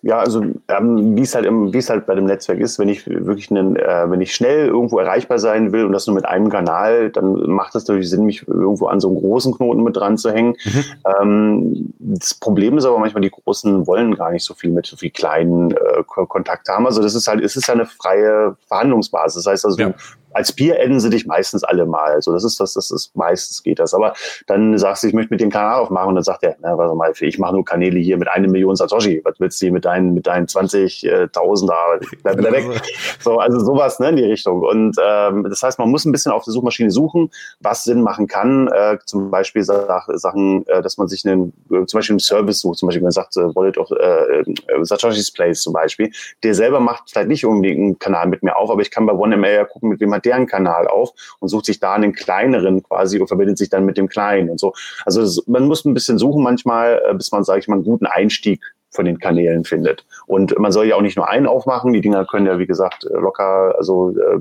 Ja, 0.04 0.18
also 0.18 0.42
ähm, 0.66 1.16
wie 1.16 1.22
es 1.22 1.32
halt 1.36 1.46
im, 1.46 1.72
wie 1.72 1.78
es 1.78 1.88
halt 1.88 2.06
bei 2.06 2.16
dem 2.16 2.24
Netzwerk 2.24 2.58
ist, 2.58 2.80
wenn 2.80 2.88
ich 2.88 3.06
wirklich 3.06 3.52
einen, 3.52 3.76
äh, 3.76 4.10
wenn 4.10 4.20
ich 4.20 4.34
schnell 4.34 4.66
irgendwo 4.66 4.98
erreichbar 4.98 5.38
sein 5.38 5.70
will 5.70 5.84
und 5.84 5.92
das 5.92 6.08
nur 6.08 6.16
mit 6.16 6.24
einem 6.24 6.48
Kanal, 6.48 7.10
dann 7.10 7.48
macht 7.48 7.76
es 7.76 7.86
natürlich 7.86 8.10
Sinn, 8.10 8.24
mich 8.24 8.46
irgendwo 8.48 8.86
an 8.86 8.98
so 8.98 9.08
einen 9.08 9.18
großen 9.18 9.54
Knoten 9.54 9.84
mit 9.84 9.96
dran 9.96 10.18
zu 10.18 10.32
hängen. 10.32 10.56
Mhm. 10.64 10.84
Ähm, 11.22 11.94
das 12.00 12.34
Problem 12.34 12.78
ist 12.78 12.84
aber 12.84 12.98
manchmal, 12.98 13.20
die 13.20 13.30
Großen 13.30 13.86
wollen 13.86 14.16
gar 14.16 14.32
nicht 14.32 14.44
so 14.44 14.54
viel 14.54 14.72
mit 14.72 14.86
so 14.86 14.96
viel 14.96 15.10
kleinen 15.10 15.70
äh, 15.70 16.02
Kontakt 16.04 16.68
haben. 16.68 16.84
Also 16.84 17.00
das 17.00 17.14
ist 17.14 17.28
halt, 17.28 17.40
es 17.40 17.54
ist 17.54 17.68
ja 17.68 17.74
eine 17.74 17.86
freie 17.86 18.56
Verhandlungsbasis. 18.66 19.44
Das 19.44 19.52
heißt 19.52 19.64
also, 19.66 19.80
ja 19.80 19.94
als 20.34 20.52
Bier 20.52 20.78
enden 20.78 21.00
sie 21.00 21.10
dich 21.10 21.26
meistens 21.26 21.64
alle 21.64 21.86
mal. 21.86 22.20
So, 22.22 22.32
das 22.32 22.44
ist 22.44 22.60
das, 22.60 22.74
das 22.74 22.90
ist 22.90 23.14
meistens 23.16 23.62
geht 23.62 23.78
das. 23.78 23.94
Aber 23.94 24.14
dann 24.46 24.76
sagst 24.78 25.02
du, 25.02 25.08
ich 25.08 25.14
möchte 25.14 25.32
mit 25.32 25.40
dem 25.40 25.50
Kanal 25.50 25.80
aufmachen 25.80 26.10
und 26.10 26.14
dann 26.16 26.24
sagt 26.24 26.42
er, 26.42 26.56
na, 26.60 26.76
warte 26.76 26.94
mal, 26.94 27.12
ich 27.18 27.38
mache 27.38 27.54
nur 27.54 27.64
Kanäle 27.64 27.98
hier 27.98 28.16
mit 28.16 28.28
einer 28.28 28.48
Million 28.48 28.76
Satoshi. 28.76 29.20
Was 29.24 29.38
willst 29.38 29.60
du 29.60 29.66
hier 29.66 29.72
mit 29.72 29.84
deinen, 29.84 30.14
mit 30.14 30.26
deinen 30.26 30.46
20.000 30.46 31.66
da? 31.66 31.76
Bleib 32.22 32.38
wieder 32.38 32.52
weg. 32.52 32.64
So, 33.20 33.38
also 33.38 33.60
sowas, 33.60 34.00
ne, 34.00 34.10
in 34.10 34.16
die 34.16 34.24
Richtung. 34.24 34.62
Und 34.62 34.96
ähm, 35.02 35.46
das 35.48 35.62
heißt, 35.62 35.78
man 35.78 35.90
muss 35.90 36.04
ein 36.04 36.12
bisschen 36.12 36.32
auf 36.32 36.44
der 36.44 36.52
Suchmaschine 36.52 36.90
suchen, 36.90 37.30
was 37.60 37.84
Sinn 37.84 38.02
machen 38.02 38.26
kann. 38.26 38.68
Äh, 38.68 38.98
zum 39.06 39.30
Beispiel 39.30 39.62
Sachen, 39.62 40.66
äh, 40.66 40.82
dass 40.82 40.98
man 40.98 41.08
sich 41.08 41.24
einen, 41.24 41.52
äh, 41.70 41.84
zum 41.86 41.98
Beispiel 41.98 42.14
einen 42.14 42.20
Service 42.20 42.60
sucht, 42.60 42.78
zum 42.78 42.88
Beispiel, 42.88 43.02
man 43.02 43.12
sagt, 43.12 43.36
äh, 43.36 43.54
Wallet 43.54 43.78
of 43.78 43.90
äh, 43.90 44.40
äh, 44.40 44.44
Satoshi's 44.82 45.30
Place 45.30 45.60
zum 45.60 45.72
Beispiel. 45.72 46.10
Der 46.42 46.54
selber 46.54 46.80
macht 46.80 47.10
vielleicht 47.10 47.28
nicht 47.28 47.46
unbedingt 47.46 47.78
einen 47.78 47.98
Kanal 47.98 48.26
mit 48.26 48.42
mir 48.42 48.56
auf, 48.56 48.70
aber 48.70 48.82
ich 48.82 48.90
kann 48.90 49.06
bei 49.06 49.12
OneML 49.12 49.52
ja 49.52 49.64
gucken, 49.64 49.88
mit 49.90 50.00
wem 50.00 50.12
hat 50.14 50.21
deren 50.22 50.46
Kanal 50.46 50.88
auf 50.88 51.12
und 51.40 51.48
sucht 51.48 51.66
sich 51.66 51.80
da 51.80 51.94
einen 51.94 52.12
kleineren 52.12 52.82
quasi 52.82 53.18
und 53.18 53.28
verbindet 53.28 53.58
sich 53.58 53.70
dann 53.70 53.84
mit 53.84 53.96
dem 53.96 54.08
kleinen 54.08 54.50
und 54.50 54.60
so. 54.60 54.72
Also 55.04 55.42
man 55.46 55.66
muss 55.66 55.84
ein 55.84 55.94
bisschen 55.94 56.18
suchen 56.18 56.42
manchmal, 56.42 57.02
äh, 57.08 57.14
bis 57.14 57.32
man, 57.32 57.44
sage 57.44 57.60
ich 57.60 57.68
mal, 57.68 57.76
einen 57.76 57.84
guten 57.84 58.06
Einstieg 58.06 58.60
von 58.92 59.04
den 59.04 59.18
Kanälen 59.18 59.64
findet. 59.64 60.06
Und 60.26 60.58
man 60.58 60.70
soll 60.70 60.86
ja 60.86 60.96
auch 60.96 61.02
nicht 61.02 61.16
nur 61.16 61.28
einen 61.28 61.46
aufmachen. 61.46 61.92
Die 61.92 62.00
Dinger 62.00 62.24
können 62.26 62.46
ja, 62.46 62.58
wie 62.58 62.66
gesagt, 62.66 63.04
äh, 63.04 63.14
locker, 63.14 63.74
also 63.76 64.10
äh, 64.10 64.40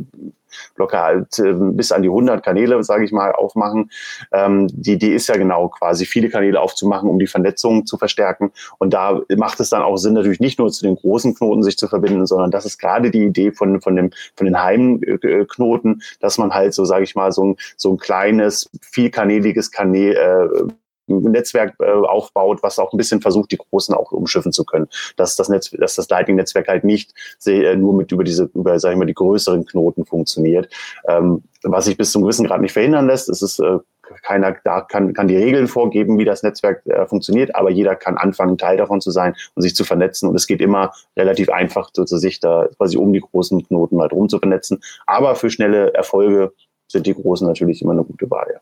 locker 0.76 1.02
halt 1.02 1.40
äh, 1.40 1.54
bis 1.54 1.92
an 1.92 2.02
die 2.02 2.10
100 2.10 2.44
Kanäle, 2.44 2.84
sage 2.84 3.06
ich 3.06 3.12
mal, 3.12 3.32
aufmachen. 3.32 3.90
Ähm, 4.32 4.68
die 4.72 4.94
Idee 4.94 5.16
ist 5.16 5.28
ja 5.28 5.38
genau 5.38 5.70
quasi 5.70 6.06
viele 6.06 6.30
Kanäle 6.30 6.60
aufzumachen, 6.60 7.10
um 7.10 7.18
die 7.20 7.28
Vernetzung 7.28 7.86
zu 7.86 7.98
verstärken. 7.98 8.52
Und 8.78 8.94
da 8.94 9.22
macht 9.38 9.60
es 9.60 9.70
dann 9.70 9.82
auch 9.82 9.98
Sinn, 9.98 10.14
natürlich 10.14 10.42
nicht 10.42 10.60
nur 10.60 10.70
zu 10.70 10.84
den 10.84 10.96
großen 10.96 11.36
Knoten 11.36 11.64
sich 11.64 11.78
zu 11.78 11.88
verbinden, 11.88 12.26
sondern 12.26 12.52
das 12.52 12.66
ist 12.66 12.78
gerade 12.78 13.12
die 13.12 13.26
Idee 13.26 13.52
von, 13.52 13.82
von, 13.82 13.96
dem, 13.96 14.12
von 14.36 14.46
den 14.46 14.62
Heimknoten, 14.62 16.02
dass 16.20 16.38
man 16.38 16.54
halt 16.54 16.74
so, 16.74 16.86
sage 16.86 17.04
ich 17.04 17.16
mal, 17.16 17.32
so 17.32 17.46
ein, 17.46 17.56
so 17.78 17.92
ein 17.92 17.98
kleines, 17.98 18.70
vielkanäliges 18.82 19.72
Kanäl, 19.72 20.16
äh, 20.16 20.72
Netzwerk 21.20 21.76
äh, 21.80 21.92
aufbaut, 21.92 22.64
was 22.64 22.80
auch 22.80 22.94
ein 22.94 22.98
bisschen 22.98 23.22
versucht, 23.22 23.52
die 23.52 23.58
Großen 23.58 23.94
auch 23.96 24.12
umschiffen 24.12 24.52
zu 24.52 24.66
können. 24.66 24.88
Dass 25.18 25.36
das 25.36 25.50
Netz, 25.50 25.72
dass 25.72 25.96
das 25.96 26.10
Lightning-Netzwerk 26.10 26.68
halt 26.68 26.84
nicht 26.84 27.14
äh, 27.46 27.76
nur 27.76 27.94
mit 27.94 28.12
über 28.12 28.24
diese, 28.24 28.50
über, 28.54 28.80
sag 28.80 28.92
ich 28.92 28.98
mal, 28.98 29.06
die 29.06 29.14
größeren 29.14 29.66
Knoten 29.66 30.06
funktioniert. 30.06 30.70
Ähm, 31.08 31.44
was 31.64 31.86
sich 31.86 31.98
bis 31.98 32.12
zum 32.12 32.24
gewissen 32.24 32.48
Grad 32.48 32.62
nicht 32.62 32.74
verhindern 32.74 33.08
lässt, 33.08 33.30
ist 33.30 33.42
es 33.42 33.60
äh, 33.60 33.80
keiner 34.24 34.56
da 34.64 34.82
kann, 34.82 35.14
kann 35.14 35.28
die 35.28 35.38
Regeln 35.38 35.68
vorgeben, 35.68 36.18
wie 36.18 36.26
das 36.26 36.44
Netzwerk 36.44 36.86
äh, 36.86 37.06
funktioniert, 37.06 37.56
aber 37.56 37.70
jeder 37.70 37.96
kann 37.96 38.18
anfangen, 38.18 38.58
Teil 38.58 38.78
davon 38.78 39.02
zu 39.02 39.12
sein 39.12 39.36
und 39.56 39.62
sich 39.62 39.76
zu 39.76 39.84
vernetzen. 39.84 40.30
Und 40.30 40.36
es 40.36 40.48
geht 40.48 40.62
immer 40.62 40.94
relativ 41.18 41.50
einfach, 41.50 41.90
so, 41.94 42.06
sich 42.06 42.40
da 42.40 42.68
quasi 42.78 42.98
um 42.98 43.14
die 43.14 43.22
großen 43.22 43.66
Knoten 43.68 44.00
halt 44.02 44.14
rum 44.14 44.30
zu 44.30 44.40
vernetzen. 44.40 44.82
Aber 45.06 45.36
für 45.36 45.50
schnelle 45.50 45.94
Erfolge 45.94 46.54
sind 46.88 47.08
die 47.08 47.14
großen 47.14 47.48
natürlich 47.48 47.82
immer 47.82 47.94
eine 47.94 48.04
gute 48.04 48.30
Wahl. 48.30 48.48
Ja. 48.54 48.60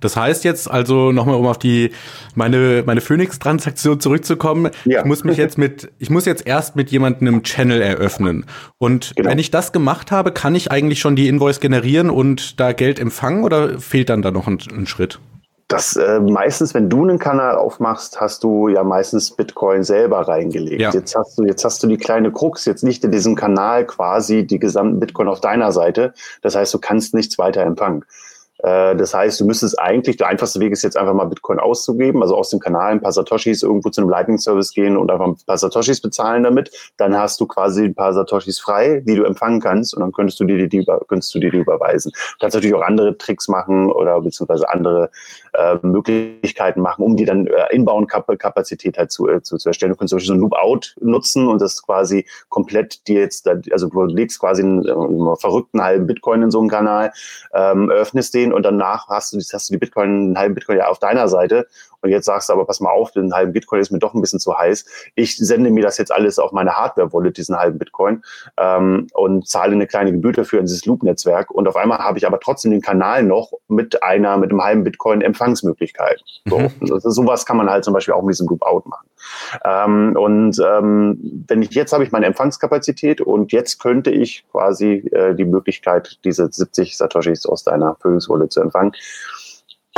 Das 0.00 0.16
heißt 0.16 0.44
jetzt 0.44 0.70
also 0.70 1.12
nochmal, 1.12 1.36
um 1.36 1.46
auf 1.46 1.58
die 1.58 1.92
meine 2.34 2.82
meine 2.86 3.00
Phoenix-Transaktion 3.00 4.00
zurückzukommen. 4.00 4.70
Ja. 4.84 5.00
Ich 5.00 5.06
muss 5.06 5.24
mich 5.24 5.36
jetzt 5.36 5.58
mit 5.58 5.90
ich 5.98 6.10
muss 6.10 6.24
jetzt 6.24 6.46
erst 6.46 6.76
mit 6.76 6.90
jemandem 6.90 7.28
einen 7.28 7.42
Channel 7.42 7.80
eröffnen. 7.80 8.46
Und 8.78 9.14
genau. 9.16 9.30
wenn 9.30 9.38
ich 9.38 9.50
das 9.50 9.72
gemacht 9.72 10.10
habe, 10.10 10.32
kann 10.32 10.54
ich 10.54 10.70
eigentlich 10.70 11.00
schon 11.00 11.16
die 11.16 11.28
Invoice 11.28 11.60
generieren 11.60 12.10
und 12.10 12.60
da 12.60 12.72
Geld 12.72 12.98
empfangen 12.98 13.44
oder 13.44 13.78
fehlt 13.78 14.08
dann 14.10 14.22
da 14.22 14.30
noch 14.30 14.46
ein, 14.46 14.58
ein 14.70 14.86
Schritt? 14.86 15.20
Das 15.68 15.96
äh, 15.96 16.18
meistens, 16.18 16.72
wenn 16.72 16.88
du 16.88 17.02
einen 17.02 17.18
Kanal 17.18 17.56
aufmachst, 17.56 18.22
hast 18.22 18.42
du 18.42 18.68
ja 18.68 18.82
meistens 18.82 19.32
Bitcoin 19.32 19.84
selber 19.84 20.26
reingelegt. 20.26 20.80
Ja. 20.80 20.92
Jetzt 20.92 21.14
hast 21.14 21.38
du, 21.38 21.44
jetzt 21.44 21.62
hast 21.62 21.82
du 21.82 21.86
die 21.86 21.98
kleine 21.98 22.32
Krux, 22.32 22.64
jetzt 22.64 22.82
nicht 22.82 23.04
in 23.04 23.10
diesem 23.10 23.34
Kanal 23.34 23.84
quasi 23.84 24.46
die 24.46 24.58
gesamten 24.58 24.98
Bitcoin 24.98 25.28
auf 25.28 25.42
deiner 25.42 25.70
Seite. 25.70 26.14
Das 26.40 26.56
heißt, 26.56 26.72
du 26.72 26.78
kannst 26.78 27.12
nichts 27.12 27.36
weiter 27.36 27.60
empfangen. 27.62 28.06
Äh, 28.58 28.96
das 28.96 29.14
heißt, 29.14 29.40
du 29.40 29.44
müsstest 29.44 29.78
eigentlich, 29.78 30.16
der 30.16 30.28
einfachste 30.28 30.60
Weg 30.60 30.72
ist 30.72 30.82
jetzt 30.82 30.96
einfach 30.96 31.14
mal 31.14 31.26
Bitcoin 31.26 31.58
auszugeben, 31.58 32.22
also 32.22 32.36
aus 32.36 32.50
dem 32.50 32.60
Kanal 32.60 32.92
ein 32.92 33.00
paar 33.00 33.12
Satoshis 33.12 33.62
irgendwo 33.62 33.90
zu 33.90 34.00
einem 34.00 34.10
Lightning-Service 34.10 34.72
gehen 34.72 34.96
und 34.96 35.10
einfach 35.10 35.26
ein 35.26 35.36
paar 35.46 35.58
Satoshis 35.58 36.00
bezahlen 36.00 36.42
damit. 36.42 36.70
Dann 36.96 37.16
hast 37.16 37.40
du 37.40 37.46
quasi 37.46 37.84
ein 37.84 37.94
paar 37.94 38.12
Satoshis 38.12 38.58
frei, 38.58 39.02
die 39.06 39.14
du 39.14 39.24
empfangen 39.24 39.60
kannst 39.60 39.94
und 39.94 40.00
dann 40.00 40.12
könntest 40.12 40.40
du 40.40 40.44
dir 40.44 40.68
die, 40.68 40.86
könntest 41.06 41.34
du 41.34 41.38
dir 41.38 41.50
die 41.50 41.58
überweisen. 41.58 42.12
Du 42.12 42.38
kannst 42.40 42.54
natürlich 42.54 42.74
auch 42.74 42.82
andere 42.82 43.16
Tricks 43.16 43.48
machen 43.48 43.90
oder 43.90 44.20
beziehungsweise 44.20 44.68
andere 44.68 45.10
äh, 45.54 45.76
Möglichkeiten 45.82 46.80
machen, 46.80 47.04
um 47.04 47.16
die 47.16 47.24
dann 47.24 47.46
äh, 47.46 47.74
Inbound-Kapazität 47.74 48.98
halt 48.98 49.10
zu, 49.10 49.28
äh, 49.28 49.42
zu, 49.42 49.56
zu 49.56 49.68
erstellen. 49.68 49.92
Du 49.92 49.98
kannst 49.98 50.10
zum 50.10 50.16
Beispiel 50.16 50.28
so 50.28 50.34
ein 50.34 50.40
Loop-Out 50.40 50.96
nutzen 51.00 51.48
und 51.48 51.60
das 51.60 51.82
quasi 51.82 52.26
komplett 52.48 53.06
dir 53.08 53.20
jetzt, 53.20 53.48
also 53.48 53.88
du 53.88 54.04
legst 54.04 54.40
quasi 54.40 54.62
einen, 54.62 54.88
einen 54.88 55.36
verrückten 55.36 55.82
halben 55.82 56.06
Bitcoin 56.06 56.42
in 56.42 56.50
so 56.50 56.60
einen 56.60 56.68
Kanal, 56.68 57.12
ähm, 57.54 57.90
öffnest 57.90 58.34
den 58.34 58.52
und 58.52 58.64
danach 58.64 59.08
hast 59.08 59.32
du, 59.32 59.38
hast 59.38 59.68
du 59.68 59.74
die 59.74 59.78
Bitcoin, 59.78 60.08
einen 60.08 60.38
halben 60.38 60.54
Bitcoin 60.54 60.78
ja 60.78 60.88
auf 60.88 60.98
deiner 60.98 61.28
Seite 61.28 61.66
und 62.00 62.10
jetzt 62.10 62.26
sagst 62.26 62.48
du 62.48 62.52
aber, 62.52 62.64
pass 62.64 62.80
mal 62.80 62.90
auf, 62.90 63.12
den 63.12 63.32
halben 63.34 63.52
Bitcoin 63.52 63.80
ist 63.80 63.90
mir 63.90 63.98
doch 63.98 64.14
ein 64.14 64.20
bisschen 64.20 64.38
zu 64.38 64.56
heiß. 64.56 64.84
Ich 65.14 65.36
sende 65.36 65.70
mir 65.70 65.82
das 65.82 65.98
jetzt 65.98 66.12
alles 66.12 66.38
auf 66.38 66.52
meine 66.52 66.76
Hardware-Wallet, 66.76 67.36
diesen 67.36 67.56
halben 67.56 67.78
Bitcoin, 67.78 68.22
ähm, 68.56 69.08
und 69.14 69.48
zahle 69.48 69.72
eine 69.72 69.86
kleine 69.86 70.12
Gebühr 70.12 70.32
dafür 70.32 70.60
in 70.60 70.66
dieses 70.66 70.86
Loop-Netzwerk. 70.86 71.50
Und 71.50 71.66
auf 71.66 71.76
einmal 71.76 71.98
habe 71.98 72.18
ich 72.18 72.26
aber 72.26 72.38
trotzdem 72.40 72.70
den 72.70 72.80
Kanal 72.80 73.24
noch 73.24 73.52
mit 73.66 74.02
einer, 74.02 74.36
mit 74.36 74.50
einem 74.50 74.62
halben 74.62 74.84
Bitcoin 74.84 75.20
Empfangsmöglichkeit. 75.38 76.22
So, 76.46 76.58
mhm. 76.58 76.70
also 76.92 77.10
sowas 77.10 77.46
kann 77.46 77.56
man 77.56 77.70
halt 77.70 77.84
zum 77.84 77.94
Beispiel 77.94 78.14
auch 78.14 78.22
mit 78.22 78.34
diesem 78.34 78.48
Loop-Out 78.48 78.86
machen. 78.86 79.08
Ähm, 79.64 80.16
und 80.16 80.58
ähm, 80.58 81.44
wenn 81.46 81.62
ich 81.62 81.70
jetzt 81.70 81.92
habe 81.92 82.04
ich 82.04 82.12
meine 82.12 82.26
Empfangskapazität 82.26 83.20
und 83.20 83.52
jetzt 83.52 83.78
könnte 83.78 84.10
ich 84.10 84.44
quasi 84.50 85.08
äh, 85.12 85.34
die 85.34 85.44
Möglichkeit, 85.44 86.18
diese 86.24 86.48
70 86.50 86.96
Satoshis 86.96 87.46
aus 87.46 87.64
deiner 87.64 87.96
Wallet 88.02 88.52
zu 88.52 88.60
empfangen. 88.60 88.92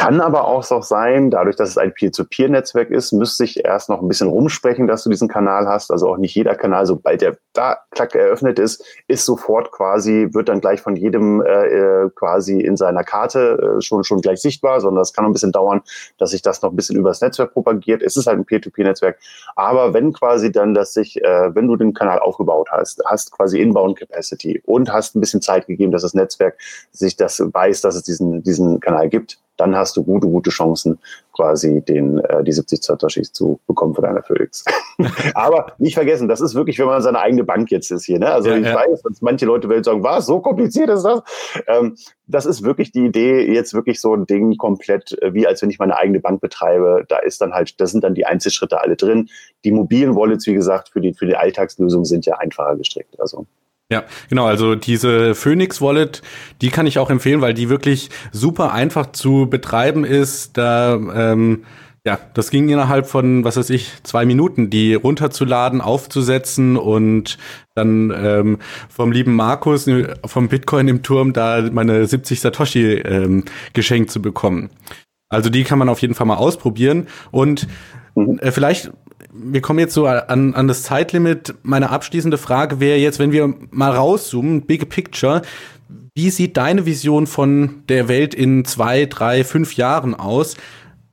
Kann 0.00 0.22
aber 0.22 0.46
auch 0.46 0.62
so 0.62 0.80
sein, 0.80 1.30
dadurch, 1.30 1.56
dass 1.56 1.68
es 1.68 1.76
ein 1.76 1.92
Peer-to-Peer-Netzwerk 1.92 2.88
ist, 2.88 3.12
müsste 3.12 3.44
ich 3.44 3.66
erst 3.66 3.90
noch 3.90 4.00
ein 4.00 4.08
bisschen 4.08 4.28
rumsprechen, 4.28 4.86
dass 4.86 5.04
du 5.04 5.10
diesen 5.10 5.28
Kanal 5.28 5.66
hast. 5.66 5.90
Also 5.90 6.08
auch 6.08 6.16
nicht 6.16 6.34
jeder 6.34 6.54
Kanal, 6.54 6.86
sobald 6.86 7.20
der 7.20 7.36
da 7.52 7.76
klack 7.90 8.14
eröffnet 8.14 8.58
ist, 8.58 8.82
ist 9.08 9.26
sofort 9.26 9.70
quasi, 9.72 10.30
wird 10.32 10.48
dann 10.48 10.62
gleich 10.62 10.80
von 10.80 10.96
jedem 10.96 11.42
äh, 11.42 12.04
äh, 12.04 12.10
quasi 12.14 12.62
in 12.62 12.78
seiner 12.78 13.04
Karte 13.04 13.76
äh, 13.76 13.82
schon, 13.82 14.02
schon 14.02 14.22
gleich 14.22 14.40
sichtbar, 14.40 14.80
sondern 14.80 15.02
es 15.02 15.12
kann 15.12 15.26
ein 15.26 15.34
bisschen 15.34 15.52
dauern, 15.52 15.82
dass 16.16 16.30
sich 16.30 16.40
das 16.40 16.62
noch 16.62 16.70
ein 16.70 16.76
bisschen 16.76 16.96
übers 16.96 17.20
Netzwerk 17.20 17.52
propagiert. 17.52 18.00
Es 18.00 18.16
ist 18.16 18.26
halt 18.26 18.38
ein 18.38 18.46
Peer-to-Peer-Netzwerk. 18.46 19.18
Aber 19.54 19.92
wenn 19.92 20.14
quasi 20.14 20.50
dann, 20.50 20.72
dass 20.72 20.94
sich, 20.94 21.22
äh, 21.22 21.54
wenn 21.54 21.66
du 21.66 21.76
den 21.76 21.92
Kanal 21.92 22.20
aufgebaut 22.20 22.68
hast, 22.70 23.02
hast 23.04 23.32
quasi 23.32 23.60
Inbound 23.60 23.98
Capacity 23.98 24.62
und 24.64 24.90
hast 24.90 25.14
ein 25.14 25.20
bisschen 25.20 25.42
Zeit 25.42 25.66
gegeben, 25.66 25.92
dass 25.92 26.00
das 26.00 26.14
Netzwerk 26.14 26.56
sich 26.90 27.16
das 27.18 27.38
weiß, 27.38 27.82
dass 27.82 27.96
es 27.96 28.02
diesen, 28.04 28.42
diesen 28.42 28.80
Kanal 28.80 29.10
gibt, 29.10 29.38
dann 29.60 29.76
hast 29.76 29.96
du 29.96 30.02
gute, 30.02 30.26
gute 30.26 30.50
Chancen, 30.50 30.98
quasi 31.32 31.82
den, 31.82 32.18
äh, 32.18 32.42
die 32.42 32.52
70 32.52 32.82
Satoshis 32.82 33.32
zu 33.32 33.60
bekommen 33.66 33.94
für 33.94 34.02
deine 34.02 34.22
Phoenix. 34.22 34.64
Aber 35.34 35.72
nicht 35.78 35.94
vergessen, 35.94 36.28
das 36.28 36.40
ist 36.40 36.54
wirklich, 36.54 36.78
wenn 36.78 36.86
man 36.86 37.02
seine 37.02 37.20
eigene 37.20 37.44
Bank 37.44 37.70
jetzt 37.70 37.90
ist 37.90 38.04
hier. 38.04 38.18
Ne? 38.18 38.30
Also 38.30 38.50
ja, 38.50 38.56
ich 38.56 38.66
ja. 38.66 38.74
weiß, 38.74 39.02
dass 39.02 39.20
manche 39.20 39.46
Leute 39.46 39.68
werden 39.68 39.84
sagen, 39.84 40.02
was, 40.02 40.26
so 40.26 40.40
kompliziert 40.40 40.88
ist 40.88 41.02
das? 41.02 41.22
Ähm, 41.66 41.96
das 42.26 42.46
ist 42.46 42.62
wirklich 42.62 42.90
die 42.92 43.04
Idee, 43.04 43.52
jetzt 43.52 43.74
wirklich 43.74 44.00
so 44.00 44.14
ein 44.14 44.26
Ding 44.26 44.56
komplett, 44.56 45.20
äh, 45.20 45.34
wie 45.34 45.46
als 45.46 45.60
wenn 45.60 45.70
ich 45.70 45.78
meine 45.78 45.96
eigene 45.96 46.20
Bank 46.20 46.40
betreibe. 46.40 47.04
Da 47.08 47.18
ist 47.18 47.40
dann 47.42 47.52
halt, 47.52 47.78
da 47.80 47.86
sind 47.86 48.02
dann 48.02 48.14
die 48.14 48.26
Einzelschritte 48.26 48.80
alle 48.80 48.96
drin. 48.96 49.28
Die 49.64 49.72
mobilen 49.72 50.16
Wallets, 50.16 50.46
wie 50.46 50.54
gesagt, 50.54 50.88
für 50.88 51.00
die, 51.00 51.12
für 51.12 51.26
die 51.26 51.36
Alltagslösung 51.36 52.04
sind 52.06 52.24
ja 52.24 52.38
einfacher 52.38 52.76
gestrickt. 52.76 53.20
Also 53.20 53.46
ja, 53.90 54.04
genau. 54.28 54.46
Also 54.46 54.76
diese 54.76 55.34
Phoenix 55.34 55.80
Wallet, 55.80 56.22
die 56.60 56.70
kann 56.70 56.86
ich 56.86 56.98
auch 56.98 57.10
empfehlen, 57.10 57.40
weil 57.40 57.54
die 57.54 57.68
wirklich 57.68 58.10
super 58.32 58.72
einfach 58.72 59.12
zu 59.12 59.48
betreiben 59.50 60.04
ist. 60.04 60.56
Da 60.56 60.94
ähm, 60.94 61.64
ja, 62.06 62.18
das 62.32 62.50
ging 62.50 62.68
innerhalb 62.70 63.06
von, 63.06 63.44
was 63.44 63.58
weiß 63.58 63.68
ich, 63.70 63.92
zwei 64.04 64.24
Minuten, 64.24 64.70
die 64.70 64.94
runterzuladen, 64.94 65.82
aufzusetzen 65.82 66.78
und 66.78 67.36
dann 67.74 68.10
ähm, 68.16 68.58
vom 68.88 69.12
lieben 69.12 69.34
Markus 69.36 69.86
äh, 69.86 70.14
vom 70.24 70.48
Bitcoin 70.48 70.88
im 70.88 71.02
Turm 71.02 71.34
da 71.34 71.68
meine 71.70 72.06
70 72.06 72.40
Satoshi 72.40 72.94
ähm, 72.94 73.44
geschenkt 73.74 74.10
zu 74.10 74.22
bekommen. 74.22 74.70
Also 75.28 75.50
die 75.50 75.62
kann 75.62 75.78
man 75.78 75.90
auf 75.90 76.00
jeden 76.00 76.14
Fall 76.14 76.26
mal 76.26 76.36
ausprobieren 76.36 77.06
und 77.32 77.68
mhm. 78.14 78.38
äh, 78.38 78.50
vielleicht 78.50 78.92
wir 79.32 79.60
kommen 79.60 79.78
jetzt 79.78 79.94
so 79.94 80.06
an, 80.06 80.54
an 80.54 80.68
das 80.68 80.82
Zeitlimit. 80.82 81.54
Meine 81.62 81.90
abschließende 81.90 82.38
Frage 82.38 82.80
wäre 82.80 82.98
jetzt, 82.98 83.18
wenn 83.18 83.32
wir 83.32 83.54
mal 83.70 83.92
rauszoomen, 83.92 84.62
Big 84.62 84.88
Picture, 84.88 85.42
wie 86.14 86.30
sieht 86.30 86.56
deine 86.56 86.86
Vision 86.86 87.26
von 87.26 87.82
der 87.88 88.08
Welt 88.08 88.34
in 88.34 88.64
zwei, 88.64 89.06
drei, 89.06 89.44
fünf 89.44 89.76
Jahren 89.76 90.14
aus? 90.14 90.56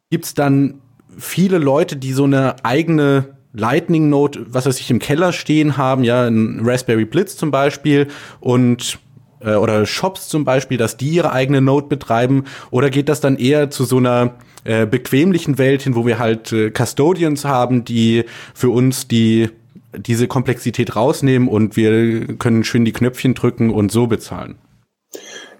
Gibt 0.09 0.25
es 0.25 0.33
dann 0.33 0.81
viele 1.17 1.57
Leute, 1.57 1.95
die 1.95 2.13
so 2.13 2.23
eine 2.23 2.63
eigene 2.63 3.35
Lightning 3.53 4.09
Note, 4.09 4.45
was 4.49 4.65
weiß 4.65 4.79
ich, 4.79 4.91
im 4.91 4.99
Keller 4.99 5.33
stehen 5.33 5.77
haben, 5.77 6.03
ja, 6.03 6.27
ein 6.27 6.61
Raspberry 6.63 7.05
Blitz 7.05 7.37
zum 7.37 7.51
Beispiel 7.51 8.07
und 8.39 8.99
äh, 9.39 9.55
oder 9.55 9.85
Shops 9.85 10.27
zum 10.27 10.45
Beispiel, 10.45 10.77
dass 10.77 10.97
die 10.97 11.09
ihre 11.09 11.31
eigene 11.31 11.61
Note 11.61 11.87
betreiben? 11.87 12.45
Oder 12.71 12.89
geht 12.89 13.09
das 13.09 13.21
dann 13.21 13.37
eher 13.37 13.69
zu 13.69 13.85
so 13.85 13.97
einer 13.97 14.35
äh, 14.63 14.85
bequemlichen 14.85 15.57
Welt 15.57 15.81
hin, 15.81 15.95
wo 15.95 16.05
wir 16.05 16.19
halt 16.19 16.51
äh, 16.51 16.71
Custodians 16.71 17.45
haben, 17.45 17.85
die 17.85 18.25
für 18.53 18.69
uns 18.69 19.07
die 19.07 19.49
diese 19.95 20.27
Komplexität 20.27 20.95
rausnehmen 20.95 21.47
und 21.47 21.75
wir 21.75 22.37
können 22.37 22.63
schön 22.63 22.85
die 22.85 22.91
Knöpfchen 22.91 23.33
drücken 23.33 23.71
und 23.71 23.91
so 23.91 24.07
bezahlen? 24.07 24.55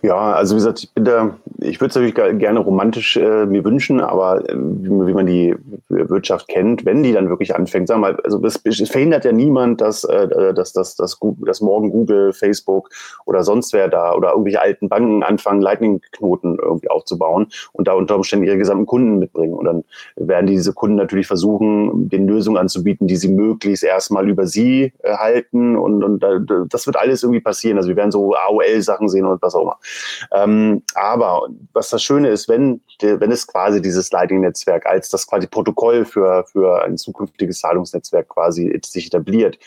Ja, 0.03 0.33
also 0.33 0.55
wie 0.55 0.59
gesagt, 0.59 0.83
ich 0.83 0.93
bin 0.93 1.05
da, 1.05 1.37
ich 1.59 1.81
würde 1.81 1.89
es 1.89 1.95
natürlich 1.95 2.39
gerne 2.39 2.59
romantisch 2.59 3.17
äh, 3.17 3.45
mir 3.47 3.65
wünschen, 3.65 3.99
aber 3.99 4.47
äh, 4.47 4.53
wie, 4.55 5.13
man 5.13 5.25
die 5.25 5.55
Wirtschaft 5.89 6.47
kennt, 6.47 6.85
wenn 6.85 7.01
die 7.01 7.13
dann 7.13 7.29
wirklich 7.29 7.55
anfängt, 7.55 7.87
sagen 7.87 8.01
wir 8.01 8.11
mal, 8.11 8.19
also 8.23 8.43
es, 8.45 8.61
es 8.63 8.89
verhindert 8.89 9.25
ja 9.25 9.31
niemand, 9.31 9.81
dass, 9.81 10.03
äh, 10.03 10.53
dass, 10.53 10.73
dass, 10.73 10.95
dass, 10.95 11.19
dass 11.19 11.61
morgen 11.61 11.89
Google, 11.89 12.33
Facebook 12.33 12.89
oder 13.25 13.43
sonst 13.43 13.73
wer 13.73 13.87
da 13.87 14.13
oder 14.13 14.31
irgendwelche 14.31 14.61
alten 14.61 14.87
Banken 14.87 15.23
anfangen, 15.23 15.61
Lightning-Knoten 15.61 16.59
irgendwie 16.61 16.89
aufzubauen 16.89 17.47
und 17.73 17.87
da 17.87 17.93
unter 17.93 18.15
Umständen 18.15 18.45
ihre 18.45 18.57
gesamten 18.57 18.85
Kunden 18.85 19.17
mitbringen. 19.17 19.55
Und 19.55 19.65
dann 19.65 19.83
werden 20.15 20.45
diese 20.45 20.73
Kunden 20.73 20.95
natürlich 20.95 21.25
versuchen, 21.25 22.07
den 22.07 22.27
Lösungen 22.27 22.57
anzubieten, 22.57 23.07
die 23.07 23.15
sie 23.15 23.29
möglichst 23.29 23.83
erstmal 23.83 24.29
über 24.29 24.45
sie 24.45 24.93
äh, 25.01 25.15
halten 25.15 25.75
und, 25.75 26.03
und 26.03 26.23
das 26.71 26.85
wird 26.85 26.97
alles 26.97 27.23
irgendwie 27.23 27.41
passieren. 27.41 27.77
Also 27.77 27.89
wir 27.89 27.95
werden 27.95 28.11
so 28.11 28.35
AOL-Sachen 28.35 29.09
sehen 29.09 29.25
und 29.25 29.41
was 29.41 29.55
auch 29.55 29.63
immer. 29.63 29.77
Ähm, 30.31 30.83
aber 30.95 31.47
was 31.73 31.89
das 31.89 32.03
Schöne 32.03 32.29
ist, 32.29 32.49
wenn, 32.49 32.81
wenn 33.01 33.31
es 33.31 33.47
quasi 33.47 33.81
dieses 33.81 34.11
Lightning-Netzwerk 34.11 34.85
als 34.85 35.09
das 35.09 35.27
quasi 35.27 35.47
Protokoll 35.47 36.05
für, 36.05 36.45
für 36.45 36.83
ein 36.83 36.97
zukünftiges 36.97 37.59
Zahlungsnetzwerk 37.59 38.29
quasi 38.29 38.79
sich 38.83 39.07
etabliert, 39.07 39.57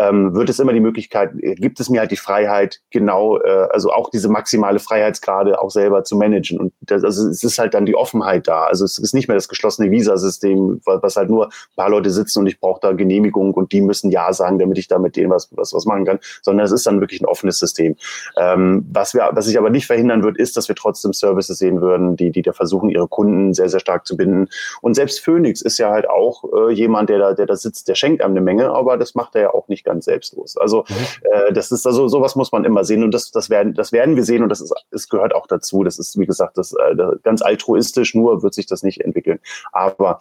ähm, 0.00 0.34
wird 0.34 0.48
es 0.48 0.58
immer 0.58 0.72
die 0.72 0.80
Möglichkeit, 0.80 1.32
äh, 1.40 1.54
gibt 1.54 1.78
es 1.78 1.90
mir 1.90 2.00
halt 2.00 2.10
die 2.10 2.16
Freiheit, 2.16 2.80
genau, 2.90 3.38
äh, 3.38 3.68
also 3.70 3.92
auch 3.92 4.10
diese 4.10 4.28
maximale 4.28 4.78
Freiheitsgrade 4.78 5.60
auch 5.60 5.70
selber 5.70 6.04
zu 6.04 6.16
managen. 6.16 6.58
Und 6.58 6.72
das, 6.80 7.04
also 7.04 7.28
es 7.28 7.44
ist 7.44 7.58
halt 7.58 7.74
dann 7.74 7.86
die 7.86 7.94
Offenheit 7.94 8.48
da. 8.48 8.64
Also 8.64 8.84
es 8.84 8.98
ist 8.98 9.14
nicht 9.14 9.28
mehr 9.28 9.36
das 9.36 9.48
geschlossene 9.48 9.90
Visasystem, 9.90 10.80
was 10.84 11.16
halt 11.16 11.28
nur 11.28 11.46
ein 11.46 11.76
paar 11.76 11.90
Leute 11.90 12.10
sitzen 12.10 12.40
und 12.40 12.46
ich 12.46 12.58
brauche 12.58 12.80
da 12.80 12.92
Genehmigung 12.92 13.52
und 13.52 13.72
die 13.72 13.82
müssen 13.82 14.10
Ja 14.10 14.32
sagen, 14.32 14.58
damit 14.58 14.78
ich 14.78 14.88
da 14.88 14.98
mit 14.98 15.16
denen 15.16 15.30
was, 15.30 15.48
was, 15.52 15.74
was 15.74 15.84
machen 15.84 16.06
kann, 16.06 16.18
sondern 16.42 16.64
es 16.64 16.72
ist 16.72 16.86
dann 16.86 17.00
wirklich 17.00 17.20
ein 17.20 17.26
offenes 17.26 17.58
System. 17.58 17.96
Ähm, 18.36 18.86
was 18.92 19.12
wir, 19.12 19.28
was 19.32 19.46
sich 19.46 19.58
aber 19.58 19.70
nicht 19.70 19.86
verhindern 19.86 20.22
wird, 20.22 20.38
ist, 20.38 20.56
dass 20.56 20.68
wir 20.68 20.76
trotzdem 20.76 21.12
Services 21.12 21.58
sehen 21.58 21.80
würden, 21.80 22.16
die, 22.16 22.30
die 22.30 22.42
da 22.42 22.52
versuchen, 22.52 22.88
ihre 22.88 23.08
Kunden 23.08 23.52
sehr, 23.52 23.68
sehr 23.68 23.80
stark 23.80 24.06
zu 24.06 24.16
binden. 24.16 24.48
Und 24.80 24.94
selbst 24.94 25.20
Phoenix 25.20 25.60
ist 25.60 25.78
ja 25.78 25.90
halt 25.90 26.08
auch 26.08 26.44
äh, 26.54 26.72
jemand, 26.72 27.10
der 27.10 27.18
da, 27.18 27.34
der 27.34 27.46
da 27.46 27.56
sitzt, 27.56 27.88
der 27.88 27.94
schenkt 27.94 28.22
einem 28.22 28.32
eine 28.32 28.40
Menge, 28.40 28.70
aber 28.70 28.96
das 28.96 29.14
macht 29.14 29.34
er 29.34 29.42
ja 29.42 29.54
auch 29.54 29.68
nicht 29.68 29.84
ganz 29.90 30.04
selbstlos. 30.04 30.56
Also 30.56 30.84
mhm. 30.88 30.94
äh, 31.32 31.52
das 31.52 31.72
ist 31.72 31.86
also 31.86 32.08
sowas 32.08 32.36
muss 32.36 32.52
man 32.52 32.64
immer 32.64 32.84
sehen 32.84 33.02
und 33.02 33.12
das 33.12 33.30
das 33.30 33.50
werden 33.50 33.74
das 33.74 33.92
werden 33.92 34.16
wir 34.16 34.24
sehen 34.24 34.42
und 34.42 34.48
das 34.48 34.60
ist 34.60 34.72
es 34.90 35.08
gehört 35.08 35.34
auch 35.34 35.46
dazu. 35.46 35.82
Das 35.82 35.98
ist 35.98 36.18
wie 36.18 36.26
gesagt 36.26 36.56
das 36.56 36.72
äh, 36.72 36.96
ganz 37.22 37.42
altruistisch. 37.42 38.14
Nur 38.14 38.42
wird 38.42 38.54
sich 38.54 38.66
das 38.66 38.82
nicht 38.82 39.00
entwickeln. 39.00 39.40
Aber 39.72 40.20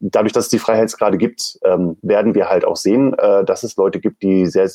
dadurch, 0.00 0.32
dass 0.32 0.44
es 0.44 0.50
die 0.50 0.58
Freiheitsgrade 0.58 1.18
gibt, 1.18 1.58
ähm, 1.64 1.96
werden 2.02 2.34
wir 2.34 2.48
halt 2.48 2.64
auch 2.64 2.76
sehen, 2.76 3.14
äh, 3.18 3.44
dass 3.44 3.62
es 3.62 3.76
Leute 3.76 4.00
gibt, 4.00 4.22
die 4.22 4.46
sehr 4.46 4.70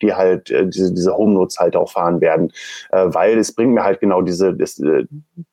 die 0.00 0.14
halt 0.14 0.50
äh, 0.50 0.66
diese 0.66 0.92
diese 0.92 1.16
Home 1.16 1.34
Notes 1.34 1.58
halt 1.58 1.76
auch 1.76 1.90
fahren 1.90 2.20
werden, 2.20 2.52
äh, 2.90 3.06
weil 3.08 3.38
es 3.38 3.54
bringt 3.54 3.74
mir 3.74 3.84
halt 3.84 4.00
genau 4.00 4.22
diese 4.22 4.54
das, 4.54 4.78
äh, 4.78 5.04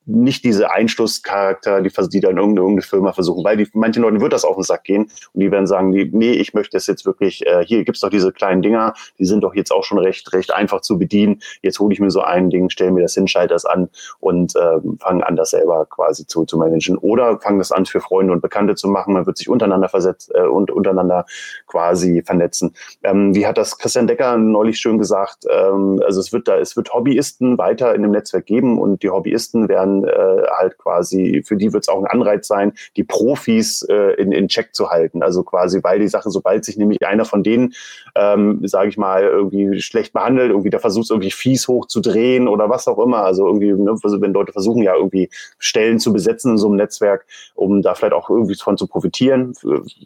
nicht 0.09 0.43
diese 0.43 0.71
Einschlusscharakter, 0.71 1.81
die, 1.81 1.89
die 1.89 2.19
dann 2.19 2.37
irgendeine, 2.37 2.61
irgendeine 2.61 2.81
Firma 2.81 3.13
versuchen, 3.13 3.43
weil 3.43 3.57
die, 3.57 3.67
manchen 3.73 4.01
Leuten 4.01 4.21
wird 4.21 4.33
das 4.33 4.43
auf 4.43 4.55
den 4.55 4.63
Sack 4.63 4.83
gehen 4.83 5.11
und 5.33 5.39
die 5.39 5.51
werden 5.51 5.67
sagen, 5.67 5.89
nee, 5.89 6.31
ich 6.31 6.53
möchte 6.53 6.77
es 6.77 6.87
jetzt 6.87 7.05
wirklich, 7.05 7.45
äh, 7.45 7.63
hier 7.65 7.83
gibt's 7.83 8.01
doch 8.01 8.09
diese 8.09 8.18
kleinen 8.31 8.61
Dinger, 8.61 8.93
die 9.17 9.25
sind 9.25 9.43
doch 9.43 9.55
jetzt 9.55 9.71
auch 9.71 9.83
schon 9.83 9.99
recht, 9.99 10.31
recht 10.33 10.53
einfach 10.53 10.81
zu 10.81 10.97
bedienen. 10.97 11.41
Jetzt 11.61 11.79
hole 11.79 11.93
ich 11.93 11.99
mir 11.99 12.11
so 12.11 12.21
ein 12.21 12.49
Ding, 12.49 12.69
stelle 12.69 12.91
mir 12.91 13.01
das 13.01 13.13
hin, 13.13 13.27
schalte 13.27 13.53
das 13.53 13.65
an 13.65 13.89
und 14.19 14.55
äh, 14.55 14.79
fange 14.99 15.25
an, 15.25 15.35
das 15.35 15.51
selber 15.51 15.85
quasi 15.85 16.25
zu, 16.27 16.45
zu 16.45 16.57
managen. 16.57 16.97
Oder 16.97 17.39
fange 17.39 17.59
das 17.59 17.71
an, 17.71 17.85
für 17.85 17.99
Freunde 17.99 18.33
und 18.33 18.41
Bekannte 18.41 18.75
zu 18.75 18.87
machen. 18.87 19.13
Man 19.13 19.25
wird 19.25 19.37
sich 19.37 19.49
untereinander 19.49 19.89
versetzt 19.89 20.31
äh, 20.33 20.41
und 20.41 20.71
untereinander 20.71 21.25
quasi 21.67 22.23
vernetzen. 22.25 22.73
Ähm, 23.03 23.35
wie 23.35 23.47
hat 23.47 23.57
das 23.57 23.77
Christian 23.77 24.07
Decker 24.07 24.37
neulich 24.37 24.77
schön 24.79 24.97
gesagt? 24.97 25.45
Ähm, 25.49 26.01
also 26.05 26.19
es 26.19 26.33
wird 26.33 26.47
da, 26.47 26.57
es 26.57 26.75
wird 26.75 26.93
Hobbyisten 26.93 27.57
weiter 27.57 27.95
in 27.95 28.01
dem 28.01 28.11
Netzwerk 28.11 28.45
geben 28.45 28.79
und 28.79 29.03
die 29.03 29.09
Hobbyisten 29.09 29.69
werden 29.69 30.03
äh, 30.05 30.43
halt 30.57 30.77
quasi, 30.77 31.43
für 31.45 31.55
die 31.55 31.73
wird 31.73 31.83
es 31.83 31.89
auch 31.89 31.99
ein 31.99 32.07
Anreiz 32.07 32.47
sein, 32.47 32.73
die 32.95 33.03
Profis 33.03 33.83
äh, 33.83 34.13
in, 34.13 34.31
in 34.31 34.47
Check 34.47 34.73
zu 34.73 34.89
halten. 34.89 35.23
Also 35.23 35.43
quasi, 35.43 35.83
weil 35.83 35.99
die 35.99 36.07
Sache, 36.07 36.29
sobald 36.29 36.65
sich 36.65 36.77
nämlich 36.77 37.05
einer 37.05 37.25
von 37.25 37.43
denen 37.43 37.73
ähm, 38.19 38.59
sage 38.67 38.89
ich 38.89 38.97
mal, 38.97 39.23
irgendwie 39.23 39.79
schlecht 39.81 40.11
behandelt, 40.13 40.49
irgendwie 40.49 40.69
der 40.69 40.79
versucht 40.79 41.09
irgendwie 41.09 41.31
fies 41.31 41.67
hochzudrehen 41.67 42.47
oder 42.47 42.69
was 42.69 42.87
auch 42.87 42.99
immer. 42.99 43.23
Also 43.23 43.47
irgendwie, 43.47 43.71
ne, 43.71 43.95
also 44.03 44.21
wenn 44.21 44.33
Leute 44.33 44.51
versuchen 44.51 44.81
ja 44.81 44.93
irgendwie 44.95 45.29
Stellen 45.57 45.99
zu 45.99 46.11
besetzen 46.11 46.51
in 46.51 46.57
so 46.57 46.67
einem 46.67 46.75
Netzwerk, 46.75 47.25
um 47.55 47.81
da 47.81 47.95
vielleicht 47.95 48.13
auch 48.13 48.29
irgendwie 48.29 48.55
von 48.55 48.77
zu 48.77 48.87
profitieren. 48.87 49.53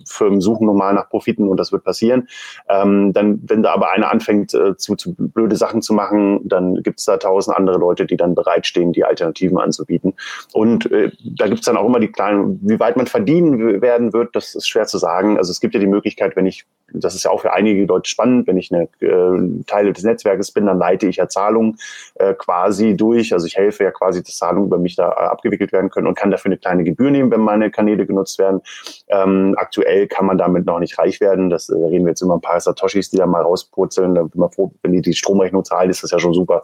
Firmen 0.08 0.42
suchen 0.42 0.68
normal 0.68 0.94
nach 0.94 1.10
Profiten 1.10 1.48
und 1.48 1.58
das 1.58 1.72
wird 1.72 1.84
passieren. 1.84 2.28
Ähm, 2.70 3.14
dann, 3.14 3.42
wenn 3.48 3.64
da 3.64 3.74
aber 3.74 3.92
einer 3.92 4.12
anfängt, 4.12 4.54
äh, 4.54 4.78
zu, 4.78 4.96
zu 4.96 5.16
blöde 5.16 5.56
Sachen 5.56 5.82
zu 5.82 5.94
machen, 5.94 6.42
dann 6.44 6.84
gibt 6.84 7.00
es 7.00 7.06
da 7.06 7.18
tausend 7.18 7.58
andere 7.58 7.78
Leute, 7.80 8.06
die 8.06 8.18
dann 8.18 8.36
bereitstehen, 8.36 8.94
die 8.94 9.06
Alternativen 9.06 9.58
anzubieten. 9.58 10.14
Und 10.52 10.92
äh, 10.92 11.12
da 11.24 11.48
gibt 11.48 11.62
es 11.62 11.66
dann 11.66 11.78
auch 11.78 11.88
immer 11.88 12.00
die 12.00 12.12
kleinen, 12.12 12.60
wie 12.62 12.80
weit 12.80 12.96
man 12.96 13.08
verdienen 13.08 13.82
werden 13.82 14.14
wird, 14.14 14.36
das 14.36 14.54
ist 14.56 14.68
schwer 14.68 14.86
zu 14.86 14.98
sagen. 14.98 15.38
Also 15.38 15.52
es 15.52 15.60
gibt 15.60 15.74
ja 15.74 15.80
die 15.80 15.88
Möglichkeit, 15.88 16.36
wenn 16.36 16.46
ich, 16.46 16.66
das 16.92 17.16
ist 17.16 17.24
ja 17.24 17.32
auch 17.32 17.42
für 17.42 17.54
einige 17.54 17.86
Leute 17.86 18.03
spannend, 18.08 18.48
wenn 18.48 18.58
ich 18.58 18.72
eine 18.72 18.88
äh, 19.02 19.64
Teile 19.66 19.94
des 19.94 20.04
Netzwerkes 20.04 20.52
bin, 20.52 20.66
dann 20.66 20.78
leite 20.78 21.08
ich 21.08 21.18
ja 21.18 21.28
Zahlungen 21.28 21.78
äh, 22.16 22.34
quasi 22.34 22.96
durch. 22.96 23.34
Also 23.34 23.46
ich 23.48 23.56
helfe 23.56 23.84
ja 23.84 23.92
quasi, 23.92 24.24
dass 24.24 24.38
Zahlungen 24.38 24.68
über 24.68 24.78
mich 24.78 24.96
da 24.96 25.10
äh, 25.10 25.14
abgewickelt 25.14 25.72
werden 25.72 25.90
können 25.90 26.08
und 26.08 26.16
kann 26.18 26.32
dafür 26.32 26.50
eine 26.50 26.58
kleine 26.58 26.84
Gebühr 26.84 27.12
nehmen, 27.12 27.32
wenn 27.32 27.42
meine 27.42 27.72
Kanäle 27.72 28.06
genutzt 28.06 28.40
werden. 28.40 28.62
Ähm, 29.08 29.56
aktuell 29.58 30.08
kann 30.08 30.26
man 30.26 30.38
damit 30.38 30.66
noch 30.66 30.80
nicht 30.80 30.98
reich 31.00 31.20
werden. 31.22 31.50
Das 31.50 31.70
äh, 31.70 31.76
reden 31.76 32.06
wir 32.06 32.12
jetzt 32.12 32.22
immer 32.22 32.36
ein 32.36 32.42
paar 32.42 32.60
Satoshis, 32.60 33.10
die 33.10 33.18
da 33.18 33.26
mal 33.26 33.42
rauspurzeln. 33.42 34.16
Da 34.16 34.24
bin 34.24 34.40
man 34.40 34.52
froh, 34.52 34.72
wenn 34.82 34.92
die 34.92 35.02
die 35.02 35.14
Stromrechnung 35.14 35.64
zahlen, 35.64 35.90
ist 35.90 36.04
das 36.04 36.12
ja 36.12 36.20
schon 36.20 36.34
super. 36.34 36.64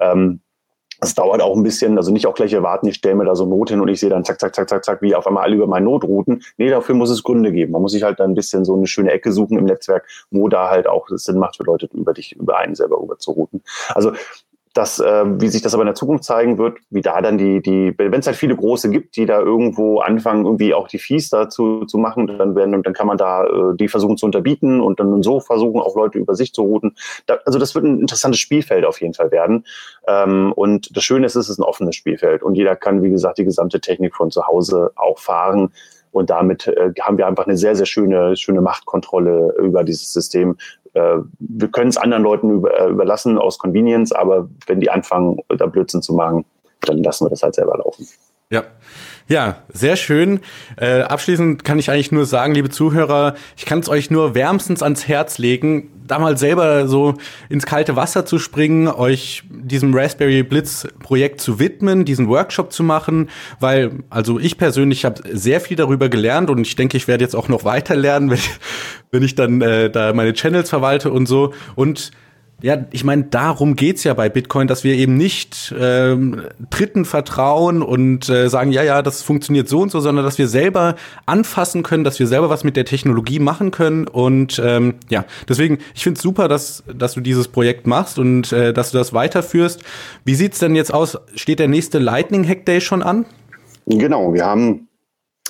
Ähm, 0.00 0.40
das 1.00 1.14
dauert 1.14 1.42
auch 1.42 1.56
ein 1.56 1.62
bisschen, 1.62 1.96
also 1.96 2.12
nicht 2.12 2.26
auch 2.26 2.34
gleich 2.34 2.52
erwarten, 2.52 2.86
ich 2.88 2.96
stelle 2.96 3.16
mir 3.16 3.24
da 3.24 3.34
so 3.34 3.46
Not 3.46 3.70
hin 3.70 3.80
und 3.80 3.88
ich 3.88 4.00
sehe 4.00 4.10
dann 4.10 4.24
zack, 4.24 4.40
zack, 4.40 4.54
zack, 4.54 4.68
zack, 4.68 4.84
zack, 4.84 5.02
wie 5.02 5.14
auf 5.14 5.26
einmal 5.26 5.44
alle 5.44 5.56
über 5.56 5.66
meine 5.66 5.84
Notrouten. 5.84 6.42
Nee, 6.56 6.70
dafür 6.70 6.94
muss 6.94 7.10
es 7.10 7.22
Gründe 7.22 7.52
geben. 7.52 7.72
Man 7.72 7.82
muss 7.82 7.92
sich 7.92 8.02
halt 8.02 8.20
dann 8.20 8.30
ein 8.30 8.34
bisschen 8.34 8.64
so 8.64 8.74
eine 8.74 8.86
schöne 8.86 9.10
Ecke 9.10 9.32
suchen 9.32 9.58
im 9.58 9.64
Netzwerk, 9.64 10.06
wo 10.30 10.48
da 10.48 10.70
halt 10.70 10.86
auch 10.86 11.10
es 11.10 11.24
Sinn 11.24 11.38
macht 11.38 11.56
für 11.56 11.64
Leute, 11.64 11.88
über 11.92 12.12
dich, 12.12 12.32
über 12.36 12.58
einen 12.58 12.74
selber 12.74 13.00
rüber 13.00 13.18
zu 13.18 13.32
routen. 13.32 13.62
Also 13.94 14.12
das, 14.76 14.98
äh, 14.98 15.24
wie 15.40 15.48
sich 15.48 15.62
das 15.62 15.74
aber 15.74 15.82
in 15.82 15.86
der 15.86 15.94
Zukunft 15.94 16.24
zeigen 16.24 16.58
wird, 16.58 16.78
wie 16.90 17.00
da 17.00 17.20
dann 17.22 17.38
die, 17.38 17.62
die, 17.62 17.94
wenn 17.96 18.20
es 18.20 18.26
halt 18.26 18.36
viele 18.36 18.54
große 18.54 18.90
gibt, 18.90 19.16
die 19.16 19.24
da 19.24 19.40
irgendwo 19.40 20.00
anfangen, 20.00 20.44
irgendwie 20.44 20.74
auch 20.74 20.88
die 20.88 20.98
Fees 20.98 21.30
dazu 21.30 21.84
zu 21.86 21.98
machen, 21.98 22.26
dann 22.26 22.54
werden, 22.54 22.74
und 22.74 22.86
dann 22.86 22.92
kann 22.92 23.06
man 23.06 23.16
da 23.16 23.44
äh, 23.44 23.76
die 23.76 23.88
versuchen 23.88 24.16
zu 24.16 24.26
unterbieten 24.26 24.80
und 24.80 25.00
dann 25.00 25.22
so 25.22 25.40
versuchen, 25.40 25.80
auch 25.80 25.96
Leute 25.96 26.18
über 26.18 26.34
sich 26.34 26.52
zu 26.52 26.62
routen. 26.62 26.94
Da, 27.26 27.38
also 27.46 27.58
das 27.58 27.74
wird 27.74 27.84
ein 27.84 28.00
interessantes 28.00 28.40
Spielfeld 28.40 28.84
auf 28.84 29.00
jeden 29.00 29.14
Fall 29.14 29.30
werden. 29.30 29.64
Ähm, 30.06 30.52
und 30.52 30.94
das 30.96 31.04
Schöne 31.04 31.26
ist, 31.26 31.36
es 31.36 31.48
ist 31.48 31.58
ein 31.58 31.64
offenes 31.64 31.96
Spielfeld 31.96 32.42
und 32.42 32.54
jeder 32.54 32.76
kann, 32.76 33.02
wie 33.02 33.10
gesagt, 33.10 33.38
die 33.38 33.44
gesamte 33.44 33.80
Technik 33.80 34.14
von 34.14 34.30
zu 34.30 34.46
Hause 34.46 34.90
auch 34.96 35.18
fahren. 35.18 35.72
Und 36.12 36.30
damit 36.30 36.66
äh, 36.66 36.92
haben 37.00 37.18
wir 37.18 37.26
einfach 37.26 37.46
eine 37.46 37.58
sehr, 37.58 37.76
sehr 37.76 37.84
schöne, 37.84 38.36
schöne 38.36 38.62
Machtkontrolle 38.62 39.54
über 39.58 39.84
dieses 39.84 40.12
System, 40.12 40.56
äh, 40.96 41.18
wir 41.38 41.68
können 41.68 41.90
es 41.90 41.98
anderen 41.98 42.22
Leuten 42.22 42.50
über, 42.50 42.80
äh, 42.80 42.88
überlassen 42.88 43.38
aus 43.38 43.58
Convenience, 43.58 44.12
aber 44.12 44.48
wenn 44.66 44.80
die 44.80 44.90
anfangen, 44.90 45.38
da 45.48 45.66
Blödsinn 45.66 46.00
zu 46.00 46.14
machen, 46.14 46.46
dann 46.80 47.02
lassen 47.02 47.26
wir 47.26 47.30
das 47.30 47.42
halt 47.42 47.54
selber 47.54 47.76
laufen. 47.76 48.06
Ja. 48.50 48.64
Ja, 49.28 49.64
sehr 49.72 49.96
schön. 49.96 50.38
Äh, 50.76 51.00
abschließend 51.00 51.64
kann 51.64 51.80
ich 51.80 51.90
eigentlich 51.90 52.12
nur 52.12 52.26
sagen, 52.26 52.54
liebe 52.54 52.70
Zuhörer, 52.70 53.34
ich 53.56 53.64
kann 53.64 53.80
es 53.80 53.88
euch 53.88 54.08
nur 54.08 54.36
wärmstens 54.36 54.84
ans 54.84 55.08
Herz 55.08 55.38
legen, 55.38 55.90
da 56.06 56.20
mal 56.20 56.38
selber 56.38 56.86
so 56.86 57.14
ins 57.48 57.66
kalte 57.66 57.96
Wasser 57.96 58.24
zu 58.24 58.38
springen, 58.38 58.86
euch 58.86 59.42
diesem 59.50 59.92
Raspberry 59.92 60.44
Blitz 60.44 60.86
Projekt 61.00 61.40
zu 61.40 61.58
widmen, 61.58 62.04
diesen 62.04 62.28
Workshop 62.28 62.72
zu 62.72 62.84
machen, 62.84 63.30
weil 63.58 64.04
also 64.10 64.38
ich 64.38 64.58
persönlich 64.58 65.04
habe 65.04 65.22
sehr 65.32 65.60
viel 65.60 65.76
darüber 65.76 66.08
gelernt 66.08 66.48
und 66.48 66.60
ich 66.60 66.76
denke, 66.76 66.96
ich 66.96 67.08
werde 67.08 67.24
jetzt 67.24 67.34
auch 67.34 67.48
noch 67.48 67.64
weiter 67.64 67.96
lernen, 67.96 68.30
wenn 68.30 68.38
ich, 68.38 68.50
wenn 69.10 69.22
ich 69.24 69.34
dann 69.34 69.60
äh, 69.60 69.90
da 69.90 70.12
meine 70.12 70.34
Channels 70.34 70.70
verwalte 70.70 71.10
und 71.10 71.26
so 71.26 71.52
und 71.74 72.12
ja, 72.62 72.78
ich 72.90 73.04
meine, 73.04 73.24
darum 73.24 73.76
geht's 73.76 74.02
ja 74.04 74.14
bei 74.14 74.30
Bitcoin, 74.30 74.66
dass 74.66 74.82
wir 74.82 74.94
eben 74.94 75.16
nicht 75.16 75.74
ähm, 75.78 76.42
Dritten 76.70 77.04
vertrauen 77.04 77.82
und 77.82 78.30
äh, 78.30 78.48
sagen, 78.48 78.72
ja, 78.72 78.82
ja, 78.82 79.02
das 79.02 79.20
funktioniert 79.22 79.68
so 79.68 79.82
und 79.82 79.90
so, 79.90 80.00
sondern 80.00 80.24
dass 80.24 80.38
wir 80.38 80.48
selber 80.48 80.96
anfassen 81.26 81.82
können, 81.82 82.02
dass 82.02 82.18
wir 82.18 82.26
selber 82.26 82.48
was 82.48 82.64
mit 82.64 82.76
der 82.76 82.86
Technologie 82.86 83.40
machen 83.40 83.72
können. 83.72 84.08
Und 84.08 84.60
ähm, 84.64 84.94
ja, 85.10 85.26
deswegen, 85.46 85.78
ich 85.94 86.02
finde 86.02 86.16
es 86.16 86.22
super, 86.22 86.48
dass, 86.48 86.82
dass 86.92 87.12
du 87.12 87.20
dieses 87.20 87.48
Projekt 87.48 87.86
machst 87.86 88.18
und 88.18 88.50
äh, 88.52 88.72
dass 88.72 88.90
du 88.90 88.96
das 88.98 89.12
weiterführst. 89.12 89.82
Wie 90.24 90.34
sieht's 90.34 90.58
denn 90.58 90.74
jetzt 90.74 90.94
aus? 90.94 91.18
Steht 91.34 91.58
der 91.58 91.68
nächste 91.68 91.98
Lightning 91.98 92.48
Hack 92.48 92.64
Day 92.64 92.80
schon 92.80 93.02
an? 93.02 93.26
Genau, 93.84 94.32
wir 94.32 94.46
haben 94.46 94.88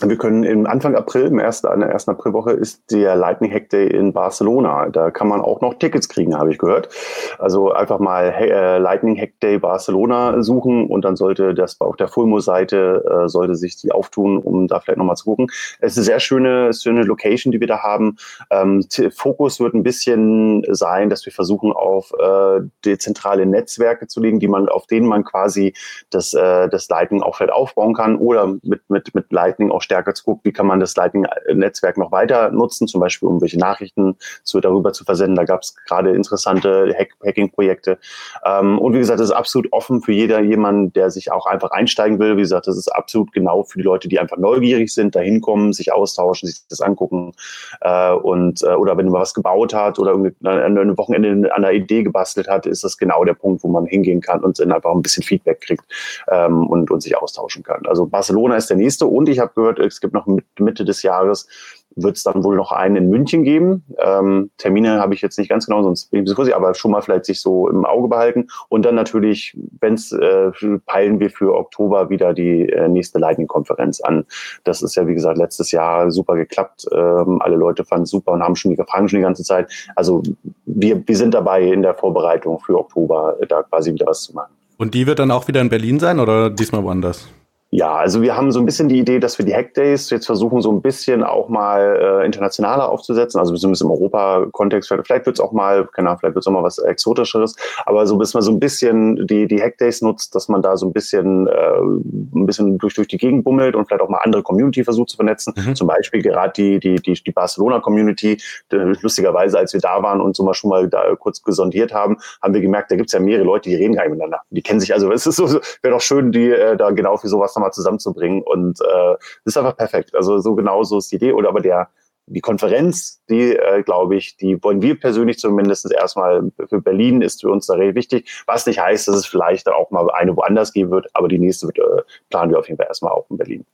wir 0.03 0.17
können 0.19 0.45
im 0.45 0.67
Anfang 0.67 0.95
April, 0.95 1.27
im 1.27 1.39
ersten, 1.39 1.73
in 1.73 1.81
der 1.81 1.89
ersten 1.89 2.11
Aprilwoche, 2.11 2.53
ist 2.53 2.91
der 2.91 3.17
Lightning 3.17 3.51
Hack 3.51 3.71
Day 3.71 3.87
in 3.87 4.13
Barcelona. 4.13 4.91
Da 4.91 5.11
kann 5.11 5.27
man 5.27 5.41
auch 5.41 5.63
noch 5.63 5.75
Tickets 5.75 6.09
kriegen, 6.09 6.37
habe 6.37 6.51
ich 6.51 6.59
gehört. 6.59 6.91
Also 7.39 7.73
einfach 7.73 7.99
mal 7.99 8.25
äh, 8.27 8.79
Lightning 8.79 9.19
Hack 9.19 9.41
Day 9.41 9.59
Barcelona 9.59 10.43
suchen 10.43 10.87
und 10.87 11.05
dann 11.05 11.17
sollte 11.17 11.55
das 11.55 11.81
auf 11.81 11.97
der 11.97 12.09
Fulmo-Seite 12.09 13.05
äh, 13.25 13.29
sollte 13.29 13.55
sich 13.55 13.77
die 13.77 13.93
auftun, 13.93 14.39
um 14.39 14.69
da 14.69 14.81
vielleicht 14.81 14.99
nochmal 14.99 15.17
zu 15.17 15.25
gucken. 15.25 15.47
Es 15.81 15.93
ist 15.93 15.99
eine 15.99 16.05
sehr 16.05 16.21
schöne, 16.21 16.75
schöne 16.75 17.03
Location, 17.03 17.51
die 17.51 17.61
wir 17.61 17.67
da 17.67 17.83
haben. 17.83 18.17
Ähm, 18.51 18.85
Fokus 19.15 19.61
wird 19.61 19.75
ein 19.75 19.83
bisschen 19.83 20.63
sein, 20.69 21.09
dass 21.09 21.25
wir 21.25 21.33
versuchen, 21.33 21.73
auf 21.73 22.13
äh, 22.19 22.61
dezentrale 22.85 23.47
Netzwerke 23.47 24.07
zu 24.09 24.21
legen, 24.21 24.41
die 24.41 24.49
man, 24.49 24.69
auf 24.69 24.87
denen 24.87 25.07
man 25.07 25.25
quasi 25.25 25.73
das, 26.11 26.35
äh, 26.35 26.69
das 26.69 26.89
Lightning 26.89 27.23
auch 27.23 27.37
vielleicht 27.37 27.53
aufbauen 27.53 27.95
kann 27.95 28.17
oder 28.17 28.57
mit, 28.63 28.89
mit, 28.89 29.15
mit 29.15 29.33
Lightning 29.33 29.71
auch 29.71 29.86
stärker 29.87 30.15
zu 30.15 30.25
gucken, 30.25 30.43
wie 30.45 30.53
kann 30.53 30.67
man 30.67 30.81
das 30.81 30.95
Lightning-Netzwerk 30.97 31.97
noch 31.97 32.13
weiter 32.13 32.51
nutzen, 32.51 32.87
zum 32.87 33.01
Beispiel 33.01 33.29
um 33.29 33.41
welche 33.41 33.59
Nachrichten 33.59 34.17
zu, 34.43 34.61
darüber 34.61 34.93
zu 34.93 35.05
versenden. 35.05 35.37
Da 35.37 35.45
gab 35.45 35.63
es 35.63 35.75
gerade 35.87 36.11
interessante 36.11 36.95
Hack 36.97 37.15
Hacking-Projekte. 37.25 37.99
Ähm, 38.45 38.79
und 38.79 38.93
wie 38.93 38.99
gesagt, 38.99 39.21
das 39.21 39.31
ist 39.31 39.35
absolut 39.35 39.73
offen 39.73 40.03
für 40.03 40.13
jeder, 40.13 40.41
jemanden, 40.41 40.93
der 40.93 41.11
sich 41.11 41.33
auch 41.33 41.47
einfach 41.47 41.71
einsteigen 41.71 42.19
will. 42.19 42.37
Wie 42.37 42.43
gesagt, 42.43 42.67
das 42.67 42.77
ist 42.77 42.89
absolut 42.89 43.33
genau 43.33 43.63
für 43.63 43.79
die 43.79 43.85
Leute, 43.85 44.09
die 44.09 44.19
einfach 44.19 44.37
neugierig 44.37 44.93
sind, 44.93 45.15
da 45.15 45.21
hinkommen, 45.21 45.73
sich 45.73 45.93
austauschen, 45.93 46.49
sich 46.49 46.61
das 46.69 46.81
angucken. 46.81 47.33
Äh, 47.81 48.13
und, 48.13 48.63
äh, 48.63 48.75
oder 48.75 48.97
wenn 48.97 49.07
man 49.07 49.21
was 49.21 49.35
gebaut 49.35 49.73
hat 49.73 49.99
oder 49.99 50.15
ein 50.15 50.99
Wochenende 50.99 51.55
an 51.55 51.65
einer 51.65 51.73
Idee 51.73 52.03
gebastelt 52.03 52.49
hat, 52.49 52.67
ist 52.67 52.85
das 52.85 52.99
genau 52.99 53.25
der 53.25 53.35
Punkt, 53.35 53.63
wo 53.63 53.69
man 53.69 53.87
hingehen 53.87 54.21
kann 54.21 54.43
und 54.43 54.59
dann 54.59 54.73
einfach 54.73 54.93
ein 54.93 55.03
bisschen 55.03 55.23
Feedback 55.23 55.61
kriegt 55.61 55.85
ähm, 56.29 56.67
und, 56.67 56.91
und 56.91 57.03
sich 57.03 57.17
austauschen 57.17 57.63
kann. 57.63 57.87
Also 57.87 58.07
Barcelona 58.07 58.57
ist 58.57 58.69
der 58.71 58.77
nächste 58.77 59.07
und 59.07 59.29
ich 59.29 59.39
habe 59.39 59.53
gehört, 59.55 59.76
es 59.79 60.01
gibt 60.01 60.15
noch 60.15 60.27
Mitte 60.59 60.85
des 60.85 61.03
Jahres 61.03 61.49
wird 61.97 62.17
es 62.17 62.23
dann 62.23 62.45
wohl 62.45 62.57
noch 62.57 62.73
einen 62.73 62.97
in 62.97 63.09
München 63.09 63.43
geben. 63.43 63.85
Ähm, 63.99 64.51
Termine 64.59 65.01
habe 65.01 65.15
ich 65.15 65.23
jetzt 65.23 65.39
nicht 65.39 65.49
ganz 65.49 65.67
genau, 65.67 65.83
sonst 65.83 66.11
bin 66.11 66.19
ich 66.19 66.21
ein 66.21 66.25
bisschen 66.25 66.37
vorsichtig, 66.37 66.57
aber 66.57 66.75
schon 66.75 66.91
mal 66.91 67.01
vielleicht 67.01 67.25
sich 67.25 67.41
so 67.41 67.69
im 67.69 67.85
Auge 67.85 68.09
behalten. 68.09 68.49
Und 68.69 68.85
dann 68.85 68.95
natürlich, 68.95 69.57
wenn 69.81 69.95
es 69.95 70.13
äh, 70.13 70.53
peilen 70.85 71.19
wir 71.19 71.31
für 71.31 71.55
Oktober 71.55 72.11
wieder 72.11 72.35
die 72.35 72.69
äh, 72.69 72.89
nächste 72.89 73.19
Lightning-Konferenz 73.19 74.01
an. 74.03 74.27
Das 74.65 74.83
ist 74.83 74.95
ja, 74.95 75.07
wie 75.07 75.15
gesagt, 75.15 75.39
letztes 75.39 75.71
Jahr 75.73 76.11
super 76.11 76.37
geklappt. 76.37 76.87
Ähm, 76.93 77.41
alle 77.41 77.57
Leute 77.57 77.85
fanden 77.85 78.05
es 78.05 78.11
super 78.11 78.33
und 78.33 78.43
haben 78.43 78.57
schon 78.57 78.71
die 78.71 78.77
Fragen 78.77 79.09
schon 79.09 79.19
die 79.19 79.25
ganze 79.25 79.43
Zeit. 79.43 79.73
Also 79.97 80.23
wir, 80.67 81.03
wir 81.07 81.17
sind 81.17 81.33
dabei 81.33 81.63
in 81.63 81.83
der 81.83 81.95
Vorbereitung 81.95 82.61
für 82.61 82.79
Oktober, 82.79 83.39
da 83.49 83.63
quasi 83.63 83.93
wieder 83.93 84.07
was 84.07 84.21
zu 84.23 84.35
machen. 84.35 84.53
Und 84.77 84.93
die 84.93 85.07
wird 85.07 85.19
dann 85.19 85.31
auch 85.31 85.49
wieder 85.49 85.63
in 85.63 85.71
Berlin 85.71 85.99
sein 85.99 86.21
oder 86.21 86.51
diesmal 86.51 86.85
woanders? 86.85 87.27
Ja, 87.71 87.97
also 87.97 88.23
wir 88.23 88.37
haben 88.37 88.53
so 88.53 88.61
ein 88.61 88.65
bisschen 88.65 88.89
die 88.89 88.99
Idee, 89.01 89.19
dass 89.19 89.39
wir 89.39 89.45
die 89.45 89.55
Hackdays 89.55 90.09
jetzt 90.11 90.27
versuchen, 90.27 90.63
so 90.63 90.71
ein 90.71 90.83
bisschen 90.83 91.25
auch 91.25 91.49
mal 91.49 92.21
äh, 92.23 92.25
internationaler 92.25 92.89
aufzusetzen, 92.89 93.41
also 93.41 93.55
zumindest 93.57 93.83
im 93.83 93.91
Europa-Kontext. 93.91 94.89
Vielleicht 94.89 95.27
wird 95.27 95.37
es 95.37 95.41
auch 95.41 95.51
mal, 95.51 95.85
keine 95.89 96.09
Ahnung, 96.09 96.21
vielleicht 96.21 96.37
wird 96.37 96.45
es 96.45 96.47
auch 96.47 96.53
mal 96.53 96.63
was 96.63 96.79
Exotischeres, 96.79 97.57
aber 97.85 98.07
so 98.07 98.19
bis 98.19 98.35
man 98.35 98.45
so 98.45 98.53
ein 98.53 98.61
bisschen 98.61 99.27
die, 99.27 99.49
die 99.49 99.61
Hackdays 99.61 100.01
nutzt, 100.01 100.37
dass 100.37 100.49
man 100.49 100.63
da 100.63 100.77
so 100.77 100.87
ein 100.87 100.93
bisschen, 100.93 101.49
äh, 101.49 101.81
ein 101.81 102.47
bisschen 102.47 102.79
durch, 102.79 102.95
durch 102.95 103.09
die 103.09 103.19
Gegend 103.19 103.43
bummelt 103.43 103.75
und 103.75 103.87
vielleicht 103.89 104.03
auch 104.03 104.09
mal 104.09 104.19
andere 104.19 104.45
Community 104.45 104.85
versucht 104.85 105.11
zu 105.11 105.17
vernetzen. 105.17 105.53
Mhm. 105.57 105.75
Zum 105.75 105.89
Beispiel 105.89 106.23
gerade 106.23 106.53
die, 106.57 106.79
die, 106.79 107.03
die, 107.03 107.15
die 107.15 107.33
Barcelona-Community, 107.33 108.41
lustigerweise, 108.71 109.59
als 109.59 109.73
wir 109.73 109.81
da 109.81 110.01
waren 110.05 110.21
und 110.21 110.37
so 110.37 110.45
mal 110.45 110.55
schon 110.55 110.71
mal 110.71 110.89
da 110.89 111.17
kurz 111.17 111.43
gesondiert 111.43 111.93
haben, 111.93 112.17
haben 112.41 112.55
wir 112.55 112.61
gemerkt, 112.61 112.93
da 112.93 112.97
gibt 112.97 113.09
es 113.09 113.13
ja 113.13 113.19
mehrere 113.19 113.45
Leute, 113.45 113.71
die 113.71 113.75
reden 113.75 113.95
gar 113.97 114.03
nicht 114.03 114.13
miteinander. 114.13 114.43
Die 114.51 114.63
kennen 114.63 114.79
sich, 114.79 114.95
also 114.95 115.11
es 115.11 115.27
ist 115.27 115.37
so, 115.37 115.49
wäre 115.83 115.95
doch 115.95 116.01
schön, 116.01 116.31
die 116.31 116.49
äh, 116.49 116.77
da 116.77 116.91
genau 116.93 117.17
für 117.17 117.27
sowas 117.27 117.56
nochmal 117.57 117.73
zusammenzubringen. 117.73 118.43
Und 118.43 118.81
äh, 118.81 119.17
ist 119.45 119.57
einfach 119.57 119.77
perfekt. 119.77 120.15
Also 120.15 120.39
so 120.39 120.55
genau 120.55 120.85
so 120.85 120.99
ist 120.99 121.11
die 121.11 121.17
Idee. 121.17 121.33
Oder 121.33 121.49
aber 121.49 121.61
der 121.61 121.89
die 122.27 122.41
Konferenz, 122.41 123.23
die, 123.31 123.57
äh, 123.57 123.83
glaube 123.83 124.17
ich, 124.17 124.37
die 124.37 124.63
wollen 124.63 124.83
wir 124.83 124.99
persönlich 124.99 125.39
zumindest 125.39 125.91
erstmal 125.93 126.51
für 126.69 126.81
Berlin 126.81 127.23
ist 127.23 127.43
für 127.43 127.51
uns 127.51 127.67
da 127.67 127.75
recht 127.75 127.95
wichtig. 127.95 128.43
Was 128.47 128.67
nicht 128.67 128.81
heißt, 128.81 129.07
dass 129.09 129.17
es 129.17 129.27
vielleicht 129.27 129.69
auch 129.69 129.91
mal 129.91 130.11
eine 130.11 130.37
woanders 130.37 130.73
geben 130.73 130.91
wird, 130.91 131.07
aber 131.15 131.29
die 131.29 131.39
nächste 131.39 131.69
wird, 131.69 131.79
äh, 131.79 132.03
planen 132.31 132.51
wir 132.51 132.59
auf 132.59 132.67
jeden 132.67 132.79
Fall 132.79 132.89
erstmal 132.89 133.13
auch 133.13 133.31
in 133.31 133.37
Berlin. 133.37 133.65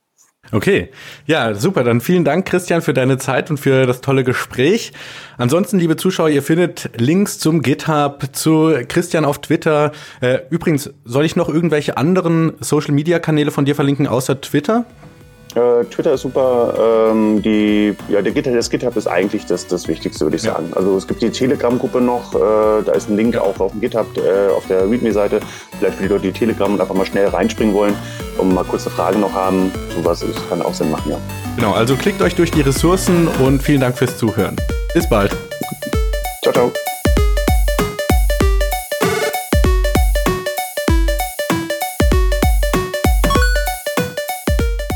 Okay, 0.51 0.89
ja, 1.25 1.55
super. 1.55 1.83
Dann 1.83 2.01
vielen 2.01 2.25
Dank, 2.25 2.45
Christian, 2.45 2.81
für 2.81 2.93
deine 2.93 3.17
Zeit 3.17 3.49
und 3.49 3.57
für 3.57 3.85
das 3.87 4.01
tolle 4.01 4.23
Gespräch. 4.23 4.91
Ansonsten, 5.37 5.79
liebe 5.79 5.95
Zuschauer, 5.95 6.29
ihr 6.29 6.43
findet 6.43 6.89
Links 6.95 7.39
zum 7.39 7.61
GitHub, 7.61 8.23
zu 8.33 8.73
Christian 8.87 9.25
auf 9.25 9.39
Twitter. 9.41 9.91
Äh, 10.21 10.39
übrigens, 10.49 10.91
soll 11.05 11.25
ich 11.25 11.35
noch 11.35 11.49
irgendwelche 11.49 11.97
anderen 11.97 12.53
Social-Media-Kanäle 12.59 13.51
von 13.51 13.65
dir 13.65 13.73
verlinken, 13.73 14.05
außer 14.05 14.41
Twitter? 14.41 14.85
Äh, 15.55 15.85
Twitter 15.85 16.13
ist 16.13 16.21
super. 16.21 17.11
Ähm, 17.11 17.41
die, 17.41 17.95
ja, 18.09 18.21
der 18.21 18.31
GitHub, 18.31 18.53
das 18.53 18.69
GitHub 18.69 18.95
ist 18.95 19.07
eigentlich 19.07 19.45
das, 19.45 19.67
das 19.67 19.87
Wichtigste, 19.87 20.25
würde 20.25 20.37
ich 20.37 20.43
ja. 20.43 20.53
sagen. 20.53 20.71
Also 20.75 20.97
es 20.97 21.07
gibt 21.07 21.21
die 21.21 21.29
Telegram-Gruppe 21.29 22.01
noch, 22.01 22.33
äh, 22.33 22.83
da 22.83 22.91
ist 22.93 23.09
ein 23.09 23.17
Link 23.17 23.35
ja. 23.35 23.41
auch 23.41 23.59
auf 23.59 23.71
dem 23.71 23.81
GitHub, 23.81 24.07
äh, 24.17 24.51
auf 24.51 24.65
der 24.67 24.89
README-Seite. 24.89 25.39
Vielleicht 25.77 25.97
für 25.97 26.03
die 26.03 26.09
Leute, 26.09 26.23
die 26.23 26.31
Telegram 26.31 26.73
und 26.73 26.81
einfach 26.81 26.95
mal 26.95 27.05
schnell 27.05 27.27
reinspringen 27.27 27.73
wollen 27.73 27.95
und 28.37 28.53
mal 28.53 28.63
kurze 28.63 28.89
Fragen 28.89 29.19
noch 29.19 29.33
haben. 29.33 29.71
Sowas 29.95 30.23
ist, 30.23 30.49
kann 30.49 30.61
auch 30.61 30.73
Sinn 30.73 30.91
machen, 30.91 31.11
ja. 31.11 31.17
Genau, 31.55 31.73
also 31.73 31.95
klickt 31.95 32.21
euch 32.21 32.35
durch 32.35 32.51
die 32.51 32.61
Ressourcen 32.61 33.27
und 33.45 33.61
vielen 33.61 33.81
Dank 33.81 33.97
fürs 33.97 34.17
Zuhören. 34.17 34.55
Bis 34.93 35.07
bald. 35.07 35.35
Ciao, 36.41 36.53
ciao. 36.53 36.92